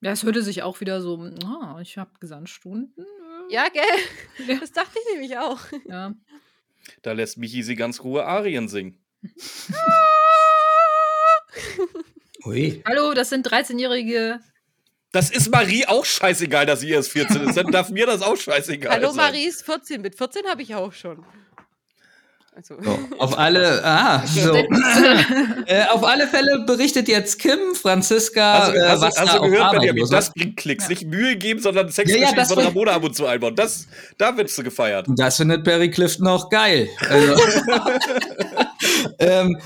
[0.00, 2.94] Ja, es hörte sich auch wieder so, ah, ich habe Gesangsstunden.
[3.04, 3.82] äh, Ja, gell?
[4.46, 4.58] Ja.
[4.60, 5.60] Das dachte ich nämlich auch.
[5.86, 6.14] ja.
[7.02, 9.04] Da lässt Michi sie ganz Ruhe Arien singen.
[12.46, 12.82] Ui.
[12.86, 14.40] Hallo, das sind 13-jährige.
[15.12, 17.56] Das ist Marie auch scheißegal, dass sie erst 14 ist.
[17.56, 19.16] Dann darf mir das auch scheißegal Hallo sein.
[19.16, 20.02] Marie ist 14.
[20.02, 21.24] Mit 14 habe ich auch schon.
[22.54, 22.76] Also.
[22.82, 24.52] So, auf alle, ah, so.
[25.66, 29.38] äh, auf alle Fälle berichtet jetzt Kim, Franziska, Also, äh, hast, was du- hast da
[29.38, 30.00] du gehört, Benjamin?
[30.00, 30.34] los Das ist.
[30.34, 30.84] bringt Klicks.
[30.84, 30.88] Ja.
[30.90, 33.54] Nicht Mühe geben, sondern Ja, Sexgeschichten ja, das von Ramona ab und zu einbauen.
[33.54, 33.86] Das,
[34.18, 35.06] da wird's gefeiert.
[35.06, 36.88] Und das findet Barry Clifton auch geil.
[37.08, 37.34] Also,
[39.20, 39.56] ähm,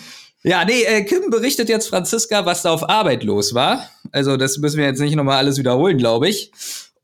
[0.45, 3.89] ja, nee, äh, Kim berichtet jetzt Franziska, was da auf Arbeit los war.
[4.11, 6.51] Also, das müssen wir jetzt nicht nochmal alles wiederholen, glaube ich.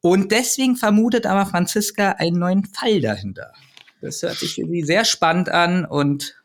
[0.00, 3.52] Und deswegen vermutet aber Franziska einen neuen Fall dahinter.
[4.00, 6.36] Das hört sich für sie sehr spannend an und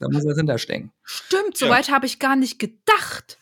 [0.00, 0.92] da muss er hinterstecken.
[1.04, 1.68] Stimmt, Ja.
[1.68, 3.38] soweit habe ich gar nicht gedacht.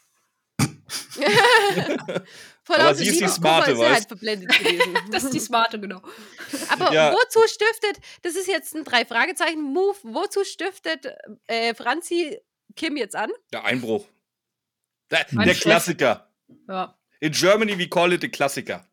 [2.65, 4.09] Vor Aber sie ist die Smarte, halt weißt?
[4.09, 4.95] verblendet gewesen.
[5.11, 6.03] Das ist die smarte, genau.
[6.69, 7.13] Aber Ja.
[7.13, 11.07] wozu stiftet, das ist jetzt ein Drei-Fragezeichen-Move, wozu stiftet
[11.47, 12.39] äh, Franzi
[12.77, 13.31] Kim jetzt an?
[13.53, 14.07] Der Einbruch.
[15.11, 15.55] Der, der.
[15.55, 16.29] Klassiker.
[16.69, 16.97] Ja.
[17.21, 18.87] In Germany, we call it the Klassiker.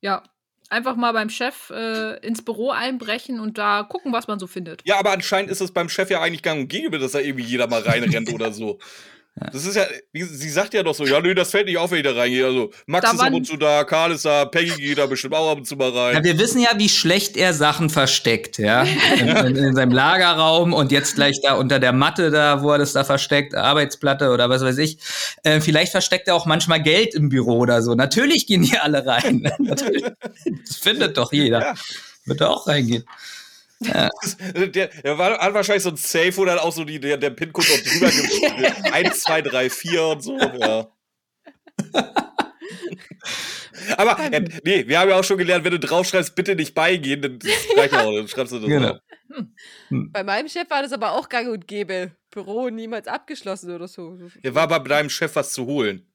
[0.00, 0.22] ja.
[0.70, 4.82] Einfach mal beim Chef äh, ins Büro einbrechen und da gucken, was man so findet.
[4.84, 7.44] Ja, aber anscheinend ist es beim Chef ja eigentlich gang und gäbe, dass da irgendwie
[7.44, 8.80] jeder mal reinrennt oder so.
[9.36, 11.98] Das ist ja, sie sagt ja doch so, ja, nö, das fällt nicht auf, wenn
[11.98, 12.46] ich da reingehe.
[12.46, 15.34] Also, Max Da ist ab und zu da, Karl ist da, Peggy geht da bestimmt
[15.34, 16.14] auch ab und zu mal rein.
[16.14, 18.84] Ja, wir wissen ja, wie schlecht er Sachen versteckt, ja.
[19.18, 22.78] In, in, in seinem Lagerraum und jetzt gleich da unter der Matte da, wo er
[22.78, 24.98] das da versteckt, Arbeitsplatte oder was weiß ich.
[25.42, 27.94] Äh, vielleicht versteckt er auch manchmal Geld im Büro oder so.
[27.96, 29.50] Natürlich gehen die alle rein.
[29.58, 30.04] Natürlich.
[30.64, 31.60] Das findet doch jeder.
[31.60, 31.74] Ja.
[32.24, 33.04] Wird er auch reingehen.
[34.54, 37.30] Der, der war, hat wahrscheinlich so ein Safe, wo dann auch so die, der, der
[37.30, 38.92] PIN-Code noch drüber gibt.
[38.92, 40.88] 1, 2, 3, 4 und so, ja.
[43.96, 47.20] Aber, äh, nee, wir haben ja auch schon gelernt, wenn du draufschreibst, bitte nicht beigehen,
[47.20, 47.38] dann
[47.76, 48.92] ja auch, dann schreibst du das Genau.
[48.92, 49.00] auch.
[49.90, 52.12] Bei meinem Chef war das aber auch gang und gäbe.
[52.30, 54.18] Büro niemals abgeschlossen oder so.
[54.42, 56.06] Ja, war bei deinem Chef was zu holen.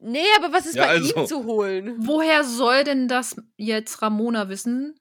[0.00, 1.16] Nee, aber was ist Ja, bei also.
[1.22, 1.96] ihm zu holen?
[1.98, 4.94] Woher soll denn das jetzt Ramona wissen?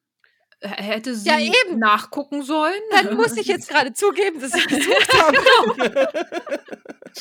[0.62, 1.78] Hätte sie Ja, eben.
[1.78, 2.82] nachgucken sollen?
[2.92, 6.10] Dann muss ich jetzt gerade zugeben, dass ich gesucht habe.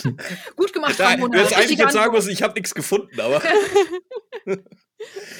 [0.56, 3.42] Gut gemacht, Ja, du hättest eigentlich jetzt sagen müssen, ich habe nichts gefunden, aber.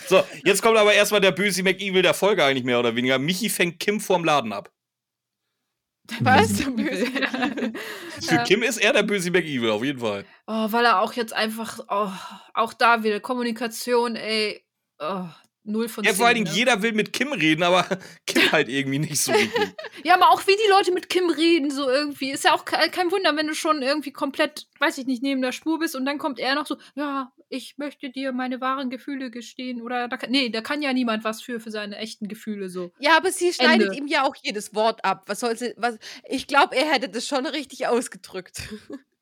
[0.09, 3.19] so, jetzt kommt aber erstmal der böse McEvil der Folge eigentlich mehr oder weniger.
[3.19, 4.71] Michi fängt Kim vorm Laden ab.
[6.21, 6.53] Was?
[6.59, 7.07] Der böse
[8.23, 8.45] Für.
[8.45, 10.25] Kim ist er der böse McEvil, auf jeden Fall.
[10.47, 12.11] Oh, weil er auch jetzt einfach, oh,
[12.55, 14.65] auch da wieder Kommunikation, ey.
[14.99, 15.25] Oh,
[15.67, 16.17] null von Ja, zehn.
[16.19, 16.55] vor allen Dingen, ne?
[16.55, 17.85] jeder will mit Kim reden, aber
[18.27, 19.75] Kim halt irgendwie nicht so richtig.
[20.05, 22.31] Ja, aber auch wie die Leute mit Kim reden, so irgendwie.
[22.31, 25.43] Ist ja auch ke- kein Wunder, wenn du schon irgendwie komplett, weiß ich nicht, neben
[25.43, 28.89] der Spur bist und dann kommt er noch so, ja, ich möchte dir meine wahren
[28.91, 29.83] Gefühle gestehen.
[29.83, 32.93] Oder da kann, nee, da kann ja niemand was für, für seine echten Gefühle so.
[33.01, 33.99] Ja, aber sie schneidet Ende.
[33.99, 35.25] ihm ja auch jedes Wort ab.
[35.27, 35.99] Was soll sie, was,
[36.29, 38.63] ich glaube, er hätte das schon richtig ausgedrückt.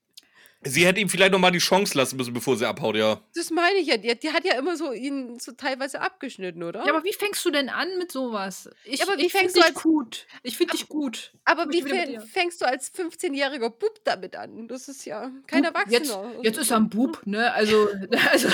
[0.66, 3.20] Sie hätte ihm vielleicht noch mal die Chance lassen müssen, bevor sie abhaut, ja.
[3.34, 3.96] Das meine ich ja.
[3.96, 6.84] Die, die hat ja immer so ihn so teilweise abgeschnitten, oder?
[6.86, 8.68] Ja, aber wie fängst du denn an mit sowas?
[8.84, 10.26] Ich, Ja, aber wie ich fängst du dich als- gut.
[10.42, 11.32] Ich finde dich gut.
[11.44, 11.82] Aber wie
[12.26, 14.68] fängst du als 15-jähriger Bub damit an?
[14.68, 16.30] Das ist ja kein Bub, Erwachsener.
[16.36, 17.52] Jetzt, jetzt ist er ein Bub, ne?
[17.52, 17.88] Also,
[18.32, 18.48] also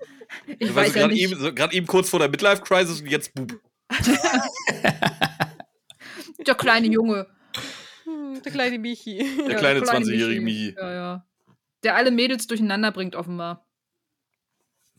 [0.58, 1.22] ich Weil weiß ja gerade nicht.
[1.22, 3.52] eben, so, eben kurz vor der Midlife-Crisis und jetzt Bub.
[6.46, 7.26] Der kleine Junge.
[8.04, 9.18] Hm, der kleine Michi.
[9.18, 10.74] Der Ja, kleine kleine 20-jährige Michi.
[10.78, 11.26] Ja, ja.
[11.86, 13.64] Der alle Mädels durcheinander bringt, offenbar.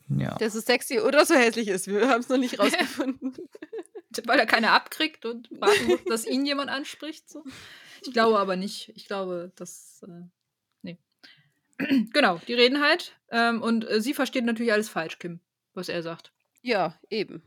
[0.08, 0.36] Ja.
[0.36, 1.86] Der so sexy oder so hässlich ist.
[1.86, 3.36] Wir haben es noch nicht rausgefunden.
[4.24, 7.28] Weil er keine abkriegt und warten muss, dass ihn jemand anspricht.
[7.28, 7.44] So.
[8.00, 8.88] Ich glaube aber nicht.
[8.96, 10.02] Ich glaube, dass.
[10.08, 10.28] Äh,
[10.80, 10.96] nee.
[12.14, 13.18] genau, die reden halt.
[13.30, 15.40] Ähm, und äh, sie versteht natürlich alles falsch, Kim,
[15.74, 16.32] was er sagt.
[16.62, 17.42] ja, eben.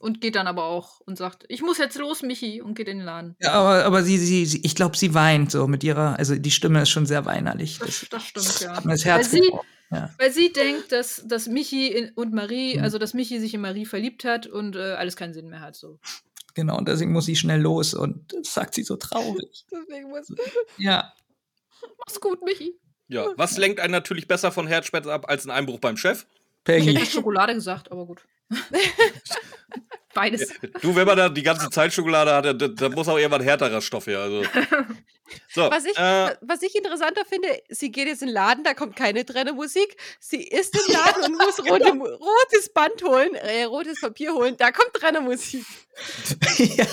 [0.00, 2.98] Und geht dann aber auch und sagt: Ich muss jetzt los, Michi, und geht in
[2.98, 3.36] den Laden.
[3.40, 6.50] Ja, aber, aber sie, sie, sie ich glaube, sie weint so mit ihrer, also die
[6.50, 7.78] Stimme ist schon sehr weinerlich.
[7.78, 8.76] Das, Das das stimmt, ja.
[8.76, 9.66] hat mir das Weil Herz sie, gebrochen.
[9.90, 10.10] Ja.
[10.18, 12.82] weil sie denkt, dass, dass Michi in, und Marie, Mhm.
[12.84, 15.76] also dass Michi sich in Marie verliebt hat und äh, alles keinen Sinn mehr hat.
[15.76, 15.98] So.
[16.54, 19.64] Genau, und deswegen muss sie schnell los und das sagt sie so traurig.
[19.70, 20.26] Deswegen muss
[20.78, 21.12] Ja.
[21.98, 22.74] Mach's gut, Michi.
[23.08, 26.26] Ja, was lenkt einen natürlich besser von Herzschmerz ab als ein Einbruch beim Chef?
[26.66, 27.06] Ich hätte Peggy.
[27.06, 28.22] Schokolade gesagt, aber gut.
[30.14, 30.48] Beides.
[30.80, 33.80] Du, wenn man da die ganze Zeit Schokolade hat, da, da muss auch irgendwann härterer
[33.80, 34.20] Stoff her.
[34.20, 34.44] Also.
[35.52, 38.74] So, Was ich, äh, was ich interessanter finde, sie geht jetzt in den Laden, da
[38.74, 39.96] kommt keine Trennermusik.
[40.20, 44.54] Sie ist im Laden und muss rote, Mu- rotes Band holen, äh, rotes Papier holen.
[44.56, 45.64] Da kommt Trennermusik.
[46.76, 46.86] ja.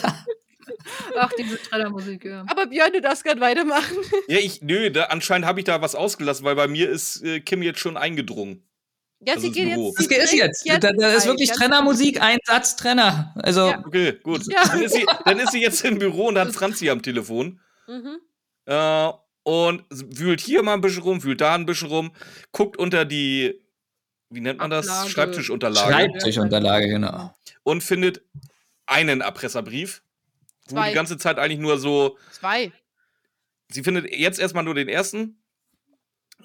[1.15, 2.43] Ach, diese Trellermusik, ja.
[2.47, 3.97] Aber Björn, du darfst gerade weitermachen.
[4.27, 7.39] ja, ich, nö, da, anscheinend habe ich da was ausgelassen, weil bei mir ist äh,
[7.39, 8.63] Kim jetzt schon eingedrungen.
[9.23, 9.87] Ja, Das sie ist geht Büro.
[9.87, 9.99] jetzt.
[9.99, 10.83] Das ist trinkt jetzt.
[10.83, 13.33] Da, da ist wirklich Trennermusik, ein Satz Trenner.
[13.35, 13.83] Also, Ja.
[13.85, 14.41] Okay, gut.
[14.51, 14.63] Ja.
[14.67, 17.59] Dann, ist sie, dann ist sie jetzt im Büro und hat Franzi am Telefon.
[17.87, 18.17] Mhm.
[18.65, 19.11] Äh,
[19.43, 22.11] und wühlt hier mal ein bisschen rum, wühlt da ein bisschen rum,
[22.51, 23.59] guckt unter die,
[24.29, 24.87] wie nennt man das?
[24.87, 25.09] Ablage.
[25.09, 25.91] Schreibtischunterlage.
[25.91, 27.33] Schreibtischunterlage, genau.
[27.63, 28.21] und findet
[28.85, 30.03] einen Erpresserbrief,
[30.67, 30.89] wo Zwei.
[30.89, 32.71] die ganze Zeit eigentlich nur so, Zwei.
[33.71, 35.40] sie findet jetzt erstmal nur den ersten,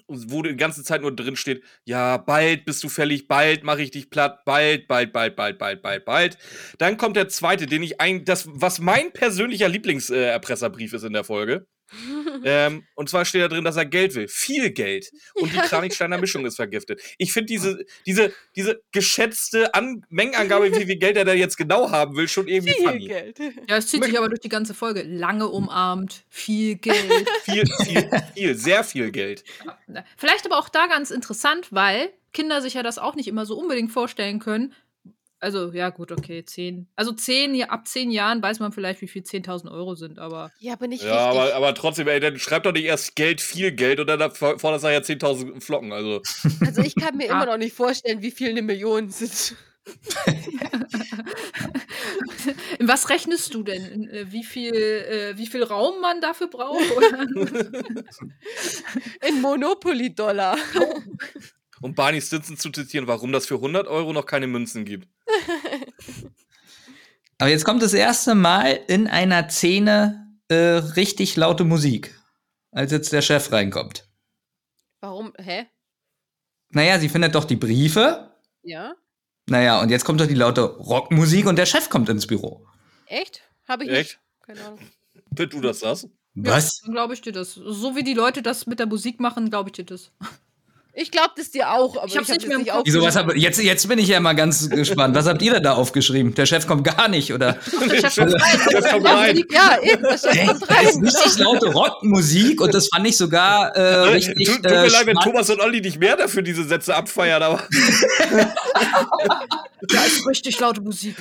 [0.07, 3.91] wo die ganze Zeit nur drin steht, ja, bald bist du fällig, bald mache ich
[3.91, 6.37] dich platt, bald, bald, bald, bald, bald, bald, bald.
[6.77, 11.13] Dann kommt der zweite, den ich ein, das, was mein persönlicher Lieblingserpresserbrief äh, ist in
[11.13, 11.67] der Folge.
[12.43, 14.27] Ähm, und zwar steht da drin, dass er Geld will.
[14.27, 15.11] Viel Geld.
[15.35, 17.01] Und die Kranichsteiner Mischung ist vergiftet.
[17.17, 21.91] Ich finde diese, diese, diese geschätzte An Mengenangabe, wie viel Geld er da jetzt genau
[21.91, 23.07] haben will, schon irgendwie Viel funny.
[23.07, 23.39] Geld.
[23.67, 25.03] Ja, es zieht sich aber durch die ganze Folge.
[25.03, 26.97] Lange umarmt, viel Geld.
[27.43, 29.43] Viel, viel, viel, sehr viel Geld.
[30.17, 33.57] Vielleicht aber auch da ganz interessant, weil Kinder sich ja das auch nicht immer so
[33.57, 34.73] unbedingt vorstellen können.
[35.39, 36.87] Also, ja, gut, okay, zehn.
[36.95, 40.51] Also zehn, ja, ab zehn Jahren weiß man vielleicht, wie viel 10.000 Euro sind, aber
[40.59, 41.41] Ja, aber nicht Ja, richtig.
[41.41, 44.83] aber, aber trotzdem, ey, dann schreibt doch nicht erst Geld, viel Geld und dann fordert
[44.83, 45.93] er ja 10.000 Flocken.
[45.93, 46.23] Also,
[46.65, 47.33] Also ich kann mir Ja.
[47.33, 49.55] immer noch nicht vorstellen, wie viel eine Million sind.
[52.79, 54.09] in was rechnest du denn?
[54.09, 56.81] Äh, wie, viel, äh, wie viel Raum man dafür braucht?
[59.27, 60.57] In Monopoly-Dollar.
[61.81, 65.07] Um Barney Stinson zu zitieren, warum das für 100 Euro noch keine Münzen gibt.
[67.37, 72.19] Aber jetzt kommt das erste Mal in einer Szene äh, richtig laute Musik,
[72.71, 74.09] als jetzt der Chef reinkommt.
[75.01, 75.33] Warum?
[75.37, 75.67] Hä?
[76.69, 78.31] Naja, sie findet doch die Briefe.
[78.63, 78.95] Ja?
[79.49, 82.67] Naja, und jetzt kommt doch die laute Rockmusik und der Chef kommt ins Büro.
[83.05, 83.41] Echt?
[83.67, 83.97] Habe ich Echt?
[83.97, 84.19] nicht.
[84.41, 84.79] Keine Ahnung.
[85.29, 86.09] Wenn du das sagst?
[86.33, 86.81] Was?
[86.81, 87.53] Dann glaube ich dir das.
[87.53, 90.11] So wie die Leute das mit der Musik machen, glaube ich dir das.
[90.99, 92.71] Ich glaube das dir auch, aber Ich ich, hab's habe nicht mehr nicht.
[92.83, 95.13] Wieso, was hab, jetzt, jetzt bin ich ja mal ganz gespannt.
[95.15, 96.33] Was habt ihr denn da aufgeschrieben?
[96.33, 97.53] Der Chef kommt gar nicht, oder?
[97.89, 98.33] Der Chef kommt
[99.05, 99.43] rein.
[99.51, 99.83] Ja, rein.
[99.83, 101.03] Eben, der Chef kommt da ist rein.
[101.05, 104.47] richtig laute Rockmusik und das fand ich sogar äh, richtig.
[104.47, 105.17] tut, tut äh, mir leid, wenn.
[105.17, 107.61] Thomas und Olli nicht mehr dafür diese Sätze abfeiern, aber
[109.89, 111.15] Da ist richtig laute Musik.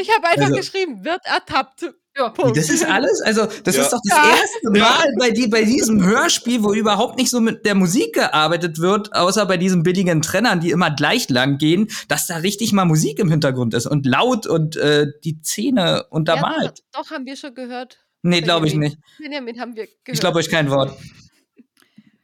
[0.00, 1.86] Ich habe einfach Also- geschrieben, wird ertappt.
[2.16, 2.30] Ja.
[2.30, 2.56] Punkt.
[2.56, 3.20] Das ist alles?
[3.22, 3.82] Also, das Ja.
[3.82, 4.30] ist doch das Ja.
[4.30, 8.78] erste Mal bei, die, bei diesem Hörspiel, wo überhaupt nicht so mit der Musik gearbeitet
[8.78, 12.84] wird, außer bei diesen billigen Trennern, die immer gleich lang gehen, dass da richtig mal
[12.86, 16.82] Musik im Hintergrund ist und laut und äh, die Szene ja, untermalt.
[16.92, 17.98] doch, doch, haben wir schon gehört.
[18.22, 18.98] nee, glaube ich nicht.
[19.18, 20.00] Benjamin haben wir gehört.
[20.08, 20.96] Ich glaube euch kein Wort.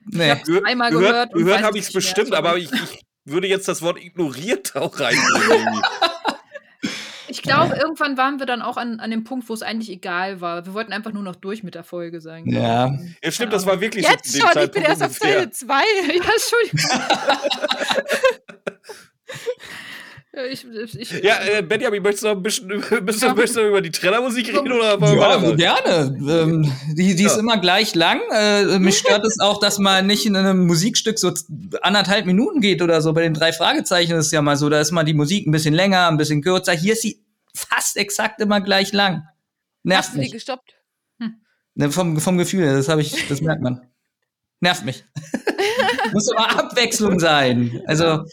[0.05, 0.31] Nee.
[0.31, 3.83] hab's einmal gehört, gehört gehört habe ich es bestimmt, aber ich, ich würde jetzt das
[3.83, 5.83] Wort ignoriert auch reinbringen.
[7.45, 10.41] ich glaube, irgendwann waren wir dann auch an, an dem Punkt, wo es eigentlich egal
[10.41, 10.65] war.
[10.65, 12.49] Wir wollten einfach nur noch durch mit der Folge sein.
[12.49, 12.95] Ja.
[13.23, 15.13] Ja, stimmt, das war wirklich Jetzt schon, ich bin Zeitpunkt erst auf.
[15.15, 15.75] Seite 2.
[16.07, 17.01] Ja, Entschuldigung.
[20.35, 20.67] ja, ich,
[20.99, 23.23] ich, Ja, äh, Benjamin, möchtest du noch ein bisschen, du, möchtest
[23.57, 25.57] du noch über die Trennermusik reden oder wir Ja, weitermachen?
[25.57, 26.17] gerne.
[26.43, 27.41] Ähm, die die ist Ja.
[27.41, 28.21] immer gleich lang.
[28.33, 31.33] Äh, mich stört es auch, dass mal nicht in einem Musikstück so
[31.83, 33.13] anderthalb Minuten geht oder so.
[33.13, 35.51] Bei den drei Fragezeichen ist es ja mal so, da ist mal die Musik ein
[35.51, 36.73] bisschen länger, ein bisschen kürzer.
[36.73, 37.21] Hier ist sie
[37.55, 39.27] fast exakt immer gleich lang.
[39.83, 40.33] Nervt Hast du die mich.
[40.33, 40.75] gestoppt?
[41.75, 43.81] Ne, vom, vom Gefühl, her, das habe ich, das merkt man.
[44.61, 45.05] Nervt mich.
[46.13, 47.83] Muss aber Abwechslung sein.
[47.87, 48.25] Also,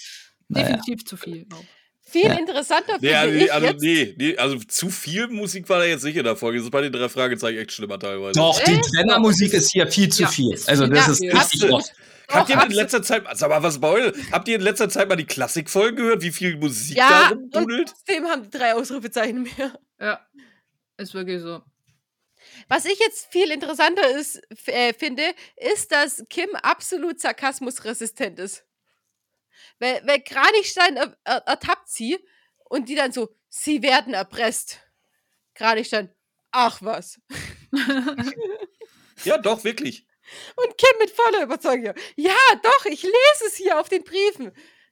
[0.49, 0.67] naja.
[0.75, 1.45] definitiv zu viel.
[1.53, 1.63] Auch.
[2.01, 2.33] Viel Ja.
[2.33, 3.81] interessanter Nee, finde also, ich also, jetzt.
[3.81, 6.57] nee, nee, also zu viel Musik war da jetzt nicht in der Folge.
[6.57, 8.33] Das ist bei den drei Fragezeichen echt schlimmer teilweise.
[8.39, 8.81] Doch, die?
[8.81, 10.53] Trennermusik ist hier viel zu Ja, viel.
[10.53, 11.31] ist Also, viel das zu ist viel.
[11.35, 11.93] richtig.
[12.29, 14.31] Habt ihr in letzter Zeit, sag mal, was bei euch?
[14.31, 17.79] Habt ihr in letzter Zeit mal die Klassikfolgen gehört, wie viel Musik da Ja, rumdudelt?
[17.79, 19.79] und trotzdem haben die drei Ausrufezeichen mehr.
[19.99, 20.25] Ja,
[20.97, 21.61] ist wirklich so.
[22.67, 25.23] Was ich jetzt viel interessanter ist, äh, finde,
[25.57, 28.63] ist, dass Kim absolut sarkasmusresistent ist.
[29.79, 32.17] Weil, weil Kranichstein er, er, ertappt sie
[32.69, 34.79] und die dann so, sie werden erpresst.
[35.55, 36.13] Kranichstein,
[36.51, 37.19] ach was.
[39.25, 40.07] Ja, doch, wirklich.
[40.55, 44.51] Und Kim mit voller Überzeugung, ja, doch, ich lese es hier auf den Briefen.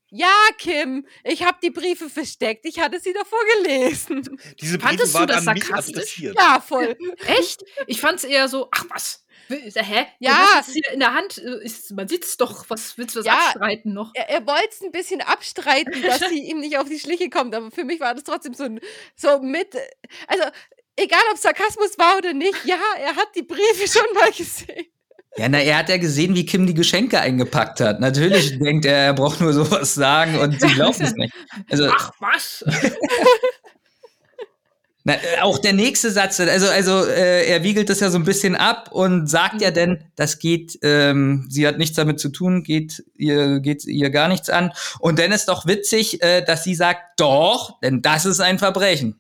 [0.10, 2.66] Ja, Kim, ich habe die Briefe versteckt.
[2.66, 4.40] Ich hatte sie davor gelesen.
[4.62, 5.96] Diese Briefe Fandest du waren das an mich sarkastisch?
[5.98, 6.36] adressiert.
[6.40, 6.98] Ja, voll.
[7.28, 7.66] Echt?
[7.88, 9.26] Ich fand's eher so, ach was?
[9.50, 10.06] Will- Hä?
[10.20, 10.46] Ja.
[10.54, 13.26] Du es hier in der Hand, äh, ist, man sieht's doch, was willst du das
[13.28, 13.34] Ja.
[13.48, 14.12] abstreiten noch?
[14.14, 17.54] Er, er wollte es ein bisschen abstreiten, dass sie ihm nicht auf die Schliche kommt,
[17.54, 18.80] aber für mich war das trotzdem so, ein,
[19.18, 19.76] so mit.
[20.28, 20.44] Also,
[20.96, 24.86] egal ob Sarkasmus war oder nicht, ja, er hat die Briefe schon mal gesehen.
[25.38, 28.00] Ja, na, er hat ja gesehen, wie Kim die Geschenke eingepackt hat.
[28.00, 31.34] Natürlich denkt er, er braucht nur sowas sagen und sie glaubt es nicht.
[31.70, 32.66] Also, Ach was?
[35.04, 38.24] na, äh, auch der nächste Satz, also, also äh, er wiegelt das ja so ein
[38.24, 42.64] bisschen ab und sagt ja denn, das geht, ähm, sie hat nichts damit zu tun,
[42.64, 44.74] geht ihr, geht ihr gar nichts an.
[45.00, 49.20] Und dann ist doch witzig, äh, dass sie sagt, doch, denn das ist ein Verbrechen.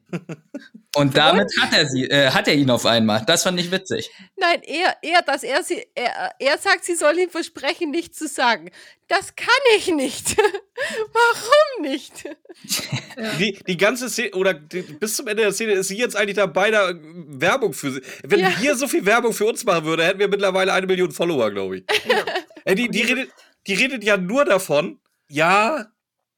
[0.95, 3.23] Und damit hat er sie, äh, hat er ihn auf einmal.
[3.25, 4.09] Das fand ich witzig.
[4.35, 8.27] Nein, eher, eher dass er sie, er, er sagt, sie soll ihm versprechen, nichts zu
[8.27, 8.71] sagen.
[9.07, 9.47] Das kann
[9.77, 10.35] ich nicht.
[11.13, 12.25] Warum nicht?
[13.39, 16.35] Die, die ganze Szene, oder die, bis zum Ende der Szene ist sie jetzt eigentlich
[16.35, 18.01] dabei, da äh, Werbung für sie.
[18.23, 18.51] Wenn Ja.
[18.59, 21.77] wir so viel Werbung für uns machen würden, hätten wir mittlerweile eine Million Follower, glaube
[21.77, 21.83] ich.
[22.65, 23.29] Ey, die, die, redet,
[23.65, 25.87] die redet ja nur davon, ja,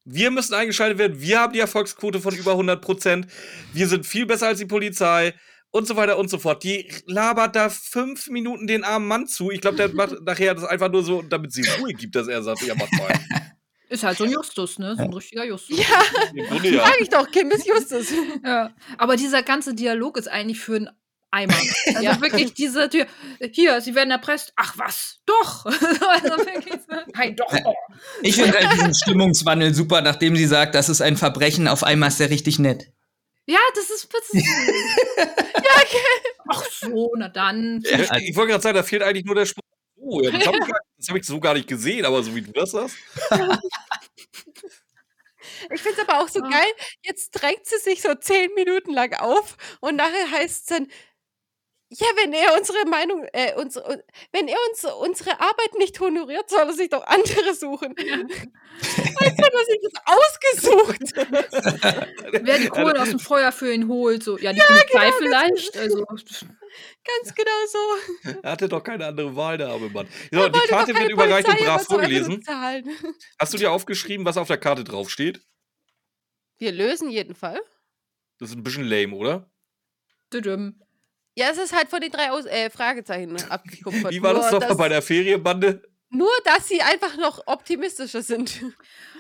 [0.06, 3.28] wir müssen eingeschaltet werden, wir haben die Erfolgsquote von über 100 Prozent,
[3.74, 5.34] wir sind viel besser als die Polizei
[5.72, 6.64] und so weiter und so fort.
[6.64, 9.52] Die labert da fünf Minuten den armen Mann zu.
[9.52, 12.42] Ich glaube, der macht nachher das einfach nur so, damit sie Ruhe gibt, dass er
[12.42, 13.14] sagt, ja, mach mal.
[13.90, 14.96] Ist halt so ein Justus, ne?
[14.96, 15.80] So ein richtiger Justus.
[15.80, 16.86] Ja, Grunde ja.
[16.86, 18.14] sag ich doch, Kim ist Justus.
[18.46, 18.72] Ja.
[19.00, 20.90] Aber dieser ganze Dialog ist eigentlich für einen
[21.32, 21.54] Eimer.
[21.88, 22.20] Also Ja.
[22.22, 23.06] wirklich diese Tür.
[23.52, 24.54] Hier, sie werden erpresst.
[24.56, 25.20] Ach was?
[25.26, 25.66] Doch.
[25.66, 27.54] also wirklich so, Nein, doch.
[28.22, 32.10] Ich finde halt diesen Stimmungswandel super, nachdem sie sagt, das ist ein Verbrechen, auf einmal
[32.10, 32.92] ist er richtig nett.
[33.46, 34.48] Ja, das ist witzig.
[36.50, 37.82] Ach so, na dann.
[37.84, 39.64] Ja, ich wollte gerade sagen, da fehlt eigentlich nur der Spruch.
[39.96, 42.52] Oh, ja, das habe ich, hab ich so gar nicht gesehen, aber so wie du
[42.52, 42.96] das sagst.
[45.72, 46.50] Ich finde es aber auch so Ah.
[46.50, 46.72] geil.
[47.04, 50.88] Jetzt drängt sie sich so zehn Minuten lang auf und nachher heißt es dann,
[51.92, 56.68] ja, wenn er unsere Meinung, äh, unsere, wenn er uns unsere Arbeit nicht honoriert, soll
[56.68, 57.96] er sich doch andere suchen.
[57.98, 58.08] Als
[59.38, 61.28] hätte er sich das ausgesucht.
[62.44, 64.38] Wer die Kohlen aus dem Feuer für ihn holt, so.
[64.38, 65.78] Ja, die Polizei vielleicht.
[65.78, 68.30] Also, Ganz genau so.
[68.44, 70.08] Er hatte doch keine andere Wahl, der arme Mann.
[70.32, 72.44] So, die Karte wird überreicht und brav vorgelesen.
[73.40, 75.42] Hast du dir aufgeschrieben, was auf der Karte draufsteht?
[76.60, 77.60] Wir lösen jeden Fall.
[78.38, 79.50] Das ist ein bisschen lame, oder?
[80.34, 80.82] düdüm.
[81.40, 84.12] Ja, es ist halt von den drei Aus äh, Fragezeichen abgekupfert.
[84.12, 85.82] Wie war das Nur, nochmal bei der Ferienbande?
[86.10, 88.62] Nur, dass sie einfach noch optimistischer sind.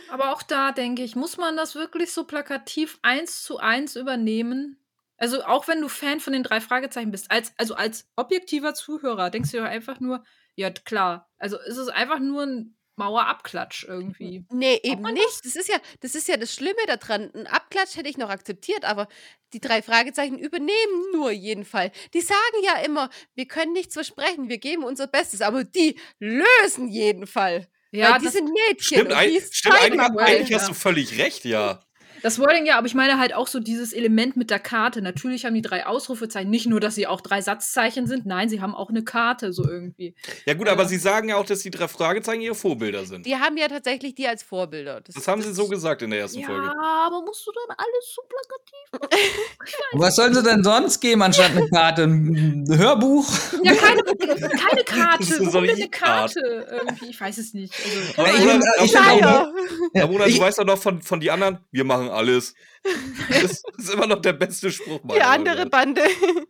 [0.10, 4.84] Aber auch da denke ich, muss man das wirklich so plakativ eins zu eins übernehmen?
[5.16, 9.30] Also auch wenn du Fan von den drei Fragezeichen bist, als, also als objektiver Zuhörer,
[9.30, 10.26] denkst du dir einfach nur,
[10.56, 14.46] ja klar, also es ist einfach nur ein Mauerabklatsch irgendwie.
[14.52, 15.46] Nee, eben nicht.
[15.46, 17.32] Das ist ja, das ist ja das Schlimme daran.
[17.34, 19.08] Ein Abklatsch hätte ich noch akzeptiert, aber
[19.54, 21.92] die drei Fragezeichen übernehmen nur jeden Fall.
[22.14, 26.88] Die sagen ja immer, wir können nichts versprechen, wir geben unser Bestes, aber die lösen
[26.90, 27.68] jeden Fall.
[27.92, 28.98] Ja, Weil die das, sind Mädchen.
[28.98, 30.60] Stimmt, und ein, die stimmt eigentlich, eigentlich ja.
[30.60, 31.82] hast du völlig recht, ja.
[32.24, 35.02] Das Wording ja, aber ich meine halt auch so dieses Element mit der Karte.
[35.02, 38.62] Natürlich haben die drei Ausrufezeichen nicht nur, dass sie auch drei Satzzeichen sind, nein, sie
[38.62, 40.16] haben auch eine Karte so irgendwie.
[40.46, 43.26] Ja gut, aber sie sagen ja auch, dass die drei Fragezeichen ihre Vorbilder sind.
[43.26, 45.02] Die haben ja tatsächlich die als Vorbilder.
[45.02, 46.70] Das haben sie so gesagt in der ersten Ja, Folge.
[46.70, 49.20] aber musst du dann alles so plakativ
[49.92, 52.04] Und was sollen sie denn sonst geben anstatt eine Karte?
[52.04, 53.28] Ein Hörbuch?
[53.64, 55.18] Ja, keine, keine Karte.
[55.20, 56.40] Das ist so eine Karte?
[56.72, 57.74] Irgendwie, ich weiß es nicht.
[57.84, 59.54] Also, Aber Ja, ich ich bin auch- Leider.
[59.94, 62.54] Ja, Ramona, du ich- weißt doch noch von, von die anderen, wir machen alles.
[63.30, 65.02] Das ist immer noch der beste Spruch.
[65.14, 65.70] Die andere Meinung.
[65.70, 66.02] Bande.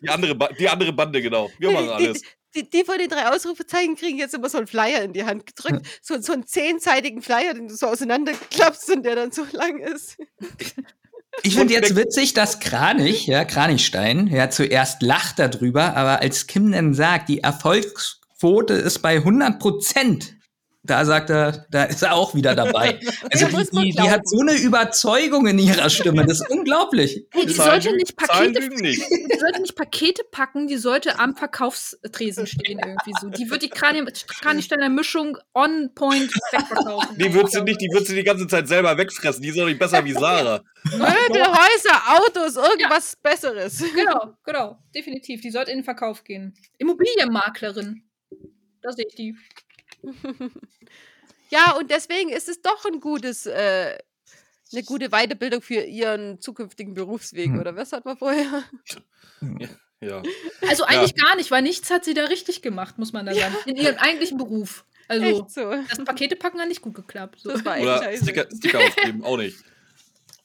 [0.02, 1.50] Die andere, ba die andere Bande, genau.
[1.58, 2.22] Wir machen alles.
[2.22, 5.24] Die, die, die von den drei Ausrufezeichen kriegen jetzt immer so einen Flyer in die
[5.24, 5.86] Hand gedrückt.
[6.02, 10.18] So, so einen zehnseitigen Flyer, den du so auseinanderklappst und der dann so lang ist.
[11.44, 16.72] Ich finde jetzt witzig, dass Kranich, ja, Kranichstein, ja, zuerst lacht darüber, aber als Kim
[16.72, 20.36] dann sagt, die Erfolgsquote ist bei 100 Prozent,
[20.90, 23.00] da sagt er, da ist er auch wieder dabei.
[23.32, 27.26] Also Ja, die, die, die hat so eine Überzeugung in ihrer Stimme, das ist unglaublich.
[27.32, 29.02] Hey, die Zahlen sollte nicht Pakete, nicht.
[29.10, 33.30] die sollte nicht Pakete packen, die sollte am Verkaufstresen stehen irgendwie so.
[33.30, 34.06] Die wird die Krani-
[34.42, 37.18] Kranichsteiner Mischung on point wegverkaufen.
[37.18, 39.42] Die wird sie nicht, die wird sie die ganze Zeit selber wegfressen.
[39.42, 40.62] Die ist doch nicht besser wie Sarah.
[40.84, 43.84] Möbel, Häuser, Autos, irgendwas Besseres.
[43.94, 45.42] Genau, genau, definitiv.
[45.42, 46.54] Die sollte in den Verkauf gehen.
[46.78, 48.04] Immobilienmaklerin.
[48.82, 49.36] Da sehe ich die.
[51.52, 53.98] Ja, und deswegen ist es doch ein gutes, äh,
[54.72, 57.60] eine gute Weiterbildung für ihren zukünftigen Berufsweg, Hm.
[57.60, 58.64] oder was hat man vorher?
[60.02, 60.22] Ja.
[60.68, 63.56] Also eigentlich gar nicht, weil nichts hat sie da richtig gemacht, muss man da sagen.
[63.66, 64.86] In ihrem eigentlichen Beruf.
[65.08, 65.72] Also so.
[65.72, 67.40] das Pakete packen hat nicht gut geklappt.
[67.42, 67.50] So.
[67.50, 68.16] Das war echt Oder.
[68.16, 69.58] Sticker, Sticker aufkleben, auch nicht.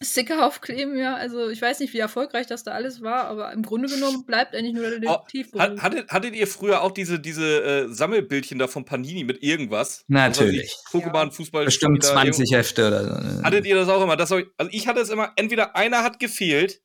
[0.04, 1.14] Sticker aufkleben, ja.
[1.14, 4.54] Also ich weiß nicht, wie erfolgreich das da alles war, aber im Grunde genommen bleibt
[4.54, 5.62] eigentlich nur der Oh, Detektivberuf.
[5.62, 10.04] Hat, hattet, hattet ihr früher auch diese, diese äh, Sammelbildchen da von Panini mit irgendwas?
[10.08, 10.72] Natürlich.
[10.90, 11.64] Pokémon, Fußball.
[11.64, 13.42] Bestimmt Spieler, 20 Hefte oder so.
[13.42, 14.16] Hattet ihr das auch immer?
[14.16, 16.80] Das ich, also ich hatte es immer, entweder einer hat gefehlt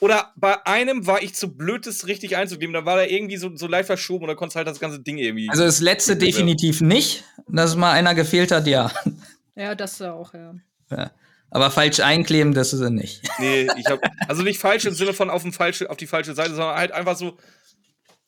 [0.00, 2.72] oder bei einem war ich zu blöd, das richtig einzugeben.
[2.72, 5.18] Da war da irgendwie so, so leicht verschoben und da konntest halt das ganze Ding
[5.18, 5.48] irgendwie.
[5.50, 6.18] Also das letzte Ja.
[6.18, 8.90] definitiv nicht, dass mal einer gefehlt hat, ja.
[9.56, 10.54] Ja, das auch, ja.
[10.90, 11.10] ja.
[11.50, 13.22] Aber falsch einkleben, das ist er nicht.
[13.38, 14.00] nee, ich hab.
[14.28, 16.92] Also nicht falsch im Sinne von auf, dem falsche, auf die falsche Seite, sondern halt
[16.92, 17.38] einfach so,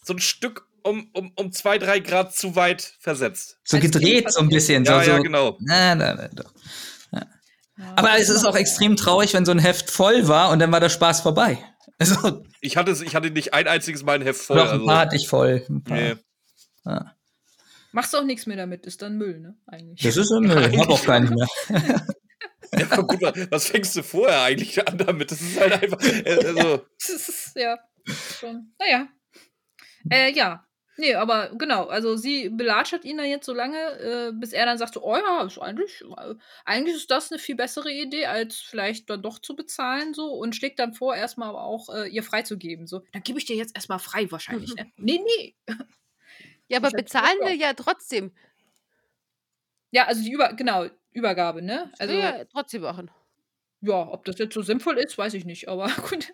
[0.03, 3.59] so ein Stück um, um, um zwei, drei Grad zu weit versetzt.
[3.65, 4.85] So gedreht so ein bisschen.
[4.85, 5.59] Ja, so, ja, genau.
[5.61, 6.53] Na, na, na, doch.
[7.13, 7.23] ja.
[7.97, 10.81] Aber es ist auch extrem traurig, wenn so ein Heft voll war und dann war
[10.81, 11.59] der Spaß vorbei.
[11.99, 14.57] Also, Ich hatte, ich hatte nicht ein einziges Mal ein Heft voll.
[14.57, 15.63] doch, ein Also, paar hatte ich voll.
[15.69, 15.97] Ein paar.
[15.99, 16.15] nee.
[16.87, 17.15] Ja.
[17.93, 19.57] Machst du auch nichts mehr damit, ist dann Müll, ne?
[19.67, 20.01] Eigentlich.
[20.03, 21.47] Das ist Müll, ich hab auch keinen mehr.
[22.73, 23.21] Ja, aber gut,
[23.51, 25.31] was- fängst du vorher eigentlich an damit?
[25.31, 26.01] Das ist halt einfach.
[26.25, 27.79] äh, Also, Das ist, ja,
[28.39, 28.73] schon.
[28.79, 29.09] Naja.
[30.11, 30.65] Äh, ja.
[30.97, 34.77] Nee, aber genau, also sie belatschert ihn dann jetzt so lange, äh, bis er dann
[34.77, 36.35] sagt so, oh ja, ist eigentlich, äh,
[36.67, 40.55] eigentlich ist das eine viel bessere Idee, als vielleicht dann doch zu bezahlen so und
[40.55, 42.87] schlägt dann vor, erstmal aber auch äh, ihr freizugeben.
[42.87, 44.75] So, dann gebe ich dir jetzt erstmal frei wahrscheinlich.
[44.75, 44.93] Ne?
[44.97, 45.55] Nee, nee.
[46.69, 48.33] Ja, aber bezahlen will ja trotzdem.
[49.91, 51.93] Ja, also die Über, genau, Übergabe, ne?
[51.99, 53.11] Also ja, trotzdem machen.
[53.81, 56.33] ja, ob das jetzt so sinnvoll ist, weiß ich nicht, aber gut.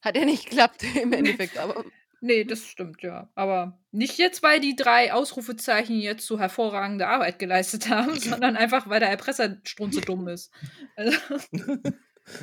[0.00, 1.84] Hat ja nicht geklappt im Endeffekt, aber
[2.26, 3.28] Nee, das stimmt, ja.
[3.34, 8.88] Aber nicht jetzt, weil die drei Ausrufezeichen jetzt so hervorragende Arbeit geleistet haben, sondern einfach,
[8.88, 10.50] weil der Erpresser strunze dumm ist.
[10.96, 11.18] Also,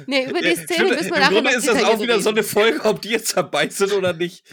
[0.08, 2.30] nee, über die Szene stimmt, müssen wir Im nachher Grunde ist das auch wieder so
[2.30, 2.40] reden.
[2.40, 4.44] eine Folge, ob die jetzt dabei sind oder nicht.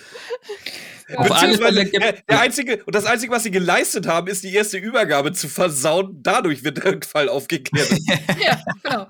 [1.16, 4.76] Auf Beziehungsweise, der, der einzige, und das Einzige, was sie geleistet haben, ist die erste
[4.76, 6.18] Übergabe zu versauen.
[6.22, 7.88] Dadurch wird der Fall aufgeklärt.
[8.44, 9.06] ja, genau.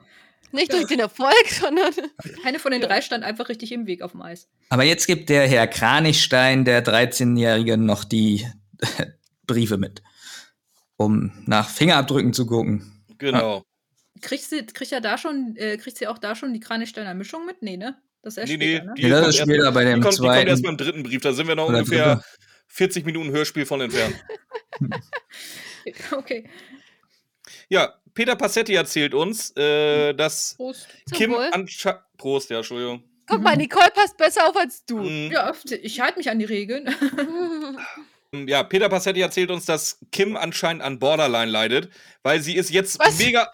[0.53, 1.93] Nicht durch den Erfolg, sondern
[2.43, 4.49] Keine von den drei stand einfach richtig im Weg auf dem Eis.
[4.71, 8.47] Aber jetzt gibt der Herr Kranichstein, der 13-Jährige, noch die
[9.47, 10.03] Briefe mit,
[10.97, 13.03] um nach Fingerabdrücken zu gucken.
[13.19, 13.65] genau.
[14.21, 17.47] Kriegt sie, kriegt ja da schon, äh, kriegt sie auch da schon die Kranichsteiner Mischung
[17.47, 17.63] mit?
[17.63, 17.97] Nee, ne?
[18.23, 18.95] Das ist erst Nee, nee, später, ne?
[18.97, 20.49] die Ja, das kommt ist erst- später bei dem die kommt, die kommt zweiten.
[20.49, 21.21] erst beim dritten Brief.
[21.23, 22.29] Da sind wir noch Oder ungefähr dritte.
[22.69, 24.15] 40 Minuten Hörspiel von entfernt.
[26.13, 26.49] Okay.
[27.69, 30.87] Ja, Peter Passetti erzählt uns, äh, dass Prost.
[31.13, 32.03] Kim anscheinend.
[32.19, 33.03] Prost, ja, Entschuldigung.
[33.27, 34.99] guck mal, Nicole passt besser auf als du.
[34.99, 36.95] Mm, Ja, ich halte mich an die Regeln.
[38.47, 41.89] Ja, Peter Passetti erzählt uns, dass Kim anscheinend an Borderline leidet,
[42.23, 43.19] weil sie ist jetzt Was?
[43.19, 43.51] mega.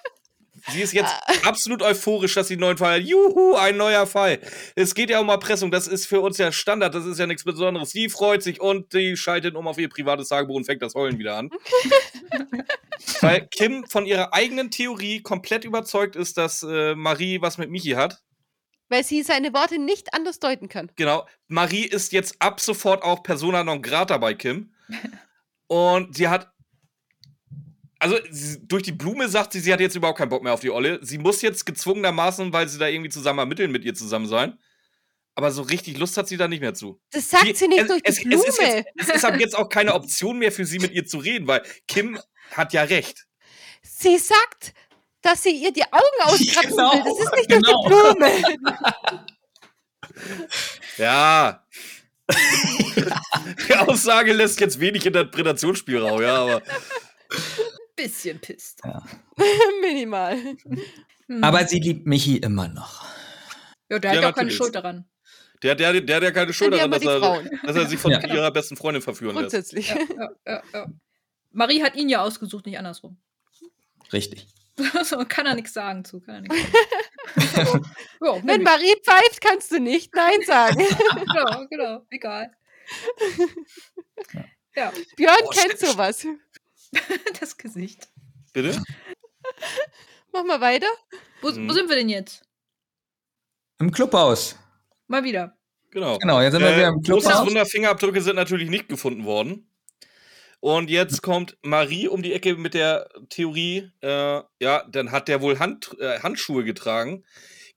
[0.73, 1.13] Sie ist jetzt
[1.45, 3.07] absolut euphorisch, dass sie einen neuen Fall hat.
[3.07, 4.41] Juhu, ein neuer Fall.
[4.75, 5.71] Es geht ja um Erpressung.
[5.71, 6.95] Das ist für uns ja Standard.
[6.95, 7.91] Das ist ja nichts Besonderes.
[7.91, 11.19] Sie freut sich und die schaltet um auf ihr privates Tagebuch und fängt das Heulen
[11.19, 11.51] wieder an.
[13.21, 17.91] Weil Kim von ihrer eigenen Theorie komplett überzeugt ist, dass äh, Marie was mit Michi
[17.91, 18.23] hat.
[18.89, 20.91] Weil sie seine Worte nicht anders deuten kann.
[20.97, 21.27] Genau.
[21.49, 24.75] Marie ist jetzt ab sofort auch Persona non grata bei Kim.
[25.67, 26.54] Und sie hat.
[28.05, 28.19] Also
[28.61, 30.99] durch die Blume sagt sie, sie hat jetzt überhaupt keinen Bock mehr auf die Olle.
[31.01, 34.59] Sie muss jetzt gezwungenermaßen, weil sie da irgendwie zusammen ermitteln, mit ihr zusammen sein.
[35.35, 37.01] Aber so richtig Lust hat sie da nicht mehr zu.
[37.13, 38.35] Das sagt sie, nicht es, durch die es, Blume.
[38.37, 41.07] Es ist, jetzt, es ist ab jetzt auch keine Option mehr für sie, mit ihr
[41.07, 43.25] zu reden, weil Kim hat ja recht.
[43.81, 44.75] Sie sagt,
[45.23, 47.05] dass sie ihr die Augen auskratzen Genau, will.
[47.05, 47.89] Das ist nicht genau.
[47.89, 49.25] durch die Blume.
[50.97, 51.67] Ja.
[53.69, 56.63] Die Aussage lässt jetzt wenig Interpretationsspielraum, ja, aber
[57.97, 58.81] Bisschen pisst.
[59.81, 60.37] Minimal.
[61.29, 61.43] Hm.
[61.45, 63.05] Aber sie liebt Michi immer noch.
[63.91, 64.51] ja, der hat Ja, ja auch keine.
[64.51, 65.05] Schuld daran.
[65.63, 68.11] der, der, der hat ja keine Schuld ja daran, dass er, dass er sich von
[68.13, 68.27] Ja.
[68.27, 69.53] ihrer besten Freundin verführen lässt.
[69.53, 69.89] Grundsätzlich.
[69.89, 70.87] Ja, ja, ja, ja.
[71.53, 73.17] Marie hat ihn ja ausgesucht, nicht andersrum.
[74.13, 74.47] Richtig.
[75.05, 76.21] so kann er nichts sagen zu.
[76.21, 76.73] Kann er nichts
[77.55, 77.85] sagen.
[78.21, 78.65] ja, Wenn nämlich.
[78.65, 80.85] Marie pfeift, kannst du nicht Nein sagen.
[81.15, 82.51] genau, genau, egal.
[84.75, 86.27] Ja, Björn Oh, kennt sowas.
[87.41, 88.09] das Gesicht.
[88.53, 88.81] Bitte?
[90.33, 90.87] Mach mal weiter.
[91.43, 91.69] Wo, Mhm.
[91.69, 92.43] wo sind wir denn jetzt?
[93.79, 94.57] Im Clubhaus.
[95.07, 95.57] Mal wieder.
[95.91, 96.19] Genau.
[96.19, 97.47] Genau, jetzt sind wir wieder im Großes Clubhaus.
[97.47, 99.69] Wunder, Fingerabdrücke sind natürlich nicht gefunden worden.
[100.61, 105.43] Und jetzt kommt Marie um die Ecke mit der Theorie, äh, ja, dann hat der
[105.43, 107.25] wohl Hand, äh, Handschuhe getragen.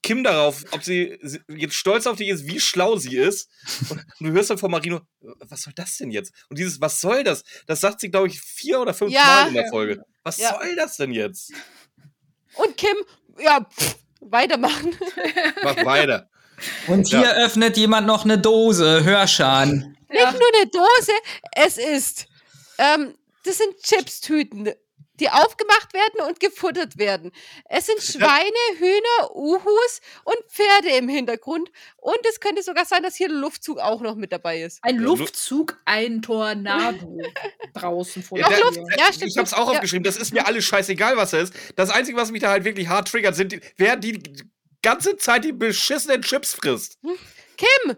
[0.04, 3.50] Kim darauf, ob sie, sie jetzt stolz auf dich ist, wie schlau sie ist.
[3.90, 6.34] Und du hörst dann von Marie nur, was soll das denn jetzt?
[6.50, 7.44] Und dieses, was soll das?
[7.66, 9.24] Das sagt sie, glaube ich, vier oder fünf Ja.
[9.26, 10.02] Mal in der Folge.
[10.24, 10.52] Was Ja.
[10.54, 11.52] soll das denn jetzt?
[12.56, 12.96] Und Kim,
[13.40, 14.96] ja, pff, weitermachen.
[15.64, 16.30] Mach weiter.
[16.88, 19.96] Und hier öffnet jemand noch eine Dose, Hörschan.
[20.12, 20.32] Ja.
[20.32, 21.12] Nicht nur eine Dose,
[21.56, 22.28] es ist,
[22.78, 24.72] ähm, das sind Chipstüten,
[25.20, 27.32] die aufgemacht werden und gefuttert werden.
[27.70, 31.70] Es sind Schweine, Hühner, Uhus und Pferde im Hintergrund.
[31.98, 34.80] Und es könnte sogar sein, dass hier der Luftzug auch noch mit dabei ist.
[34.84, 37.18] Ein Luftzug, ein Tornado
[37.74, 38.86] draußen vor Ja, der Tür.
[38.98, 39.32] Ja, stimmt.
[39.32, 39.76] Ich hab's auch ja.
[39.76, 41.54] aufgeschrieben, das ist mir alles scheißegal, was er ist.
[41.76, 44.22] Das Einzige, was mich da halt wirklich hart triggert, sind, die, wer die
[44.82, 47.00] ganze Zeit die beschissenen Chips frisst.
[47.58, 47.98] Kim,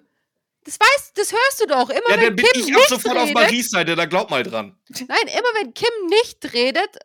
[0.63, 1.89] das weißt, das hörst du doch.
[1.89, 4.05] Immer Ja, wenn dann bin Kim ich ab nicht sofort auf redet, Maries Seite, da
[4.05, 4.77] glaub mal dran.
[4.89, 6.97] Nein, immer wenn Kim nicht redet,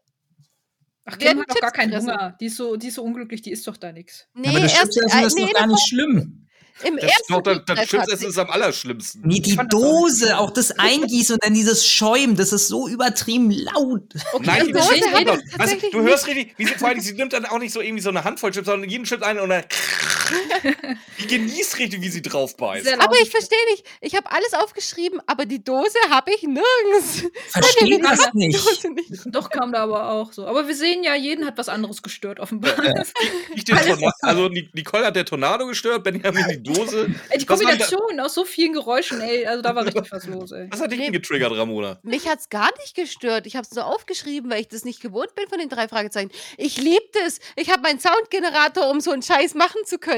[1.07, 2.11] Ach, Kim hat doch gar keinen gefressen.
[2.13, 2.37] Hunger.
[2.41, 4.27] Die ist, so, die ist so unglücklich, die isst doch da nichts.
[4.35, 6.41] nee, Aber das erst, Chipsessen äh, ist nee, doch gar nicht schlimm.
[6.83, 9.23] Im Das, ist ersten doch, das, das Chipsessen ist am allerschlimmsten.
[9.25, 14.13] Nee, die Dose, auch das Eingießen und dann dieses Schäumen, das ist so übertrieben laut.
[14.41, 17.13] Nein, die das Dose hat es also, du hörst richtig, wie sie vor allem, sie
[17.13, 19.51] nimmt dann auch nicht so irgendwie so eine Handvoll Chips, sondern jeden Chips ein und
[19.51, 19.63] dann.
[21.21, 22.87] die genießt richtig, wie sie drauf beißt.
[23.01, 23.85] Aber ich verstehe nicht.
[24.01, 27.25] Ich habe alles aufgeschrieben, aber die Dose habe ich nirgends.
[27.51, 28.59] Verstehe das nicht.
[28.85, 29.23] Nicht.
[29.27, 30.47] Doch kam da aber auch so.
[30.47, 32.73] Aber wir sehen ja, jeden hat was anderes gestört, offenbar.
[33.55, 37.07] Nicht den Tornado, also Ni- Nicole hat der Tornado gestört, Benjamin die Dose.
[37.31, 40.69] Ey, die Kombination aus so vielen Geräuschen, ey, also da war richtig was los, ey.
[40.71, 41.07] Was hat dich Nee.
[41.07, 41.99] denn getriggert, Ramona?
[42.03, 43.47] Mich hat's gar nicht gestört.
[43.47, 46.31] Ich habe es so aufgeschrieben, weil ich das nicht gewohnt bin von den drei Fragezeichen.
[46.57, 47.41] Ich liebe das.
[47.57, 50.14] Ich habe meinen Soundgenerator, um so einen Scheiß machen zu können.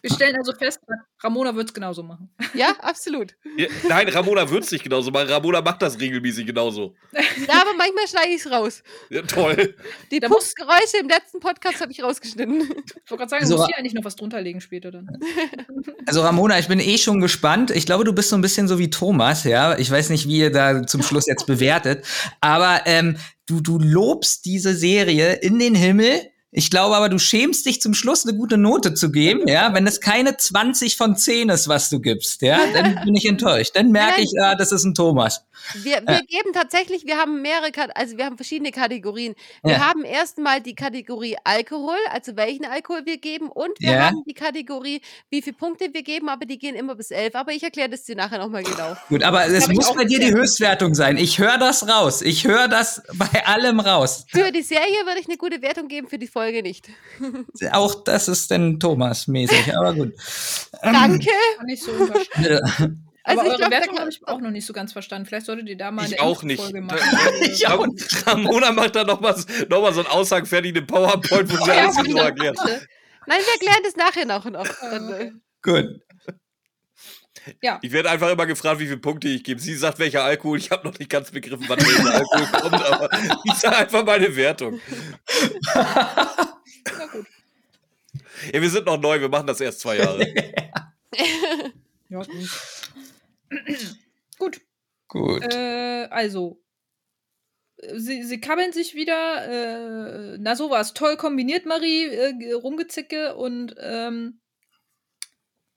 [0.00, 0.80] Wir stellen also fest,
[1.22, 2.30] Ramona wird es genauso machen.
[2.54, 3.34] Ja, absolut.
[3.56, 5.28] Ja, nein, Ramona wird's nicht genauso machen.
[5.28, 6.94] Ramona macht das regelmäßig genauso.
[7.12, 8.82] Ja, aber manchmal schneide ich es raus.
[9.10, 9.74] Ja, toll.
[10.10, 12.62] Die Da im letzten Podcast habe ich rausgeschnitten.
[12.62, 15.08] Ich wollte gerade sagen, Also, muss hier eigentlich noch was drunter legen später dann.
[16.06, 17.70] Also Ramona, ich bin eh schon gespannt.
[17.70, 19.78] Ich glaube, du bist so ein bisschen so wie Thomas, ja.
[19.78, 22.04] Ich weiß nicht, wie ihr da zum Schluss jetzt bewertet,
[22.40, 23.16] aber ähm,
[23.46, 26.20] du, du lobst diese Serie in den Himmel.
[26.56, 29.74] Ich glaube aber, du schämst dich zum Schluss eine gute Note zu geben, ja.
[29.74, 33.72] Wenn es keine 20 von 10 ist, was du gibst, ja, dann bin ich enttäuscht.
[33.74, 35.44] Dann merke ich, ah, das ist ein Thomas.
[35.74, 39.34] Wir, wir geben tatsächlich, wir haben mehrere, also wir haben verschiedene Kategorien.
[39.62, 39.88] Wir Ja.
[39.88, 44.06] haben erstmal die Kategorie Alkohol, also welchen Alkohol wir geben, und wir Ja.
[44.06, 45.00] haben die Kategorie,
[45.30, 47.34] wie viele Punkte wir geben, aber die gehen immer bis elf.
[47.34, 48.96] Aber ich erkläre das dir nachher nochmal genau.
[49.08, 50.34] Gut, aber es muss bei dir die.
[50.34, 51.16] Höchstwertung sein.
[51.16, 52.20] Ich höre das raus.
[52.22, 54.24] Ich höre das bei allem raus.
[54.28, 56.88] Für die Serie würde ich eine gute Wertung geben, für die Folge nicht.
[57.72, 60.12] Auch das ist dann Thomas-mäßig, aber gut.
[60.82, 61.30] Danke.
[61.58, 61.92] Kann ich so.
[63.26, 65.26] Also aber ich eure glaub, Wertung habe ich auch noch nicht so ganz verstanden.
[65.26, 66.60] Vielleicht solltet ihr da mal Ich eine auch nicht.
[66.62, 66.98] Folge machen.
[67.42, 67.96] Ich auch Ram-
[68.26, 69.34] Ramona macht da nochmal
[69.68, 72.56] noch mal so einen aussagenfertigen PowerPoint, wo sie alles genau erklärt.
[73.26, 74.44] Nein, wir erklären das nachher noch.
[74.44, 74.66] noch.
[74.80, 76.00] Dann, äh, Gut.
[77.62, 79.60] Ja, Ich werde einfach immer gefragt, wie viele Punkte ich gebe.
[79.60, 80.56] Sie sagt, welcher Alkohol.
[80.58, 83.10] Ich habe noch nicht ganz begriffen, wann welcher Alkohol kommt, aber
[83.44, 84.80] ich sage einfach meine Wertung.
[85.74, 87.26] na gut.
[88.52, 90.26] Ja, wir sind noch neu, wir machen das erst zwei Jahre.
[92.08, 92.28] Ja, gut.
[94.38, 94.60] gut.
[95.08, 95.54] Gut.
[95.54, 96.62] Äh, also.
[97.76, 100.34] äh, Sie, sie kabbeln sich wieder.
[100.34, 100.94] Äh, na sowas.
[100.94, 102.06] Toll kombiniert, Marie.
[102.06, 103.36] Äh, rumgezicke.
[103.36, 104.40] Und ähm,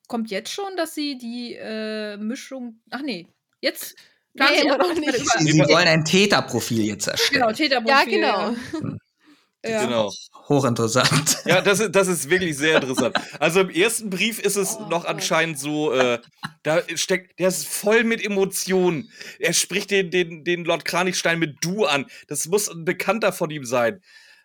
[0.07, 2.81] kommt jetzt schon, dass sie die äh, Mischung.
[2.91, 3.27] Ach nee.
[3.61, 3.95] Jetzt.
[4.33, 5.17] Nee, Sie noch nicht.
[5.17, 7.41] Sie, Sie wollen ein Täterprofil jetzt erstellen.
[7.41, 8.21] Genau, Täterprofil.
[8.21, 8.97] Ja, genau.
[9.65, 9.85] Ja.
[9.85, 10.11] Genau.
[10.47, 11.39] Hochinteressant.
[11.45, 13.17] Ja, das ist, das ist wirklich sehr interessant.
[13.39, 15.07] Also im ersten Brief ist es Oh noch Gott.
[15.15, 16.19] anscheinend so, äh,
[16.63, 19.09] da steckt, der ist voll mit Emotionen.
[19.39, 22.05] Er spricht den, den, den Lord Kranichstein mit Du an.
[22.27, 24.01] Das muss ein Bekannter von ihm sein.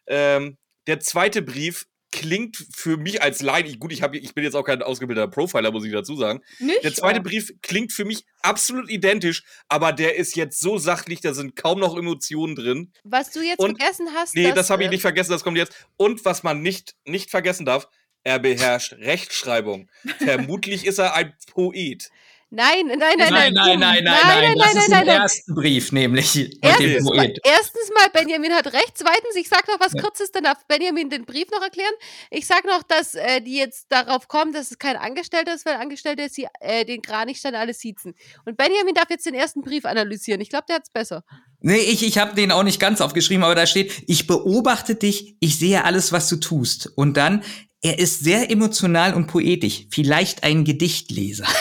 [0.06, 0.56] Ähm,
[0.88, 4.54] der zweite Brief klingt für mich als Laien, ich- gut, ich, hab, ich bin jetzt
[4.54, 6.40] auch kein ausgebildeter Profiler, muss ich dazu sagen.
[6.60, 6.84] Nicht?
[6.84, 7.22] Der zweite Oh.
[7.24, 11.80] Brief klingt für mich absolut identisch, aber der ist jetzt so sachlich, da sind kaum
[11.80, 12.92] noch Emotionen drin.
[13.02, 15.42] Was du jetzt Und- vergessen hast, Nee, dass, das habe ich äh, nicht vergessen, das
[15.42, 15.74] kommt jetzt.
[15.96, 17.88] Und was man nicht, nicht vergessen darf,
[18.24, 19.88] er beherrscht Rechtschreibung.
[20.18, 22.10] Vermutlich ist er ein Poet.
[22.54, 23.54] Nein, nein, nein, nein, nein.
[23.54, 25.20] nein, nein, nein, nein, das nein, ist nein, im nein.
[25.22, 28.92] ersten Brief nämlich Erstens mal, erstens mal, Benjamin hat recht.
[28.92, 30.02] Zweitens, ich sag noch was Ja.
[30.02, 31.94] Kurzes, dann darf Benjamin den Brief noch erklären.
[32.30, 35.76] Ich sag noch, dass äh, die jetzt darauf kommen, dass es kein Angestellter ist, weil
[35.76, 38.14] Angestellte sie äh, den Kranichstein alle siezen.
[38.44, 40.42] Und Benjamin darf jetzt den ersten Brief analysieren.
[40.42, 41.24] Ich glaube, der hat's besser.
[41.60, 45.36] Nee, ich, ich habe den auch nicht ganz aufgeschrieben, aber da steht, ich beobachte dich,
[45.40, 46.92] ich sehe alles, was du tust.
[46.96, 47.44] Und dann,
[47.82, 49.86] er ist sehr emotional und poetisch.
[49.90, 51.46] Vielleicht ein Gedichtleser.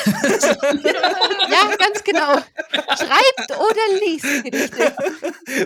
[1.52, 2.38] Ja, ganz genau.
[2.96, 4.96] Schreibt oder liest Gedichte.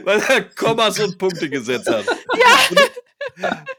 [0.03, 2.05] Weil er Kommas und Punkte gesetzt hat.
[3.37, 3.63] Ja.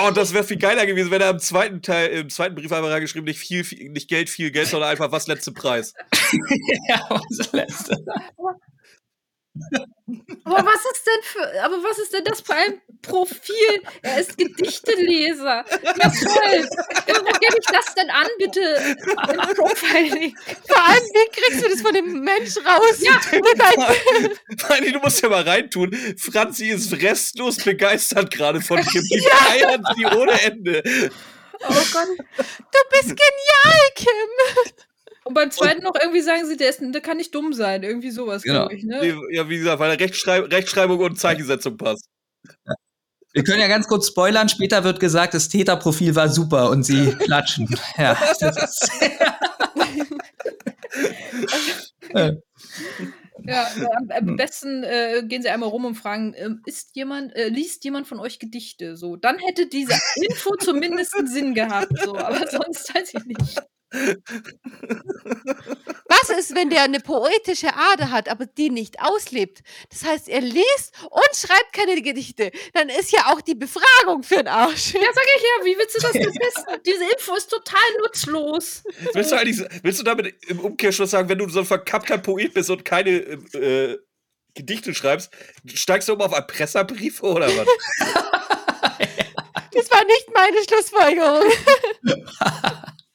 [0.00, 2.88] Oh, das wäre viel geiler gewesen, wenn er im zweiten Teil, im zweiten Brief einfach
[2.88, 5.92] reingeschrieben, nicht viel, viel, nicht Geld, viel Geld, sondern einfach was letzte Preis.
[6.88, 7.96] ja, was letzte.
[10.44, 13.82] Aber was ist denn für, aber was ist denn das für ein Profil?
[14.02, 15.64] Er ist Gedichteleser.
[15.82, 16.68] Ja, toll.
[17.08, 18.60] Ja, wo gebe ich das denn an, bitte?
[19.30, 20.36] Im Profiling.
[20.68, 23.00] Vor allem, wie kriegst du das von dem Mensch raus?
[23.00, 23.20] Ja.
[24.68, 25.92] Manni, du musst ja mal reintun.
[26.18, 29.02] Franzi ist restlos begeistert gerade von dir.
[29.02, 30.82] Die feiern sie ohne Ende.
[31.62, 32.08] Oh Gott.
[32.38, 34.28] Du bist genial, Kim.
[35.26, 37.82] Und beim zweiten noch irgendwie sagen sie, der, ist, der kann nicht dumm sein.
[37.82, 38.68] Irgendwie sowas, Genau.
[38.68, 38.84] glaube ich.
[38.84, 39.18] Ne?
[39.32, 42.06] Ja, wie gesagt, weil Rechtschreib Rechtschreibung und Zeichensetzung passt.
[43.32, 44.48] Wir können ja ganz kurz spoilern.
[44.48, 47.68] Später wird gesagt, das Täterprofil war super und sie klatschen.
[47.98, 48.90] Ja, das ist,
[52.14, 57.48] Ja, äh, am, besten äh, gehen sie einmal rum und fragen, ähm, ist jemand, äh,
[57.48, 58.96] liest jemand von euch Gedichte?
[58.96, 59.98] So, dann hätte diese
[60.28, 61.92] Info zumindest einen Sinn gehabt.
[62.04, 63.60] So, aber sonst weiß ich nicht.
[66.08, 69.62] Was ist, wenn der eine poetische Ader hat, aber die nicht auslebt?
[69.90, 72.50] Das heißt, er liest und schreibt keine Gedichte.
[72.74, 74.94] Dann ist ja auch die Befragung für den Arsch.
[74.94, 76.80] Ja, sag ich ja, wie willst du das denn testen?
[76.84, 78.82] Diese Info ist total nutzlos.
[79.12, 82.54] Willst du eigentlich, willst du damit im Umkehrschluss sagen, wenn du so ein verkappter Poet
[82.54, 83.98] bist und keine äh,
[84.54, 85.30] Gedichte schreibst,
[85.74, 87.66] steigst du um auf Erpresserbriefe oder was?
[89.76, 91.52] Das war nicht meine Schlussfolgerung.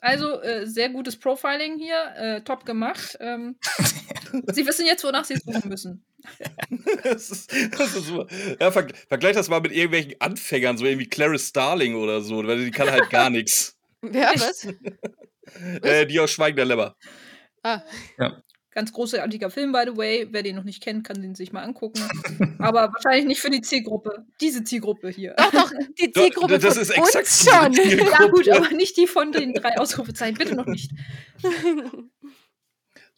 [0.00, 3.16] Also, äh, sehr gutes Profiling hier, äh, top gemacht.
[3.20, 3.56] Ähm,
[4.52, 6.04] sie wissen jetzt, wonach sie suchen müssen.
[7.02, 8.26] Das ist, das ist super.
[8.60, 12.64] Ja, ver vergleich das mal mit irgendwelchen Anfängern, so irgendwie Clarice Starling oder so, weil
[12.64, 13.76] die kann halt gar nichts.
[14.02, 14.68] Wer was?
[15.82, 16.94] Äh, die aus Schweigen der Lämmer.
[17.62, 17.82] Ah,
[18.72, 20.28] Ganz großartiger Film, by the way.
[20.30, 22.00] Wer den noch nicht kennt, kann den sich mal angucken.
[22.60, 24.24] Aber wahrscheinlich nicht für die Zielgruppe.
[24.40, 25.34] Diese Zielgruppe hier.
[25.36, 27.72] doch, doch, die Doch, Zielgruppe das von ist exakt uns schon.
[27.72, 30.36] Ja, gut, aber nicht die von den drei Ausrufezeichen.
[30.38, 30.92] Bitte noch nicht.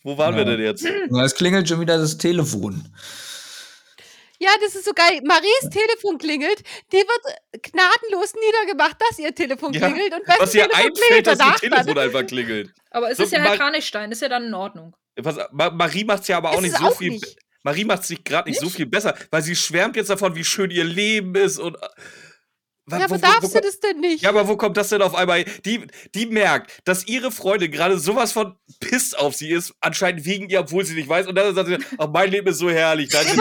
[0.03, 0.51] Wo waren wir Ja.
[0.57, 0.85] denn jetzt?
[0.85, 2.89] es klingelt schon wieder das Telefon.
[4.39, 5.21] Ja, das ist so geil.
[5.25, 10.13] Maries Telefon klingelt, die wird gnadenlos niedergemacht, dass ihr Telefon Ja, klingelt.
[10.15, 11.71] Und Was ihr Telefon einfällt, klingelt dass ihr?
[11.71, 12.75] Telefon einfach klingelt.
[12.91, 14.97] Aber es So, ist ja Herr Mar- Kranichstein, ist ja dann in Ordnung.
[15.17, 17.11] Was, Ma Marie macht's ja aber auch Ist nicht es so auch viel.
[17.13, 17.37] nicht.
[17.65, 18.77] Marie macht sich gerade nicht, so Nicht?
[18.77, 21.77] viel besser, weil sie schwärmt jetzt davon, wie schön ihr Leben ist und.
[23.01, 24.23] Ja, wo- aber wo- darfst wo- du das denn nicht?
[24.23, 25.45] Ja, aber wo kommt das denn auf einmal?
[25.65, 30.49] Die, die merkt, dass ihre Freundin gerade sowas von Piss auf sie ist, anscheinend wegen
[30.49, 31.27] ihr, obwohl sie nicht weiß.
[31.27, 33.13] Und dann sagt sie, oh, mein Leben ist so herrlich.
[33.13, 33.37] Ja, vielleicht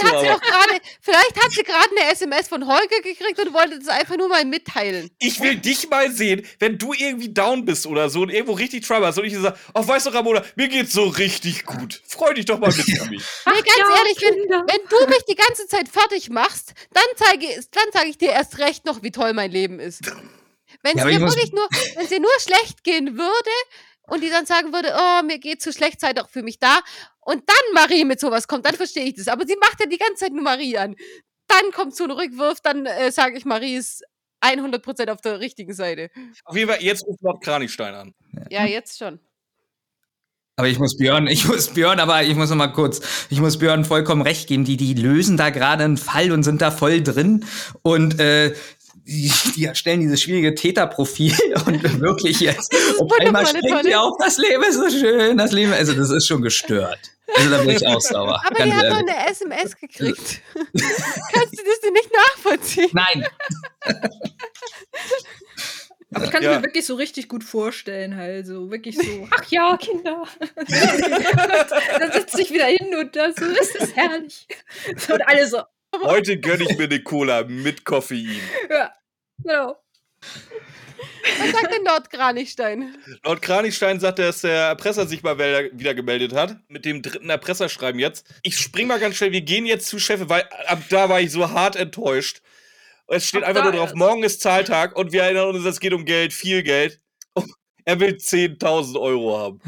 [0.00, 3.38] so, hat sie aber doch gerade, vielleicht hat sie gerade eine SMS von Holger gekriegt
[3.44, 5.10] und wollte das einfach nur mal mitteilen.
[5.18, 8.86] ich will dich mal sehen, wenn du irgendwie down bist oder so und irgendwo richtig
[8.86, 12.00] Trouble hast und ich sage, oh, weißt du, Ramona, mir geht's so richtig gut.
[12.08, 13.22] Freu dich doch mal mit mich.
[13.46, 17.46] Nee, ganz ja, ehrlich, wenn, wenn du mich die ganze Zeit fertig machst, dann zeige
[17.72, 20.06] dann zeige ich dir erst recht noch, wie toll mein Leben ist.
[20.82, 23.50] Wenn es Ja, mir wirklich nur, wenn es nur schlecht gehen würde
[24.08, 26.80] und die dann sagen würde, oh, mir geht so schlecht, sei doch für mich da.
[27.20, 29.28] Und dann Marie mit sowas kommt, dann verstehe ich das.
[29.28, 30.96] Aber sie macht ja die ganze Zeit nur Marie an.
[31.48, 34.02] Dann kommt so ein Rückwurf, dann äh, sage ich, Marie ist
[34.42, 36.10] 100% auf der richtigen Seite.
[36.44, 38.14] Auf jeden Fall, jetzt ruft Lord Kranichstein an.
[38.50, 39.20] Ja, jetzt schon.
[40.58, 43.58] Aber ich muss Björn, ich muss Björn, aber ich muss noch mal kurz, ich muss
[43.58, 44.64] Björn vollkommen recht geben.
[44.64, 47.44] Die, die lösen da gerade einen Fall und sind da voll drin.
[47.82, 48.54] Und äh,
[49.06, 51.32] die, die erstellen dieses schwierige Täterprofil
[51.66, 55.72] und wirklich jetzt auf einmal springt die auf, das Leben ist so schön, das Leben,
[55.72, 56.98] also das ist schon gestört.
[57.36, 58.40] Also da bin ich auch sauer.
[58.46, 60.40] Aber ganz die hat doch eine SMS gekriegt.
[60.54, 62.90] Kannst du das denn nicht nachvollziehen?
[62.92, 63.26] Nein,
[66.14, 66.52] Aber ich kann Ja.
[66.52, 69.02] es mir wirklich so richtig gut vorstellen, halt so wirklich so.
[69.30, 70.22] Ach ja, Kinder.
[71.98, 74.46] dann sitzt sich wieder hin und das so ist es herrlich.
[74.96, 75.58] So, Und alle so,
[76.02, 78.40] Heute gönne ich mir eine Cola mit Koffein.
[78.70, 78.92] ja,
[79.42, 79.76] genau.
[81.38, 82.96] Was sagt denn Nordkranichstein?
[83.24, 86.56] Laut Kranichstein sagt dass der Erpresser sich mal wieder gemeldet hat.
[86.68, 88.26] Mit dem dritten Erpresserschreiben jetzt.
[88.42, 91.30] Ich spring mal ganz schnell, wir gehen jetzt zu Chef, weil ab da war ich
[91.30, 92.40] so hart enttäuscht.
[93.08, 95.92] Es steht Ab einfach nur drauf, morgen ist Zahltag und wir erinnern uns, es geht
[95.92, 97.00] um Geld, viel Geld.
[97.34, 97.52] Und
[97.84, 99.60] er will 10.000 Euro haben.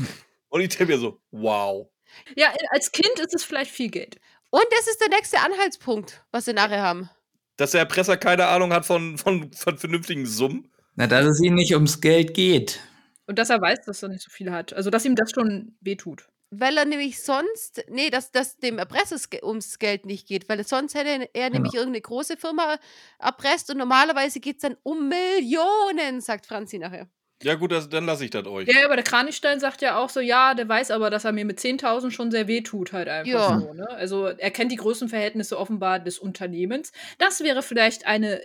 [0.48, 1.88] Und ich denke mir so, wow.
[2.36, 4.18] Ja, als Kind ist es vielleicht viel Geld.
[4.50, 7.10] Und das ist der nächste Anhaltspunkt, was wir nachher haben.
[7.56, 10.70] Dass der Erpresser keine Ahnung hat von, von, von vernünftigen Summen.
[10.94, 12.80] na, dass es ihnen nicht ums Geld geht.
[13.26, 14.72] Und dass er weiß, dass er nicht so viel hat.
[14.72, 16.28] Also, dass ihm das schon wehtut.
[16.50, 20.94] Weil er nämlich sonst, nee, dass das dem Erpresser ums Geld nicht geht, weil sonst
[20.94, 22.78] hätte er nämlich irgendeine große Firma
[23.18, 27.06] erpresst und normalerweise geht es dann um Millionen, sagt Franzi nachher.
[27.42, 28.66] Ja gut, das, dann lasse ich das euch.
[28.68, 31.44] Ja, aber der Kranichstein sagt ja auch so, ja, der weiß aber, dass er mir
[31.44, 33.60] mit 10.000 schon sehr wehtut halt einfach Ja.
[33.60, 33.72] so.
[33.74, 33.88] Ne?
[33.90, 36.90] Also er kennt die Größenverhältnisse offenbar des Unternehmens.
[37.18, 38.42] Das wäre vielleicht eine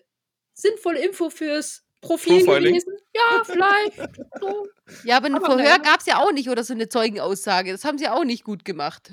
[0.54, 2.74] sinnvolle Info fürs Profil Profiling.
[2.74, 2.94] gewesen.
[3.16, 4.20] Ja, vielleicht.
[4.40, 4.68] so.
[5.06, 7.72] Ja, aber ein Aber Verhör gab es ja auch nicht oder so eine Zeugenaussage.
[7.72, 9.12] Das haben sie auch nicht gut gemacht.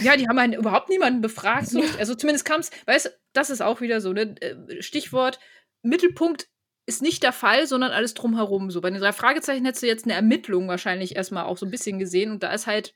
[0.00, 1.66] Ja, die haben einen, überhaupt niemanden befragt.
[1.68, 1.82] So.
[1.98, 4.36] Also zumindest kam es, weißt du, das ist auch wieder so, ne?
[4.40, 5.40] äh, Stichwort,
[5.82, 6.46] Mittelpunkt
[6.86, 8.70] ist nicht der Fall, sondern alles drumherum.
[8.70, 11.70] So bei den drei Fragezeichen hättest du jetzt eine Ermittlung wahrscheinlich erstmal auch so ein
[11.70, 12.94] bisschen gesehen und da ist halt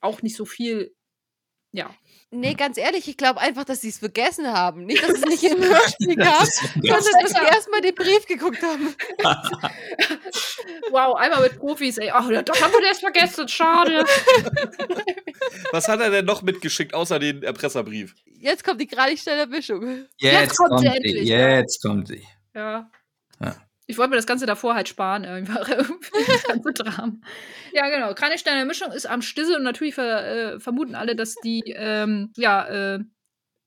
[0.00, 0.94] auch nicht so viel,
[1.72, 1.94] ja.
[2.30, 4.84] Nee, ganz ehrlich, ich glaube einfach, dass sie es vergessen haben.
[4.84, 8.62] Nicht, dass es nicht im Hörspiel gab, Das sondern dass sie erstmal den Brief geguckt
[8.62, 8.94] haben.
[10.90, 12.10] Wow, einmal mit Profis, ey.
[12.12, 14.04] Ach, das haben wir das vergessen, schade.
[15.70, 18.14] Was hat er denn noch mitgeschickt, außer den Erpresserbrief?
[18.40, 20.06] Jetzt kommt die Kranichsteiner Mischung.
[20.18, 21.48] Jetzt, kommt kommt sie endlich, ja.
[21.56, 22.26] jetzt kommt sie.
[22.54, 22.90] Ja.
[23.40, 23.56] Ja.
[23.86, 27.16] Ich wollte mir das Ganze davor halt sparen, einfach irgendwie das ganze Drama.
[27.72, 28.14] Ja, genau.
[28.14, 32.66] Kranichsteiner Mischung ist am Stissel und natürlich ver, äh, vermuten alle, dass die, ähm, ja,
[32.66, 32.98] äh,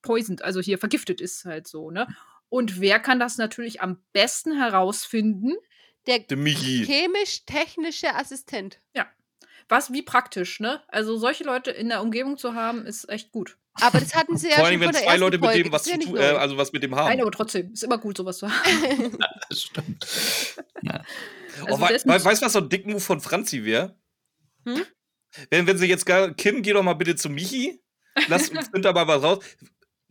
[0.02, 2.08] poisoned, also hier vergiftet ist halt so, ne?
[2.50, 5.54] Und wer kann das natürlich am besten herausfinden?
[6.08, 6.38] Der Der
[6.86, 8.80] chemisch-technische Assistent.
[9.68, 10.82] Was, wie praktisch, ne?
[10.88, 13.58] Also solche Leute in der Umgebung zu haben, ist echt gut.
[13.82, 15.92] Aber das hatten sie ja Vor allem, wenn der zwei Leute mit dem was zu
[15.92, 17.22] ja tun, äh, also was mit dem Nein, haben.
[17.22, 19.18] aber trotzdem, ist immer gut, sowas zu haben.
[19.50, 20.06] Das stimmt.
[21.62, 23.98] Oh, Also wei weißt du, was so ein Dickmove von Franzi wäre?
[24.66, 24.86] Hm?
[25.50, 26.34] Wenn, wenn sie jetzt gar.
[26.34, 27.82] Kim, geh doch mal bitte zu Michi.
[28.28, 29.44] Lass uns da mal was raus.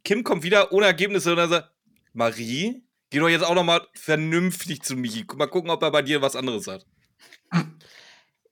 [0.05, 1.70] Kim kommt wieder ohne Ergebnisse und dann sagt:
[2.12, 5.24] Marie, geh doch jetzt auch noch mal vernünftig zu Michi.
[5.24, 6.86] Guck Mal gucken, ob er bei dir was anderes hat.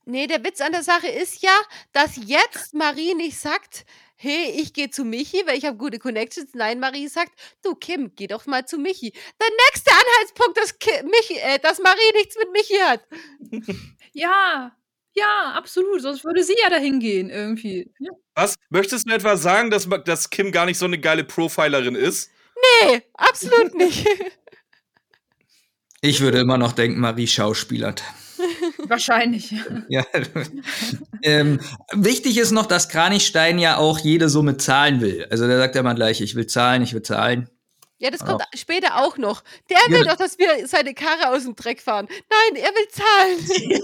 [0.05, 1.57] Nee, der Witz an der Sache ist ja,
[1.93, 3.85] dass jetzt Marie nicht sagt,
[4.17, 6.51] hey, ich gehe zu Michi, weil ich habe gute Connections.
[6.55, 9.13] Nein, Marie sagt, du Kim, geh doch mal zu Michi.
[9.13, 13.07] Der nächste Anhaltspunkt, dass, Ki Michi, äh, dass Marie nichts mit Michi hat.
[14.13, 14.75] Ja,
[15.15, 16.03] ja, absolut.
[16.03, 17.93] Sonst würde sie ja dahin gehen, irgendwie.
[17.99, 18.13] Ja.
[18.35, 18.55] Was?
[18.71, 22.31] Möchtest du etwa sagen, dass, dass Kim gar nicht so eine geile Profilerin ist?
[22.89, 24.07] Nee, absolut nicht.
[26.03, 28.05] Ich würde immer noch denken, Marie schauspielert.
[28.89, 29.55] Wahrscheinlich.
[29.89, 30.05] Ja.
[31.23, 31.61] ähm,
[31.93, 35.27] wichtig ist noch, dass Kranichstein ja auch jede Summe zahlen will.
[35.31, 37.49] Also der sagt ja mal gleich, ich will zahlen, ich will zahlen.
[37.99, 39.43] Ja, das kommt später auch noch.
[39.71, 40.13] Der will Ja.
[40.13, 42.09] doch, dass wir seine Karre aus dem Dreck fahren.
[42.11, 43.83] Nein, er will zahlen.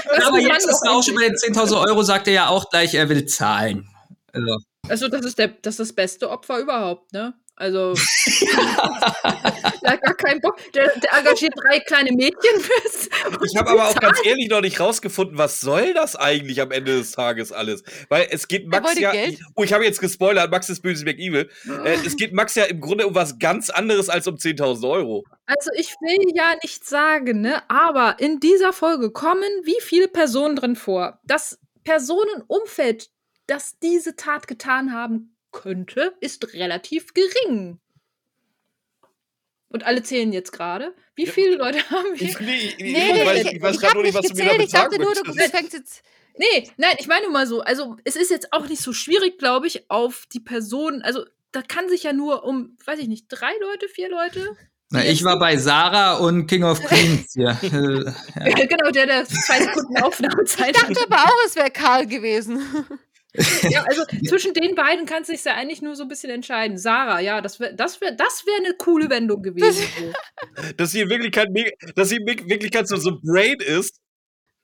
[0.14, 2.68] Das Aber jetzt ist er auch schon bei den 10.000 Euro, sagt er ja auch
[2.68, 3.88] gleich, er will zahlen.
[4.32, 4.56] Also,
[4.88, 7.32] Also, das ist, der, das ist das beste Opfer überhaupt, ne?
[7.60, 7.92] Also,
[9.82, 10.56] der hat gar keinen Bock.
[10.72, 13.10] Der, der engagiert drei kleine Mädchen fürs.
[13.44, 16.96] Ich habe aber auch ganz ehrlich noch nicht rausgefunden, was soll das eigentlich am Ende
[16.96, 17.82] des Tages alles?
[18.08, 19.12] Weil es geht Max ja.
[19.12, 19.38] Geld.
[19.56, 21.50] Oh, ich habe jetzt gespoilert, Max ist böse McEvil.
[21.84, 25.24] Äh, es geht Max ja im Grunde um was ganz anderes als um 10.000 Euro.
[25.44, 27.62] Also, ich will ja nicht sagen, ne?
[27.68, 31.20] Aber in dieser Folge kommen wie viele Personen drin vor?
[31.24, 33.10] Das Personenumfeld,
[33.46, 37.78] das diese Tat getan haben könnte, ist relativ gering.
[39.68, 40.94] Und alle zählen jetzt gerade.
[41.14, 41.32] Wie Ja.
[41.32, 42.28] viele Leute haben wir?
[42.28, 44.14] Ich, nee, ich, Nee, ich, nee, weiß, ich, ich weiß ich gerade habe nur nicht,
[44.14, 44.62] was du mir gezählt.
[44.64, 46.02] Ich dachte nur, du fängst jetzt.
[46.36, 47.60] Nee, nein, ich meine nur mal so.
[47.60, 51.02] Also, es ist jetzt auch nicht so schwierig, glaube ich, auf die Person.
[51.02, 54.56] Also, da kann sich ja nur um, weiß ich nicht, drei Leute, vier Leute.
[54.90, 57.56] na, ich war bei Sarah und King of Queens hier.
[57.62, 58.66] Äh, ja.
[58.66, 62.62] genau, der, der zwei Sekunden Aufnahmezeit Ich dachte aber auch, es wäre Karl gewesen.
[63.68, 66.78] Ja, also zwischen den beiden kannst du dich ja eigentlich nur so ein bisschen entscheiden.
[66.78, 69.86] Sarah, ja, das wäre das wär, das wär eine coole Wendung gewesen.
[70.76, 71.48] Dass sie in Wirklichkeit,
[71.94, 73.98] dass sie in Wirklichkeit so, so Brain ist.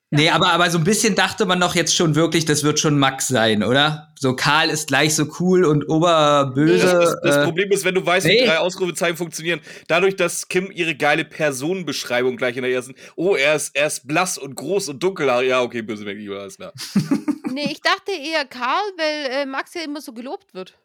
[0.09, 2.97] Nee, aber, aber so ein bisschen dachte man doch jetzt schon wirklich, das wird schon
[2.97, 4.13] Max sein, oder?
[4.17, 6.85] So Karl ist gleich so cool und oberböse.
[6.85, 8.45] Das, das, das äh, Problem ist, wenn du weißt, wie nee.
[8.45, 13.55] drei Ausrufezeichen funktionieren, dadurch, dass Kim ihre geile Personenbeschreibung gleich in der ersten, oh, er
[13.55, 16.73] ist, er ist blass und groß und dunkel, ja, okay, böse weg, alles klar.
[17.49, 20.77] Nee, ich dachte eher Karl, weil äh, Max ja immer so gelobt wird.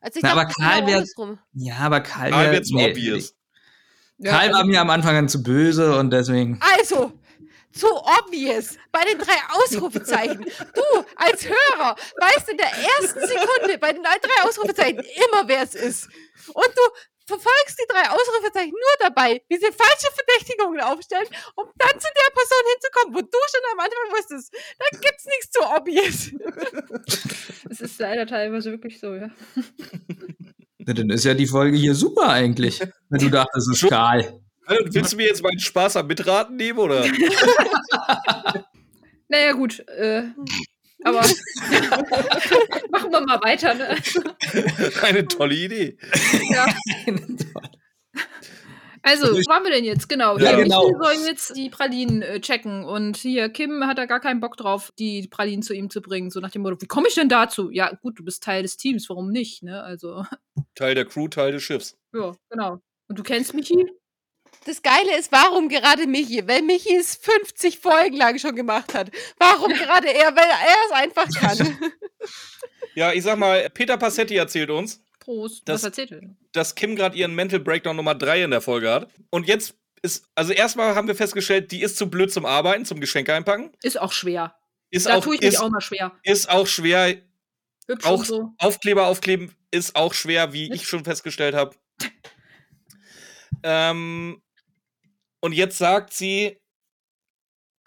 [0.00, 1.38] Also ich Na, dachte, aber es Karl wär- andersrum.
[1.54, 3.34] ja, aber Karl, Karl wär- wird zu nee, obvious.
[4.22, 6.60] Karl war mir am Anfang dann zu böse und deswegen.
[6.78, 7.12] Also,
[7.78, 10.44] zu obvious bei den drei Ausrufezeichen.
[10.44, 15.74] Du als Hörer weißt in der ersten Sekunde bei den drei Ausrufezeichen immer, wer es
[15.74, 16.08] ist.
[16.52, 16.82] Und du
[17.26, 21.26] verfolgst die drei Ausrufezeichen nur dabei, wie sie falsche Verdächtigungen aufstellen,
[21.56, 24.54] um dann zu der Person hinzukommen, wo du schon am Anfang wusstest.
[24.78, 26.30] Da gibt's nichts zu obvious.
[27.70, 29.30] Es ist leider teilweise wirklich so, ja.
[30.78, 32.80] Na, dann ist ja die Folge hier super eigentlich.
[33.10, 34.40] Wenn du dachtest, es ist Karl.
[34.68, 37.04] Also, willst du mir jetzt meinen Spaß am Mitraten nehmen, oder?
[39.30, 39.80] Naja, gut.
[39.88, 40.22] Äh,
[41.04, 41.20] aber
[42.90, 43.94] machen wir mal weiter, ne?
[45.02, 45.98] Eine tolle Idee.
[46.50, 46.66] Ja.
[49.02, 50.08] Also, wo waren wir denn jetzt?
[50.08, 50.38] Genau.
[50.38, 50.88] Ja, genau.
[50.88, 52.84] Michi soll jetzt die Pralinen äh, checken.
[52.84, 56.30] Und hier, Kim hat da gar keinen Bock drauf, die Pralinen zu ihm zu bringen.
[56.30, 57.70] So nach dem Motto, wie komme ich denn dazu?
[57.70, 59.62] Ja, gut, du bist Teil des Teams, warum nicht?
[59.62, 59.82] Ne?
[59.82, 60.24] Also,
[60.74, 61.96] Teil der Crew, Teil des Schiffs.
[62.14, 62.80] ja, genau.
[63.08, 63.86] Und du kennst Michi?
[64.64, 66.46] Das Geile ist, warum gerade Michi?
[66.46, 69.10] Weil Michi es 50 Folgen lang schon gemacht hat.
[69.38, 70.34] Warum gerade er?
[70.36, 71.78] Weil er es einfach kann.
[72.94, 75.62] Ja, ich sag mal, Peter Passetti erzählt uns, Prost.
[75.68, 76.20] Das- Was erzählt er
[76.52, 79.10] dass Kim gerade ihren Mental Breakdown Nummer 3 in der Folge hat.
[79.30, 82.98] Und jetzt ist, also erstmal haben wir festgestellt, die ist zu blöd zum Arbeiten, zum
[83.00, 83.70] Geschenke einpacken.
[83.82, 84.56] Ist auch schwer.
[84.90, 86.12] Ist Da auch, tue ich mich ist, auch mal schwer.
[86.24, 87.14] ist auch schwer.
[87.86, 88.52] Hübsch Auch und so.
[88.58, 91.76] Aufkleber aufkleben ist auch schwer, wie ich schon festgestellt habe.
[93.62, 94.40] ähm,
[95.40, 96.58] und jetzt sagt sie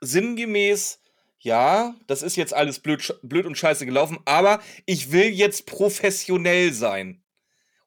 [0.01, 0.99] sinngemäß,
[1.39, 6.71] ja, das ist jetzt alles blöd, blöd und scheiße gelaufen, aber ich will jetzt professionell
[6.73, 7.23] sein.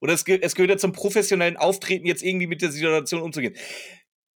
[0.00, 3.56] Oder es, es gehört ja zum professionellen Auftreten, jetzt irgendwie mit der Situation umzugehen.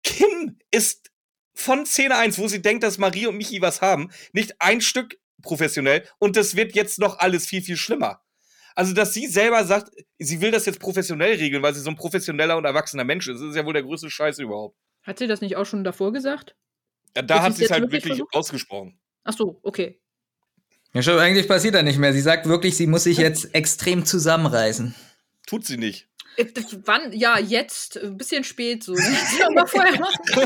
[0.04, 1.10] Kim ist
[1.52, 5.18] von Szene 1, wo sie denkt, dass Marie und Michi was haben, nicht ein Stück
[5.42, 8.22] professionell und das wird jetzt noch alles viel, viel schlimmer.
[8.76, 9.90] Also, dass sie selber sagt,
[10.20, 13.40] sie will das jetzt professionell regeln, weil sie so ein professioneller und erwachsener Mensch ist,
[13.40, 14.76] das ist ja wohl der größte Scheiß überhaupt.
[15.08, 16.54] Hat sie das nicht auch schon davor gesagt?
[17.16, 18.34] Ja, da Hat sie es halt wirklich versucht?
[18.34, 19.00] ausgesprochen.
[19.24, 19.98] Ach so, okay.
[20.92, 22.12] Ja, schon, eigentlich passiert da nicht mehr.
[22.12, 24.94] Sie sagt wirklich, sie muss sich jetzt extrem zusammenreißen.
[25.46, 26.08] Tut sie nicht.
[26.36, 26.44] Äh,
[26.84, 27.10] Wann?
[27.14, 27.96] Ja, jetzt.
[27.96, 28.94] Ein bisschen spät so.
[28.98, 30.18] Hätte man mal vorher machen.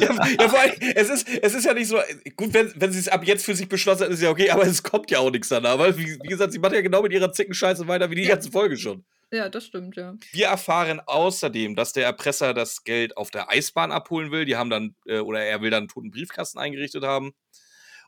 [0.00, 1.98] ja, ja, vor allem, es ist, es ist ja nicht so,
[2.36, 4.62] gut, wenn, wenn sie es ab jetzt für sich beschlossen hat, ist ja okay, aber
[4.66, 5.72] es kommt ja auch nichts danach.
[5.72, 8.50] Aber wie, wie gesagt, sie macht ja genau mit ihrer Zickenscheiße weiter wie die ganze
[8.50, 9.04] Folge schon.
[9.34, 10.14] Ja, das stimmt, ja.
[10.30, 14.44] Wir erfahren außerdem, dass der Erpresser das Geld auf der Eisbahn abholen will.
[14.44, 17.32] Die haben dann, äh, oder er will dann einen toten Briefkasten eingerichtet haben.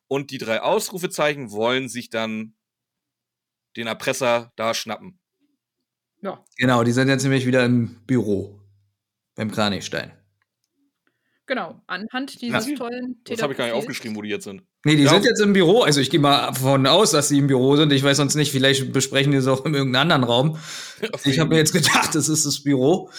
[0.06, 2.54] Und die drei Ausrufezeichen wollen sich dann
[3.76, 5.18] den Erpresser da schnappen.
[6.22, 6.44] Ja.
[6.58, 8.60] Genau, die sind jetzt nämlich wieder im Büro.
[9.34, 10.12] Beim Kranichstein.
[11.46, 11.80] Genau.
[11.86, 12.74] Anhand dieses Ja.
[12.76, 14.62] tollen Das habe ich gar nicht aufgeschrieben, wo die jetzt sind.
[14.84, 15.10] Nee, die Ja.
[15.10, 15.82] sind jetzt im Büro.
[15.82, 17.92] Also ich gehe mal davon aus, dass sie im Büro sind.
[17.92, 20.58] Ich weiß sonst nicht, vielleicht besprechen die es auch in irgendeinem anderen Raum.
[21.24, 23.10] Ich habe mir jetzt gedacht, das ist das Büro.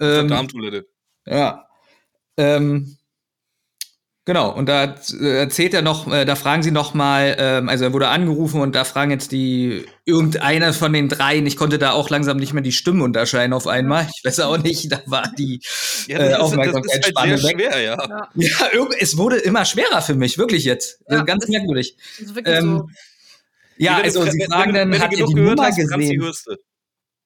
[0.00, 0.86] Ähm, Darmtoilette.
[1.26, 1.66] Ja.
[2.36, 2.96] Ähm,
[4.24, 7.84] genau, und da äh, erzählt er noch, äh, da fragen sie noch mal, ähm, also
[7.84, 11.92] er wurde angerufen und da fragen jetzt die, irgendeiner von den dreien, ich konnte da
[11.92, 14.06] auch langsam nicht mehr die Stimmen unterscheiden auf einmal.
[14.16, 15.60] Ich weiß auch nicht, da war die,
[16.08, 17.56] Ja, äh, das, ist, das ist Aufmerksamkeitsspanne halt sehr weg.
[17.72, 17.96] schwer, ja.
[18.08, 21.00] Ja, ja, irgend- es wurde immer schwerer für mich, wirklich jetzt.
[21.08, 21.96] Ja, ganz das- merkwürdig.
[22.18, 22.88] das ist wirklich Ähm, so.
[23.76, 25.56] Ja, Wenn also sie wenn- fragen wenn, dann, wenn hat du er genug die gehört
[25.56, 26.20] Nummer hast, gesehen?
[26.20, 26.56] du.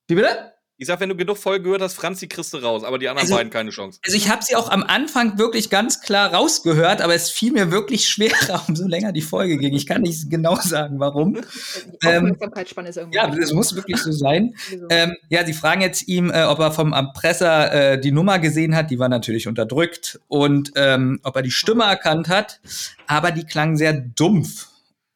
[0.09, 0.52] Wie bitte?
[0.81, 3.24] Ich sag, wenn du genug Folge gehört hast, Franzi kriegst du raus, aber die anderen
[3.26, 3.98] Also- beiden keine Chance.
[4.07, 7.73] Also ich habe sie auch am Anfang wirklich ganz klar rausgehört, aber es fiel mir
[7.73, 9.74] wirklich schwerer, umso länger die Folge ging.
[9.74, 11.34] Ich kann nicht genau sagen, warum.
[11.34, 11.40] Die
[12.07, 13.16] ähm, ist irgendwie.
[13.16, 14.55] Ja, das muss wirklich so sein.
[14.90, 18.76] Ähm, ja, sie fragen jetzt ihm, äh, ob er vom Erpresser äh, die Nummer gesehen
[18.76, 18.90] hat.
[18.90, 20.20] Die war natürlich unterdrückt.
[20.28, 22.60] Und ähm, ob er die Stimme erkannt hat.
[23.07, 24.67] Aber die klang sehr dumpf.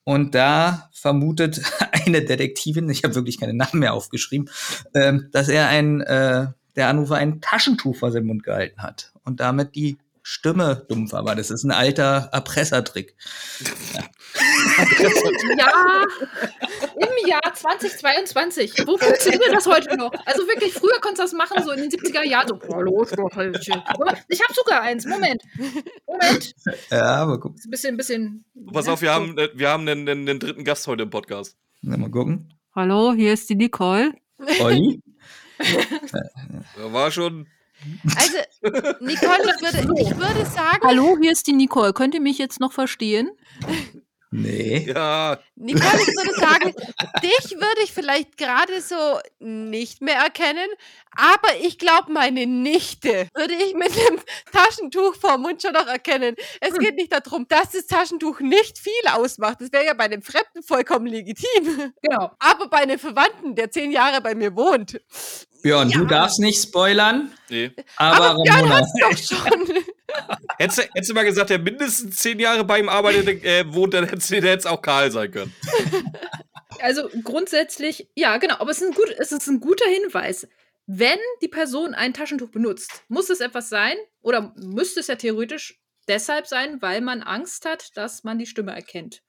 [0.05, 4.51] Und da vermutet eine Detektivin, ich habe wirklich keine Namen mehr aufgeschrieben,
[4.95, 9.13] ähm, dass er ein, äh, der Anrufer ein Taschentuch vor seinem Mund gehalten hat.
[9.25, 11.35] Und damit die Stimme dumpf war.
[11.35, 13.17] Das ist ein alter Erpressertrick.
[15.59, 16.05] ja,
[17.03, 18.87] Im Jahr 2022.
[18.87, 20.13] Wo funktioniert das heute noch?
[20.25, 22.49] Also wirklich, früher konntest du das machen, so in den 70er Jahren.
[22.49, 23.05] So, hallo,
[24.29, 25.05] ich habe sogar eins.
[25.07, 25.43] Moment.
[26.07, 26.55] Moment.
[26.91, 27.57] Ja, aber guck.
[27.57, 28.45] Ist ein bisschen, ein bisschen.
[28.73, 31.57] Pass auf, wir haben, äh, wir haben einen, einen, einen dritten Gast heute im Podcast.
[31.81, 32.55] Na, mal gucken.
[32.75, 34.13] Hallo, hier ist die Nicole.
[34.61, 35.03] Olli?
[36.77, 37.47] Da war schon.
[38.17, 38.39] Also,
[39.01, 41.93] Nicole, ich würde, ich würde sagen, Hallo, hier ist die Nicole.
[41.93, 43.31] Könnt ihr mich jetzt noch verstehen?
[44.33, 44.87] Nee.
[44.93, 46.75] Ja, Nicole, ich würde sagen,
[47.23, 50.69] dich würde ich vielleicht gerade so nicht mehr erkennen,
[51.17, 54.21] aber ich glaube, meine Nichte würde ich mit dem
[54.51, 56.35] Taschentuch vorm Mund schon noch erkennen.
[56.61, 59.61] Es geht nicht darum, dass das Taschentuch nicht viel ausmacht.
[59.61, 61.93] Das wäre ja bei einem Fremden vollkommen legitim.
[62.03, 62.31] Genau.
[62.39, 65.01] Aber bei einem Verwandten, der zehn Jahre bei mir wohnt.
[65.63, 67.71] Björn, du darfst nicht spoilern, nee.
[67.97, 68.77] aber, Aber Björn Ramona.
[68.77, 68.93] hat's
[69.29, 69.69] doch schon.
[70.59, 73.95] Hättest du, hättest du mal gesagt, der mindestens zehn Jahre bei ihm arbeitet, äh, wohnt,
[73.95, 75.55] dann hättest du der hätte auch Karl sein können.
[76.81, 78.57] Also grundsätzlich, ja, genau.
[78.59, 80.49] Aber es ist, ein gut, es ist ein guter Hinweis.
[80.87, 85.81] Wenn die Person ein Taschentuch benutzt, muss es etwas sein oder müsste es ja theoretisch
[86.09, 89.23] deshalb sein, weil man Angst hat, dass man die Stimme erkennt.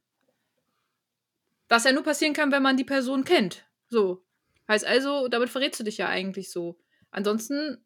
[1.69, 3.65] Was ja nur passieren kann, wenn man die Person kennt.
[3.89, 4.23] So.
[4.67, 6.79] Heißt also, damit verrätst du dich ja eigentlich so.
[7.11, 7.85] Ansonsten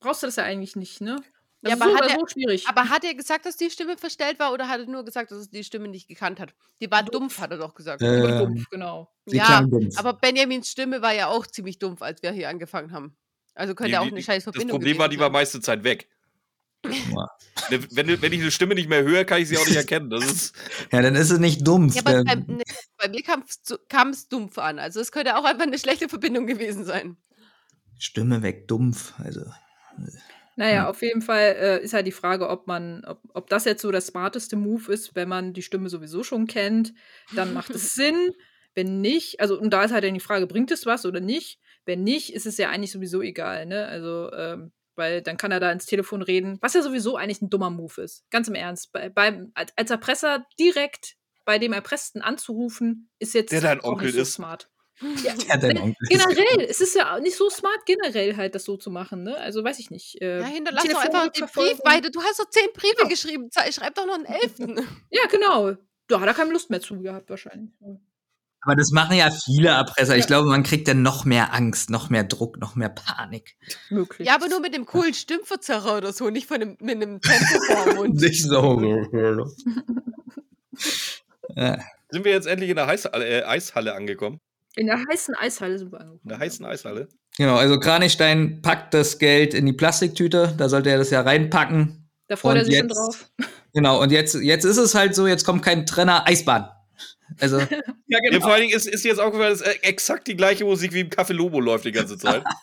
[0.00, 1.16] brauchst du das ja eigentlich nicht, ne?
[1.62, 2.68] Das Ja, ist aber so hat er- so schwierig.
[2.68, 5.46] Aber hat er gesagt, dass die Stimme verstellt war oder hat er nur gesagt, dass
[5.46, 6.54] er die Stimme nicht gekannt hat?
[6.80, 8.02] Die war dumpf, hat er doch gesagt.
[8.02, 9.10] Die war Ähm, dumpf, genau.
[9.26, 9.98] Sie ja, dumpf.
[9.98, 13.16] aber Benjamins Stimme war ja auch ziemlich dumpf, als wir hier angefangen haben.
[13.54, 15.84] Also könnte Die- auch die- eine scheiß Das Verbindung Problem war, die war meiste Zeit
[15.84, 16.08] weg.
[16.84, 20.10] Ne, Wenn, wenn ich eine Stimme nicht mehr höre, kann ich sie auch nicht erkennen.
[20.10, 20.54] Das ist,
[20.92, 21.94] ja, dann ist es nicht dumpf.
[21.96, 22.62] Ja, aber bei, ne,
[22.98, 24.78] bei mir kam es dumpf an.
[24.78, 27.16] Also es könnte auch einfach eine schlechte Verbindung gewesen sein.
[27.98, 29.14] Stimme weg, dumpf.
[29.18, 29.42] Also,
[30.56, 30.88] Naja, Ja.
[30.90, 33.90] auf jeden Fall äh, ist halt die Frage, ob man, ob, ob das jetzt so
[33.90, 36.92] der smarteste Move ist, wenn man die Stimme sowieso schon kennt,
[37.34, 38.30] dann macht es Sinn.
[38.74, 41.60] Wenn nicht, also und da ist halt dann die Frage, bringt es was oder nicht?
[41.86, 43.86] Wenn nicht, ist es ja eigentlich sowieso egal, ne?
[43.86, 47.50] Also, ähm, weil dann kann er da ins Telefon reden, was ja sowieso eigentlich ein
[47.50, 48.24] dummer Move ist.
[48.30, 48.92] Ganz im Ernst.
[48.92, 51.14] Bei, beim, als, als Erpresser direkt
[51.44, 54.32] bei dem Erpressten anzurufen, ist jetzt Der dein Onkel nicht so ist.
[54.34, 54.70] smart.
[55.24, 58.76] ja, dein Onkel ist- Generell, es ist ja nicht so smart, generell halt das so
[58.76, 59.36] zu machen, ne?
[59.38, 60.22] Also weiß ich nicht.
[60.22, 62.10] Äh, Ja, hinterlass doch einfach den Brief weiter.
[62.10, 63.08] Du hast doch zehn Briefe Genau.
[63.08, 63.50] geschrieben.
[63.72, 64.76] Schreib doch noch einen elften.
[65.10, 65.74] Ja, genau.
[66.06, 67.70] Da hat er keine Lust mehr zu gehabt, wahrscheinlich.
[68.64, 70.16] Aber das machen ja viele Erpresser.
[70.16, 73.56] Ich glaube, man kriegt dann noch mehr Angst, noch mehr Druck, noch mehr Panik.
[73.90, 74.26] Möglich.
[74.26, 78.04] ja, aber nur mit dem coolen Stimmverzerrer oder so, nicht von einem, mit einem Tempo.
[78.14, 78.78] Nicht so.
[82.10, 84.40] sind wir jetzt endlich in der Eishalle, äh, Eishalle angekommen?
[84.76, 86.20] In der heißen Eishalle sind wir angekommen.
[86.24, 87.08] In der heißen Eishalle?
[87.36, 90.54] Genau, also Kranichstein packt das Geld in die Plastiktüte.
[90.56, 92.08] Da sollte er das ja reinpacken.
[92.28, 93.30] Da freut er Und sich schon jetzt- drauf.
[93.72, 96.68] Genau, und jetzt, jetzt ist es halt so, jetzt kommt kein Trenner, Eisbahn.
[97.40, 97.58] Also,
[98.06, 100.92] ja, Ja, vor allen Dingen ist, ist jetzt aufgefallen, dass äh, exakt die gleiche Musik
[100.92, 102.44] wie im Café Lobo läuft die ganze Zeit.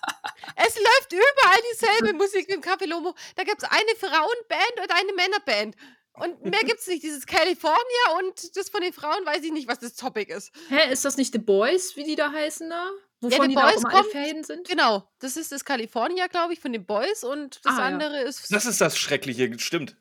[0.56, 3.16] Es läuft überall dieselbe Musik im Café Lomo.
[3.36, 5.76] Da gibt es eine Frauenband und eine Männerband.
[6.14, 7.04] Und mehr gibt es nicht.
[7.04, 7.78] Dieses California
[8.20, 10.52] und das von den Frauen weiß ich nicht, was das Topic ist.
[10.70, 12.90] Hä, ist das nicht The Boys, wie die da heißen da?
[13.22, 14.68] Wovon The die da auch Boys immer kommt- Fan sind?
[14.68, 17.86] Genau, das ist das California, glaube ich, von den Boys und das Ah, ja.
[17.86, 18.52] andere ist.
[18.52, 19.96] Das ist das Schreckliche, stimmt.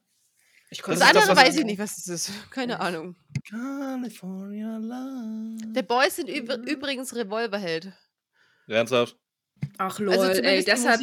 [0.73, 2.31] Ich das, andere das, weiß ich nicht, was das ist.
[2.51, 3.17] Keine Ahnung.
[3.49, 5.73] California Love.
[5.75, 7.93] The Boys sind üb übrigens Revolverheld.
[8.69, 9.17] Ernsthaft?
[9.79, 11.01] Ach lol, Also ey, deshalb,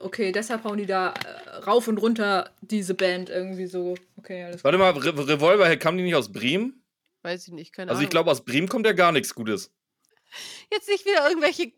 [0.00, 3.94] okay, deshalb hauen die da äh, rauf und runter diese Band irgendwie so.
[4.16, 6.82] Okay, alles Warte mal, Re Revolver, kam die nicht aus Bremen?
[7.22, 8.10] Weiß ich nicht, keine Also ich Ahnung.
[8.10, 9.72] glaube, aus Bremen kommt ja gar nichts Gutes.
[10.70, 11.72] Jetzt nicht wieder irgendwelche.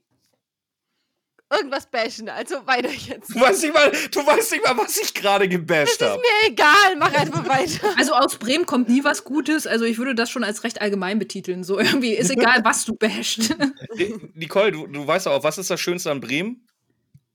[1.53, 3.35] Irgendwas bashen, also weiter jetzt.
[3.35, 6.21] Du weißt nicht mal, du weißt nicht mal, was ich gerade gebasht habe.
[6.21, 7.95] Mir egal, mach einfach weiter.
[7.97, 9.67] Also aus Bremen kommt nie was Gutes.
[9.67, 11.63] Also ich würde das schon als recht allgemein betiteln.
[11.63, 13.55] So irgendwie ist egal, was du basht.
[14.35, 16.67] Nicole, du, du weißt auch, was ist das Schönste an Bremen?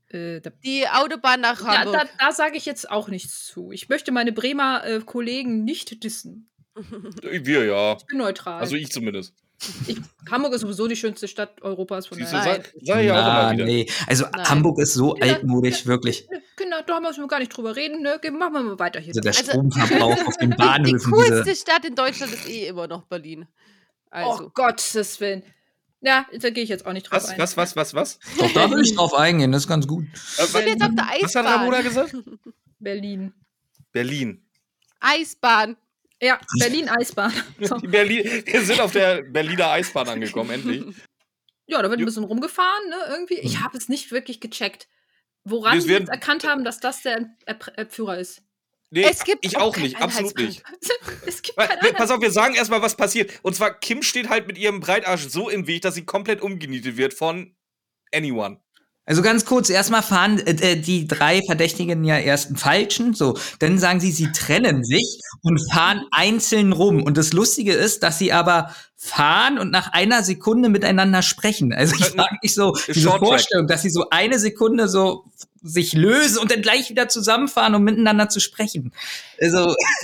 [0.10, 1.94] äh, da Die Autobahn nach da, Hamburg.
[2.18, 3.72] da, da sage ich jetzt auch nichts zu.
[3.72, 6.50] Ich möchte meine Bremer äh, Kollegen nicht dissen.
[7.22, 7.98] Wir ja.
[7.98, 8.60] Ich bin neutral.
[8.60, 9.34] Also ich zumindest.
[9.88, 9.98] Ich,
[10.32, 12.08] Hamburg ist sowieso die schönste Stadt Europas.
[12.08, 12.32] Von daher.
[12.34, 12.62] Nein.
[12.64, 13.66] sag, sag ich auch na, immer wieder.
[13.66, 13.88] nee.
[14.08, 14.50] Also Nein.
[14.50, 16.28] Hamburg ist so Ja, altmodisch, wirklich.
[16.56, 18.02] Kinder, da müssen wir gar nicht drüber reden.
[18.02, 18.20] Ne?
[18.32, 19.10] Machen wir mal weiter hier.
[19.10, 21.56] Also der Also- Stromverbrauch auf den Die Bahnhöfen, coolste diese.
[21.62, 23.48] Stadt in Deutschland ist eh immer noch Berlin.
[24.10, 24.46] Also.
[24.46, 25.44] Oh Gottes Willen.
[26.02, 27.38] Ja, da gehe ich jetzt auch nicht drauf Was, ein.
[27.40, 28.20] was, was, was, was?
[28.40, 30.06] Doch, da will ich drauf eingehen, das ist ganz gut.
[30.14, 32.06] Ich bin jetzt auf der was hat Ramona Eisbahn.
[32.06, 32.16] gesagt?
[32.80, 33.34] Berlin.
[33.92, 34.42] Berlin.
[35.02, 35.76] Eisbahn.
[36.22, 37.32] Ja, Berlin-Eisbahn.
[37.62, 37.78] So.
[37.78, 38.44] Berlin.
[38.46, 40.84] Wir sind auf der Berliner Eisbahn angekommen, endlich.
[41.68, 42.96] Ja, da wird ein bisschen rumgefahren, ne?
[43.10, 43.36] Irgendwie.
[43.40, 43.64] Ich Mhm.
[43.64, 44.88] habe es nicht wirklich gecheckt.
[45.44, 47.30] Woran werden- jetzt erkannt haben, dass das der
[47.76, 48.42] Entführer ist.
[48.92, 50.64] Nee, Es gibt ich auch nicht, absolut nicht.
[51.28, 53.32] es gibt wir- Pass auf, wir sagen erstmal, was passiert.
[53.44, 56.98] Und zwar, Kim steht halt mit ihrem Breitarsch so im Weg, dass sie komplett umgenietet
[56.98, 57.56] wird von
[58.12, 58.60] anyone.
[59.10, 63.36] Also ganz kurz, erstmal fahren äh, die drei Verdächtigen ja erst einen falschen, so.
[63.58, 67.02] Dann sagen sie, sie trennen sich und fahren einzeln rum.
[67.02, 71.74] Und das Lustige ist, dass sie aber fahren und nach einer Sekunde miteinander sprechen.
[71.74, 73.10] Also ich frage mich so, diese.
[73.10, 75.26] Vorstellung, dass sie so eine Sekunde so
[75.62, 78.94] sich lösen und dann gleich wieder zusammenfahren, um miteinander zu sprechen.
[79.40, 79.76] Also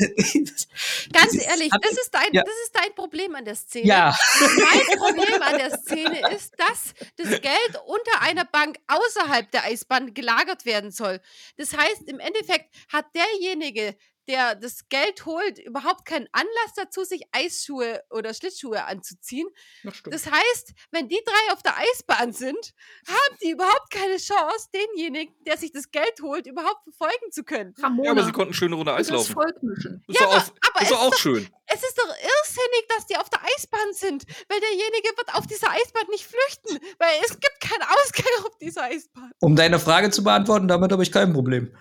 [1.13, 2.43] Ganz ehrlich, das ist, dein, ja.
[2.43, 3.87] das ist dein Problem an der Szene.
[3.87, 9.65] ja, Mein Problem an der Szene ist, dass das Geld unter einer Bank außerhalb der
[9.65, 11.21] Eisbahn gelagert werden soll.
[11.57, 13.95] Das heißt, im Endeffekt hat derjenige,
[14.27, 19.47] der das Geld holt, überhaupt keinen Anlass dazu, sich Eisschuhe oder Schlittschuhe anzuziehen.
[19.83, 20.01] Das.
[20.03, 22.73] Das heißt, wenn die drei auf der Eisbahn sind,
[23.07, 27.73] haben die überhaupt keine Chance, denjenigen, der sich das Geld holt, überhaupt verfolgen zu können.
[27.81, 29.53] Ramona, Ja, aber sie konnten eine schöne Runde Eis das laufen.
[29.61, 30.03] Mischen.
[30.07, 30.51] Ist doch auch, aber ist
[30.83, 31.49] es doch ist auch doch- schön.
[31.67, 35.71] Es ist doch irrsinnig, dass die auf der Eisbahn sind, weil derjenige wird auf dieser
[35.71, 39.31] Eisbahn nicht flüchten, weil es gibt keinen Ausgang auf dieser Eisbahn.
[39.39, 41.75] um deine Frage zu beantworten, damit habe ich kein Problem.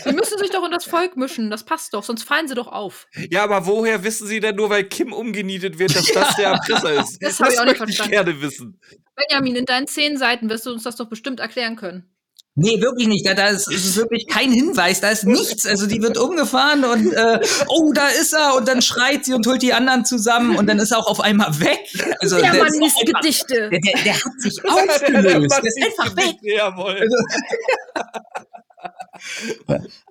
[0.03, 1.49] Sie müssen sich doch unter das Volk mischen.
[1.49, 3.07] Das passt doch, sonst fallen sie doch auf.
[3.31, 6.93] Ja, aber woher wissen Sie denn nur, weil Kim umgenietet wird, dass das der Erpresser
[7.01, 7.21] ist?
[7.21, 8.11] Das hab ich auch nicht möchte ich verstanden.
[8.11, 8.79] gerne wissen.
[9.15, 12.14] Benjamin, in deinen zehn Seiten wirst du uns das doch bestimmt erklären können.
[12.57, 13.27] Nee, wirklich nicht.
[13.27, 15.65] Da, da ist, ist wirklich kein Hinweis, da ist nichts.
[15.65, 19.45] Also die wird umgefahren und äh, oh, da ist er und dann schreit sie und
[19.45, 21.81] holt die anderen zusammen und dann ist er auch auf einmal weg.
[22.21, 23.69] Also Ja, der, Mann, ist liest einfach, Gedichte.
[23.69, 25.51] der, der, der hat sich aufgelöst.
[25.51, 26.35] Der ist einfach weg.
[26.43, 27.09] Jawohl.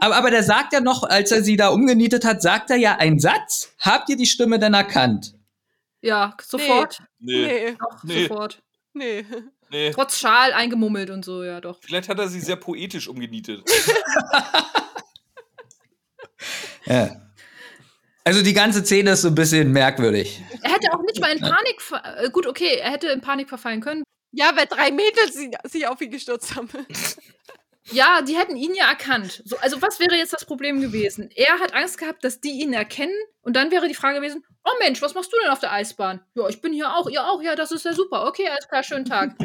[0.01, 2.97] Aber, aber der sagt ja noch, als er sie da umgenietet hat, sagt er ja
[2.97, 3.71] einen Satz.
[3.79, 5.35] Habt ihr die Stimme denn erkannt?
[6.03, 7.03] Ja, sofort.
[7.21, 8.23] Nee, Nee, Doch, Nee.
[8.27, 8.63] sofort.
[8.93, 9.25] nee.
[9.75, 9.91] Nee.
[9.91, 11.79] Trotz Schal eingemummelt und so, ja doch.
[11.83, 13.63] Vielleicht hat er sie sehr poetisch umgenietet.
[16.87, 17.17] Ja.
[18.25, 20.43] Also die ganze Szene ist so ein bisschen merkwürdig.
[20.63, 21.81] Er hätte auch nicht mal in Panik.
[21.81, 24.03] ver- Äh, gut, okay, er hätte in Panik verfallen können.
[24.33, 26.69] Ja, weil drei Mädels sie- sich auf ihn gestürzt haben.
[27.93, 29.43] Ja, die hätten ihn ja erkannt.
[29.45, 31.29] So, also, was wäre jetzt das Problem gewesen?
[31.35, 33.13] Er hat Angst gehabt, dass die ihn erkennen.
[33.43, 36.21] Und dann wäre die Frage gewesen: Oh Mensch, was machst du denn auf der Eisbahn?
[36.35, 37.11] Ja, ich bin hier auch.
[37.11, 37.43] Ja, auch.
[37.43, 38.27] Ja, das ist ja super.
[38.27, 39.37] Okay, alles klar, schönen Tag.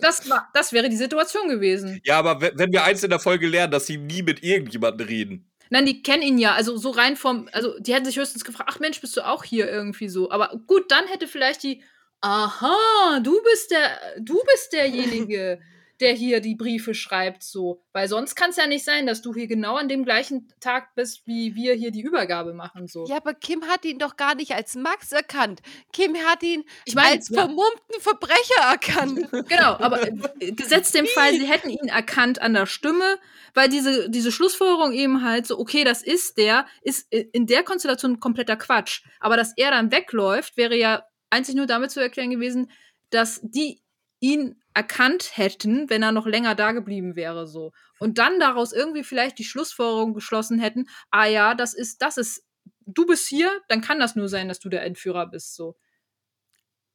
[0.00, 2.00] Das, war, das wäre die Situation gewesen.
[2.04, 5.06] Ja, aber we- wenn wir eins in der Folge lernen, dass sie nie mit irgendjemandem
[5.06, 5.50] reden.
[5.70, 6.52] Nein, die kennen ihn ja.
[6.54, 7.48] Also, so rein vom.
[7.52, 10.30] Also, die hätten sich höchstens gefragt: Ach Mensch, bist du auch hier irgendwie so?
[10.30, 11.82] Aber gut, dann hätte vielleicht die.
[12.20, 13.90] Aha, du bist der.
[14.20, 15.60] Du bist derjenige.
[16.02, 17.80] der hier die Briefe schreibt, so.
[17.92, 20.94] Weil sonst kann es ja nicht sein, dass du hier genau an dem gleichen Tag
[20.96, 23.06] bist, wie wir hier die Übergabe machen, so.
[23.06, 25.62] Ja, aber Kim hat ihn doch gar nicht als Max erkannt.
[25.92, 27.42] Kim hat ihn Ich meine, als ja.
[27.42, 29.20] vermummten Verbrecher erkannt.
[29.48, 30.06] Genau, aber
[30.40, 33.18] äh, gesetzt dem Fall, sie hätten ihn erkannt an der Stimme,
[33.54, 37.62] weil diese, diese Schlussfolgerung eben halt so, okay, das ist der, ist i- in der
[37.62, 39.02] Konstellation kompletter Quatsch.
[39.20, 42.70] Aber dass er dann wegläuft, wäre ja einzig nur damit zu erklären gewesen,
[43.10, 43.80] dass die
[44.20, 47.72] ihn erkannt hätten, wenn er noch länger da geblieben wäre, so.
[47.98, 52.44] Und dann daraus irgendwie vielleicht die Schlussfolgerung geschlossen hätten, ah ja, das ist, das ist,
[52.86, 55.76] du bist hier, dann kann das nur sein, dass du der Entführer bist, so.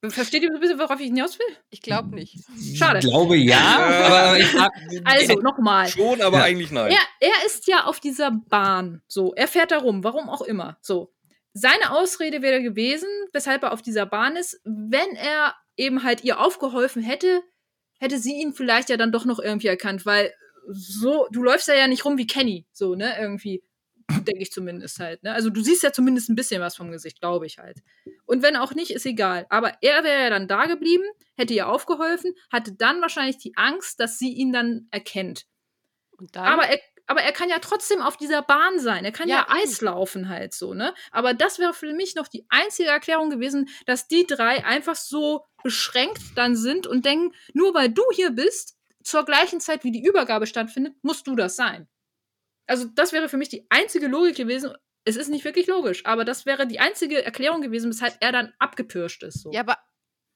[0.10, 1.58] Versteht ihr so ein bisschen, worauf ich hinaus will?
[1.72, 2.38] Ich glaube nicht.
[2.76, 3.00] Schade.
[3.00, 3.58] Ich glaube ja,
[4.30, 4.72] aber ich frag,
[5.04, 5.88] Also, nochmal.
[5.88, 6.44] Schon, aber Ja.
[6.44, 6.92] eigentlich nein.
[6.92, 9.02] Er, er ist ja auf dieser Bahn.
[9.08, 10.78] So, er fährt da rum, warum auch immer.
[10.82, 11.14] So.
[11.54, 16.40] Seine Ausrede wäre gewesen, weshalb er auf dieser Bahn ist, wenn er eben halt ihr
[16.40, 17.42] aufgeholfen hätte,
[18.00, 20.34] hätte sie ihn vielleicht ja dann doch noch irgendwie erkannt, weil
[20.70, 23.64] so, du läufst ja ja nicht rum wie Kenny, so, ne, irgendwie,
[24.10, 25.34] denke ich zumindest halt, ne?
[25.34, 27.80] Also du siehst ja zumindest ein bisschen was vom Gesicht, glaube ich halt.
[28.26, 29.46] Und wenn auch nicht, ist egal.
[29.50, 31.04] Aber er wäre ja dann da geblieben,
[31.36, 35.46] hätte ihr aufgeholfen, hatte dann wahrscheinlich die Angst, dass sie ihn dann erkennt.
[36.34, 39.06] Aber er, aber er kann ja trotzdem auf dieser Bahn sein.
[39.06, 39.56] Er kann ja, Ja.
[39.64, 40.94] Eis laufen halt so, ne?
[41.12, 45.46] Aber das wäre für mich noch die einzige Erklärung gewesen, dass die drei einfach so
[45.64, 50.04] beschränkt dann sind und denken, nur weil du hier bist, zur gleichen Zeit wie die
[50.04, 51.88] Übergabe stattfindet, musst du das sein.
[52.68, 54.74] Also das wäre für mich die einzige Logik gewesen.
[55.06, 58.54] Es ist nicht wirklich logisch, aber das wäre die einzige Erklärung gewesen, weshalb er dann
[58.60, 59.42] abgepirscht ist.
[59.42, 59.52] So.
[59.54, 59.78] ja, aber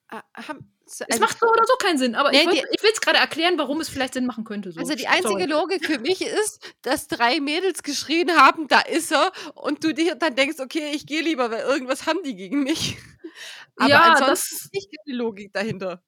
[0.09, 3.01] äh, haben, es also, macht so oder so keinen Sinn, aber Nee, ich will es
[3.01, 4.71] gerade erklären, warum es vielleicht Sinn machen könnte.
[4.71, 4.79] So.
[4.79, 5.45] also die einzige Sorry.
[5.45, 10.15] Logik für mich ist, dass drei Mädels geschrien haben, da ist er, und du dir
[10.15, 12.97] dann denkst, okay, ich gehe lieber, weil irgendwas haben die gegen mich.
[13.77, 16.03] Aber Ja, ansonsten das- ist nicht die Logik dahinter.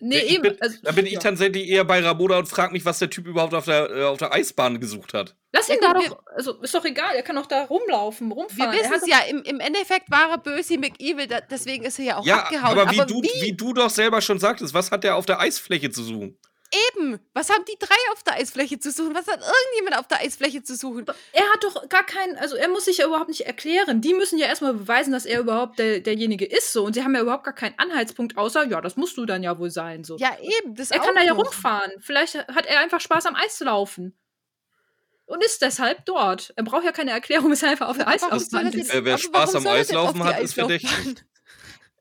[0.00, 0.42] Nee, Ja, ich eben.
[0.42, 1.20] bin- also, Da bin ich ja.
[1.20, 4.18] tatsächlich eher bei Ramona und frage mich, was der Typ überhaupt auf der, äh, auf
[4.18, 5.34] der Eisbahn gesucht hat.
[5.52, 8.28] Lass Ja, ihn da gut, doch, also ist doch egal, er kann doch da rumlaufen,
[8.28, 8.72] Wir rumfahren.
[8.72, 12.04] Er wissen es ja, im, im Endeffekt war er böse McEvil, da, deswegen ist er
[12.04, 12.78] ja auch ja, abgehauen.
[12.78, 15.90] aber, wie, du, wie du doch selber schon sagtest, was hat der auf der Eisfläche
[15.90, 16.38] zu suchen?
[16.70, 19.14] Eben, was haben die drei auf der Eisfläche zu suchen?
[19.14, 21.06] Was hat irgendjemand auf der Eisfläche zu suchen?
[21.32, 24.02] Er hat doch gar keinen, also er muss sich ja überhaupt nicht erklären.
[24.02, 26.84] Die müssen ja erstmal beweisen, dass er überhaupt der, derjenige ist so.
[26.84, 29.58] Und sie haben ja überhaupt gar keinen Anhaltspunkt, außer, ja, das musst du dann ja
[29.58, 30.04] wohl sein.
[30.04, 30.18] So.
[30.18, 31.46] Ja, eben, das er auch kann da ja noch.
[31.46, 31.92] rumfahren.
[32.00, 34.18] Vielleicht hat er einfach Spaß am Eislaufen.
[35.24, 36.52] Und ist deshalb dort.
[36.56, 38.92] Er braucht ja keine Erklärung, weshalb er auf der Eislaufbahn ist.
[38.92, 40.90] wer aber Spaß warum am Eislaufen hat, ist verdächtig.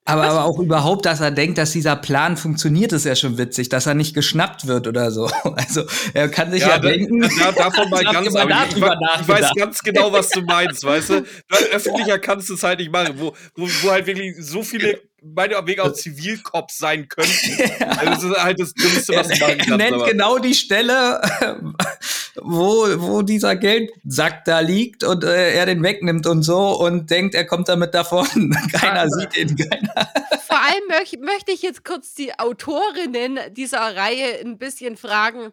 [0.08, 3.68] Aber, aber auch überhaupt, dass er denkt, dass dieser Plan funktioniert, ist ja schon witzig,
[3.68, 5.30] dass er nicht geschnappt wird oder so.
[5.58, 7.22] Also er kann sich ja, da, denken.
[7.22, 10.84] da, davon mal Ich ganz, aber ich, darüber ich weiß ganz genau, was du meinst,
[10.84, 11.26] weißt du?
[11.74, 15.82] Öffentlicher kannst du es halt nicht machen, wo, wo, wo halt wirklich so viele, meinetwegen
[15.82, 17.34] auch Zivilcops sein könnten.
[17.98, 19.78] Also das ist halt das Dümmste, was er, machen er kannst.
[19.78, 21.22] nennt aber- genau die Stelle,
[22.36, 27.34] wo, wo dieser Geldsack da liegt und äh, er den wegnimmt und so und denkt,
[27.36, 28.26] er kommt damit davon.
[28.72, 30.10] Keiner Aber- sieht ihn, keiner.
[30.46, 35.52] Vor allem möch, möchte ich jetzt kurz die Autorinnen dieser Reihe ein bisschen fragen.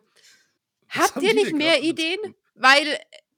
[0.90, 2.18] Habt haben ihr nicht mehr Ideen?
[2.54, 2.86] Weil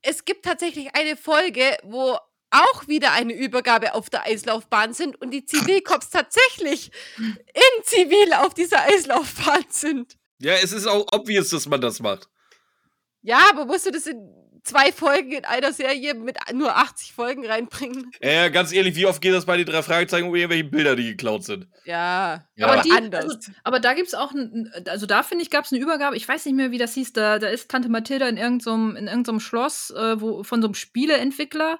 [0.03, 2.19] es gibt tatsächlich eine Folge, wo
[2.65, 8.55] auch wieder eine Übergabe auf der Eislaufbahn sind und die Zivilcops tatsächlich in Zivil auf
[8.55, 10.17] dieser Eislaufbahn sind.
[10.39, 12.28] Ja, es ist auch obvious, dass man das macht.
[13.23, 17.47] Ja, aber musst du das in zwei Folgen in einer Serie mit nur 80 Folgen
[17.47, 18.10] reinbringen?
[18.20, 21.05] Ja, ganz ehrlich, wie oft geht das bei den drei Fragezeichen um irgendwelche Bilder, die
[21.10, 21.68] geklaut sind?
[21.85, 22.67] Ja, Ja.
[22.67, 23.25] aber die, anders.
[23.25, 26.28] also, aber da gibt's auch, ein, also da finde ich, gab es eine Übergabe, ich
[26.28, 29.41] weiß nicht mehr, wie das hieß, da, da ist Tante Mathilda in irgendeinem in irgendeinem
[29.41, 31.78] Schloss äh, wo, von so einem Spieleentwickler,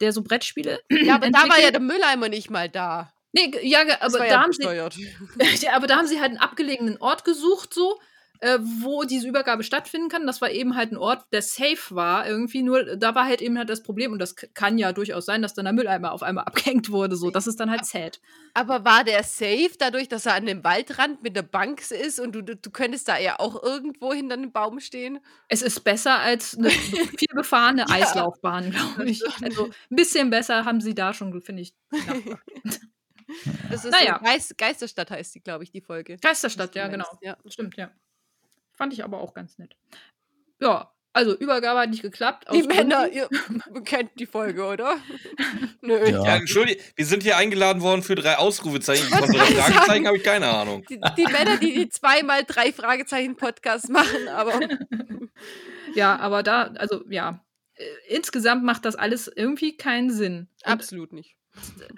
[0.00, 3.12] der so Brettspiele ja, aber da war ja der Mülleimer nicht mal da.
[3.32, 4.62] Nee, ja, aber war da, ja haben sie,
[5.60, 8.00] ja, aber da haben sie halt einen abgelegenen Ort gesucht, so,
[8.44, 10.26] äh, wo diese Übergabe stattfinden kann.
[10.26, 12.62] Das war eben halt ein Ort, der safe war, irgendwie.
[12.62, 15.54] Nur da war halt eben halt das Problem, und das kann ja durchaus sein, dass
[15.54, 17.16] dann der Mülleimer auf einmal abgehängt wurde.
[17.16, 18.20] So, das ist dann halt sad.
[18.52, 22.32] Aber war der safe dadurch, dass er an dem Waldrand mit der Bank ist und
[22.32, 25.20] du, du, könntest da ja auch irgendwo hinter einem Baum stehen?
[25.48, 26.68] Es ist besser als eine
[27.16, 27.88] viel befahrene.
[27.88, 29.22] Eislaufbahn, glaube ich.
[29.42, 31.74] Also ein bisschen besser haben sie da schon, finde ich.
[33.70, 34.18] Das ist Naja.
[34.18, 36.18] Geist, Geisterstadt heißt die, glaube ich, die Folge.
[36.18, 37.06] Geisterstadt, ja, genau.
[37.22, 37.38] ja.
[37.46, 37.90] Stimmt, ja.
[38.74, 39.76] Fand ich aber auch ganz nett.
[40.60, 42.46] Ja, also Übergabe hat nicht geklappt.
[42.52, 43.28] Die Männer, ihr
[43.84, 44.96] kennt die Folge, oder?
[45.80, 45.96] Nö.
[46.08, 46.24] Ja.
[46.24, 49.08] Ja, Entschuldigung, wir sind hier eingeladen worden für drei Ausrufezeichen.
[49.08, 50.84] Von drei Fragezeichen habe ich keine Ahnung.
[50.88, 54.60] Die, die Männer, die die zweimal drei Fragezeichen Podcast machen, aber
[55.94, 57.44] Ja, aber da, also ja.
[57.74, 60.48] Äh, Insgesamt macht das alles irgendwie keinen Sinn.
[60.62, 61.36] Absolut nicht.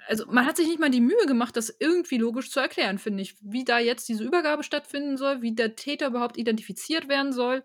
[0.07, 3.23] Also man hat sich nicht mal die Mühe gemacht, das irgendwie logisch zu erklären, finde
[3.23, 3.35] ich.
[3.41, 7.63] Wie da jetzt diese Übergabe stattfinden soll, wie der Täter überhaupt identifiziert werden soll.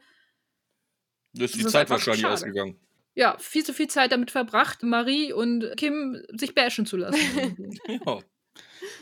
[1.34, 2.34] Das ist die Das ist Zeit einfach wahrscheinlich schade.
[2.34, 2.80] ausgegangen.
[3.14, 7.20] Ja, viel zu viel Zeit damit verbracht, Marie und Kim sich bashen zu lassen.
[8.06, 8.22] Ja.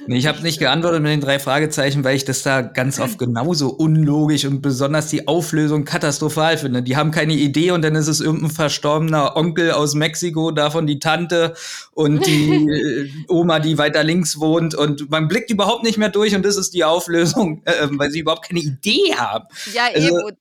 [0.06, 3.18] Nee, ich habe nicht geantwortet mit den drei Fragezeichen, weil ich das da ganz oft
[3.18, 6.82] genauso unlogisch und besonders die Auflösung katastrophal finde.
[6.82, 10.98] Die haben keine Idee und dann ist es irgendein verstorbener Onkel aus Mexiko, davon die
[10.98, 11.54] Tante
[11.92, 16.34] und die äh, Oma, die weiter links wohnt und man blickt überhaupt nicht mehr durch
[16.34, 19.44] und das ist die Auflösung, äh, weil sie überhaupt keine Idee haben.
[19.72, 20.16] Ja, Also- eben.
[20.24, 20.36] Und,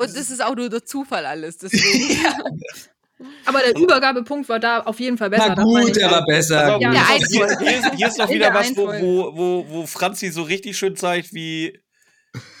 [0.00, 1.58] das ist auch nur der Zufall alles.
[1.58, 2.16] Deswegen.
[3.44, 5.54] Aber der Übergabepunkt war da auf jeden Fall besser.
[5.56, 6.74] Na gut, er war besser.
[6.74, 7.26] Aber Ja, hier,
[7.58, 10.94] hier, hier, ist, noch wieder der was, wo, wo, wo, wo Franzi so richtig schön
[10.94, 11.80] zeigt, wie,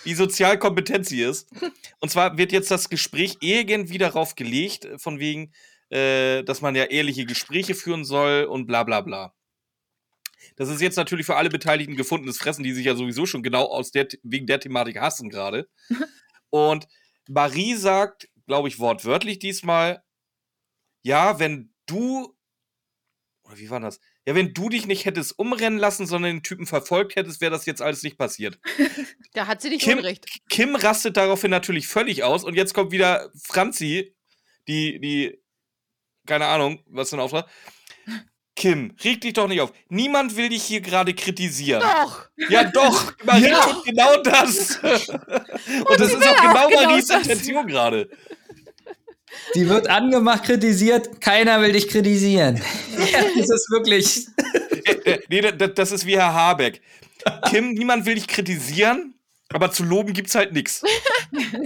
[0.04, 1.48] wie sozial kompetent sie ist.
[2.00, 5.52] Und zwar wird jetzt das Gespräch irgendwie darauf gelegt, von wegen,
[5.90, 9.32] äh, dass man ja ehrliche Gespräche führen soll und bla bla bla.
[10.56, 13.66] Das ist jetzt natürlich für alle Beteiligten gefundenes Fressen, die sich ja sowieso schon genau
[13.66, 15.68] aus der, wegen der Thematik hassen gerade.
[16.50, 16.88] Und
[17.28, 20.02] Marie sagt, glaube ich, wortwörtlich diesmal,
[21.08, 22.36] ja, wenn du,
[23.42, 23.98] oder wie war das?
[24.26, 27.64] Ja, wenn du dich nicht hättest umrennen lassen, sondern den Typen verfolgt hättest, wäre das
[27.64, 28.58] jetzt alles nicht passiert.
[29.34, 30.26] Da hat sie nicht Kim, Unrecht.
[30.48, 34.16] Kim rastet daraufhin natürlich völlig aus und jetzt kommt wieder Franzi,
[34.66, 35.38] die, die,
[36.26, 37.48] keine Ahnung, was für ein Auftrag.
[38.56, 39.72] Kim, reg dich doch nicht auf.
[39.88, 41.80] Niemand will dich hier gerade kritisieren.
[41.82, 42.28] Doch!
[42.48, 43.60] Ja, doch, Marie Ja.
[43.60, 44.76] tut genau das.
[44.82, 47.22] Und, das sie ist auch genau auch genau Maries das.
[47.28, 48.10] Intention gerade.
[49.54, 52.60] Die wird angemacht, kritisiert, keiner will dich kritisieren.
[53.12, 54.26] Ja, das ist wirklich.
[55.28, 56.80] Nee, das, das ist wie Herr Habeck.
[57.50, 59.14] Kim, niemand will dich kritisieren,
[59.50, 60.82] aber zu loben gibt's halt nichts.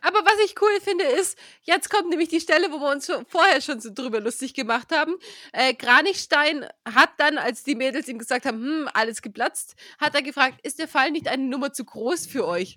[0.00, 3.26] Aber was ich cool finde, ist, jetzt kommt nämlich die Stelle, wo wir uns schon
[3.26, 5.16] vorher schon so drüber lustig gemacht haben.
[5.52, 10.22] Äh, Kranichstein hat dann, als die Mädels ihm gesagt haben, hm, alles geplatzt, hat er
[10.22, 12.76] gefragt, ist der Fall nicht eine Nummer zu groß für euch?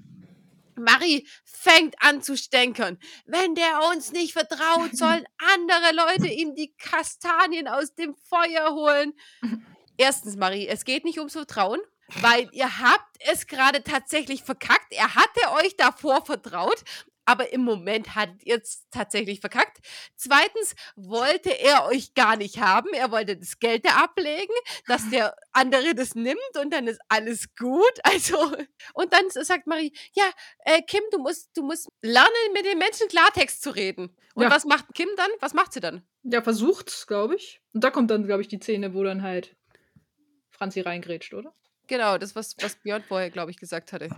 [0.77, 2.97] Marie fängt an zu stänkern.
[3.25, 9.13] Wenn der uns nicht vertraut, sollen andere Leute ihm die Kastanien aus dem Feuer holen.
[9.97, 11.79] Erstens, Marie, es geht nicht ums Vertrauen.
[12.21, 14.93] weil ihr habt es gerade tatsächlich verkackt.
[14.93, 16.83] Er hatte euch davor vertraut,
[17.27, 19.77] aber im Moment hat ihr es tatsächlich verkackt.
[20.15, 22.89] Zweitens wollte er euch gar nicht haben.
[22.93, 24.53] Er wollte das Geld da ablegen,
[24.87, 27.83] dass der andere das nimmt und dann ist alles gut.
[28.03, 28.37] Also,
[28.93, 30.23] und dann sagt Marie, ja,
[30.65, 34.15] äh, Kim, du musst, du musst lernen, mit den Menschen Klartext zu reden.
[34.33, 34.49] Und Ja.
[34.49, 35.29] was macht Kim dann?
[35.41, 36.03] Was macht sie dann?
[36.23, 37.61] Ja, versucht's, glaube ich.
[37.73, 39.55] Und da kommt dann, glaube ich, die Szene, wo dann halt
[40.49, 41.53] Franzi reingrätscht, oder?
[41.87, 44.09] Genau, das, was, was Björn vorher, glaube ich, gesagt hatte.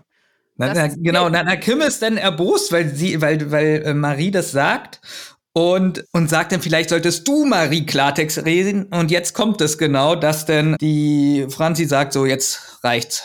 [0.60, 3.94] Na, na, ist- genau, na, na, Kim ist dann erbost, weil sie, weil, weil äh,
[3.94, 5.00] Marie das sagt
[5.54, 8.86] und, und sagt dann, vielleicht solltest du Marie Klartext reden.
[8.92, 13.24] Und jetzt kommt es genau, dass dann die Franzi sagt, so, jetzt reicht's.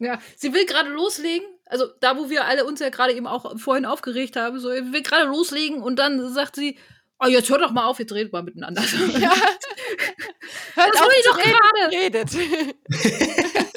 [0.00, 1.46] Ja, sie will gerade loslegen.
[1.66, 4.92] Also da, wo wir alle uns ja gerade eben auch vorhin aufgeregt haben, so, sie
[4.92, 6.76] will gerade loslegen und dann sagt sie,
[7.24, 8.82] oh, jetzt hört doch mal auf, jetzt redet mal miteinander.
[9.18, 9.32] Ja.
[10.74, 11.96] Hört Das auf ich zu doch reden, gerade.
[11.96, 12.74] redet.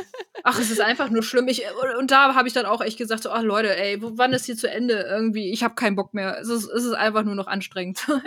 [0.44, 1.48] Ach, es ist einfach nur schlimm.
[1.48, 1.62] Ich,
[1.98, 4.56] und da habe ich dann auch echt gesagt, so, ach Leute, ey, wann ist hier
[4.56, 4.94] zu Ende?
[5.08, 6.38] Irgendwie, ich habe keinen Bock mehr.
[6.40, 8.06] Es ist, es ist einfach nur noch anstrengend.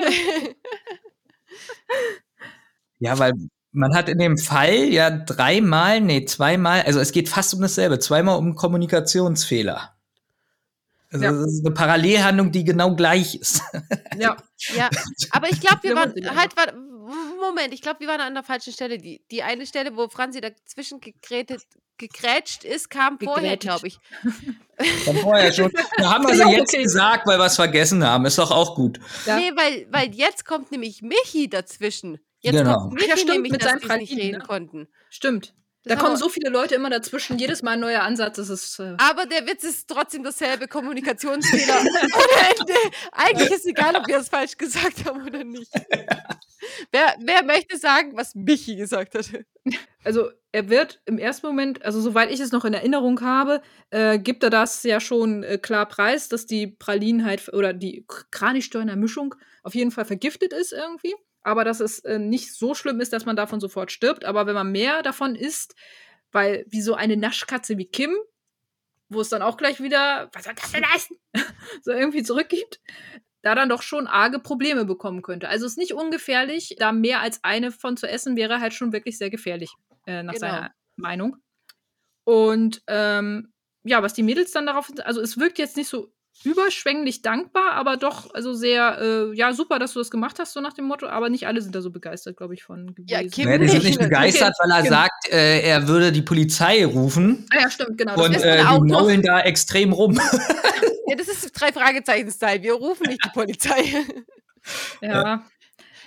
[3.00, 3.34] Ja, weil
[3.74, 8.00] man hat in dem Fall ja dreimal, nee, zweimal, also es geht fast um dasselbe,
[8.00, 9.94] zweimal um Kommunikationsfehler.
[11.12, 11.32] Also Ja.
[11.32, 13.62] das ist eine Parallelhandlung, die genau gleich ist.
[14.18, 14.38] ja.
[14.76, 14.90] Ja,
[15.32, 16.74] aber ich glaube, wir waren halt, war,
[17.42, 18.98] Moment, ich glaube, wir waren an der falschen Stelle.
[18.98, 21.64] Die, die eine Stelle, wo Franzi dazwischen gegrätet,
[22.08, 24.00] gegrätscht ist, kam vorher, glaube ich.
[25.06, 25.72] Von vorher schon.
[25.98, 26.84] Wir haben also Ja, jetzt okay.
[26.84, 28.26] gesagt, weil wir es vergessen haben.
[28.26, 29.00] Ist doch auch gut.
[29.26, 29.38] Ja.
[29.38, 32.20] Nee, weil, weil jetzt kommt nämlich Michi dazwischen.
[32.40, 32.80] Jetzt Genau.
[32.80, 34.44] kommt Michi Ja, stimmt, nämlich, mit dass seinem die nicht reden ne?
[34.46, 34.88] konnten.
[35.10, 35.54] Stimmt.
[35.86, 37.38] Das Da kommen wir- so viele Leute immer dazwischen.
[37.38, 38.38] Jedes Mal ein neuer Ansatz.
[38.38, 38.80] Das ist.
[38.80, 41.76] Äh, Aber der Witz ist trotzdem dasselbe Kommunikationsfehler.
[43.12, 45.72] Eigentlich ist egal, ob wir es falsch gesagt haben oder nicht.
[46.92, 49.30] Wer, wer möchte sagen, was Michi gesagt hat?
[50.04, 54.20] also er wird im ersten Moment, also soweit ich es noch in Erinnerung habe, äh,
[54.20, 58.96] gibt er das ja schon äh, klar preis, dass die Pralinen halt oder die Kranichsteuerner
[58.96, 61.16] Mischung auf jeden Fall vergiftet ist irgendwie.
[61.42, 64.26] Aber dass es äh, nicht so schlimm ist, dass man davon sofort stirbt.
[64.26, 65.76] Aber wenn man mehr davon isst,
[66.32, 68.16] weil wie so eine Naschkatze wie Kim,
[69.10, 71.18] wo es dann auch gleich wieder, was soll das denn heißen?
[71.82, 72.80] so irgendwie zurückgibt,
[73.44, 75.50] da dann doch schon arge Probleme bekommen könnte.
[75.50, 78.92] Also es ist nicht ungefährlich, da mehr als eine von zu essen wäre halt schon
[78.94, 79.72] wirklich sehr gefährlich,
[80.08, 80.40] äh, nach Genau.
[80.48, 81.38] seiner Meinung.
[82.26, 86.13] Und ähm, ja, was die Mädels dann darauf, also es wirkt jetzt nicht so
[86.44, 90.62] überschwänglich dankbar, aber doch, also sehr, äh, ja, super, dass du das gemacht hast, so
[90.62, 93.08] nach dem Motto, aber nicht alle sind da so begeistert, glaube ich, von gewesen.
[93.08, 94.90] Ja, Kim Ja, die sind nicht, nicht begeistert, weil er Kim.
[94.90, 97.46] sagt, äh, er würde die Polizei rufen.
[97.52, 98.16] Ah ja, stimmt, genau.
[98.16, 100.20] das Und dann äh, auch die maulen da extrem rum.
[101.06, 102.64] Ja, das ist drei Fragezeichen-Style.
[102.64, 103.84] Wir rufen nicht die Polizei.
[105.02, 105.42] ja, Nein,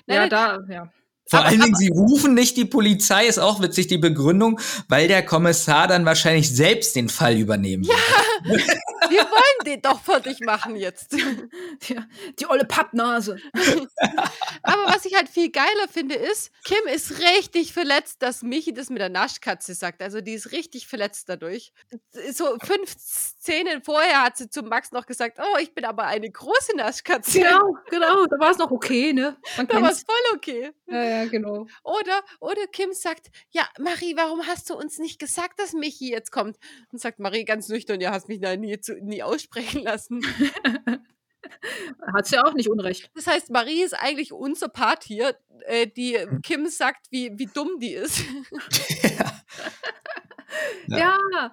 [0.07, 0.31] ja, nein.
[0.31, 0.93] da, ja.
[1.29, 5.09] Vor Aber- allen Dingen, sie rufen nicht die Polizei, ist auch witzig, die Begründung, weil
[5.09, 7.95] der Kommissar dann wahrscheinlich selbst den Fall übernehmen will.
[9.09, 11.13] Wir wollen den doch fertig machen jetzt.
[11.89, 12.05] ja.
[12.39, 13.37] Die olle Pappnase.
[14.63, 18.91] Aber was ich halt viel geiler finde, ist, Kim ist richtig verletzt, dass Michi das
[18.91, 20.03] mit der Naschkatze sagt.
[20.03, 21.73] Also die ist richtig verletzt dadurch.
[22.33, 26.29] So fünf Szenen vorher hat sie zu Max noch gesagt, oh, ich bin aber eine
[26.29, 27.39] große Naschkatze.
[27.41, 29.37] Genau, genau, da war es noch okay, ne?
[29.57, 30.73] Man Da war es voll okay.
[30.89, 31.67] Ja, ja, genau.
[31.83, 36.31] Oder, oder Kim sagt, ja, Marie, warum hast du uns nicht gesagt, dass Michi jetzt
[36.31, 36.59] kommt?
[36.93, 40.21] Und sagt Marie ganz nüchtern, ja, hast mich da nie, zu, nie aussprechen lassen.
[42.15, 43.11] Hat's ja auch nicht unrecht.
[43.15, 45.37] Das heißt, Marie ist eigentlich unser Part hier,
[45.67, 48.23] äh, die Kim sagt, wie, wie dumm die ist.
[50.89, 51.19] Ja.
[51.37, 51.53] Ja,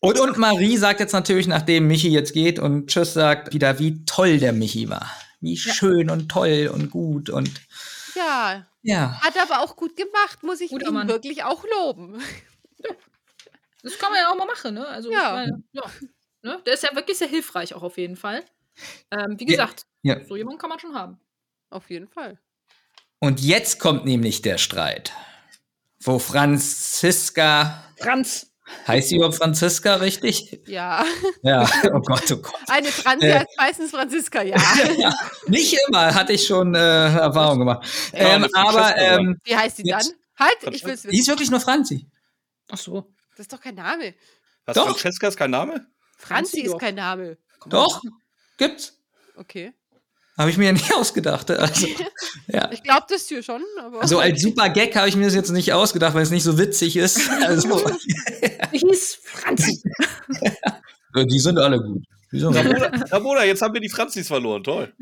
[0.00, 4.04] Und, und Marie sagt jetzt natürlich, nachdem Michi jetzt geht und Tschüss sagt, wieder, wie
[4.04, 5.10] toll der Michi war.
[5.40, 7.50] Wie schön und toll und gut und
[8.18, 9.20] Ja, ja.
[9.22, 11.08] hat aber auch gut gemacht, muss ich Guter ihn Mann.
[11.08, 12.20] wirklich auch loben.
[13.82, 14.86] das kann man ja auch mal machen, ne?
[14.86, 15.32] Also, Ja.
[15.32, 15.82] meine, ja.
[16.42, 16.62] Ne?
[16.66, 18.44] Der ist ja wirklich sehr hilfreich, auch auf jeden Fall.
[19.10, 19.50] Ähm, wie Ja.
[19.50, 20.24] gesagt, Ja.
[20.24, 21.20] so jemanden kann man schon haben.
[21.70, 22.38] Auf jeden Fall.
[23.18, 25.12] Und jetzt kommt nämlich der Streit,
[26.00, 28.47] wo Franziska, Franz.
[28.86, 30.60] Heißt sie überhaupt Franziska richtig?
[30.66, 31.04] Ja.
[31.42, 32.54] Ja, oh Gott, oh Gott.
[32.68, 33.38] Eine Franzi Äh.
[33.40, 34.56] heißt meistens Franziska, ja.
[34.98, 35.14] ja,
[35.46, 37.86] nicht immer, hatte ich schon äh, Erfahrung gemacht.
[38.12, 40.02] Ähm, aber ähm, Wie heißt sie dann?
[40.38, 41.20] Halt, ich will's die wissen.
[41.20, 42.06] ist wirklich nur Franzi.
[42.70, 43.12] Ach so.
[43.36, 44.14] Das ist doch kein Name.
[44.66, 44.86] Was, Doch.
[44.88, 45.86] Francesca ist kein Name?
[46.18, 46.78] Franzi ist doch.
[46.78, 47.38] kein Name.
[47.66, 48.02] Doch,
[48.56, 48.98] gibt's.
[49.36, 49.72] Okay.
[50.38, 51.50] Habe ich mir ja nicht ausgedacht.
[51.50, 51.88] Also,
[52.46, 52.70] ja.
[52.72, 54.06] Ich glaube das hier schon, aber.
[54.06, 56.56] So als super Gag habe ich mir das jetzt nicht ausgedacht, weil es nicht so
[56.56, 57.20] witzig ist.
[57.48, 57.80] Also,
[58.72, 59.82] Die hieß Franzi.
[61.14, 62.04] die sind alle gut.
[62.30, 63.12] Die sind alle gut.
[63.12, 64.62] Ramona, jetzt haben wir die Franzis verloren.
[64.62, 64.92] Toll.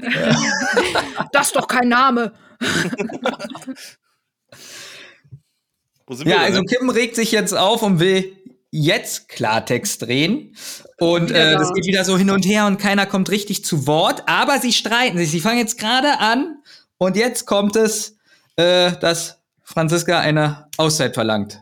[1.32, 2.32] Das ist doch kein Name.
[6.06, 8.35] Wo sind wir Ja, also Kim regt sich jetzt auf und will
[8.70, 10.56] jetzt Klartext drehen.
[10.98, 11.58] Und äh, da.
[11.58, 14.22] das geht wieder so hin und her und keiner kommt richtig zu Wort.
[14.26, 15.30] Aber sie streiten sich.
[15.30, 16.62] Sie fangen jetzt gerade an
[16.98, 18.16] und jetzt kommt es,
[18.56, 21.60] äh, dass Franziska eine Auszeit verlangt.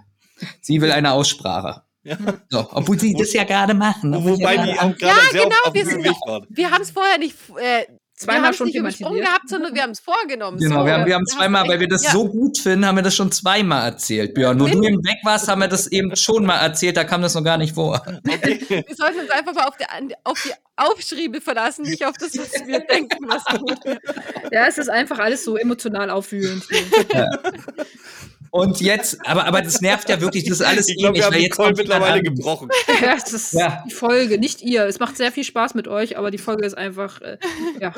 [0.61, 1.83] Sie will eine Aussprache.
[2.03, 2.19] Ja.
[2.51, 4.13] So, obwohl sie das ja gerade machen.
[4.13, 6.07] Wobei ja die gerade auch gerade sehr genau, auf, auf wir sind-.
[6.51, 7.87] Wir haben es vorher nicht äh,
[8.25, 9.15] Zweimal wir schon nicht thematisiert.
[9.15, 10.59] gehabt, sondern wir haben es vorgenommen.
[10.59, 12.11] Genau, so, wir haben, wir hast zweimal, weil wir das ja.
[12.11, 14.59] so gut finden, haben wir das schon zweimal erzählt, Björn.
[14.61, 17.35] Wo du eben weg warst, haben wir das eben schon mal erzählt, da kam das
[17.35, 18.03] noch gar nicht vor.
[18.25, 19.89] Wir sollten uns einfach mal auf, der,
[20.25, 23.79] auf die Aufschriebe verlassen, nicht auf das, was wir denken, was gut.
[24.51, 26.65] Ja, es ist einfach alles so emotional aufwühlend.
[27.13, 27.29] hier.
[28.55, 31.27] Und jetzt, aber, aber das nervt ja wirklich, das ist alles Ich glaube, ähnlich, wir
[31.27, 32.69] haben weil jetzt wieder mittlerweile gebrochen.
[33.03, 33.83] Ja, es ist Ja.
[33.85, 34.85] die Folge, nicht ihr.
[34.87, 37.37] Es macht sehr viel Spaß mit euch, aber die Folge ist einfach, äh,
[37.81, 37.93] ja,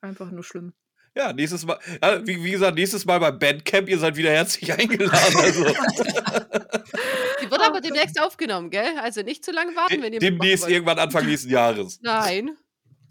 [0.00, 0.74] einfach nur schlimm.
[1.16, 4.72] Ja, nächstes Mal, ja, wie, wie gesagt, nächstes Mal bei Bandcamp, ihr seid wieder herzlich
[4.72, 5.36] eingeladen.
[5.36, 5.64] Also,
[7.42, 8.96] Die wird aber demnächst aufgenommen, gell?
[9.02, 11.98] Also nicht zu lange warten, wenn ihr demnächst irgendwann Anfang nächsten Jahres.
[12.00, 12.56] Nein.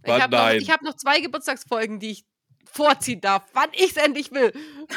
[0.05, 2.25] Ich habe noch, ich hab noch zwei Geburtstagsfolgen, die ich
[2.75, 4.51] vorziehen darf, wann ich es endlich will.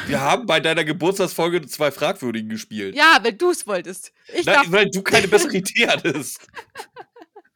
[0.07, 2.95] Wir haben bei deiner Geburtstagsfolge zwei Fragwürdigen gespielt.
[2.95, 4.11] Ja, wenn du es wolltest.
[4.33, 4.71] Ich Nein, darf.
[4.71, 6.45] weil du keine bessere Idee hattest.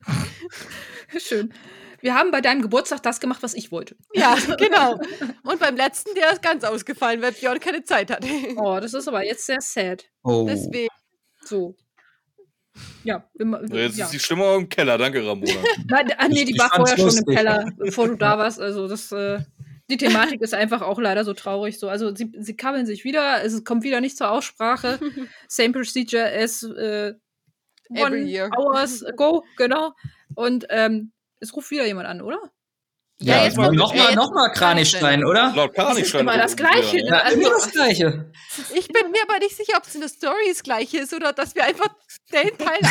[1.17, 1.53] Schön.
[2.01, 3.95] Wir haben bei deinem Geburtstag das gemacht, was ich wollte.
[4.13, 4.99] Ja, genau.
[5.43, 8.27] Und beim letzten, der ist ganz ausgefallen, weil Björn keine Zeit hatte.
[8.57, 10.05] Oh, das ist aber jetzt sehr sad.
[10.23, 10.45] Oh.
[10.47, 10.89] Deswegen.
[11.45, 11.75] So.
[13.03, 14.05] Ja, wir, ma- Jetzt ja.
[14.05, 14.97] ist die Stimme auch im Keller.
[14.97, 15.53] Danke, Ramona.
[15.87, 17.35] Nein, ah, nee, die ich war vorher schon im lustig.
[17.35, 18.59] Keller, bevor du da warst.
[18.59, 19.39] Also das, äh,
[19.89, 21.77] die Thematik ist einfach auch leider so traurig.
[21.79, 24.99] So, also sie, sie kabbeln sich wieder, es kommt wieder nicht zur Aussprache.
[25.47, 27.13] Same procedure as äh,
[27.89, 28.49] Every one year.
[28.57, 29.93] hours ago, genau.
[30.35, 32.39] Und ähm, es ruft wieder jemand an, oder?
[33.19, 35.53] Ja, Ja, jetzt kommt- noch mal, jetzt noch mal Kranichstein, oder?
[35.55, 36.21] Laut Das ist Kranichstein.
[36.21, 37.05] immer das Gleiche, ne?
[37.07, 38.31] Ja, Also- immer das Gleiche.
[38.75, 41.31] Ich bin mir aber nicht sicher, ob es in der Story das gleiche ist oder
[41.33, 41.87] dass wir einfach
[42.31, 42.79] den Teil.
[42.81, 42.89] Wir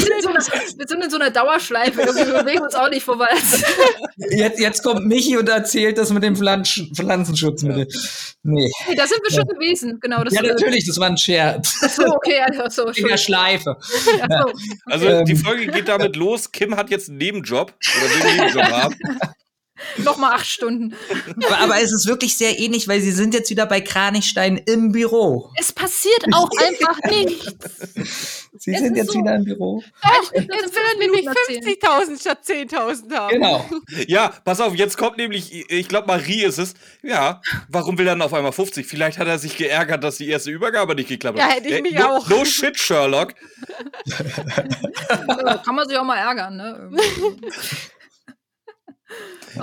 [0.00, 0.40] sind, in so einer,
[0.78, 3.62] wir sind in so einer Dauerschleife, wir bewegen uns auch nicht vorwärts.
[4.30, 7.86] Jetzt, jetzt kommt Michi und erzählt das mit dem Pflanz Pflanzenschutzmittel.
[8.42, 8.70] Nee.
[8.88, 10.22] Nee, da sind wir schon gewesen, genau.
[10.24, 11.74] Das Ja, natürlich, das war ein Scherz.
[11.96, 13.76] So, okay, also, so, In der Schleife.
[13.80, 14.52] So.
[14.86, 15.24] Also Ähm.
[15.24, 16.50] die Folge geht damit los.
[16.50, 18.96] Kim hat jetzt einen Nebenjob oder will einen Nebenjob haben.
[19.98, 20.94] Nochmal acht Stunden.
[21.44, 24.92] Aber, aber es ist wirklich sehr ähnlich, weil sie sind jetzt wieder bei Kranichstein im
[24.92, 25.50] Büro.
[25.58, 27.46] Es passiert auch einfach nichts.
[28.58, 29.18] Sie Es sind jetzt so.
[29.18, 29.82] wieder im Büro.
[30.02, 33.32] Doch, jetzt will er nämlich Minuten 50.000 statt 10.000 haben.
[33.32, 33.64] Genau.
[34.06, 36.74] Ja, pass auf, jetzt kommt nämlich, ich glaube, Marie ist es.
[37.02, 38.86] Ja, warum will er denn auf einmal 50?
[38.86, 41.48] Vielleicht hat er sich geärgert, dass die erste Übergabe nicht geklappt hat.
[41.48, 42.28] Ja, hätte ich Ey, mich no, auch.
[42.28, 43.34] No shit, Sherlock.
[45.64, 46.90] Kann man sich auch mal ärgern, ne?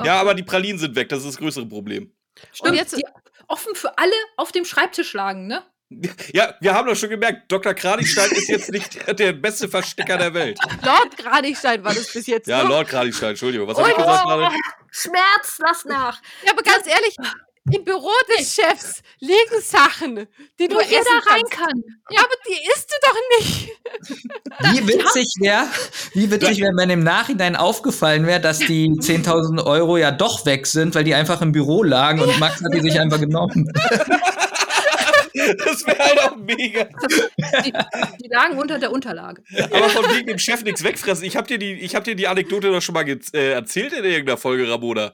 [0.04, 2.12] Ja, aber die Pralinen sind weg, das ist das größere Problem.
[2.52, 3.04] Stimmt, Und jetzt- die
[3.48, 5.64] offen für alle auf dem Schreibtisch lagen, ne?
[6.34, 7.74] Ja, wir haben doch schon gemerkt, Dr.
[7.74, 10.58] Kranichstein ist jetzt nicht der, der beste Verstecker der Welt.
[10.84, 12.48] Lord Kranichstein war das bis jetzt.
[12.48, 12.70] Ja, noch.
[12.70, 13.68] Lord Kranichstein, Entschuldigung.
[13.68, 14.56] Was habe ich Oh, gesagt gerade?
[14.92, 16.22] Schmerz, lass nach.
[16.46, 17.16] Ja, aber ganz ehrlich,
[17.72, 20.28] im Büro des Chefs liegen Sachen,
[20.60, 21.52] die du essen jeder rein kannst.
[21.52, 21.84] kann.
[22.12, 23.70] Ja, aber die isst du doch nicht.
[24.74, 25.68] Wie witzig wäre,
[26.14, 30.68] wie witzig wäre, wenn im Nachhinein aufgefallen wäre, dass die 10.000 Euro ja doch weg
[30.68, 33.72] sind, weil die einfach im Büro lagen und Max hat die sich einfach genommen.
[35.66, 36.86] Das wäre halt auch mega.
[37.66, 37.74] Die,
[38.22, 39.44] die lagen unter der Unterlage.
[39.72, 41.26] Aber von wegen dem Chef nichts wegfressen.
[41.26, 44.04] Ich habe dir, die- ich hab dir die Anekdote doch schon mal äh, erzählt in
[44.06, 45.14] irgendeiner Folge, Ramona.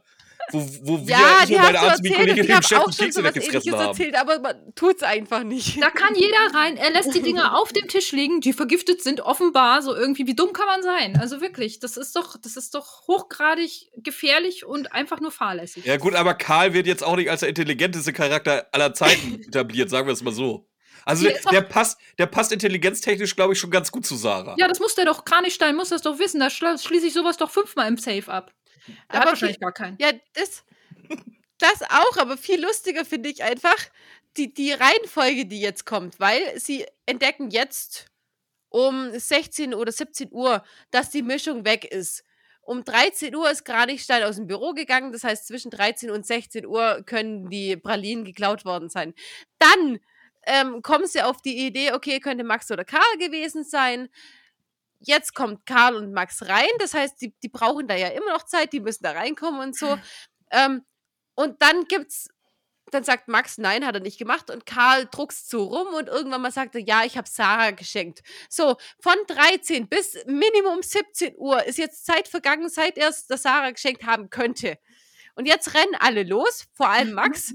[0.51, 2.55] Wo, wo wir, Ja, ich die und hast meine du erzählt Arztkollegin und ich dem
[2.55, 3.87] habe Chef auch die schon Kekse so was ähnliches weggefressen haben.
[3.87, 5.81] erzählt, aber man tut's einfach nicht.
[5.81, 6.77] Da kann jeder rein.
[6.77, 9.81] Er lässt die Dinger auf dem Tisch liegen, die vergiftet sind, offenbar.
[9.81, 11.17] So irgendwie, wie dumm kann man sein?
[11.19, 15.85] Also wirklich, das ist doch, das ist doch hochgradig gefährlich und einfach nur fahrlässig.
[15.85, 19.89] Ja gut, aber Karl wird jetzt auch nicht als der intelligenteste Charakter aller Zeiten etabliert,
[19.89, 20.69] sagen wir es mal so.
[21.05, 24.55] Also der, der passt, der passt intelligenztechnisch, glaube ich, schon ganz gut zu Sarah.
[24.59, 26.39] Ja, das muss der doch, Kranichstein muss das doch wissen.
[26.39, 28.53] Da schließe ich sowas doch fünfmal im Safe ab.
[28.89, 29.97] Der hat Aber wahrscheinlich viel- gar keinen.
[29.99, 30.63] Ja, das,
[31.57, 33.77] das auch, aber viel lustiger finde ich einfach
[34.37, 38.05] die, die Reihenfolge, die jetzt kommt, weil sie entdecken jetzt
[38.69, 42.23] um 16 oder 17 Uhr, dass die Mischung weg ist.
[42.61, 46.67] Um 13 Uhr ist Kranichstein aus dem Büro gegangen, das heißt zwischen 13 und 16
[46.67, 49.15] Uhr können die Pralinen geklaut worden sein.
[49.57, 49.99] Dann
[50.45, 54.07] ähm, kommen sie auf die Idee, okay, könnte Max oder Karl gewesen sein.
[54.99, 58.43] Jetzt kommt Karl und Max rein, das heißt, die, die brauchen da ja immer noch
[58.43, 59.97] Zeit, die müssen da reinkommen und so.
[60.51, 60.83] Ähm,
[61.35, 62.27] und dann gibt's,
[62.91, 66.41] dann sagt Max, nein, hat er nicht gemacht und Karl druckst so rum und irgendwann
[66.41, 68.21] mal sagt er, ja, ich habe Sarah geschenkt.
[68.49, 73.37] So, von 13 bis Minimum 17 Uhr ist jetzt Zeit vergangen, seit er es der
[73.37, 74.79] Sarah geschenkt haben könnte.
[75.35, 77.53] Und jetzt rennen alle los, vor allem Max.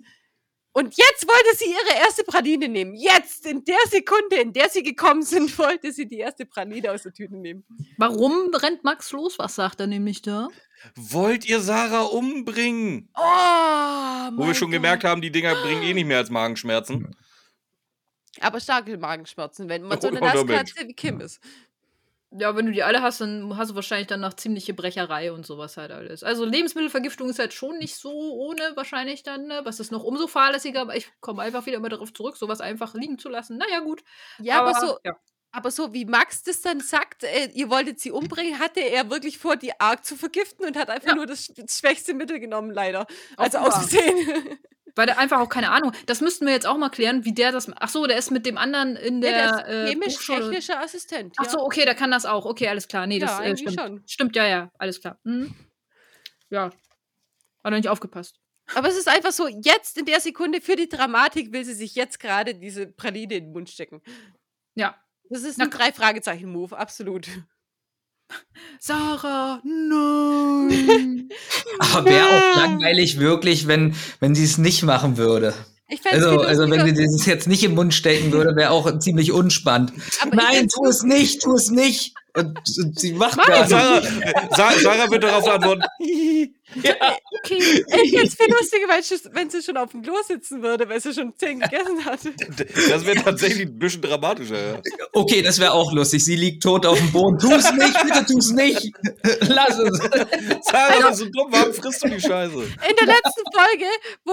[0.77, 2.97] Und jetzt wollte sie ihre erste Praline nehmen.
[2.97, 7.05] Jetzt, in der Sekunde, in der sie gekommen sind, wollte sie die erste Praline aus
[7.05, 7.65] der Tüte nehmen.
[7.97, 9.39] Warum rennt Max los?
[9.39, 10.49] Was sagt er nämlich da?
[10.97, 13.09] Wollt ihr Sarah umbringen?
[13.15, 17.15] Oh, Wo wir schon gemerkt haben, die Dinger bringen eh nicht mehr als Magenschmerzen.
[18.41, 21.39] Aber starke Magenschmerzen, wenn man so eine Nasskatze wie Kim ist.
[22.36, 25.46] Ja, wenn du die alle hast, dann hast du wahrscheinlich dann noch ziemliche Brecherei und
[25.46, 26.24] sowas halt alles.
[26.24, 29.60] Also Lebensmittelvergiftung ist halt schon nicht so ohne wahrscheinlich dann, ne?
[29.62, 32.94] was ist noch umso fahrlässiger, aber ich komme einfach wieder mal darauf zurück, sowas einfach
[32.94, 33.56] liegen zu lassen.
[33.56, 34.02] Naja, gut.
[34.40, 35.14] Ja, aber, so, ja.
[35.52, 39.38] aber so wie Max das dann sagt, äh, ihr wolltet sie umbringen, hatte er wirklich
[39.38, 41.14] vor, die arg zu vergiften und hat einfach Ja.
[41.14, 43.06] nur das, das schwächste Mittel genommen, leider.
[43.36, 43.66] Also Offenbar.
[43.84, 44.58] aus Versehen.
[44.97, 45.92] Weil der einfach auch keine Ahnung.
[46.06, 47.68] Das müssten wir jetzt auch mal klären, wie der das.
[47.81, 51.34] Ach so, der ist mit dem anderen in der, der äh, ist Berufsschule- chemisch-technischer Assistent.
[51.39, 52.44] Ach so, okay, der kann das auch.
[52.47, 53.06] Okay, alles klar.
[53.06, 53.81] Nee, Ja, das äh, stimmt.
[53.81, 54.02] schon.
[54.06, 55.18] Stimmt, ja, ja, alles klar.
[55.24, 55.55] Mhm.
[56.50, 56.66] Ja.
[56.66, 56.73] Hat
[57.64, 58.39] er nicht aufgepasst.
[58.74, 61.94] Aber es ist einfach so, jetzt in der Sekunde für die Dramatik will sie sich
[61.97, 64.00] jetzt gerade diese Praline in den Mund stecken.
[64.74, 64.97] Ja.
[65.31, 67.26] Das ist ein Drei-Fragezeichen-Move, absolut.
[68.78, 71.28] Sarah, nein.
[71.78, 75.54] Aber wäre auch langweilig wirklich, wenn, wenn sie es nicht machen würde.
[76.10, 79.92] Also, also wenn sie das jetzt nicht im Mund stecken würde, wäre auch ziemlich unspannend.
[80.22, 82.14] Aber Nein, tu es nicht, tu es nicht.
[82.36, 83.68] Und, und sie macht es.
[83.68, 84.16] Sarah, nichts.
[84.20, 85.82] äh, Sa Sarah wird darauf antworten.
[86.77, 87.85] Okay.
[88.03, 91.01] Ich find's viel lustiger, weil sie- wenn sie schon auf dem Klo sitzen würde, weil
[91.01, 92.20] sie schon zehn gegessen hat.
[92.89, 94.75] Das wäre tatsächlich ein bisschen dramatischer.
[94.75, 94.81] Ja.
[95.12, 96.25] Okay, das wäre auch lustig.
[96.25, 97.39] Sie liegt tot auf dem Boden.
[97.39, 98.93] Tu es nicht, bitte tu es nicht.
[99.41, 99.99] Lass es.
[100.62, 101.49] Sarah, bist du dumm?
[101.51, 102.55] Warum frisst du die Scheiße?
[102.55, 103.85] In der letzten Folge,
[104.25, 104.33] wo,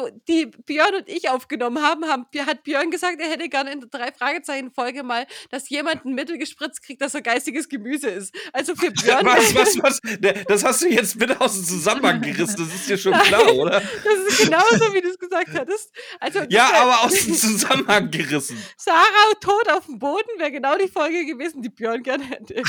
[0.00, 3.80] wo die Björn und ich aufgenommen haben, haben, hat Björn gesagt, er hätte gerne in
[3.80, 8.34] der Drei-Fragezeichen-Folge mal, dass jemand ein Mittel gespritzt kriegt, dass er geistiges Gemüse ist.
[8.52, 10.00] Also für Björn, Was, was, was?
[10.48, 12.56] Das hast du jetzt bitte aus dem Zusammenhang gerissen.
[12.58, 13.80] Das ist dir schon klar, oder?
[13.80, 15.90] das ist genauso, wie du es gesagt hattest.
[16.20, 18.56] Also Ja, aber aus dem Zusammenhang gerissen.
[18.76, 22.62] Sarah tot auf dem Boden wäre genau die Folge gewesen, die Björn gerne hätte.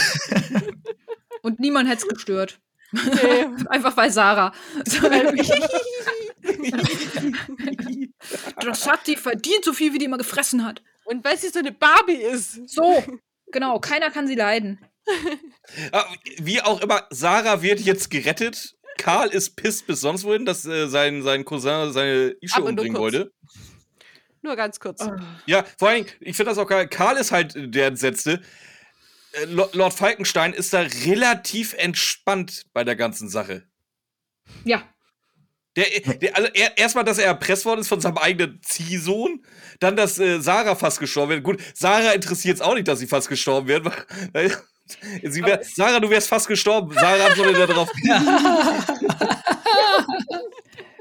[1.42, 2.60] Und niemand hätte es gestört.
[2.92, 3.48] Nee.
[3.70, 4.54] Einfach weil Sarah.
[8.62, 10.82] Das hat die verdient, so viel wie die immer gefressen hat.
[11.06, 12.70] Und weil sie so eine Barbie ist.
[12.70, 13.04] So,
[13.52, 14.80] genau, keiner kann sie leiden.
[15.92, 16.06] Ah,
[16.38, 18.76] Wie auch immer, Sarah wird jetzt gerettet.
[18.98, 22.70] Karl ist pisst bis sonst wohin, dass äh, sein, sein Cousin seine Ische Aber nur
[22.72, 23.14] umbringen kurz.
[23.14, 23.32] wollte.
[24.42, 25.02] Nur ganz kurz.
[25.02, 25.12] Oh.
[25.46, 26.88] Ja, vor allem, ich finde das auch geil.
[26.88, 28.42] Karl ist halt der Entsetzte.
[29.34, 33.64] Äh, Lo- Lord Falkenstein ist da relativ entspannt bei der ganzen Sache.
[34.66, 34.84] Ja,
[35.78, 35.86] Der,
[36.18, 39.44] der, also er, erstmal, dass er erpresst worden ist von seinem eigenen Ziehsohn,
[39.80, 41.44] dann, dass äh, Sarah fast gestorben wird.
[41.44, 43.86] Gut, Sarah interessiert es auch nicht, dass sie fast gestorben wird.
[44.34, 44.56] Weil,
[45.22, 46.94] wär, Sarah, du wärst fast gestorben.
[46.94, 47.90] Sarah antwortet darauf.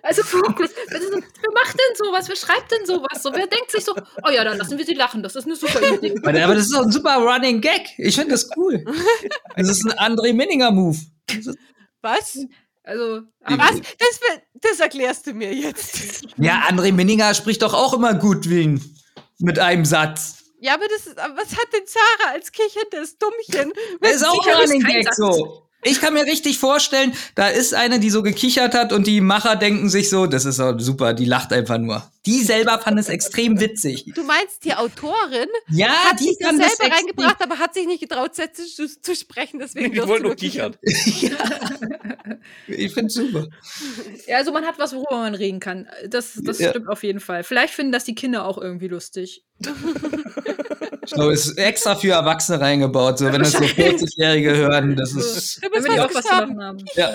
[0.02, 2.28] also wirklich, wer, wer macht denn sowas?
[2.28, 3.22] Wer schreibt denn sowas?
[3.22, 5.56] So, wer denkt sich so, oh ja, dann lassen wir sie lachen, das ist eine
[5.56, 6.14] super Idee.
[6.24, 7.88] Aber das ist doch ein super Running Gag.
[7.98, 8.84] Ich finde das cool.
[9.56, 10.98] Das ist ein André Minninger Move.
[12.00, 12.38] Was?
[12.84, 13.80] Also, Was?
[13.98, 14.20] Das,
[14.54, 16.26] das erklärst du mir jetzt.
[16.36, 18.82] Ja, André Minninger spricht doch auch immer gut Willen
[19.38, 20.41] mit einem Satz.
[20.62, 23.72] Ja, aber das ist, was hat denn Sarah als kicherndes Dummchen?
[24.00, 25.66] Das ist auch ein Gag so.
[25.82, 29.56] Ich kann mir richtig vorstellen, da ist eine, die so gekichert hat und die Macher
[29.56, 32.08] denken sich so, das ist doch super, die lacht einfach nur.
[32.26, 34.04] Die selber fand es extrem witzig.
[34.14, 37.08] Du meinst, die Autorin Ja, hat die sich das fand das selber extrem.
[37.16, 40.36] reingebracht, aber hat sich nicht getraut, Sätze zu, zu sprechen, deswegen Ich durfte wollte nur
[40.36, 40.76] kichern.
[42.66, 43.46] Ich finde super.
[44.26, 45.88] ja, also man hat was, worüber man reden kann.
[46.08, 46.70] Das, das Ja.
[46.70, 47.44] stimmt auf jeden Fall.
[47.44, 49.44] Vielleicht finden das die Kinder auch irgendwie lustig.
[51.04, 55.12] Ich glaube, es ist extra für Erwachsene reingebaut, so wenn das so 40-Jährige hören, das
[55.14, 55.60] ist.
[55.60, 56.84] Bist Damit die auch was machen haben.
[56.94, 57.12] Ja.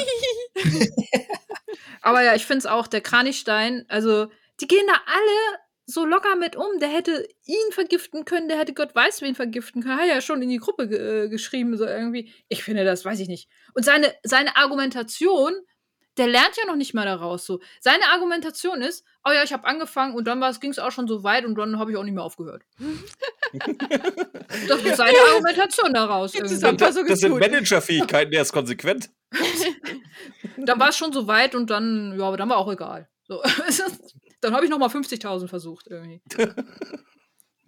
[2.01, 4.27] Aber ja, ich finde es auch, der Kranichstein, also
[4.59, 6.79] die gehen da alle so locker mit um.
[6.79, 9.97] Der hätte ihn vergiften können, der hätte Gott weiß wen vergiften können.
[9.97, 12.31] Hat ja schon in die Gruppe ge äh, geschrieben, so irgendwie.
[12.49, 13.49] Ich finde das, weiß ich nicht.
[13.73, 15.53] Und seine, seine Argumentation,
[16.17, 17.61] der lernt ja noch nicht mal daraus so.
[17.79, 21.23] Seine Argumentation ist, oh ja, ich habe angefangen und dann ging es auch schon so
[21.23, 22.63] weit und dann habe ich auch nicht mehr aufgehört.
[24.67, 26.35] das ist seine Argumentation daraus.
[26.35, 26.55] Irgendwie.
[26.55, 27.39] so Das sind.
[27.39, 29.09] Managerfähigkeiten, der ist konsequent.
[30.57, 33.07] Dann war es schon so weit und dann, ja, aber dann war auch egal.
[33.27, 33.43] So.
[34.41, 36.21] dann habe ich noch mal 50.000 versucht irgendwie.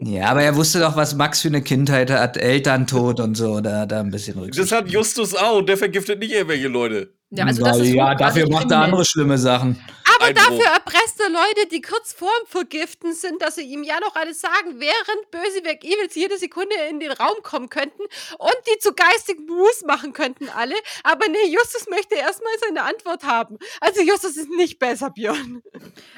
[0.01, 3.85] Ja, aber er wusste doch, was Max für eine Kindheit hat, Elterntod und so, da,
[3.85, 4.72] da ein bisschen Das Rücksicht.
[4.72, 5.61] hat Justus auch.
[5.61, 7.18] Der vergiftet nicht irgendwelche Leute.
[7.32, 9.80] Ja, also das ist ja, dafür macht er andere schlimme Sachen.
[10.16, 10.43] Aber Einbruch.
[10.43, 14.41] dafür erpresst er Leute, die kurz vorm Vergiften sind, dass sie ihm ja noch alles
[14.41, 18.01] sagen, während Bösewicht Evils jede Sekunde in den Raum kommen könnten
[18.40, 20.74] und die zu geistigen Moves machen könnten alle.
[21.03, 23.59] Aber nee, Justus möchte erstmal seine Antwort haben.
[23.80, 25.61] Also Justus ist nicht besser, Björn.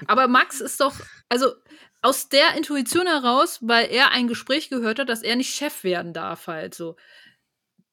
[0.08, 0.96] Aber Max ist doch,
[1.28, 1.52] also
[2.02, 6.14] aus der Intuition heraus, weil er ein Gespräch gehört hat, dass er nicht Chef werden
[6.14, 6.96] darf, halt so.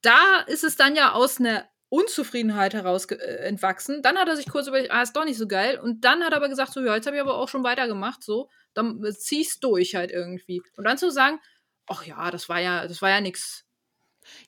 [0.02, 4.02] Da ist es dann ja aus einer Unzufriedenheit heraus äh, entwachsen.
[4.02, 5.78] Dann hat er sich kurz überlegt, ah, ist doch nicht so geil.
[5.78, 8.22] Und dann hat er aber gesagt, so, ja, jetzt habe ich aber auch schon weitergemacht,
[8.22, 10.62] so, dann äh, zieh's durch halt irgendwie.
[10.76, 11.40] Und dann zu sagen,
[11.86, 13.64] ach ja, das war ja, das war ja nix.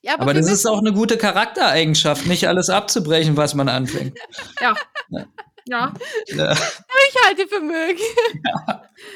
[0.02, 4.18] Ja, Aber wir das ist auch eine gute Charaktereigenschaft, nicht alles abzubrechen, was man anfängt.
[4.60, 4.74] Ja.
[5.08, 5.24] Ja.
[5.66, 5.94] ja.
[6.28, 6.54] Ja.
[6.54, 8.04] Durchhaltevermögen.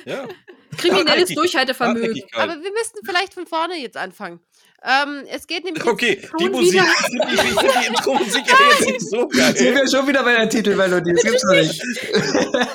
[0.06, 0.26] Ja.
[0.76, 2.22] Kriminelles Hartnäckig- Durchhaltevermögen.
[2.32, 4.40] Aber wir müssten vielleicht von vorne jetzt anfangen.
[4.86, 5.84] Ähm, es geht nämlich.
[5.84, 9.82] Okay, die Musik, wieder- ich finde die, Intro-Musik ja jetzt nicht so Jetzt sind geil.
[9.82, 11.12] wir schon wieder bei der Titelmelodie.
[11.14, 11.82] Das gibt's doch nicht.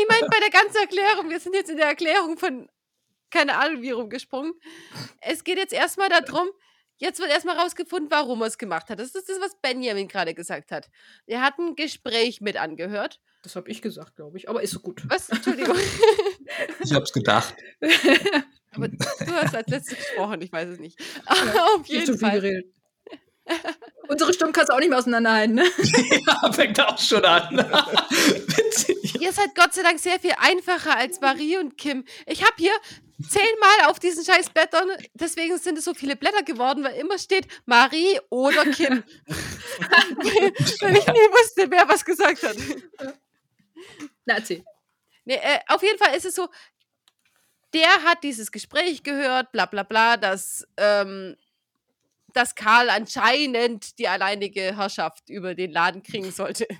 [0.00, 2.68] Ich meine, bei der ganzen Erklärung, wir sind jetzt in der Erklärung von
[3.30, 4.52] keine Ahnung wie rumgesprungen.
[5.20, 6.48] Es geht jetzt erstmal darum,
[6.96, 8.98] jetzt wird erstmal rausgefunden, warum er es gemacht hat.
[8.98, 10.88] Das ist das, was Benjamin gerade gesagt hat.
[11.26, 13.20] Er hat ein Gespräch mit angehört.
[13.42, 14.48] Das habe ich gesagt, glaube ich.
[14.48, 15.02] Aber ist so gut.
[15.08, 15.28] Was?
[15.28, 15.76] Entschuldigung.
[16.82, 17.54] Ich hab's gedacht.
[18.78, 20.98] Aber du hast als letztes gesprochen, ich weiß es nicht.
[21.26, 22.40] Aber auf jeden Fall.
[22.40, 22.66] geredet.
[24.08, 25.64] Unsere Stimmen kannst du auch nicht mehr auseinanderhalten, ne?
[26.26, 27.56] Ja, fängt auch schon an.
[27.56, 29.20] Witzig.
[29.20, 32.04] Ihr seid Gott sei Dank sehr viel einfacher als Marie und Kim.
[32.26, 32.72] Ich habe hier
[33.26, 37.46] zehnmal auf diesen scheiß Blättern, deswegen sind es so viele Blätter geworden, weil immer steht
[37.64, 39.02] Marie oder Kim.
[40.80, 42.56] weil ich nie wusste, wer was gesagt hat.
[44.26, 44.62] Na, erzähl.
[45.24, 46.48] Nee, äh, auf jeden Fall ist es so,
[47.74, 51.36] der hat dieses Gespräch gehört, bla bla bla, dass, ähm,
[52.32, 56.66] dass Karl anscheinend die alleinige Herrschaft über den Laden kriegen sollte.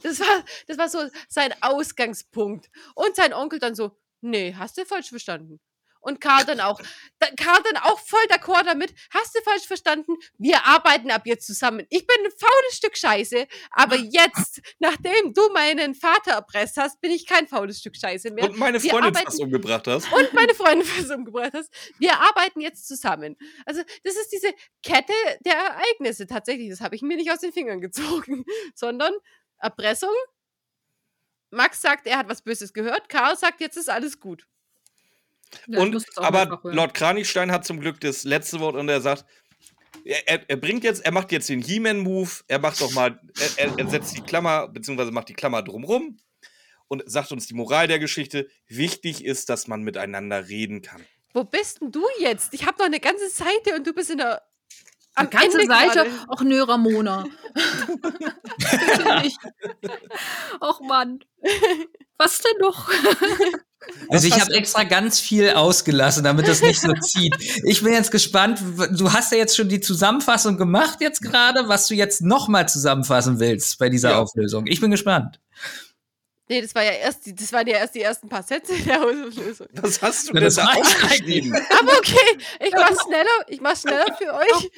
[0.00, 2.70] Das war, das war so sein Ausgangspunkt.
[2.94, 5.58] Und sein Onkel dann so, nee, hast du falsch verstanden.
[6.00, 6.80] Und Karl dann auch.
[7.18, 8.94] Da, Karl dann auch voll d'accord damit.
[9.12, 10.14] Hast du falsch verstanden?
[10.38, 11.84] Wir arbeiten ab jetzt zusammen.
[11.90, 17.10] Ich bin ein faules Stück Scheiße, aber jetzt, nachdem du meinen Vater erpresst hast, bin
[17.10, 18.44] ich kein faules Stück Scheiße mehr.
[18.44, 20.12] Und meine Freundin arbeiten- fast umgebracht hast.
[20.12, 21.70] und meine Freundin fast umgebracht hast.
[21.98, 23.36] Wir arbeiten jetzt zusammen.
[23.66, 24.52] Also, das ist diese
[24.82, 25.12] Kette
[25.44, 26.70] der Ereignisse tatsächlich.
[26.70, 28.44] Das habe ich mir nicht aus den Fingern gezogen,
[28.74, 29.12] sondern
[29.58, 30.14] Erpressung.
[31.50, 33.08] Max sagt, er hat was Böses gehört.
[33.08, 34.46] Karl sagt, jetzt ist alles gut.
[35.66, 36.60] Ja, Und, aber.
[36.64, 39.24] Lord Kranichstein hat zum Glück das letzte Wort und er sagt,
[40.04, 43.20] er, er, bringt jetzt, er macht jetzt den He-Man-Move, er macht doch mal,
[43.56, 46.18] er, er, er setzt die Klammer, beziehungsweise macht die Klammer drumrum
[46.88, 48.48] und sagt uns die Moral der Geschichte.
[48.66, 51.04] Wichtig ist, dass man miteinander reden kann.
[51.34, 52.54] Wo bist denn du jetzt?
[52.54, 54.42] Ich habe noch eine ganze Seite und du bist in der.
[55.18, 56.06] Eine ganze Ende Seite.
[56.28, 57.24] Auch nö, Ramona.
[58.58, 59.38] Bitte nicht.
[60.60, 61.20] Och Mann.
[62.18, 62.90] Was denn noch?
[64.08, 67.34] Also ich habe extra ganz viel ausgelassen, damit das nicht so zieht.
[67.64, 68.60] Ich bin jetzt gespannt.
[68.90, 72.68] Du hast ja jetzt schon die Zusammenfassung gemacht jetzt gerade, was du jetzt noch mal
[72.68, 74.18] zusammenfassen willst bei dieser Ja.
[74.18, 74.66] Auflösung.
[74.66, 75.40] Ich bin gespannt.
[76.48, 79.02] Nee, das war ja erst die, das waren ja erst die ersten paar Sätze der
[79.02, 79.68] Auslösung.
[79.74, 81.54] Was hast du denn das da aufgeschrieben?
[81.54, 84.70] Aber okay, ich mach schneller, ich mach schneller für euch.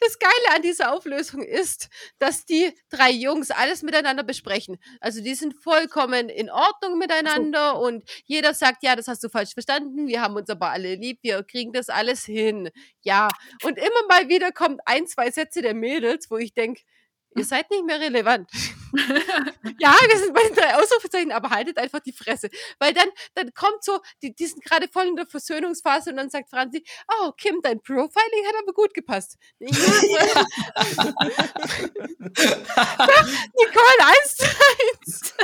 [0.00, 4.78] Das Geile an dieser Auflösung ist, dass die drei Jungs alles miteinander besprechen.
[5.00, 9.52] Also die sind vollkommen in Ordnung miteinander und jeder sagt, ja, das hast du falsch
[9.54, 12.70] verstanden, wir haben uns aber alle lieb, wir kriegen das alles hin.
[13.00, 13.28] Ja,
[13.64, 16.82] und immer mal wieder kommt ein, zwei Sätze der Mädels, wo ich denke,
[17.34, 18.50] ihr seid nicht mehr relevant.
[19.78, 22.48] ja, wir sind bei den drei Ausrufezeichen, aber haltet einfach die Fresse.
[22.78, 26.30] Weil dann, dann kommt so, die, die sind gerade voll in der Versöhnungsphase und dann
[26.30, 26.84] sagt Franzi,
[27.20, 29.36] oh, Kim, dein Profiling hat aber gut gepasst.
[29.60, 29.76] Nicole,
[34.04, 35.34] eins eins.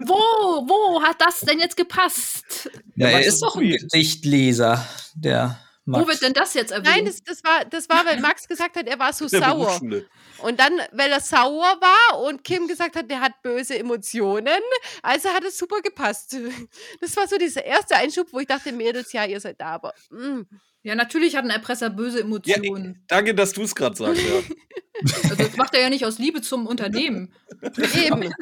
[0.00, 2.70] Wo, wo hat das denn jetzt gepasst?
[2.96, 3.68] Ja, er ist doch ein.
[3.68, 5.58] Gedichtleser, der
[5.88, 6.04] Max.
[6.04, 6.96] Wo wird denn das jetzt erwähnt?
[6.96, 9.80] Nein, das, das, war, das war, weil Max gesagt hat, er war so sauer.
[10.42, 14.60] Und dann, weil er sauer war und Kim gesagt hat, der hat böse Emotionen,
[15.02, 16.36] also hat es super gepasst.
[17.00, 19.94] Das war so dieser erste Einschub, wo ich dachte, Mädels, ja, ihr seid da, aber
[20.10, 20.42] mm.
[20.82, 23.04] ja, natürlich hat ein Erpresser böse Emotionen.
[23.06, 24.22] Danke, dass du es gerade sagst.
[24.22, 24.42] Ja.
[25.22, 27.32] Also das macht er ja nicht aus Liebe zum Unternehmen.
[27.94, 28.34] eben.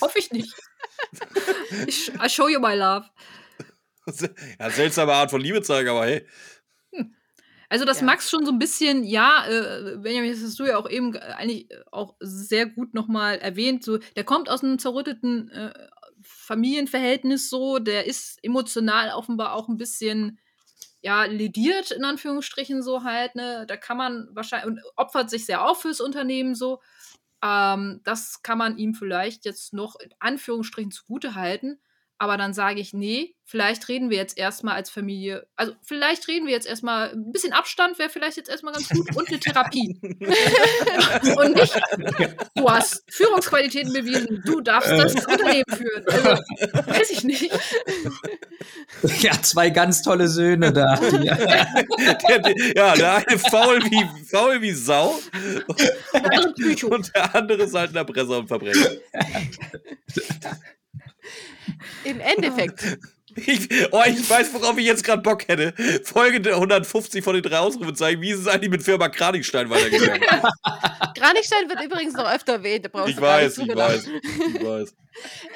[0.00, 0.52] Hoffe ich nicht.
[1.86, 3.06] Ich, I show you my love.
[4.58, 6.26] ja, seltsame Art von Liebe zeigen, aber hey.
[7.72, 8.04] Also, dass Ja.
[8.04, 11.70] Max schon so ein bisschen, ja, äh, Benjamin, das hast du ja auch eben eigentlich
[11.90, 15.72] auch sehr gut nochmal erwähnt, so, der kommt aus einem zerrütteten äh,
[16.22, 20.38] Familienverhältnis so, der ist emotional offenbar auch ein bisschen,
[21.00, 25.66] ja, lediert, in Anführungsstrichen so halt, ne, da kann man wahrscheinlich, und opfert sich sehr
[25.66, 26.78] auf fürs Unternehmen so.
[27.42, 31.80] Ähm, das kann man ihm vielleicht jetzt noch in Anführungsstrichen zugute halten.
[32.22, 36.46] Aber dann sage ich, nee, vielleicht reden wir jetzt erstmal als Familie, also vielleicht reden
[36.46, 39.98] wir jetzt erstmal, ein bisschen Abstand wäre vielleicht jetzt erstmal ganz gut und eine Therapie.
[41.36, 41.80] und nicht,
[42.54, 46.04] du hast Führungsqualitäten bewiesen, du darfst das Unternehmen führen.
[46.06, 46.28] Also,
[46.92, 47.50] weiß ich nicht.
[49.18, 50.94] Ja, zwei ganz tolle Söhne da.
[51.24, 51.34] Ja.
[51.34, 55.18] Der, der, ja, der eine faul wie, faul wie Sau
[56.14, 58.92] Der andere und der andere ist halt ein Erpresser und Verbrecher.
[62.04, 62.98] Im Endeffekt.
[63.34, 65.72] Ich, oh, ich weiß, worauf ich jetzt gerade Bock hätte.
[66.04, 68.20] Folge 150 von den drei Ausrufezeichen.
[68.20, 70.20] Wie ist es eigentlich mit Firma Kranichstein weitergegangen?
[71.16, 72.84] Kranichstein wird übrigens noch öfter erwähnt.
[72.84, 74.94] Da brauchst Ich du gar weiß, nicht ich weiß, ich weiß.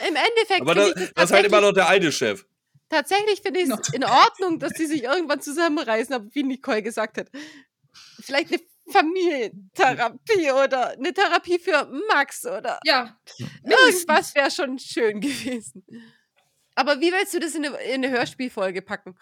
[0.09, 2.47] Im Endeffekt Aber das, ich das das ist halt immer noch der alte Chef.
[2.89, 7.19] tatsächlich finde ich es in Ordnung, dass die sich irgendwann zusammenreißen, aber wie Nicole gesagt
[7.19, 7.28] hat.
[8.23, 13.19] Vielleicht eine Familientherapie oder eine Therapie für Max oder Ja,
[13.65, 15.85] irgendwas wäre schon schön gewesen.
[16.75, 19.17] Aber wie willst du das in eine, in eine Hörspielfolge packen?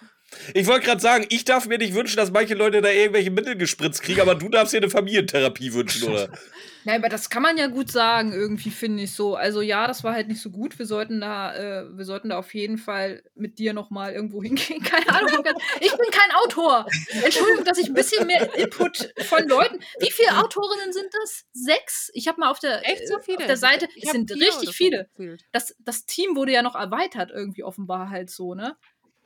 [0.54, 3.56] Ich wollte gerade sagen, ich darf mir nicht wünschen, dass manche Leute da irgendwelche Mittel
[3.56, 6.28] gespritzt kriegen, aber du darfst dir eine Familientherapie wünschen, oder?
[6.84, 9.36] Ja, aber das kann man ja gut sagen, irgendwie finde ich so.
[9.36, 10.78] Also ja, das war halt nicht so gut.
[10.78, 14.42] Wir sollten da, äh, wir sollten da auf jeden Fall mit dir noch mal irgendwo
[14.42, 14.82] hingehen.
[14.84, 15.44] Keine Ahnung.
[15.80, 16.86] Ich bin kein Autor.
[17.22, 19.80] Entschuldigung, dass ich ein bisschen mehr Input von Leuten.
[19.98, 21.44] Wie viele Autorinnen sind das?
[21.52, 22.10] Sechs?
[22.14, 23.38] Ich habe mal auf der, Echt so viele?
[23.38, 23.88] auf der Seite.
[23.94, 25.04] Ich Es sind richtig so viele.
[25.16, 25.44] gefühlt.
[25.52, 28.76] Das, das Team wurde ja noch erweitert irgendwie offenbar halt so, ne?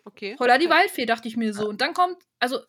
[0.05, 0.37] Okay.
[0.39, 1.69] Holla die Waldfee, dachte ich mir so.
[1.69, 2.61] Und dann kommt, also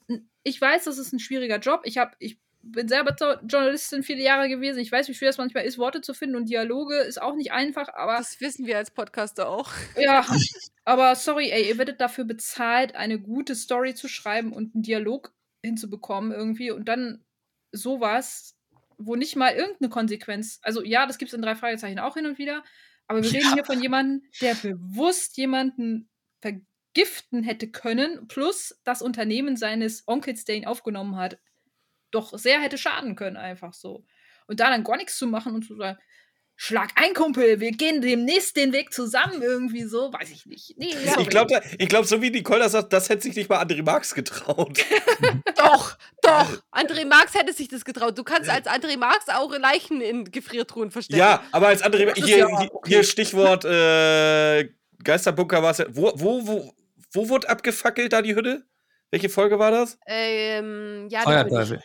[0.43, 1.82] ich weiß, das ist ein schwieriger Job.
[1.84, 4.80] Ich habe, ich bin selber Jo- Journalistin viele Jahre gewesen.
[4.80, 7.52] Ich weiß, wie schwer es manchmal ist, Worte zu finden und Dialoge ist auch nicht
[7.52, 9.72] einfach, aber Das wissen wir als Podcaster auch.
[9.98, 10.26] ja.
[10.86, 15.32] Aber sorry, ey, ihr werdet dafür bezahlt, eine gute Story zu schreiben und einen Dialog
[15.64, 17.24] hinzubekommen irgendwie und dann
[17.72, 18.56] sowas,
[18.98, 22.26] wo nicht mal irgendeine Konsequenz, also ja, das gibt es in drei Fragezeichen auch hin
[22.26, 22.64] und wieder,
[23.08, 26.10] aber wir reden hier von jemandem, der bewusst jemanden
[26.42, 31.38] vergiften hätte können, plus das Unternehmen seines Onkels, der ihn aufgenommen hat,
[32.12, 34.06] doch sehr hätte schaden können, einfach so.
[34.48, 36.00] Und da dann gar nichts zu machen und zu sagen,
[36.62, 40.74] Schlag ein, Kumpel, wir gehen demnächst den Weg zusammen irgendwie so, weiß ich nicht.
[40.78, 40.94] Nee.
[41.22, 44.14] Ich glaube, glaub, so wie Nicole das sagt, das hätte sich nicht mal André Marx
[44.14, 44.78] getraut.
[45.56, 46.62] Doch, doch.
[46.72, 48.18] André Marx hätte sich das getraut.
[48.18, 51.20] Du kannst als André Marx auch Leichen in Gefriertruhen verstecken.
[51.20, 54.70] Ja, aber als André, ist hier, ja hier, Stichwort äh,
[55.02, 55.86] Geisterbunker war es ja.
[55.90, 56.74] Wo, wo, wo,
[57.14, 58.66] wo wurde abgefackelt da die Hütte?
[59.12, 59.98] Welche Folge war das?
[60.06, 61.22] Ähm, ja.
[61.22, 61.82] Feuerteufel.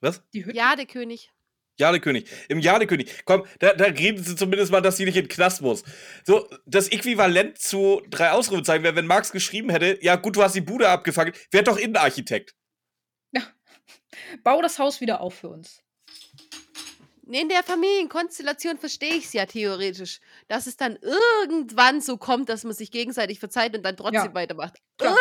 [0.00, 0.22] Was?
[0.32, 0.56] Die Hütte.
[0.56, 1.30] Ja, der König.
[1.78, 2.26] Jadekönig.
[2.48, 3.24] Im Jadekönig.
[3.26, 5.84] Komm, da, da reden sie zumindest mal, dass sie nicht in den Knast muss.
[6.24, 10.54] So, das Äquivalent zu drei Ausrufezeichen wäre, wenn Marx geschrieben hätte, ja gut, du hast
[10.54, 12.54] die Bude abgefackelt, wär doch Innenarchitekt.
[14.42, 15.82] Bau das Haus wieder auf für uns.
[17.30, 22.64] In der Familienkonstellation verstehe ich es ja theoretisch, dass es dann irgendwann so kommt, dass
[22.64, 24.34] man sich gegenseitig verzeiht und dann trotzdem Ja.
[24.34, 24.78] weitermacht.
[24.96, 25.16] Klar.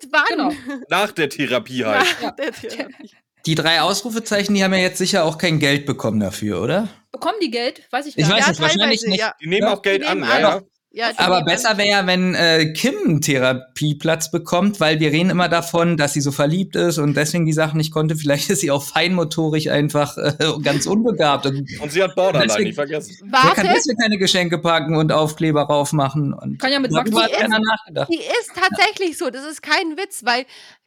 [0.00, 0.24] Irgendwann.
[0.28, 0.80] Genau.
[0.90, 2.04] Nach der Therapie halt.
[2.04, 2.30] Nach Ja.
[2.32, 3.10] der Therapie.
[3.46, 6.88] Die drei Ausrufezeichen, die haben ja jetzt sicher auch kein Geld bekommen dafür, oder?
[7.12, 7.82] Bekommen die Geld?
[7.90, 8.60] Weiß ich Ich gar weiß nicht.
[8.60, 9.20] nicht, wahrscheinlich nicht.
[9.20, 9.32] Ja.
[9.40, 9.74] Die nehmen Ja.
[9.74, 10.40] auch Geld nehmen ja, an.
[10.42, 10.60] ja.
[10.92, 15.50] Ja, Aber besser wäre ja, wenn äh, Kim einen Therapieplatz bekommt, weil wir reden immer
[15.50, 18.16] davon, dass sie so verliebt ist und deswegen die Sachen nicht konnte.
[18.16, 21.44] Vielleicht ist sie auch feinmotorisch einfach äh, ganz unbegabt.
[21.44, 23.14] Und Und sie hat Borderline, Deswegen- nicht vergessen.
[23.24, 26.32] wer kann Warte, deswegen keine Geschenke packen und Aufkleber raufmachen?
[26.32, 28.08] Und Kann ja mit Max nachgedacht.
[28.10, 29.28] die ist tatsächlich so.
[29.28, 30.46] Das ist kein Witz, weil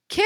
[0.10, 0.24] Kim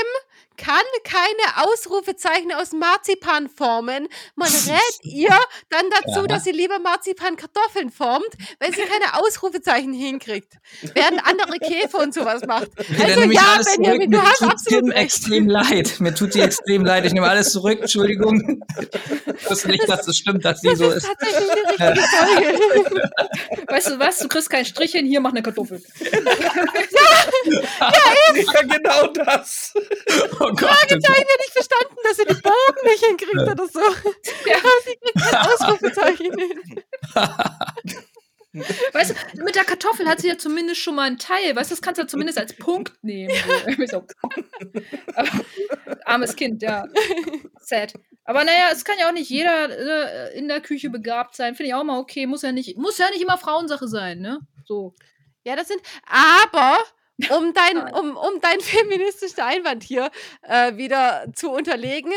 [0.58, 4.08] kann keine Ausrufezeichen aus Marzipan formen.
[4.36, 5.30] Man rät ihr
[5.70, 6.28] dann dazu, Ja.
[6.28, 8.28] dass sie lieber Marzipan-Kartoffeln formt,
[8.60, 10.54] weil sie keine Ausrufezeichen hinkriegt.
[10.94, 12.70] Während andere Käfer und sowas macht.
[12.78, 13.60] Dann Also ich ja.
[13.76, 15.04] Benjamin, du Mir hast tut absolut recht.
[15.04, 16.00] extrem leid.
[16.00, 17.06] Mir tut sie extrem leid.
[17.06, 17.80] Ich nehme alles zurück.
[17.82, 18.64] Entschuldigung.
[19.40, 21.08] Ich wusste nicht, dass es stimmt, dass sie Das so ist ist.
[21.08, 23.12] tatsächlich die richtige Folge.
[23.68, 24.20] Weißt du was?
[24.20, 25.82] Du kriegst kein Strichchen, hier mach eine Kartoffel.
[27.46, 29.74] Ja, genau das.
[30.40, 30.70] Oh Gott.
[30.70, 33.80] Fragezeichen hätte ich verstanden, dass sie den Bogen nicht hinkriegt oder so.
[34.46, 34.58] Ja.
[34.58, 36.84] Aber sie kriegt kein Ausrufezeichen hin.
[38.94, 41.56] Weißt du, mit der Kartoffel hat sie ja zumindest schon mal einen Teil.
[41.56, 43.34] Weißt du, das kannst du ja zumindest als Punkt nehmen.
[43.34, 43.54] So.
[43.68, 44.06] Irgendwie so.
[45.16, 45.30] Aber,
[46.06, 46.86] armes Kind, ja.
[47.60, 47.94] Sad.
[48.26, 49.70] Aber naja, es kann ja auch nicht jeder
[50.30, 51.56] äh, in der Küche begabt sein.
[51.56, 52.28] Finde ich auch mal okay.
[52.28, 54.40] Muss ja nicht, muss ja nicht immer Frauensache sein, ne?
[54.66, 54.94] So.
[55.44, 55.82] Ja, das sind.
[56.06, 56.78] Aber
[57.30, 60.10] um dein, um, um deinen feministischen Einwand hier
[60.42, 62.12] äh, wieder zu unterlegen,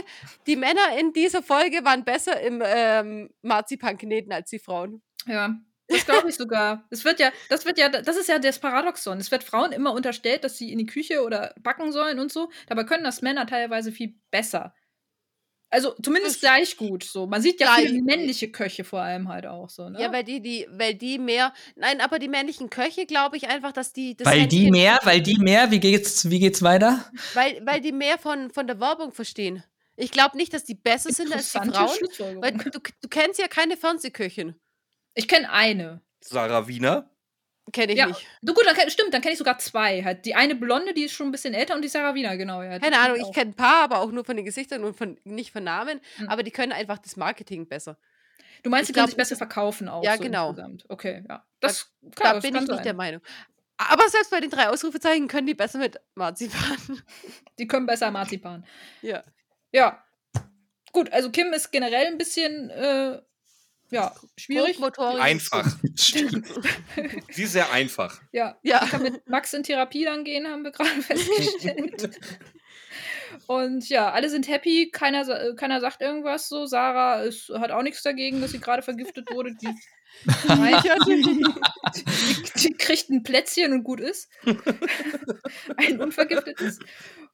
[0.47, 5.02] die Männer in dieser Folge waren besser im ähm, Marzipan-Kneten als die Frauen.
[5.26, 5.57] Ja.
[5.89, 6.84] Das glaube ich sogar.
[6.91, 9.18] Es wird ja, das wird ja, das ist ja das Paradoxon.
[9.18, 12.50] Es wird Frauen immer unterstellt, dass sie in die Küche oder backen sollen und so.
[12.66, 14.75] Dabei können das Männer teilweise viel besser.
[15.68, 17.02] Also zumindest gleich gut.
[17.02, 17.26] So.
[17.26, 19.88] Man sieht ja viele männliche Köche vor allem halt auch so.
[19.88, 20.00] Ne?
[20.00, 21.52] Ja, weil die, die, weil die mehr.
[21.74, 24.16] Nein, aber die männlichen Köche glaube ich einfach, dass die.
[24.16, 27.04] Das Weil die mehr, weil die mehr, wie geht's, wie geht's weiter?
[27.34, 29.64] Weil, weil die mehr von, von der Werbung verstehen.
[29.96, 32.42] Ich glaube nicht, dass die besser sind als die Frauen.
[32.42, 34.54] Weil du, du kennst ja keine Fernsehköchin.
[35.14, 36.02] Ich kenne eine.
[36.20, 37.10] Sarah Wiener.
[37.72, 38.24] Kenne ich Ja, nicht.
[38.42, 40.04] du gut, dann stimmt, dann kenne ich sogar zwei.
[40.04, 42.62] Halt die eine Blonde, die ist schon ein bisschen älter und die Sarah Wiener, genau.
[42.62, 44.96] Ja, die Keine Ahnung, ich kenne ein paar, aber auch nur von den Gesichtern und
[44.96, 46.00] von, nicht von Namen.
[46.16, 46.28] Hm.
[46.28, 47.98] Aber die können einfach das Marketing besser.
[48.62, 50.04] Du meinst, ich sie können sich besser verkaufen auch.
[50.04, 50.48] Ja, so genau.
[50.50, 50.84] Insgesamt.
[50.88, 51.44] Okay, ja.
[51.60, 52.82] Da- Das, klar, da bin ich nicht sein.
[52.84, 53.20] der Meinung.
[53.78, 56.78] Aber selbst bei den drei Ausrufezeichen können die besser mit Marzipan.
[57.58, 58.64] Die können besser Marzipan.
[59.02, 59.22] ja.
[59.72, 60.02] Ja.
[60.92, 63.20] Gut, also Kim ist generell ein bisschen, äh,
[63.90, 64.78] ja, schwierig.
[65.20, 65.66] Einfach.
[65.97, 68.20] Sie ist sehr einfach.
[68.32, 68.84] Ja, Ja.
[68.84, 72.18] die kann mit Max in Therapie dann gehen, haben wir gerade festgestellt.
[73.47, 76.66] Und ja, alle sind happy, keiner, äh, keiner sagt irgendwas so.
[76.66, 79.55] Sarah ist, hat auch nichts dagegen, dass sie gerade vergiftet wurde.
[79.60, 79.68] Die,
[81.06, 81.44] die,
[82.62, 84.28] die kriegt ein Plätzchen und gut ist.
[85.76, 86.78] ein unvergiftetes.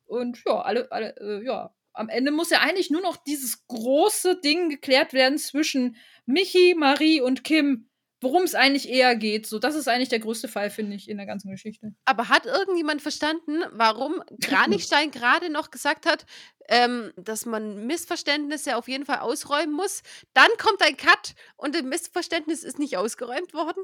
[0.07, 1.73] Und ja, alle, alle, äh, ja.
[1.95, 5.97] Am Ende muss ja eigentlich nur noch dieses große Ding geklärt werden zwischen
[6.27, 7.89] Michi, Marie und Kim,
[8.23, 9.47] worum es eigentlich eher geht.
[9.47, 11.95] So, das ist eigentlich der größte Fall, finde ich, in der ganzen Geschichte.
[12.05, 16.25] Aber hat irgendjemand verstanden, warum Kranichstein gerade noch gesagt hat,
[16.69, 20.03] ähm, dass man Missverständnisse auf jeden Fall ausräumen muss?
[20.35, 23.83] Dann kommt ein Cut und das Missverständnis ist nicht ausgeräumt worden.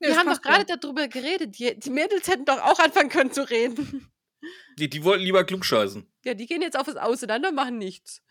[0.00, 1.58] Ja, Wir haben doch gerade darüber geredet.
[1.58, 4.10] Die, die Mädels hätten doch auch anfangen können zu reden.
[4.78, 6.06] Die, die wollten lieber klugscheißen.
[6.24, 8.22] Ja, die gehen jetzt auf das Auseinander, machen nichts.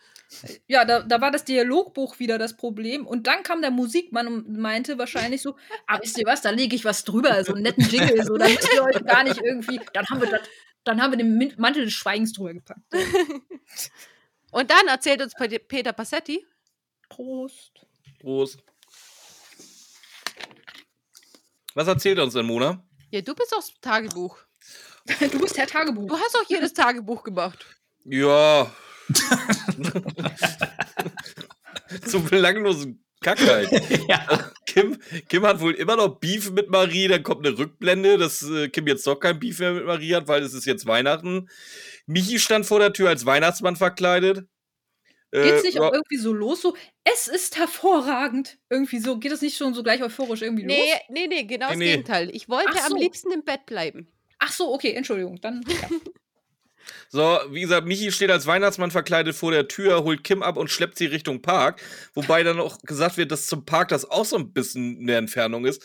[0.67, 3.07] Ja, da, da war das Dialogbuch wieder das Problem.
[3.07, 5.55] Und dann kam der Musikmann und meinte wahrscheinlich so:
[5.87, 8.51] Ah, wisst ihr was, da lege ich was drüber, so einen netten Jingle, so, dann
[8.51, 9.79] müsst ihr euch gar nicht irgendwie.
[9.93, 10.41] Dann haben wir das.
[10.83, 12.81] Dann haben wir den Mantel des Schweigens drüber gepackt.
[14.51, 16.45] Und dann erzählt uns Pe- Peter Passetti,
[17.09, 17.85] Prost.
[18.19, 18.63] Prost.
[21.75, 22.83] Was erzählt uns denn Mona?
[23.11, 24.37] ja, du bist auch das Tagebuch.
[25.31, 26.07] Du bist Herr Tagebuch.
[26.07, 27.65] Du hast auch jedes Tagebuch gemacht.
[28.05, 28.71] Ja.
[32.05, 33.69] so belanglosen Kack halt.
[34.07, 34.51] ja.
[34.65, 34.97] Kim,
[35.27, 38.87] Kim hat wohl immer noch Beef mit Marie, dann kommt eine Rückblende, dass äh, Kim
[38.87, 41.49] jetzt doch kein Beef mehr mit Marie hat, weil es ist jetzt Weihnachten.
[42.05, 44.47] Michi stand vor der Tür als Weihnachtsmann verkleidet.
[45.31, 46.61] Äh, Geht's nicht auch irgendwie so los?
[46.61, 48.57] So, es ist hervorragend.
[48.69, 50.99] Irgendwie so, geht es nicht schon so gleich euphorisch irgendwie Nee, los?
[51.09, 51.91] nee, nee, genau das Nee, nee.
[51.91, 52.29] Gegenteil.
[52.33, 52.97] Ich wollte Ach am so.
[52.97, 54.07] liebsten im Bett bleiben.
[54.39, 55.39] Ach so, okay, Entschuldigung.
[55.41, 55.63] Dann.
[55.67, 55.89] Ja.
[57.09, 60.69] So, wie gesagt, Michi steht als Weihnachtsmann verkleidet vor der Tür, holt Kim ab und
[60.69, 61.81] schleppt sie Richtung Park.
[62.13, 65.65] Wobei dann auch gesagt wird, dass zum Park das auch so ein bisschen eine Entfernung
[65.65, 65.83] ist.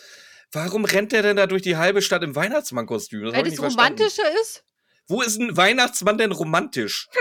[0.51, 3.23] Warum rennt der denn da durch die halbe Stadt im Weihnachtsmannkostüm?
[3.23, 3.73] Weil verstanden.
[3.73, 4.63] romantischer ist.
[5.07, 7.07] Wo ist ein Weihnachtsmann denn romantisch?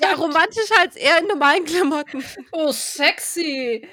[0.00, 2.24] Ja, romantischer als er in normalen Klamotten.
[2.52, 3.86] Oh, sexy.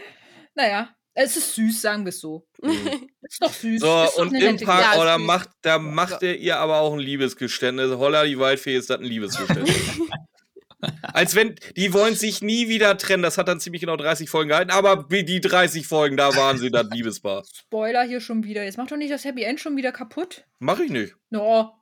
[0.53, 2.47] Naja, es ist süß, sagen wir es so.
[3.21, 3.79] Ist doch süß.
[3.79, 5.25] So, doch und im Park, Ja, oh, da süß.
[5.25, 7.91] macht, da macht er ihr aber auch ein Liebesgeständnis.
[7.97, 9.75] Holla, die Waldfee ist das ein Liebesgeständnis.
[11.13, 13.23] Als wenn, die wollen sich nie wieder trennen.
[13.23, 14.71] Das hat dann ziemlich genau 30 Folgen gehalten.
[14.71, 17.43] Aber die 30 Folgen, da waren sie das Liebespaar.
[17.53, 18.63] Spoiler hier schon wieder.
[18.63, 20.43] Jetzt mach doch nicht das Happy End schon wieder kaputt.
[20.59, 21.15] Mach ich nicht.
[21.29, 21.73] No,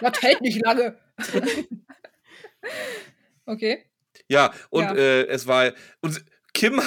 [0.00, 0.98] das hält nicht lange.
[3.46, 3.84] okay.
[4.28, 4.94] Ja, und Ja.
[4.94, 5.72] Äh, es war.
[6.00, 6.24] Und
[6.62, 6.80] Kim,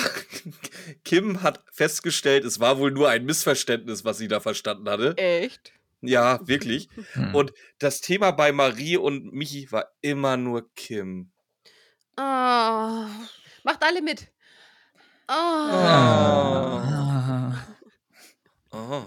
[1.03, 5.17] Kim hat festgestellt, es war wohl nur ein Missverständnis, was sie da verstanden hatte.
[5.17, 5.73] Echt?
[5.99, 6.87] Ja, wirklich.
[7.11, 7.35] Hm.
[7.35, 11.33] Und das Thema bei Marie und Michi war immer nur Kim.
[12.15, 12.21] Oh.
[13.63, 14.31] Macht alle mit.
[15.27, 15.33] Oh.
[15.33, 16.07] Ah.
[18.71, 19.03] Oh,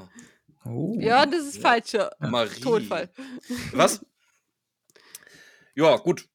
[0.67, 0.99] Oh.
[1.01, 2.61] Ja, das ist falscher Marie.
[2.61, 3.09] Todfall.
[3.73, 4.05] Was?
[5.75, 6.29] Ja, gut.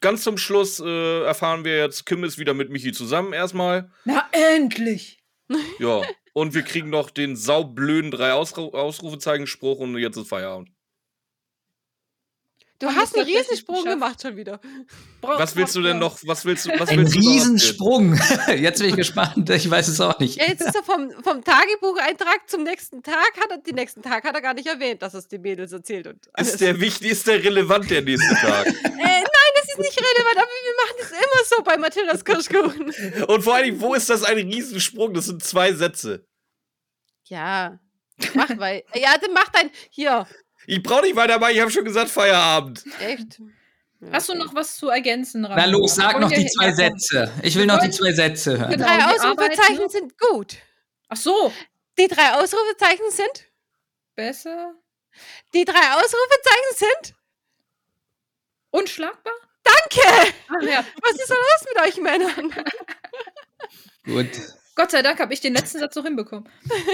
[0.00, 3.90] Ganz zum Schluss äh, erfahren wir jetzt, Kim ist wieder mit Michi zusammen erstmal.
[4.04, 5.18] Na, endlich.
[5.80, 6.02] Ja.
[6.32, 10.68] Und wir kriegen noch den saublöden drei Ausru Ausrufezeichen-Spruch und jetzt ist Feierabend.
[12.78, 14.58] Du hast einen Riesensprung gemacht schon wieder.
[15.20, 16.18] Bra- Was willst du denn noch?
[16.24, 16.70] Was willst du?
[16.78, 17.34] Was Ein willst du noch erzählen?
[17.34, 18.20] Riesensprung.
[18.56, 19.50] Jetzt bin ich gespannt.
[19.50, 20.36] Ich weiß es auch nicht.
[20.36, 24.24] Ja, jetzt ist er vom, vom Tagebucheintrag zum nächsten Tag, hat er, den nächsten Tag
[24.24, 26.06] hat er gar nicht erwähnt, dass er es den Mädels erzählt.
[26.06, 26.52] Und alles.
[26.52, 28.66] Ist der wichtig, ist der relevant der nächste Tag?
[28.84, 29.24] äh, nein,
[29.80, 33.24] nicht relevant, aber wir machen das immer so bei Mathildas Kirschkuchen.
[33.28, 35.12] Und vor allen Dingen, wo ist das ein Riesensprung?
[35.14, 36.26] Das sind zwei Sätze.
[37.24, 37.78] Ja,
[38.34, 38.84] mach weil.
[38.94, 39.70] Ja, dann mach dein.
[39.90, 40.26] Hier,
[40.66, 42.84] Ich brauche nicht weitermachen, ich habe schon gesagt Feierabend.
[43.00, 43.40] echt.
[44.10, 45.66] Hast du noch was zu ergänzen, Na Ramona?
[45.66, 46.72] los, sag noch die zwei.
[46.72, 47.30] Sätze.
[47.42, 48.70] Ich will noch die zwei Sätze Die hören.
[48.70, 50.56] Genau, drei Ausrufezeichen sind gut.
[51.08, 51.52] Ach so,
[51.98, 53.46] Die drei Ausrufezeichen sind.
[54.14, 54.72] besser.
[55.52, 57.14] Die drei Ausrufezeichen sind.
[58.70, 59.34] Unschlagbar?
[59.70, 60.32] Danke!
[60.48, 60.84] Ach ja.
[61.02, 62.52] Was ist denn los mit euch Männern?
[64.04, 64.28] Gut.
[64.74, 66.48] Gott sei Dank habe ich den letzten Satz noch hinbekommen.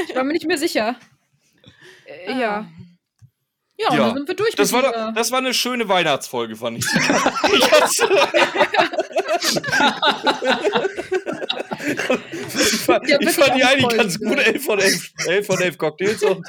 [0.08, 0.96] Ich war mir nicht mehr sicher.
[2.05, 2.38] Äh, Ah.
[2.38, 2.66] ja.
[3.78, 6.86] Ja, dann sind wir durch Das war, dieser- das war eine schöne Weihnachtsfolge, fand ich.
[12.55, 14.36] ich fand, Ja, ich fand die eigentlich ganz gut.
[14.38, 14.42] ja.
[14.44, 16.22] 11 von 11, 11 von 11 Cocktails.
[16.22, 16.46] Und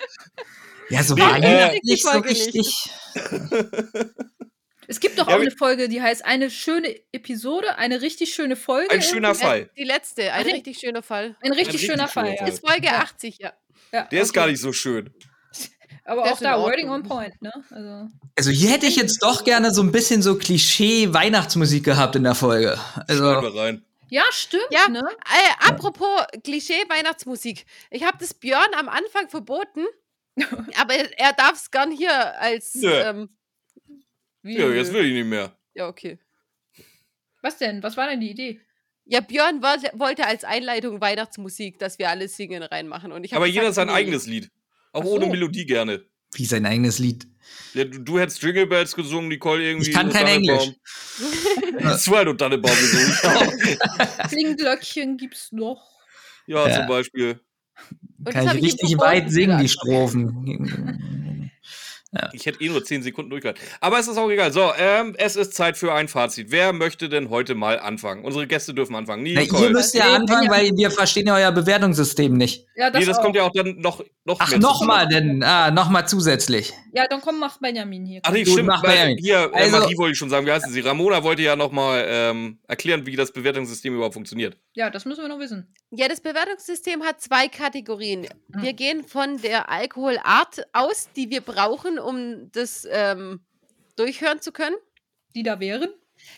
[0.90, 2.30] Ja, so Nee, weihnachtlich äh, so nicht.
[2.30, 2.90] richtig.
[4.88, 8.56] Es gibt doch Ja, auch eine Folge, die heißt eine schöne Episode, eine richtig schöne
[8.56, 8.90] Folge.
[8.92, 9.36] ein schöner.
[9.36, 9.70] Fall.
[9.78, 11.36] Die letzte, ein Ach, richtig schöner Fall.
[11.42, 12.38] Ein richtig richtig schöner Fall, Fall.
[12.40, 12.48] ja.
[12.48, 13.54] Ist Folge 80, ja.
[13.92, 14.04] ja.
[14.06, 14.40] Der ist okay.
[14.40, 15.14] gar nicht so schön.
[16.06, 16.62] Aber Der auch ist da.
[16.62, 17.52] Wording on Point, ne?
[17.70, 18.08] Also,
[18.38, 22.36] Also hier hätte ich jetzt doch gerne so ein bisschen so Klischee-Weihnachtsmusik gehabt in der
[22.36, 22.80] Folge.
[23.10, 23.84] Also, wir rein.
[24.10, 25.00] ja, stimmt, Ja, ne?
[25.00, 26.08] Äh, apropos
[26.46, 27.66] Klischee-Weihnachtsmusik.
[27.92, 29.86] Ich habe das Björn am Anfang verboten,
[30.80, 32.76] aber er, er darf es gern hier als.
[32.76, 32.90] Nö.
[32.90, 33.30] Ähm,
[34.48, 35.56] wie, Ja, jetzt will ich nicht mehr.
[35.74, 36.18] Ja, okay.
[37.42, 37.84] Was denn?
[37.84, 38.60] Was war denn die Idee?
[39.06, 43.12] Ja, Björn wollte, wollte als Einleitung Weihnachtsmusik, dass wir alle singen reinmachen.
[43.12, 43.94] Und ich Aber gesagt, jeder sein nee.
[43.94, 44.50] eigenes Lied.
[44.92, 45.12] Auch so.
[45.12, 46.04] ohne Melodie gerne.
[46.34, 47.26] wie sein eigenes Lied.
[47.74, 49.90] Ja, du, du hättest Jingle Bells gesungen, Nicole irgendwie.
[49.92, 50.26] Ich kann kein
[52.06, 53.78] du halt und Tannenbaum gesungen.
[54.30, 55.90] Klingglöckchen gibt's noch.
[56.48, 56.76] ja, Ja.
[56.80, 57.40] zum Beispiel.
[58.18, 61.24] Und Kann ich richtig weit singen, die wieder.
[62.34, 63.62] Ich hätte eh nur 10 Sekunden durchgehalten.
[63.82, 64.54] Aber es ist auch egal.
[64.54, 66.52] So, ähm, es ist Zeit für ein Fazit.
[66.52, 68.24] Wer möchte denn heute mal anfangen?
[68.24, 69.24] Unsere Gäste dürfen anfangen.
[69.24, 69.66] Na, Nicole.
[69.66, 72.67] ihr müsst ja anfangen, weil wir verstehen ja euer Bewertungssystem nicht.
[72.80, 75.42] Ja, das, nee, das kommt ja auch dann noch, noch Ach, mehr nochmal denn.
[75.42, 76.72] Ah, nochmal zusätzlich.
[76.94, 78.22] Ja, dann komm, mach Benjamin hier.
[78.24, 78.68] Ach nee, Gut, stimmt.
[78.68, 79.18] mach Benjamin.
[79.18, 80.82] Hier, äh, Also- Marie wollte ich schon sagen, wie heißen sie?
[80.82, 84.58] Ramona wollte ja nochmal ähm, erklären, wie das Bewertungssystem überhaupt funktioniert.
[84.74, 85.74] Ja, das müssen wir noch wissen.
[85.90, 88.28] Ja, das Bewertungssystem hat zwei Kategorien.
[88.50, 88.62] Mhm.
[88.62, 93.40] Wir gehen von der Alkoholart aus, die wir brauchen, um das ähm,
[93.96, 94.76] durchhören zu können.
[95.36, 95.90] Die da wären.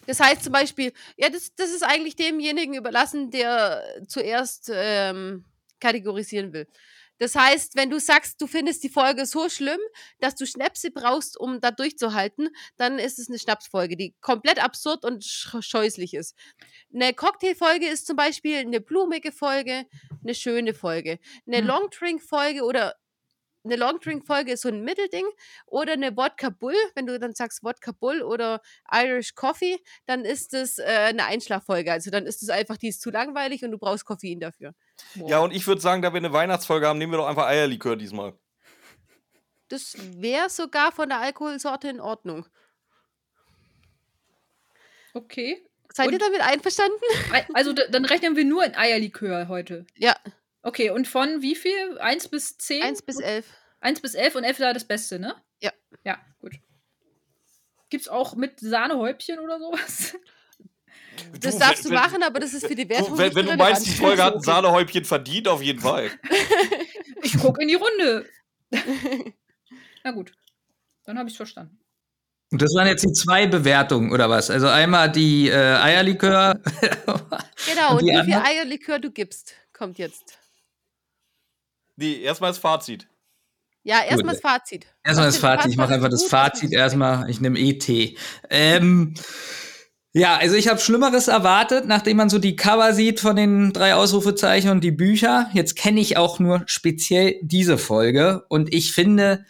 [0.08, 5.43] Das heißt zum Beispiel, ja, das, das ist eigentlich demjenigen überlassen, der zuerst ähm,
[5.80, 6.67] kategorisieren will.
[7.22, 9.80] Das heißt, wenn du sagst, du findest die Folge so schlimm,
[10.22, 15.03] dass du Schnäpse brauchst, um da durchzuhalten, dann ist es eine Schnapsfolge, die komplett absurd
[15.03, 16.33] und sch- scheußlich ist.
[16.93, 19.85] Eine Cocktailfolge ist zum Beispiel eine blumige Folge,
[20.24, 21.19] eine schöne Folge.
[21.45, 21.67] Eine Hm.
[21.67, 22.95] Longdrink-Folge oder
[23.66, 25.25] eine Longdrink-Folge ist so ein Mittelding
[25.66, 30.53] oder eine Wodka Bull, wenn du dann sagst Wodka Bull oder Irish Coffee, dann ist
[30.53, 31.91] es äh, eine Einschlaffolge.
[31.91, 34.74] Also dann ist es einfach, die ist zu langweilig und du brauchst Koffein dafür.
[35.16, 37.95] Ja, und ich würde sagen, da wir eine Weihnachtsfolge haben, nehmen wir doch einfach Eierlikör
[37.95, 38.34] diesmal.
[39.69, 42.45] Das wäre sogar von der Alkoholsorte in Ordnung.
[45.14, 45.66] Okay.
[45.94, 46.98] Seid ihr Und- damit einverstanden?
[47.32, 49.86] Ei- Also dann rechnen wir nur in Eierlikör heute.
[49.95, 50.16] Ja,
[50.61, 51.98] Okay, und von wie viel?
[52.00, 52.84] 1 bis 10?
[52.84, 53.45] 1 bis 11.
[53.80, 55.34] 1 bis 11 und 11 da das Beste, ne?
[55.61, 55.72] Ja.
[56.03, 56.56] Ja, gut.
[57.90, 60.16] Gibt's auch mit Sahnehäubchen oder sowas?
[61.40, 63.46] Das Du, darfst wenn- du machen, aber das ist für die Wertung Du, wenn, wenn
[63.46, 66.10] du meinst, die Folge hat ein Sahnehäubchen verdient, auf jeden Fall.
[67.22, 68.26] Ich guck in die Runde.
[70.04, 70.32] Na gut.
[71.04, 71.78] Dann habe ich's verstanden.
[72.52, 74.50] Und das waren jetzt die zwei Bewertungen, oder was?
[74.50, 76.60] Also einmal die äh, Eierlikör.
[77.68, 78.34] Genau, Und und die wie viel?
[78.36, 80.40] Eierlikör du gibst, kommt jetzt.
[81.98, 83.08] Nee, erstmal das Fazit.
[83.84, 84.88] Ja, erstmal das Fazit.
[85.04, 85.72] Erstmal das Fazit.
[85.72, 87.30] Ich mache einfach das Fazit erstmal.
[87.30, 87.88] Ich nehme ET.
[88.50, 89.14] Ähm,
[90.12, 93.94] ja, also ich habe Schlimmeres erwartet, nachdem man so die Cover sieht von den drei
[93.94, 95.50] Ausrufezeichen und die Bücher.
[95.54, 99.46] Jetzt kenne ich auch nur speziell diese Folge und ich finde,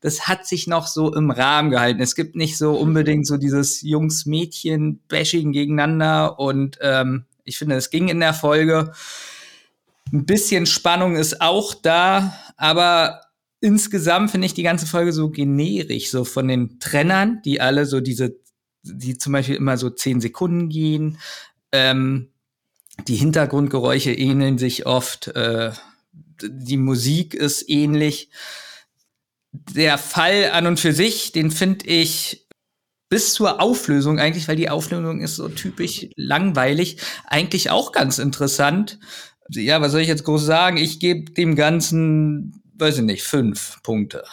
[0.00, 2.00] das hat sich noch so im Rahmen gehalten.
[2.00, 8.08] Es gibt nicht so unbedingt so dieses Jungs-Mädchen-Bashing gegeneinander und ähm, ich finde, es ging
[8.08, 8.92] in der Folge.
[10.12, 13.22] Ein bisschen Spannung ist auch da, aber
[13.60, 18.00] insgesamt finde ich die ganze Folge so generisch, so von den Trennern, die alle so
[18.00, 18.36] diese,
[18.84, 21.18] die zum Beispiel immer so zehn Sekunden gehen.
[21.72, 22.30] Ähm,
[23.08, 25.28] die Hintergrundgeräusche ähneln sich oft.
[25.28, 25.72] Äh,
[26.42, 28.30] die Musik ist ähnlich.
[29.52, 32.46] Der Fall an und für sich, den finde ich
[33.08, 38.98] bis zur Auflösung eigentlich, weil die Auflösung ist so typisch langweilig, eigentlich auch ganz interessant.
[39.50, 40.78] Ja, was soll ich jetzt groß sagen?
[40.78, 44.24] Ich gebe dem Ganzen, weiß ich nicht, fünf Punkte.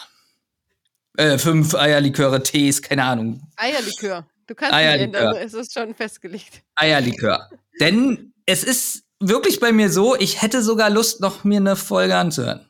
[1.16, 3.46] Äh, fünf Eierliköre, Tees, keine Ahnung.
[3.56, 4.26] Eierlikör.
[4.46, 5.06] Du kannst Eierlikör.
[5.06, 6.62] nicht ändern, es ist schon festgelegt.
[6.74, 7.50] Eierlikör.
[7.80, 12.16] Denn es ist wirklich bei mir so, ich hätte sogar Lust, noch mir eine Folge
[12.16, 12.68] anzuhören.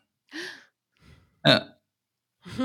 [1.44, 1.76] Ja.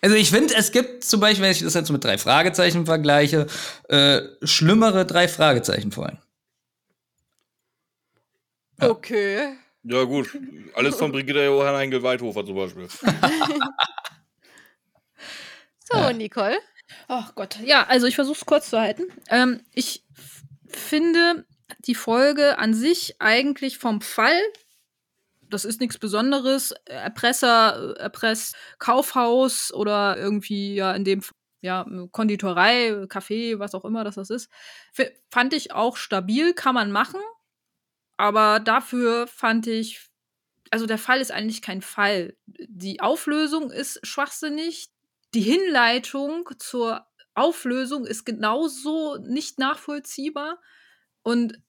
[0.00, 3.46] Also ich finde, es gibt zum Beispiel, wenn ich das jetzt mit drei Fragezeichen vergleiche,
[3.88, 6.18] äh, schlimmere drei Fragezeichen vorhin.
[8.82, 8.90] Ja.
[8.90, 9.56] Okay.
[9.82, 10.28] Ja, gut.
[10.74, 12.86] Alles von Brigitte Johann Engel Weidhofer zum Beispiel.
[15.86, 16.12] So, Ja.
[16.12, 16.58] Nicole.
[17.08, 17.58] Ach Gott.
[17.64, 19.04] Ja, also ich versuche es kurz zu halten.
[19.28, 20.04] Ähm, ich
[20.66, 21.46] finde
[21.80, 24.40] die Folge an sich eigentlich vom Fall,
[25.42, 31.22] das ist nichts Besonderes, Erpresser, Erpress, Kaufhaus oder irgendwie ja in dem
[31.64, 34.50] ja, Konditorei, Kaffee, was auch immer das, das ist,
[35.30, 37.20] fand ich auch stabil, kann man machen.
[38.18, 40.10] Aber dafür fand ich,
[40.70, 42.36] also der Fall ist eigentlich kein Fall.
[42.46, 44.90] Die Auflösung ist schwachsinnig.
[45.34, 50.60] Die Hinleitung zur Auflösung ist genauso nicht nachvollziehbar.
[51.22, 51.60] Und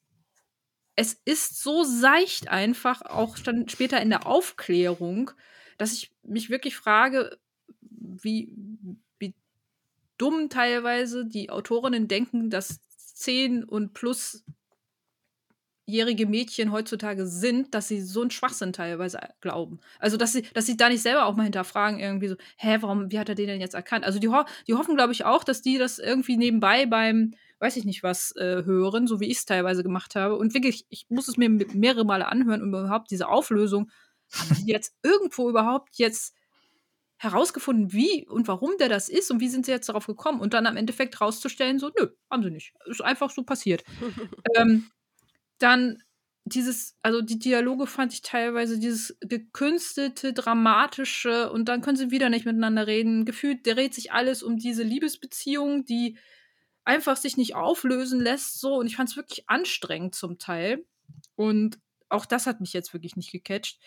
[0.95, 5.31] es ist so seicht einfach, auch dann später in der Aufklärung,
[5.77, 7.37] dass ich mich wirklich frage,
[7.81, 8.53] wie,
[9.19, 9.33] wie
[10.17, 12.79] dumm teilweise die Autorinnen denken, dass
[13.15, 14.45] 10 und plus
[15.85, 19.79] jährige Mädchen heutzutage sind, dass sie so einen Schwachsinn teilweise glauben.
[19.99, 23.11] Also, dass sie, dass sie da nicht selber auch mal hinterfragen, irgendwie so, hä, warum,
[23.11, 24.03] wie hat er den denn jetzt erkannt?
[24.05, 27.77] Also, die, ho die hoffen, glaube ich, auch, dass die das irgendwie nebenbei beim, weiß
[27.77, 30.35] ich nicht was, äh, hören, so wie ich es teilweise gemacht habe.
[30.37, 33.91] Und wirklich, ich muss es mir mehrere Male anhören, um überhaupt diese Auflösung,
[34.31, 36.35] haben die jetzt irgendwo überhaupt jetzt
[37.17, 40.53] herausgefunden, wie und warum der das ist und wie sind sie jetzt darauf gekommen und
[40.53, 42.73] dann am Endeffekt rauszustellen, so, nö, haben sie nicht.
[42.85, 43.83] Ist einfach so passiert.
[44.55, 44.89] ähm,
[45.57, 46.03] dann
[46.45, 52.29] dieses, also die Dialoge fand ich teilweise dieses gekünstelte, dramatische und dann können sie wieder
[52.29, 53.25] nicht miteinander reden.
[53.25, 56.17] Gefühlt dreht sich alles um diese Liebesbeziehung, die
[56.83, 60.85] einfach sich nicht auflösen lässt, so und ich fand es wirklich anstrengend zum Teil.
[61.35, 63.79] Und auch das hat mich jetzt wirklich nicht gecatcht.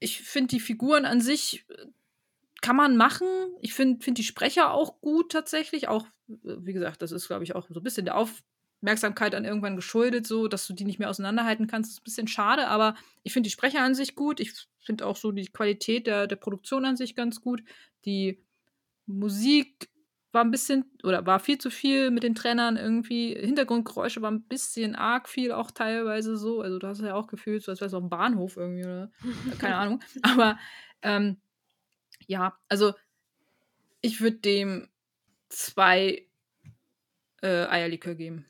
[0.00, 1.86] Ich finde die Figuren an sich äh,
[2.60, 3.28] kann man machen.
[3.60, 5.88] Ich finde find die Sprecher auch gut tatsächlich.
[5.88, 8.42] Auch, äh, wie gesagt, das ist, glaube ich, auch so ein bisschen der Auf
[8.84, 11.88] Aufmerksamkeit dann irgendwann geschuldet, so dass du die nicht mehr auseinanderhalten kannst.
[11.88, 14.40] Das ist ein bisschen schade, aber ich finde die Sprecher an sich gut.
[14.40, 17.62] Ich finde auch so die Qualität der, der Produktion an sich ganz gut.
[18.04, 18.44] Die
[19.06, 19.88] Musik
[20.32, 23.34] war ein bisschen oder war viel zu viel mit den Trennern irgendwie.
[23.34, 26.60] Hintergrundgeräusche waren ein bisschen arg viel auch teilweise so.
[26.60, 29.10] Also du hast ja auch gefühlt, so als wäre es auf dem Bahnhof irgendwie oder
[29.58, 30.00] keine Ahnung.
[30.20, 30.58] Aber
[31.00, 31.38] ähm,
[32.26, 32.92] ja, also
[34.02, 34.88] ich würde dem
[35.48, 36.26] zwei
[37.40, 38.44] äh, Eierlikör geben.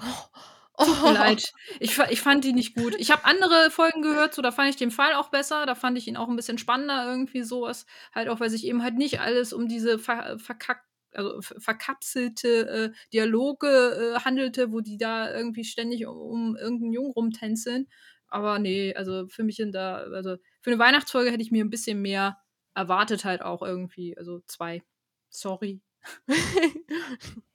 [0.00, 1.52] Oh, Tut mir leid.
[1.80, 2.94] Ich, ich fand die nicht gut.
[2.98, 5.66] Ich habe andere Folgen gehört, so da fand ich den Fall auch besser.
[5.66, 7.84] Da fand ich ihn auch ein bisschen spannender, irgendwie sowas.
[8.14, 12.90] Halt auch, weil sich eben halt nicht alles um diese ver verkack also verkapselte äh,
[13.12, 17.88] Dialoge äh, handelte, wo die da irgendwie ständig um, um irgendeinen Jungen rumtänzeln.
[18.28, 21.70] Aber nee, also für mich sind da, also für eine Weihnachtsfolge hätte ich mir ein
[21.70, 22.38] bisschen mehr
[22.74, 24.16] erwartet, halt auch irgendwie.
[24.16, 24.82] Also zwei.
[25.30, 25.80] Sorry.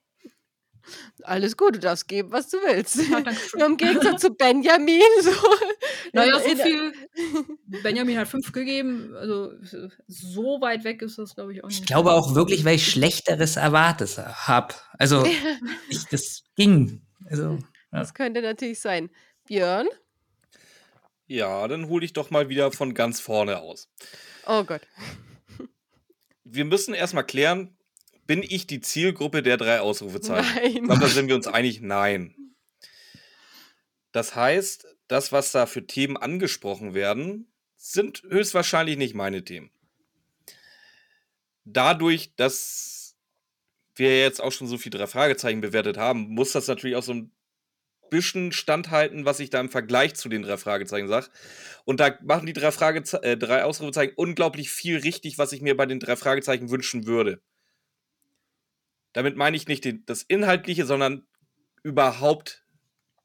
[1.22, 2.96] Alles gut, du darfst geben, was du willst.
[2.96, 3.22] Ja,
[3.56, 5.00] Nur im Gegensatz zu Benjamin.
[5.22, 5.30] So
[6.12, 6.92] naja, so viel.
[7.82, 9.14] Benjamin hat fünf gegeben.
[9.16, 9.52] Also
[10.06, 11.80] so weit weg ist das, glaube ich, auch nicht.
[11.80, 14.74] Ich glaube auch wirklich, weil ich Schlechteres erwartet habe.
[14.98, 15.24] Also,
[15.88, 17.02] ich, das ging.
[17.26, 17.58] Also,
[17.92, 18.00] ja.
[18.00, 19.10] Das könnte natürlich sein.
[19.46, 19.88] Björn?
[21.26, 23.88] Ja, dann hole ich doch mal wieder von ganz vorne aus.
[24.46, 24.82] Oh Gott.
[26.44, 27.73] Wir müssen erstmal klären,
[28.26, 30.54] bin ich die Zielgruppe der drei Ausrufezeichen?
[30.54, 30.76] Nein.
[30.76, 32.34] Ich glaube, da sind wir uns einig, nein.
[34.12, 39.70] Das heißt, das, was da für Themen angesprochen werden, sind höchstwahrscheinlich nicht meine Themen.
[41.64, 43.16] Dadurch, dass
[43.96, 47.12] wir jetzt auch schon so viele drei Fragezeichen bewertet haben, muss das natürlich auch so
[47.12, 47.32] ein
[48.10, 51.28] bisschen standhalten, was ich da im Vergleich zu den drei Fragezeichen sage.
[51.84, 55.76] Und da machen die drei, Frageze äh, drei Ausrufezeichen unglaublich viel richtig, was ich mir
[55.76, 57.40] bei den drei Fragezeichen wünschen würde.
[59.14, 61.26] Damit meine ich nicht das Inhaltliche, sondern
[61.82, 62.64] überhaupt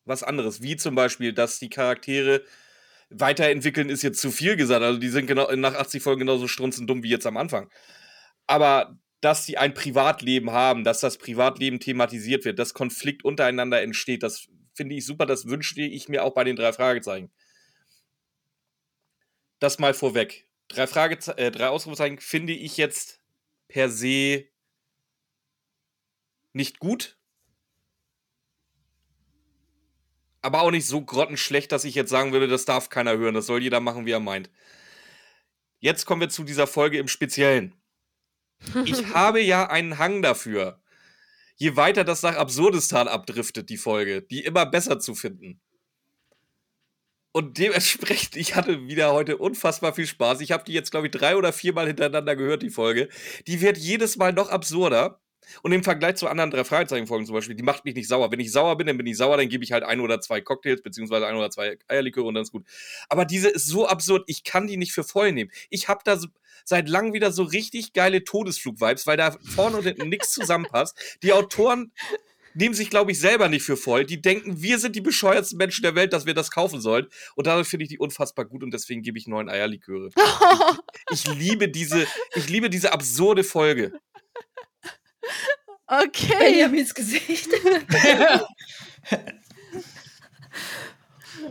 [0.05, 0.61] was anderes.
[0.61, 2.43] Wie zum Beispiel, dass die Charaktere
[3.09, 4.83] weiterentwickeln, ist jetzt zu viel gesagt.
[4.83, 7.69] Also die sind genau, nach 80 Folgen genauso strunzendumm wie jetzt am Anfang.
[8.47, 14.23] Aber dass sie ein Privatleben haben, dass das Privatleben thematisiert wird, dass Konflikt untereinander entsteht,
[14.23, 15.25] das finde ich super.
[15.25, 17.31] Das wünschte ich mir auch bei den drei Fragezeichen.
[19.59, 20.47] Das mal vorweg.
[20.67, 23.19] Drei, Frageze äh, drei Ausrufezeichen finde ich jetzt
[23.67, 24.45] per se
[26.53, 27.17] nicht gut.
[30.41, 33.35] Aber auch nicht so grottenschlecht, dass ich jetzt sagen würde, das darf keiner hören.
[33.35, 34.49] Das soll jeder machen, wie er meint.
[35.79, 37.75] Jetzt kommen wir zu dieser Folge im Speziellen.
[38.85, 40.81] Ich habe ja einen Hang dafür,
[41.55, 45.61] je weiter das nach Absurdistan abdriftet, die Folge, die immer besser zu finden.
[47.31, 50.41] Und dementsprechend, ich hatte wieder heute unfassbar viel Spaß.
[50.41, 53.07] Ich habe die jetzt, glaube ich, drei oder viermal hintereinander gehört, die Folge.
[53.47, 55.21] Die wird jedes Mal noch absurder.
[55.61, 58.31] Und im Vergleich zu anderen drei Fragezeichen-Folgen zum Beispiel, die macht mich nicht sauer.
[58.31, 60.41] Wenn ich sauer bin, dann bin ich sauer, dann gebe ich halt ein oder zwei
[60.41, 62.65] Cocktails, beziehungsweise ein oder zwei Eierliköre und dann ist gut.
[63.09, 65.51] Aber diese ist so absurd, ich kann die nicht für voll nehmen.
[65.69, 66.27] Ich habe da so,
[66.65, 70.97] seit langem wieder so richtig geile Todesflug-Vibes, weil da vorne und hinten nichts zusammenpasst.
[71.23, 71.91] Die Autoren
[72.53, 74.05] nehmen sich, glaube ich, selber nicht für voll.
[74.05, 77.07] Die denken, wir sind die bescheuertsten Menschen der Welt, dass wir das kaufen sollen.
[77.35, 80.09] Und dadurch finde ich die unfassbar gut und deswegen gebe ich neun Eierliköre.
[81.11, 82.05] ich, ich liebe diese,
[82.35, 83.93] ich liebe diese absurde Folge.
[85.87, 86.37] Okay.
[86.37, 87.49] Benjamins Gesicht.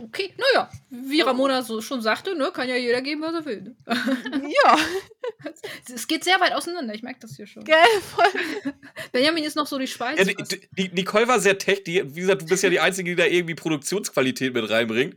[0.03, 3.61] okay, naja, wie Ramona so schon sagte, ne, kann ja jeder geben, was er will.
[3.61, 3.75] ne?
[4.63, 4.77] Ja,
[5.93, 7.65] es geht sehr weit auseinander, ich merke das hier schon.
[7.65, 7.75] gell,
[8.15, 8.25] voll.
[9.11, 10.17] Benjamin ist noch so die Schweiz.
[10.17, 12.79] Ja, die, die, die Nicole war sehr tech, die, wie gesagt, du bist ja die
[12.79, 15.15] Einzige, die da irgendwie Produktionsqualität mit reinbringt.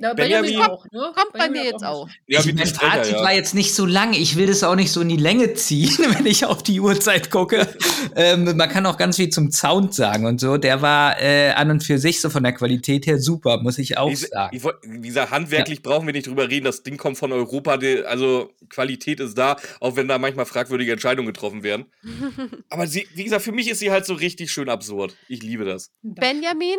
[0.00, 1.12] Ja, Benjamin, Benjamin- auch, ne?
[1.14, 2.08] Kommt bei mir jetzt auch.
[2.26, 3.22] Ja, ich, mein Fazit ja.
[3.22, 4.12] war jetzt nicht so lang.
[4.14, 7.30] Ich will das auch nicht so in die Länge ziehen, wenn ich auf die Uhrzeit
[7.30, 7.68] gucke.
[8.16, 10.56] ähm, man kann auch ganz viel zum Sound sagen und so.
[10.56, 13.98] Der war äh, an und für sich so von der Qualität her super, muss ich
[13.98, 14.56] auch Ich, sagen.
[14.56, 16.64] ich, wie gesagt, handwerklich brauchen wir nicht drüber reden.
[16.64, 20.92] Das Ding kommt von Europa, die, also Qualität ist da, auch wenn da manchmal fragwürdige
[20.92, 21.86] Entscheidungen getroffen werden.
[22.70, 25.14] Aber sie, wie gesagt, für mich ist sie halt so richtig schön absurd.
[25.28, 25.90] Ich liebe das.
[26.02, 26.78] Benjamin,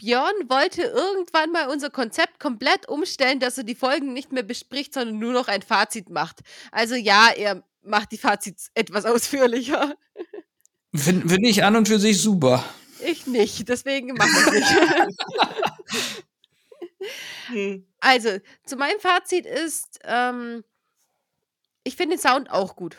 [0.00, 4.94] Björn wollte irgendwann mal unser Konzept komplett umstellen, dass er die Folgen nicht mehr bespricht,
[4.94, 6.40] sondern nur noch ein Fazit macht.
[6.72, 9.94] Also ja, er macht die Fazits etwas ausführlicher.
[10.94, 12.64] Finde find ich an und für sich super.
[13.06, 14.68] Ich nicht, deswegen mache ich nicht.
[17.46, 17.86] Hm.
[17.98, 20.62] Also, zu meinem Fazit ist, ähm,
[21.82, 22.98] ich finde den Sound auch gut.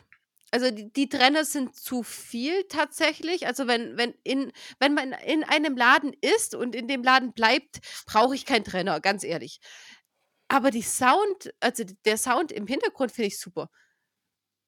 [0.52, 3.48] Also die, die Trenner sind zu viel tatsächlich.
[3.48, 7.80] Also wenn, wenn, in, wenn man in einem Laden ist und in dem Laden bleibt,
[8.06, 9.62] brauche ich keinen Trenner, ganz ehrlich.
[10.50, 13.70] Aber die Sound, also der Sound im Hintergrund finde ich super.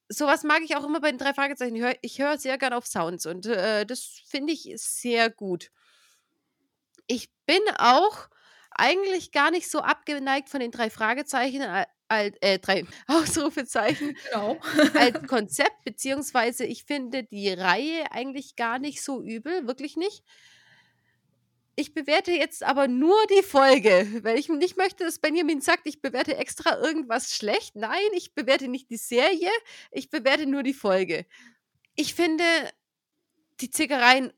[0.10, 1.76] Sowas mag ich auch immer bei den drei Fragezeichen.
[2.02, 5.70] Ich höre hör sehr gern auf Sounds und äh, das finde ich sehr gut.
[7.08, 8.30] Ich bin auch
[8.72, 11.62] eigentlich gar nicht so abgeneigt von den drei Fragezeichen,
[12.08, 14.60] al- al- äh, drei Ausrufezeichen Genau.
[14.94, 20.24] als Konzept, beziehungsweise ich finde die Reihe eigentlich gar nicht so übel, wirklich nicht.
[21.76, 26.02] Ich bewerte jetzt aber nur die Folge, weil ich nicht möchte, dass Benjamin sagt, ich
[26.04, 27.76] bewerte extra irgendwas schlecht.
[27.76, 29.50] Nein, ich bewerte nicht die Serie,
[29.92, 31.26] ich bewerte nur die Folge.
[31.96, 32.44] Ich finde
[33.60, 34.32] die Zickereien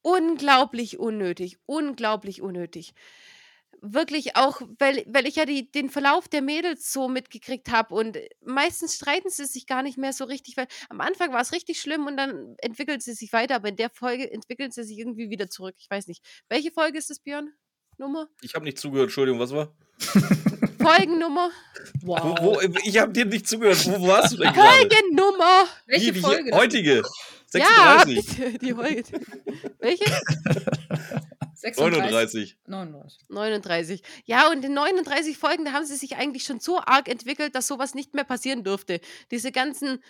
[0.00, 2.94] unglaublich unnötig, unglaublich unnötig.
[3.82, 8.18] Wirklich auch, weil, weil ich ja die, den Verlauf der Mädels so mitgekriegt habe und
[8.44, 11.80] meistens streiten sie sich gar nicht mehr so richtig, weil am Anfang war es richtig
[11.80, 15.30] schlimm und dann entwickelt sie sich weiter, aber in der Folge entwickelt sie sich irgendwie
[15.30, 15.74] wieder zurück.
[15.78, 16.22] Ich weiß nicht.
[16.50, 17.52] Welche Folge ist das, Björn?
[17.96, 18.28] Nummer?
[18.42, 19.74] Ich habe nicht zugehört, Entschuldigung, was war?
[20.80, 21.50] Folgennummer?
[22.02, 22.38] Wo, Wow.
[22.40, 23.84] wo, ich habe dir nicht zugehört.
[23.86, 24.78] Wo warst du denn gerade?
[24.88, 25.64] Folgennummer!
[25.86, 26.52] Welche Die- die Folge?
[26.54, 27.02] Heutige.
[27.54, 28.26] Ja, 36.
[28.36, 29.02] bitte, die Folge.
[29.78, 30.04] Welche?
[31.62, 32.58] 39.
[32.66, 33.28] 39.
[33.28, 34.02] 39.
[34.24, 37.66] Ja, und in 39 Folgen, da haben sie sich eigentlich schon so arg entwickelt, dass
[37.66, 39.00] sowas nicht mehr passieren dürfte.
[39.30, 40.02] Diese ganzen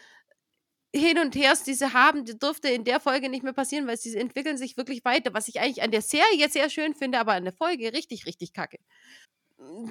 [0.95, 3.97] Hin und Hers, die sie haben, die dürfte in der Folge nicht mehr passieren, weil
[3.97, 5.35] sie entwickeln sich wirklich weiter.
[5.35, 8.53] Was ich eigentlich an der Serie sehr schön finde, aber an der Folge richtig, richtig
[8.53, 8.79] kacke.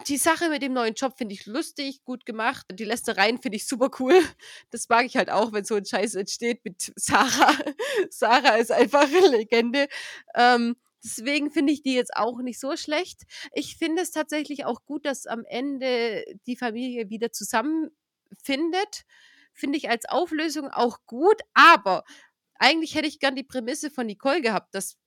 [0.07, 2.65] Die Sache mit dem neuen Job finde ich lustig, gut gemacht.
[2.71, 4.19] Die Lästereien finde ich super cool.
[4.71, 7.53] Das mag ich halt auch, wenn so ein Scheiß entsteht mit Sarah.
[8.09, 9.88] Sarah ist einfach eine Legende.
[10.35, 13.23] Ähm, Deswegen finde ich die jetzt auch nicht so schlecht.
[13.53, 19.05] Ich finde es tatsächlich auch gut, dass am Ende die Familie wieder zusammenfindet.
[19.53, 22.03] Finde ich als Auflösung auch gut, aber
[22.55, 24.97] eigentlich hätte ich gern die Prämisse von Nicole gehabt, dass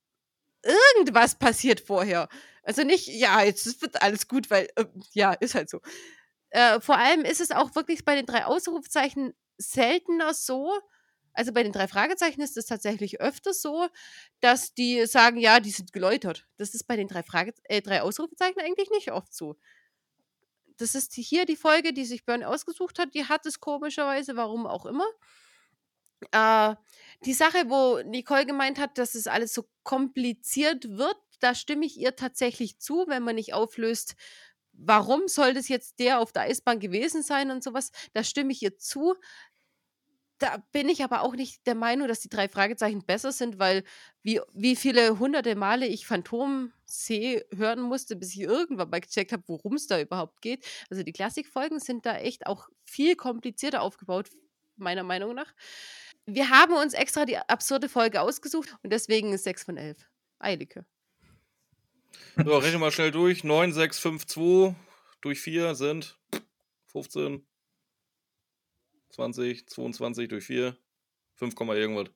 [0.63, 2.29] irgendwas passiert vorher.
[2.63, 5.81] Also nicht, ja, jetzt wird alles gut, weil, äh, ja, ist halt so.
[6.49, 10.71] Äh, vor allem ist es auch wirklich bei den drei Ausrufezeichen seltener so,
[11.33, 13.87] also bei den drei Fragezeichen ist es tatsächlich öfter so,
[14.39, 16.47] dass die sagen, ja, die sind geläutert.
[16.57, 19.57] Das ist bei den drei, Frage äh, drei Ausrufezeichen eigentlich nicht oft so.
[20.77, 24.65] Das ist hier die Folge, die sich Björn ausgesucht hat, die hat es komischerweise, warum
[24.65, 25.05] auch immer.
[26.31, 26.75] Äh,
[27.25, 31.99] die Sache, wo Nicole gemeint hat, dass es alles so kompliziert wird, da stimme ich
[31.99, 34.15] ihr tatsächlich zu, wenn man nicht auflöst,
[34.73, 38.61] warum soll das jetzt der auf der Eisbahn gewesen sein und sowas, da stimme ich
[38.61, 39.15] ihr zu.
[40.43, 43.85] Da bin ich aber auch nicht der Meinung, dass die drei Fragezeichen besser sind, weil
[44.23, 49.31] wie, wie viele hunderte Male ich Phantom See hören musste, bis ich irgendwann mal gecheckt
[49.31, 50.65] habe, worum es da überhaupt geht.
[50.89, 54.31] Also die Klassikfolgen sind da echt auch viel komplizierter aufgebaut,
[54.75, 55.53] meiner Meinung nach.
[56.25, 59.97] Wir haben uns extra die absurde Folge ausgesucht und deswegen ist 6 von 11.
[60.39, 60.83] Eilige.
[62.35, 63.45] So, rechne mal schnell durch.
[63.45, 64.75] 9, 6, 5, 2
[65.21, 66.19] durch 4 sind
[66.87, 67.47] 15,
[69.13, 70.75] 20, 22 durch 4,
[71.35, 72.09] 5, Komma irgendwas.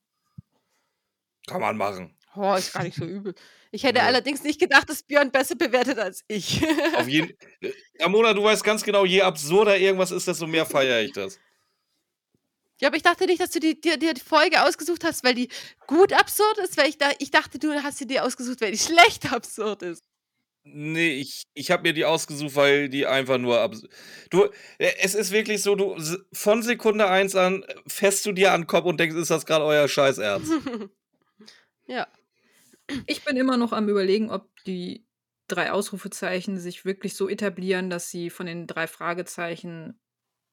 [1.47, 2.17] Kann man machen.
[2.35, 3.33] Oh, ist gar nicht so übel.
[3.71, 4.05] Ich hätte ja.
[4.05, 6.61] allerdings nicht gedacht, dass Björn besser bewertet als ich.
[6.95, 7.33] Auf jeden
[7.99, 11.39] Ramona, du weißt ganz genau, je absurder irgendwas ist, desto mehr feiere ich das.
[12.79, 15.33] Ja, aber ich dachte nicht, dass du dir die, die, die, Folge ausgesucht hast, weil
[15.33, 15.49] die
[15.87, 18.77] gut absurd ist, weil ich, da, ich dachte, du hast sie dir ausgesucht, weil die
[18.77, 20.03] schlecht absurd ist.
[20.73, 23.91] Nee, ich, ich habe mir die ausgesucht, weil die einfach nur absurd.
[24.29, 24.45] Du,
[24.77, 25.97] äh, es ist wirklich so, du
[26.33, 29.65] von Sekunde 1 an fässt du dir an den Kopf und denkst, ist das gerade
[29.65, 30.51] euer Scheiß Ernst?
[31.87, 32.07] ja.
[33.05, 35.05] Ich bin immer noch am überlegen, ob die
[35.47, 39.99] drei Ausrufezeichen sich wirklich so etablieren, dass sie von den drei Fragezeichen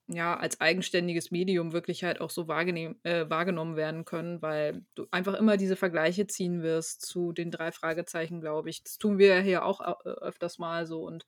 [0.06, 5.34] ja, als eigenständiges Medium wirklich halt auch so äh, wahrgenommen werden können, weil du einfach
[5.34, 8.82] immer diese Vergleiche ziehen wirst zu den drei Fragezeichen, glaube ich.
[8.82, 11.02] Das tun wir ja hier auch äh, öfters mal so.
[11.06, 11.26] Und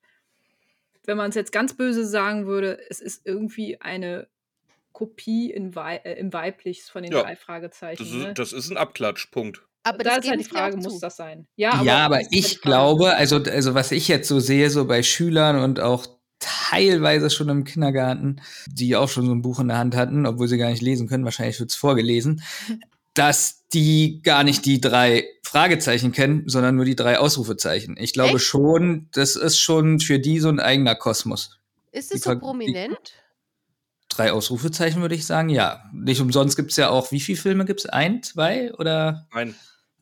[1.05, 4.27] wenn man es jetzt ganz böse sagen würde, es ist irgendwie eine
[4.91, 8.03] Kopie in Wei äh, im Weiblichs von den ja, drei Fragezeichen.
[8.03, 8.33] Das ist, ne?
[8.33, 9.63] das ist ein Abklatschpunkt.
[9.83, 11.47] Aber da ist halt die Frage, muss das sein?
[11.55, 14.85] Ja, aber, ja, aber ich halt glaube, also, also was ich jetzt so sehe, so
[14.85, 19.69] bei Schülern und auch teilweise schon im Kindergarten, die auch schon so ein Buch in
[19.69, 22.43] der Hand hatten, obwohl sie gar nicht lesen können, wahrscheinlich wird es vorgelesen,
[23.13, 27.95] dass die gar nicht die drei Fragezeichen kennen, sondern nur die drei Ausrufezeichen.
[27.97, 28.45] Ich glaube Echt?
[28.45, 31.57] schon, das ist schon für die so ein eigener Kosmos.
[31.91, 33.13] Ist es so prominent?
[34.09, 35.83] drei Ausrufezeichen würde ich sagen, ja.
[35.93, 37.85] Nicht umsonst gibt es ja auch, wie viele Filme gibt es?
[37.87, 39.27] Ein, zwei oder?
[39.31, 39.55] Ein.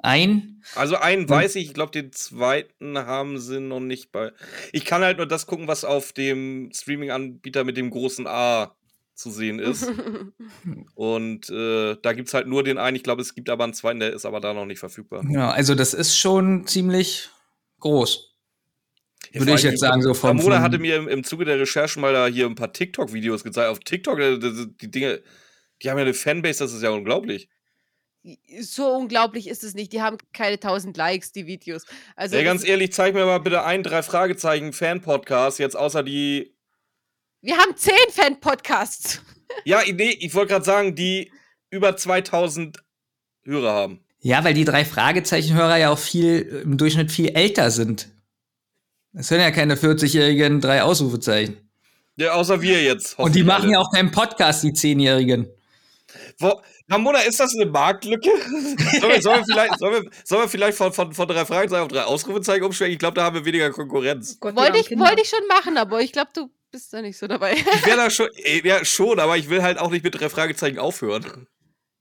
[0.05, 0.61] Ein?
[0.75, 4.31] Also einen weiß ich, ich glaube, den zweiten haben sie noch nicht bei.
[4.71, 8.75] Ich kann halt nur das gucken, was auf dem Streaming-Anbieter mit dem großen A
[9.15, 9.91] zu sehen ist.
[10.95, 12.95] Und äh, da gibt es halt nur den einen.
[12.95, 15.23] Ich glaube, es gibt aber einen zweiten, der ist aber da noch nicht verfügbar.
[15.27, 17.29] Ja, also das ist schon ziemlich
[17.79, 18.31] groß.
[19.31, 20.37] Ja, Würde ich jetzt sagen, so von.
[20.37, 23.69] Ramona hatte mir im, im Zuge der Recherche mal da hier ein paar TikTok-Videos gezeigt.
[23.69, 25.23] Auf TikTok, äh, die Dinge,
[25.81, 27.49] die haben ja eine Fanbase, das ist ja unglaublich
[28.61, 29.93] so unglaublich ist es nicht.
[29.93, 31.83] Die haben keine 1000 Likes, die Videos.
[32.15, 36.55] Also ja, ganz ehrlich, zeig mir mal bitte einen drei Fragezeichen Fan-Podcast, jetzt außer die.
[37.41, 39.21] Wir haben zehn Fan-Podcasts.
[39.63, 41.31] Ja, nee, ich wollte gerade sagen, die
[41.69, 42.79] über 2000
[43.43, 44.03] Hörer haben.
[44.19, 48.09] Ja, weil die drei Fragezeichen-Hörer ja auch viel im Durchschnitt viel älter sind.
[49.13, 51.57] Es sind ja keine 40-jährigen drei Ausrufezeichen.
[52.17, 53.17] Ja, außer wir jetzt.
[53.19, 55.47] Und die machen ja auch keinen Podcast, die Zehnjährigen.
[56.39, 58.29] Wo, Ramona, ist das eine Marktlücke?
[58.99, 61.81] sollen, wir, sollen, wir vielleicht, sollen, wir, sollen wir vielleicht von, von, von drei Fragezeichen
[61.81, 62.93] auf drei Ausrufezeichen umschwenken?
[62.93, 64.39] Ich glaube, da haben wir weniger Konkurrenz.
[64.39, 67.27] Gott, wollte, ich, wollte ich schon machen, aber ich glaube, du bist da nicht so
[67.27, 67.53] dabei.
[67.53, 68.29] ich wäre da schon,
[68.63, 71.47] ja, schon, aber ich will halt auch nicht mit drei Fragezeichen aufhören.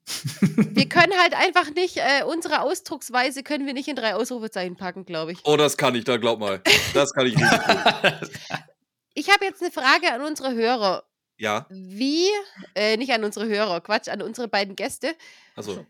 [0.41, 5.07] wir können halt einfach nicht, äh, unsere Ausdrucksweise können wir nicht in drei Ausrufezeichen packen,
[5.07, 5.39] glaube ich.
[5.45, 6.61] Oh, das kann ich, da glaub mal.
[6.93, 7.51] Das kann ich nicht.
[9.15, 11.05] ich habe jetzt eine Frage an unsere Hörer.
[11.37, 11.67] Ja.
[11.69, 12.29] Wie,
[12.75, 15.15] äh, nicht an unsere Hörer, Quatsch, an unsere beiden Gäste.
[15.57, 15.85] Achso,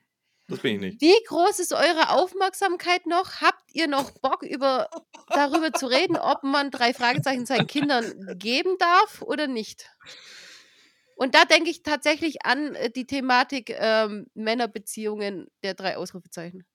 [0.48, 1.00] das bin ich nicht.
[1.00, 3.40] Wie groß ist eure Aufmerksamkeit noch?
[3.40, 4.88] Habt ihr noch Bock, über,
[5.28, 9.90] darüber zu reden, ob man drei Fragezeichen seinen Kindern geben darf oder nicht?
[11.16, 16.66] Und da denke ich tatsächlich an äh, die Thematik ähm, Männerbeziehungen der drei Ausrufezeichen.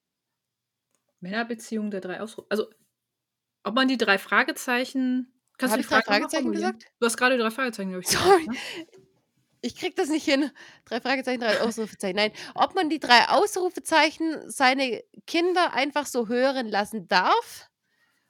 [1.20, 2.50] Männerbeziehungen der drei Ausrufezeichen.
[2.50, 2.70] Also,
[3.62, 6.86] ob man die drei Fragezeichen Kannst Hab du die drei Fragezeichen gesagt?
[6.98, 8.08] Du hast gerade drei Fragezeichen, glaube ich.
[8.08, 8.46] Sorry.
[8.46, 9.00] Gesagt, ne?
[9.60, 10.50] Ich krieg das nicht hin.
[10.86, 12.16] Drei Fragezeichen, drei Ausrufezeichen.
[12.16, 17.68] Nein, ob man die drei Ausrufezeichen seine Kinder einfach so hören lassen darf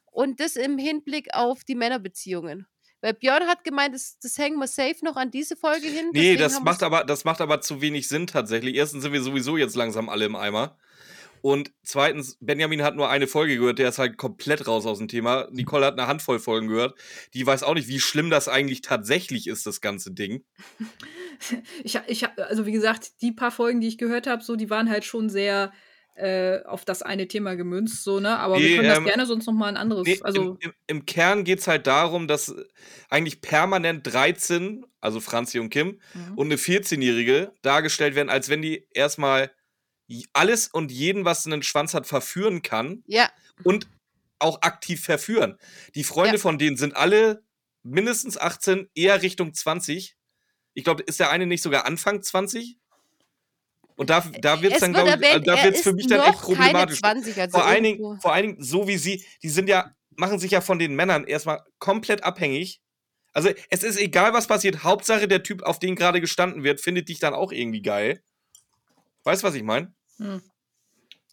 [0.06, 2.66] und das im Hinblick auf die Männerbeziehungen.
[3.00, 6.10] Weil Björn hat gemeint, das, das hängen wir safe noch an diese Folge hin.
[6.12, 8.74] Nee, das macht, aber, das macht aber zu wenig Sinn tatsächlich.
[8.74, 10.76] Erstens sind wir sowieso jetzt langsam alle im Eimer.
[11.42, 15.08] Und zweitens, Benjamin hat nur eine Folge gehört, der ist halt komplett raus aus dem
[15.08, 15.48] Thema.
[15.50, 16.98] Nicole hat eine Handvoll Folgen gehört.
[17.34, 20.44] Die weiß auch nicht, wie schlimm das eigentlich tatsächlich ist, das ganze Ding.
[21.82, 24.90] Ich, ich also wie gesagt, die paar Folgen, die ich gehört habe, so, die waren
[24.90, 25.72] halt schon sehr
[26.14, 28.38] äh, auf das eine Thema gemünzt, so, ne?
[28.38, 30.06] Aber nee, wir können das ähm, gerne sonst noch mal ein anderes.
[30.06, 32.54] Nee, also im, im, im Kern geht es halt darum, dass
[33.08, 36.34] eigentlich permanent 13, also Franzi und Kim, mhm.
[36.36, 39.50] und eine 14-Jährige dargestellt werden, als wenn die erstmal
[40.32, 43.02] alles und jeden, was einen Schwanz hat, verführen kann.
[43.06, 43.30] Ja.
[43.62, 43.88] Und
[44.38, 45.58] auch aktiv verführen.
[45.94, 46.40] Die Freunde ja.
[46.40, 47.44] von denen sind alle
[47.82, 50.16] mindestens 18, eher Richtung 20.
[50.74, 52.78] Ich glaube, ist der eine nicht sogar Anfang 20?
[53.96, 56.40] Und da, da wird es dann, glaube ich, da wird es für mich dann echt
[56.40, 57.00] problematisch.
[57.00, 60.38] 20, also vor, allen Dingen, vor allen Dingen, so wie sie, die sind ja, machen
[60.38, 62.80] sich ja von den Männern erstmal komplett abhängig.
[63.32, 64.84] Also es ist egal, was passiert.
[64.84, 68.22] Hauptsache, der Typ, auf den gerade gestanden wird, findet dich dann auch irgendwie geil.
[69.24, 69.92] Weißt du, was ich meine?
[70.20, 70.42] Hm.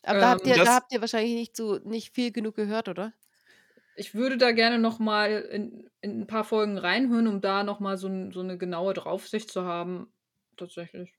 [0.03, 2.87] Aber da, habt ähm, ihr, da habt ihr wahrscheinlich nicht so nicht viel genug gehört,
[2.87, 3.13] oder?
[3.97, 7.79] Ich würde da gerne noch mal in, in ein paar Folgen reinhören, um da noch
[7.79, 10.07] mal so, so eine genaue Draufsicht zu haben.
[10.55, 11.13] Tatsächlich.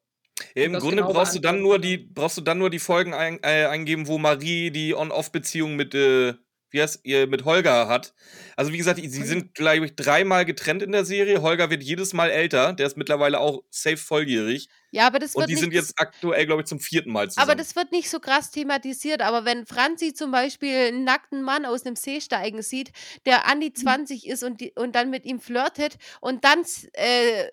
[0.55, 3.15] Im das Grunde genau brauchst du dann nur die, brauchst du dann nur die Folgen
[3.15, 6.35] ein, äh, eingeben, wo Marie die On-Off-Beziehung mit, äh,
[6.71, 8.15] wie heißt ihr, mit Holger hat.
[8.57, 11.43] Also wie gesagt, sie sind, glaube ich, dreimal getrennt in der Serie.
[11.43, 12.73] Holger wird jedes Mal älter.
[12.73, 14.69] Der ist mittlerweile auch safe volljährig.
[14.91, 17.29] Ja, aber das Und wird die nicht sind jetzt aktuell, glaube ich, zum vierten Mal
[17.31, 17.49] zusammen.
[17.49, 19.21] Aber das wird nicht so krass thematisiert.
[19.21, 22.93] Aber wenn Franzi zum Beispiel einen nackten Mann aus einem See steigen sieht,
[23.27, 26.65] der an die 20 ist und, die, und dann mit ihm flirtet und dann,
[26.95, 27.49] äh,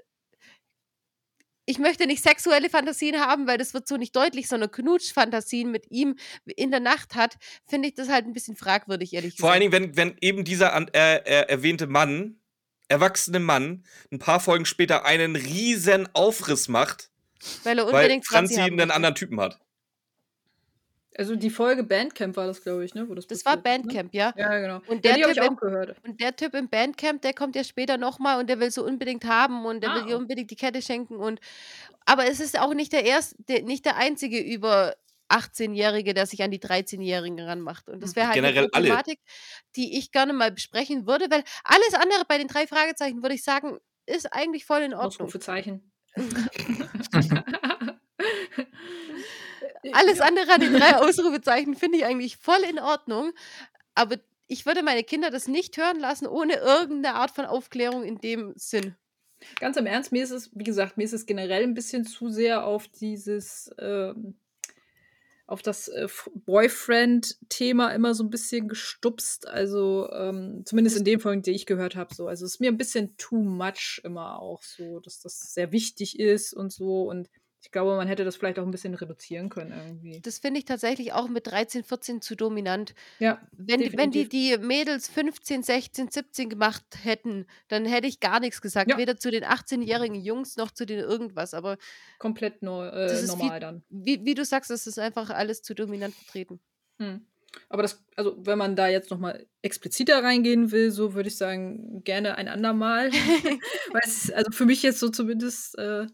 [1.65, 5.89] ich möchte nicht sexuelle Fantasien haben, weil das wird so nicht deutlich, sondern Knutschfantasien mit
[5.89, 7.37] ihm in der Nacht hat,
[7.67, 9.53] finde ich das halt ein bisschen fragwürdig, ehrlich Vor gesagt.
[9.53, 12.39] allen Dingen, wenn, wenn eben dieser äh, äh, erwähnte Mann,
[12.87, 17.09] erwachsene Mann, ein paar Folgen später einen riesen Aufriss macht,
[17.63, 19.59] weil er weil unbedingt Franzi haben einen anderen Typen hat.
[21.17, 23.07] Also die Folge Bandcamp war das, glaube ich, ne?
[23.07, 24.27] Wo das, Das war passiert ist, Bandcamp, ja.
[24.35, 24.41] Ne?
[24.41, 24.81] Ja, genau.
[24.87, 25.95] Und ja, der die habe Typ ich im- auch gehört.
[26.05, 29.23] Und der Typ im Bandcamp, der kommt ja später nochmal und der will so unbedingt
[29.25, 30.07] haben und der will Ah.
[30.09, 31.15] ihr unbedingt die Kette schenken.
[31.15, 31.39] Und
[32.05, 34.93] aber es ist auch nicht der erste, der, nicht der einzige über
[35.29, 37.89] 18-Jährige, der sich an die 13-Jährigen ranmacht.
[37.89, 38.87] Und das wäre halt Generell eine alle.
[38.89, 39.19] Problematik,
[39.75, 43.43] die ich gerne mal besprechen würde, weil alles andere bei den drei Fragezeichen, würde ich
[43.43, 45.07] sagen, ist eigentlich voll in Ordnung.
[45.27, 45.91] Ausrufezeichen.
[49.93, 50.25] Alles ja.
[50.25, 53.31] andere an den drei Ausrufezeichen finde ich eigentlich voll in Ordnung.
[53.93, 58.19] Aber ich würde meine Kinder das nicht hören lassen, ohne irgendeine Art von Aufklärung in
[58.19, 58.95] dem Sinn.
[59.59, 62.29] Ganz im Ernst, mir ist es, wie gesagt, mir ist es generell ein bisschen zu
[62.29, 64.35] sehr auf dieses, ähm,
[65.47, 69.47] auf das äh, Boyfriend-Thema immer so ein bisschen gestupst.
[69.47, 72.27] Also ähm, zumindest in dem Folgen, die ich gehört habe, so.
[72.27, 76.19] Also es ist mir ein bisschen too much immer auch so, dass das sehr wichtig
[76.19, 77.03] ist und so.
[77.03, 77.29] Und
[77.65, 80.21] ich glaube, man hätte das vielleicht auch ein bisschen reduzieren können irgendwie.
[80.21, 82.93] Das finde ich tatsächlich auch mit 13, 14 zu dominant.
[83.17, 88.19] Ja, Wenn, die- wenn die die Mädels 15, 16, 17 gemacht hätten, dann hätte ich
[88.19, 88.91] gar nichts gesagt.
[88.91, 88.97] Ja.
[88.97, 91.55] Weder zu den 18-jährigen Jungs noch zu den irgendwas.
[91.55, 91.77] Aber
[92.19, 93.83] komplett neu, äh, Das ist normal viel- dann.
[93.89, 96.59] wie, wie du sagst, es ist einfach alles zu dominant vertreten.
[97.01, 97.25] Hm.
[97.69, 102.03] Aber das, also wenn man da jetzt nochmal expliziter reingehen will, so würde ich sagen,
[102.03, 103.09] gerne ein andermal.
[103.91, 106.05] Weil es, also für mich jetzt so zumindest äh,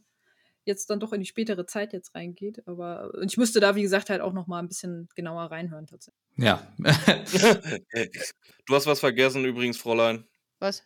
[0.65, 2.67] jetzt dann doch in die spätere Zeit jetzt reingeht.
[2.67, 6.21] Aber und ich müsste da, wie gesagt, halt auch nochmal ein bisschen genauer reinhören tatsächlich.
[6.37, 6.65] Ja.
[6.77, 10.27] du hast was vergessen übrigens, Fräulein.
[10.59, 10.83] Was?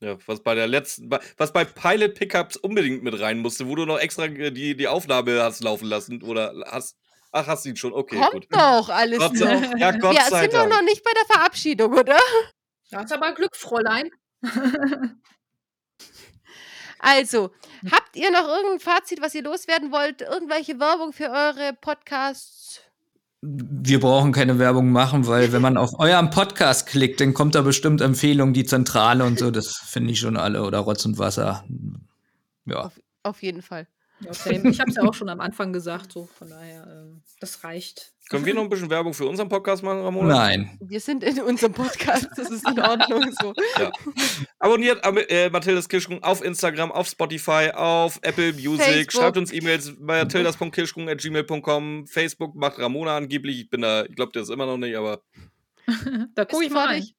[0.00, 3.84] Ja, was bei der letzten, was bei Pilot Pickups unbedingt mit rein musste, wo du
[3.84, 6.96] noch extra äh, die, die Aufnahme hast laufen lassen oder hast.
[7.32, 7.92] Ach, hast du ihn schon?
[7.92, 8.46] Okay, Kommt gut.
[8.50, 9.38] doch alles Gott noch.
[9.40, 10.72] sei, ja, Gott Wir sei sind doch Dank.
[10.72, 12.18] noch nicht bei der Verabschiedung, oder?
[12.90, 14.10] Das ist aber Glück, Fräulein.
[16.98, 17.92] Also, Hm.
[17.92, 20.22] habt ihr noch irgendein Fazit, was ihr loswerden wollt?
[20.22, 22.80] Irgendwelche Werbung für eure Podcasts?
[23.40, 27.62] Wir brauchen keine Werbung machen, weil wenn man auf euren Podcast klickt, dann kommt da
[27.62, 29.52] bestimmt Empfehlung, die Zentrale und so.
[29.52, 30.64] Das finde ich schon alle.
[30.64, 31.64] Oder Rotz und Wasser.
[32.66, 32.90] Ja.
[33.22, 33.86] Auf jeden Fall.
[34.20, 34.62] Ja, same.
[34.70, 38.12] Ich habe es ja auch schon am Anfang gesagt, so von daher, ähm, das reicht.
[38.28, 40.34] Können wir noch ein bisschen Werbung für unseren Podcast machen, Ramona?
[40.34, 40.76] Nein.
[40.80, 43.54] Wir sind in unserem Podcast, das ist in Ordnung so.
[43.78, 43.90] Ja.
[44.58, 48.84] Abonniert äh, Mathildas Kirschkuchen auf Instagram, auf Spotify, auf Apple Music.
[48.84, 49.12] Facebook.
[49.12, 52.06] Schreibt uns E-Mails bei mathildas.kirschkuchen.gmail.com.
[52.06, 53.60] Facebook macht Ramona angeblich.
[53.60, 55.22] Ich bin da, ich glaube, der ist immer noch nicht, aber
[56.34, 57.14] Da gucke ich mal fertig.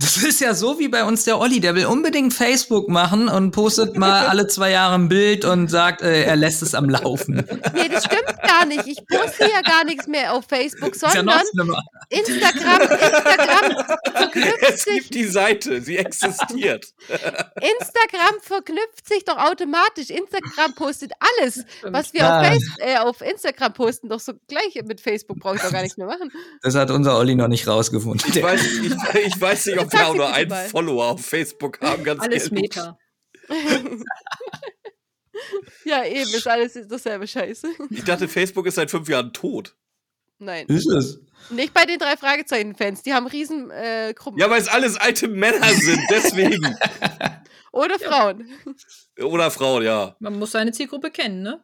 [0.00, 3.50] Das ist ja so wie bei uns der Olli, der will unbedingt Facebook machen und
[3.50, 7.46] postet mal alle zwei Jahre ein Bild und sagt, äh, er lässt es am Laufen.
[7.74, 8.86] Nee, das stimmt gar nicht.
[8.86, 11.82] Ich poste ja gar nichts mehr auf Facebook, ja sondern schlimmer.
[12.08, 16.86] Instagram, Instagram verknüpft es sich, gibt die Seite, sie existiert.
[17.08, 20.08] Instagram verknüpft sich doch automatisch.
[20.08, 22.54] Instagram postet alles, was wir auf, Ja.
[22.78, 26.06] Äh, auf Instagram posten, doch so gleich mit Facebook brauche ich doch gar nichts mehr
[26.06, 26.32] machen.
[26.62, 28.30] Das hat unser Olli noch nicht rausgefunden.
[28.34, 30.68] Ich weiß, ich, ich weiß nicht, ob Auch sie nur einen mal.
[30.68, 32.52] Follower auf Facebook haben, ganz Alles ehrlich.
[32.52, 32.98] Meta.
[35.84, 37.66] Ja, eben, ist alles dasselbe Scheiße.
[37.90, 39.74] Ich dachte, Facebook ist seit fünf Jahren tot.
[40.38, 41.20] Nein, Ist es?
[41.50, 43.02] nicht bei den drei Fragezeichen-Fans.
[43.02, 44.38] Die haben riesen äh, Gruppen.
[44.38, 46.76] Ja, weil es alles alte Männer sind, deswegen.
[47.72, 48.48] Oder Frauen.
[49.18, 50.16] Oder Frauen, ja.
[50.18, 51.62] Man muss seine Zielgruppe kennen, ne?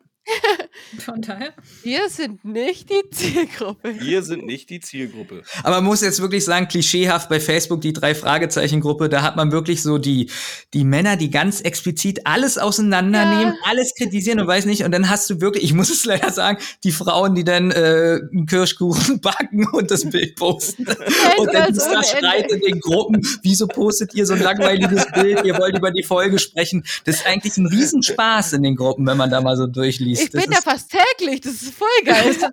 [0.99, 1.53] Von daher.
[1.83, 3.95] Wir sind nicht die Zielgruppe.
[4.01, 5.43] Wir sind nicht die Zielgruppe.
[5.63, 9.53] Aber man muss jetzt wirklich sagen, klischeehaft bei Facebook, die drei Fragezeichen-Gruppe, da hat man
[9.53, 10.31] wirklich so die,
[10.75, 13.71] die Männer, die ganz explizit alles auseinandernehmen, Ja.
[13.71, 14.85] alles kritisieren und weiß nicht.
[14.85, 18.19] Und dann hast du wirklich, ich muss es leider sagen, die Frauen, die dann äh,
[18.33, 20.87] einen Kirschkuchen backen und das Bild posten.
[21.39, 23.27] und dann ist da ohne Streit in den Gruppen.
[23.43, 25.45] Wieso postet ihr so ein langweiliges Bild?
[25.45, 26.85] Ihr wollt über die Folge sprechen.
[27.05, 30.16] Das ist eigentlich ein Riesenspaß in den Gruppen, wenn man da mal so durchliest.
[30.21, 32.35] Ich Das bin da ist- fast täglich, das ist voll geil.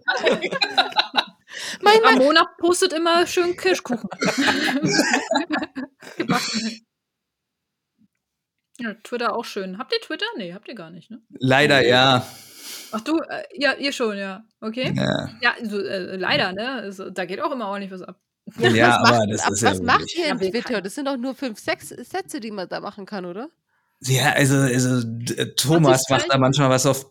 [1.81, 4.09] mein Mann, Ramona postet immer schön Kirschkuchen.
[6.17, 6.81] Gebacken.
[8.79, 9.77] ja, Twitter auch schön.
[9.77, 10.25] Habt ihr Twitter?
[10.37, 11.21] Nee, habt ihr gar nicht, ne?
[11.29, 12.25] leider ja.
[12.91, 14.43] Ach du, äh, ja, ihr schon, ja.
[14.61, 14.93] Okay.
[14.95, 16.73] Ja, Ja, so, äh, leider, ne?
[16.73, 18.19] Also, da geht auch immer ordentlich was ab.
[18.59, 20.17] ja was aber macht, das ab, ist ja was macht wirklich.
[20.19, 20.81] ihr in Ja, Twitter?
[20.81, 23.49] Das sind doch nur fünf, sechs Sätze, die man da machen kann, oder?
[24.01, 25.07] Ja, also, also
[25.55, 27.09] Thomas macht da manchmal was auf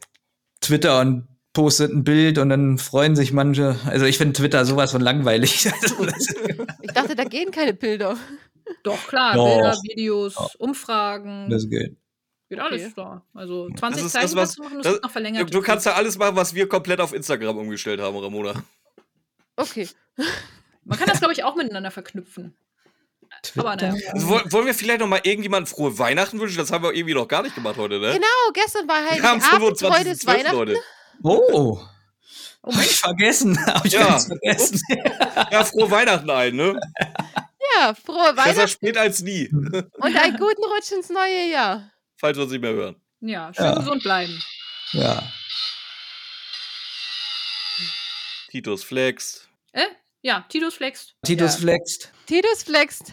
[0.62, 3.76] Twitter und postet ein Bild und dann freuen sich manche.
[3.86, 5.70] Also ich finde Twitter sowas von langweilig.
[5.82, 6.06] Also,
[6.80, 8.16] Ich dachte, da gehen keine Bilder.
[8.82, 9.44] Doch, klar, Doch.
[9.54, 11.50] Bilder, Videos, Umfragen.
[11.50, 11.96] das geht.
[12.48, 12.92] geht alles Okay.
[12.96, 13.22] da.
[13.34, 15.54] Also 20 ist Zeichen das, was- kannst du machen, das das- wird noch verlängert.
[15.54, 18.54] du kannst ja alles machen, was wir komplett auf Instagram umgestellt haben, Ramona.
[19.56, 19.88] Okay.
[20.84, 22.54] Man kann das, glaube ich, auch miteinander verknüpfen.
[23.56, 23.94] Aber naja.
[24.12, 26.58] Also, woll- wollen wir vielleicht noch mal irgendjemandem frohe Weihnachten wünschen?
[26.58, 28.12] Das haben wir irgendwie noch gar nicht gemacht heute, ne?
[28.14, 30.26] Genau, gestern war Wir haben Heiligabend, heute ist 25.
[30.26, 30.56] Weihnachten.
[30.56, 30.78] Leute.
[31.24, 31.80] Oh.
[32.64, 33.58] Hab ich vergessen.
[33.66, 34.06] Hab ich Ja.
[34.06, 34.80] ganz vergessen.
[35.50, 36.78] Ja, frohe Weihnachten allen, ne?
[37.76, 41.90] Ja, frohe Besser Weihnachten spät als nie, und einen guten Rutsch ins neue Jahr.
[42.16, 42.96] falls wir uns nicht mehr hören.
[43.20, 43.74] Ja, schön Ja.
[43.74, 44.42] gesund bleiben.
[44.92, 45.22] Ja.
[48.50, 49.48] Titus flext.
[49.72, 49.86] Äh?
[50.20, 51.14] Ja, Titus flext.
[51.24, 51.60] Titus Ja.
[51.60, 52.12] flext.
[52.26, 53.12] Titus flext.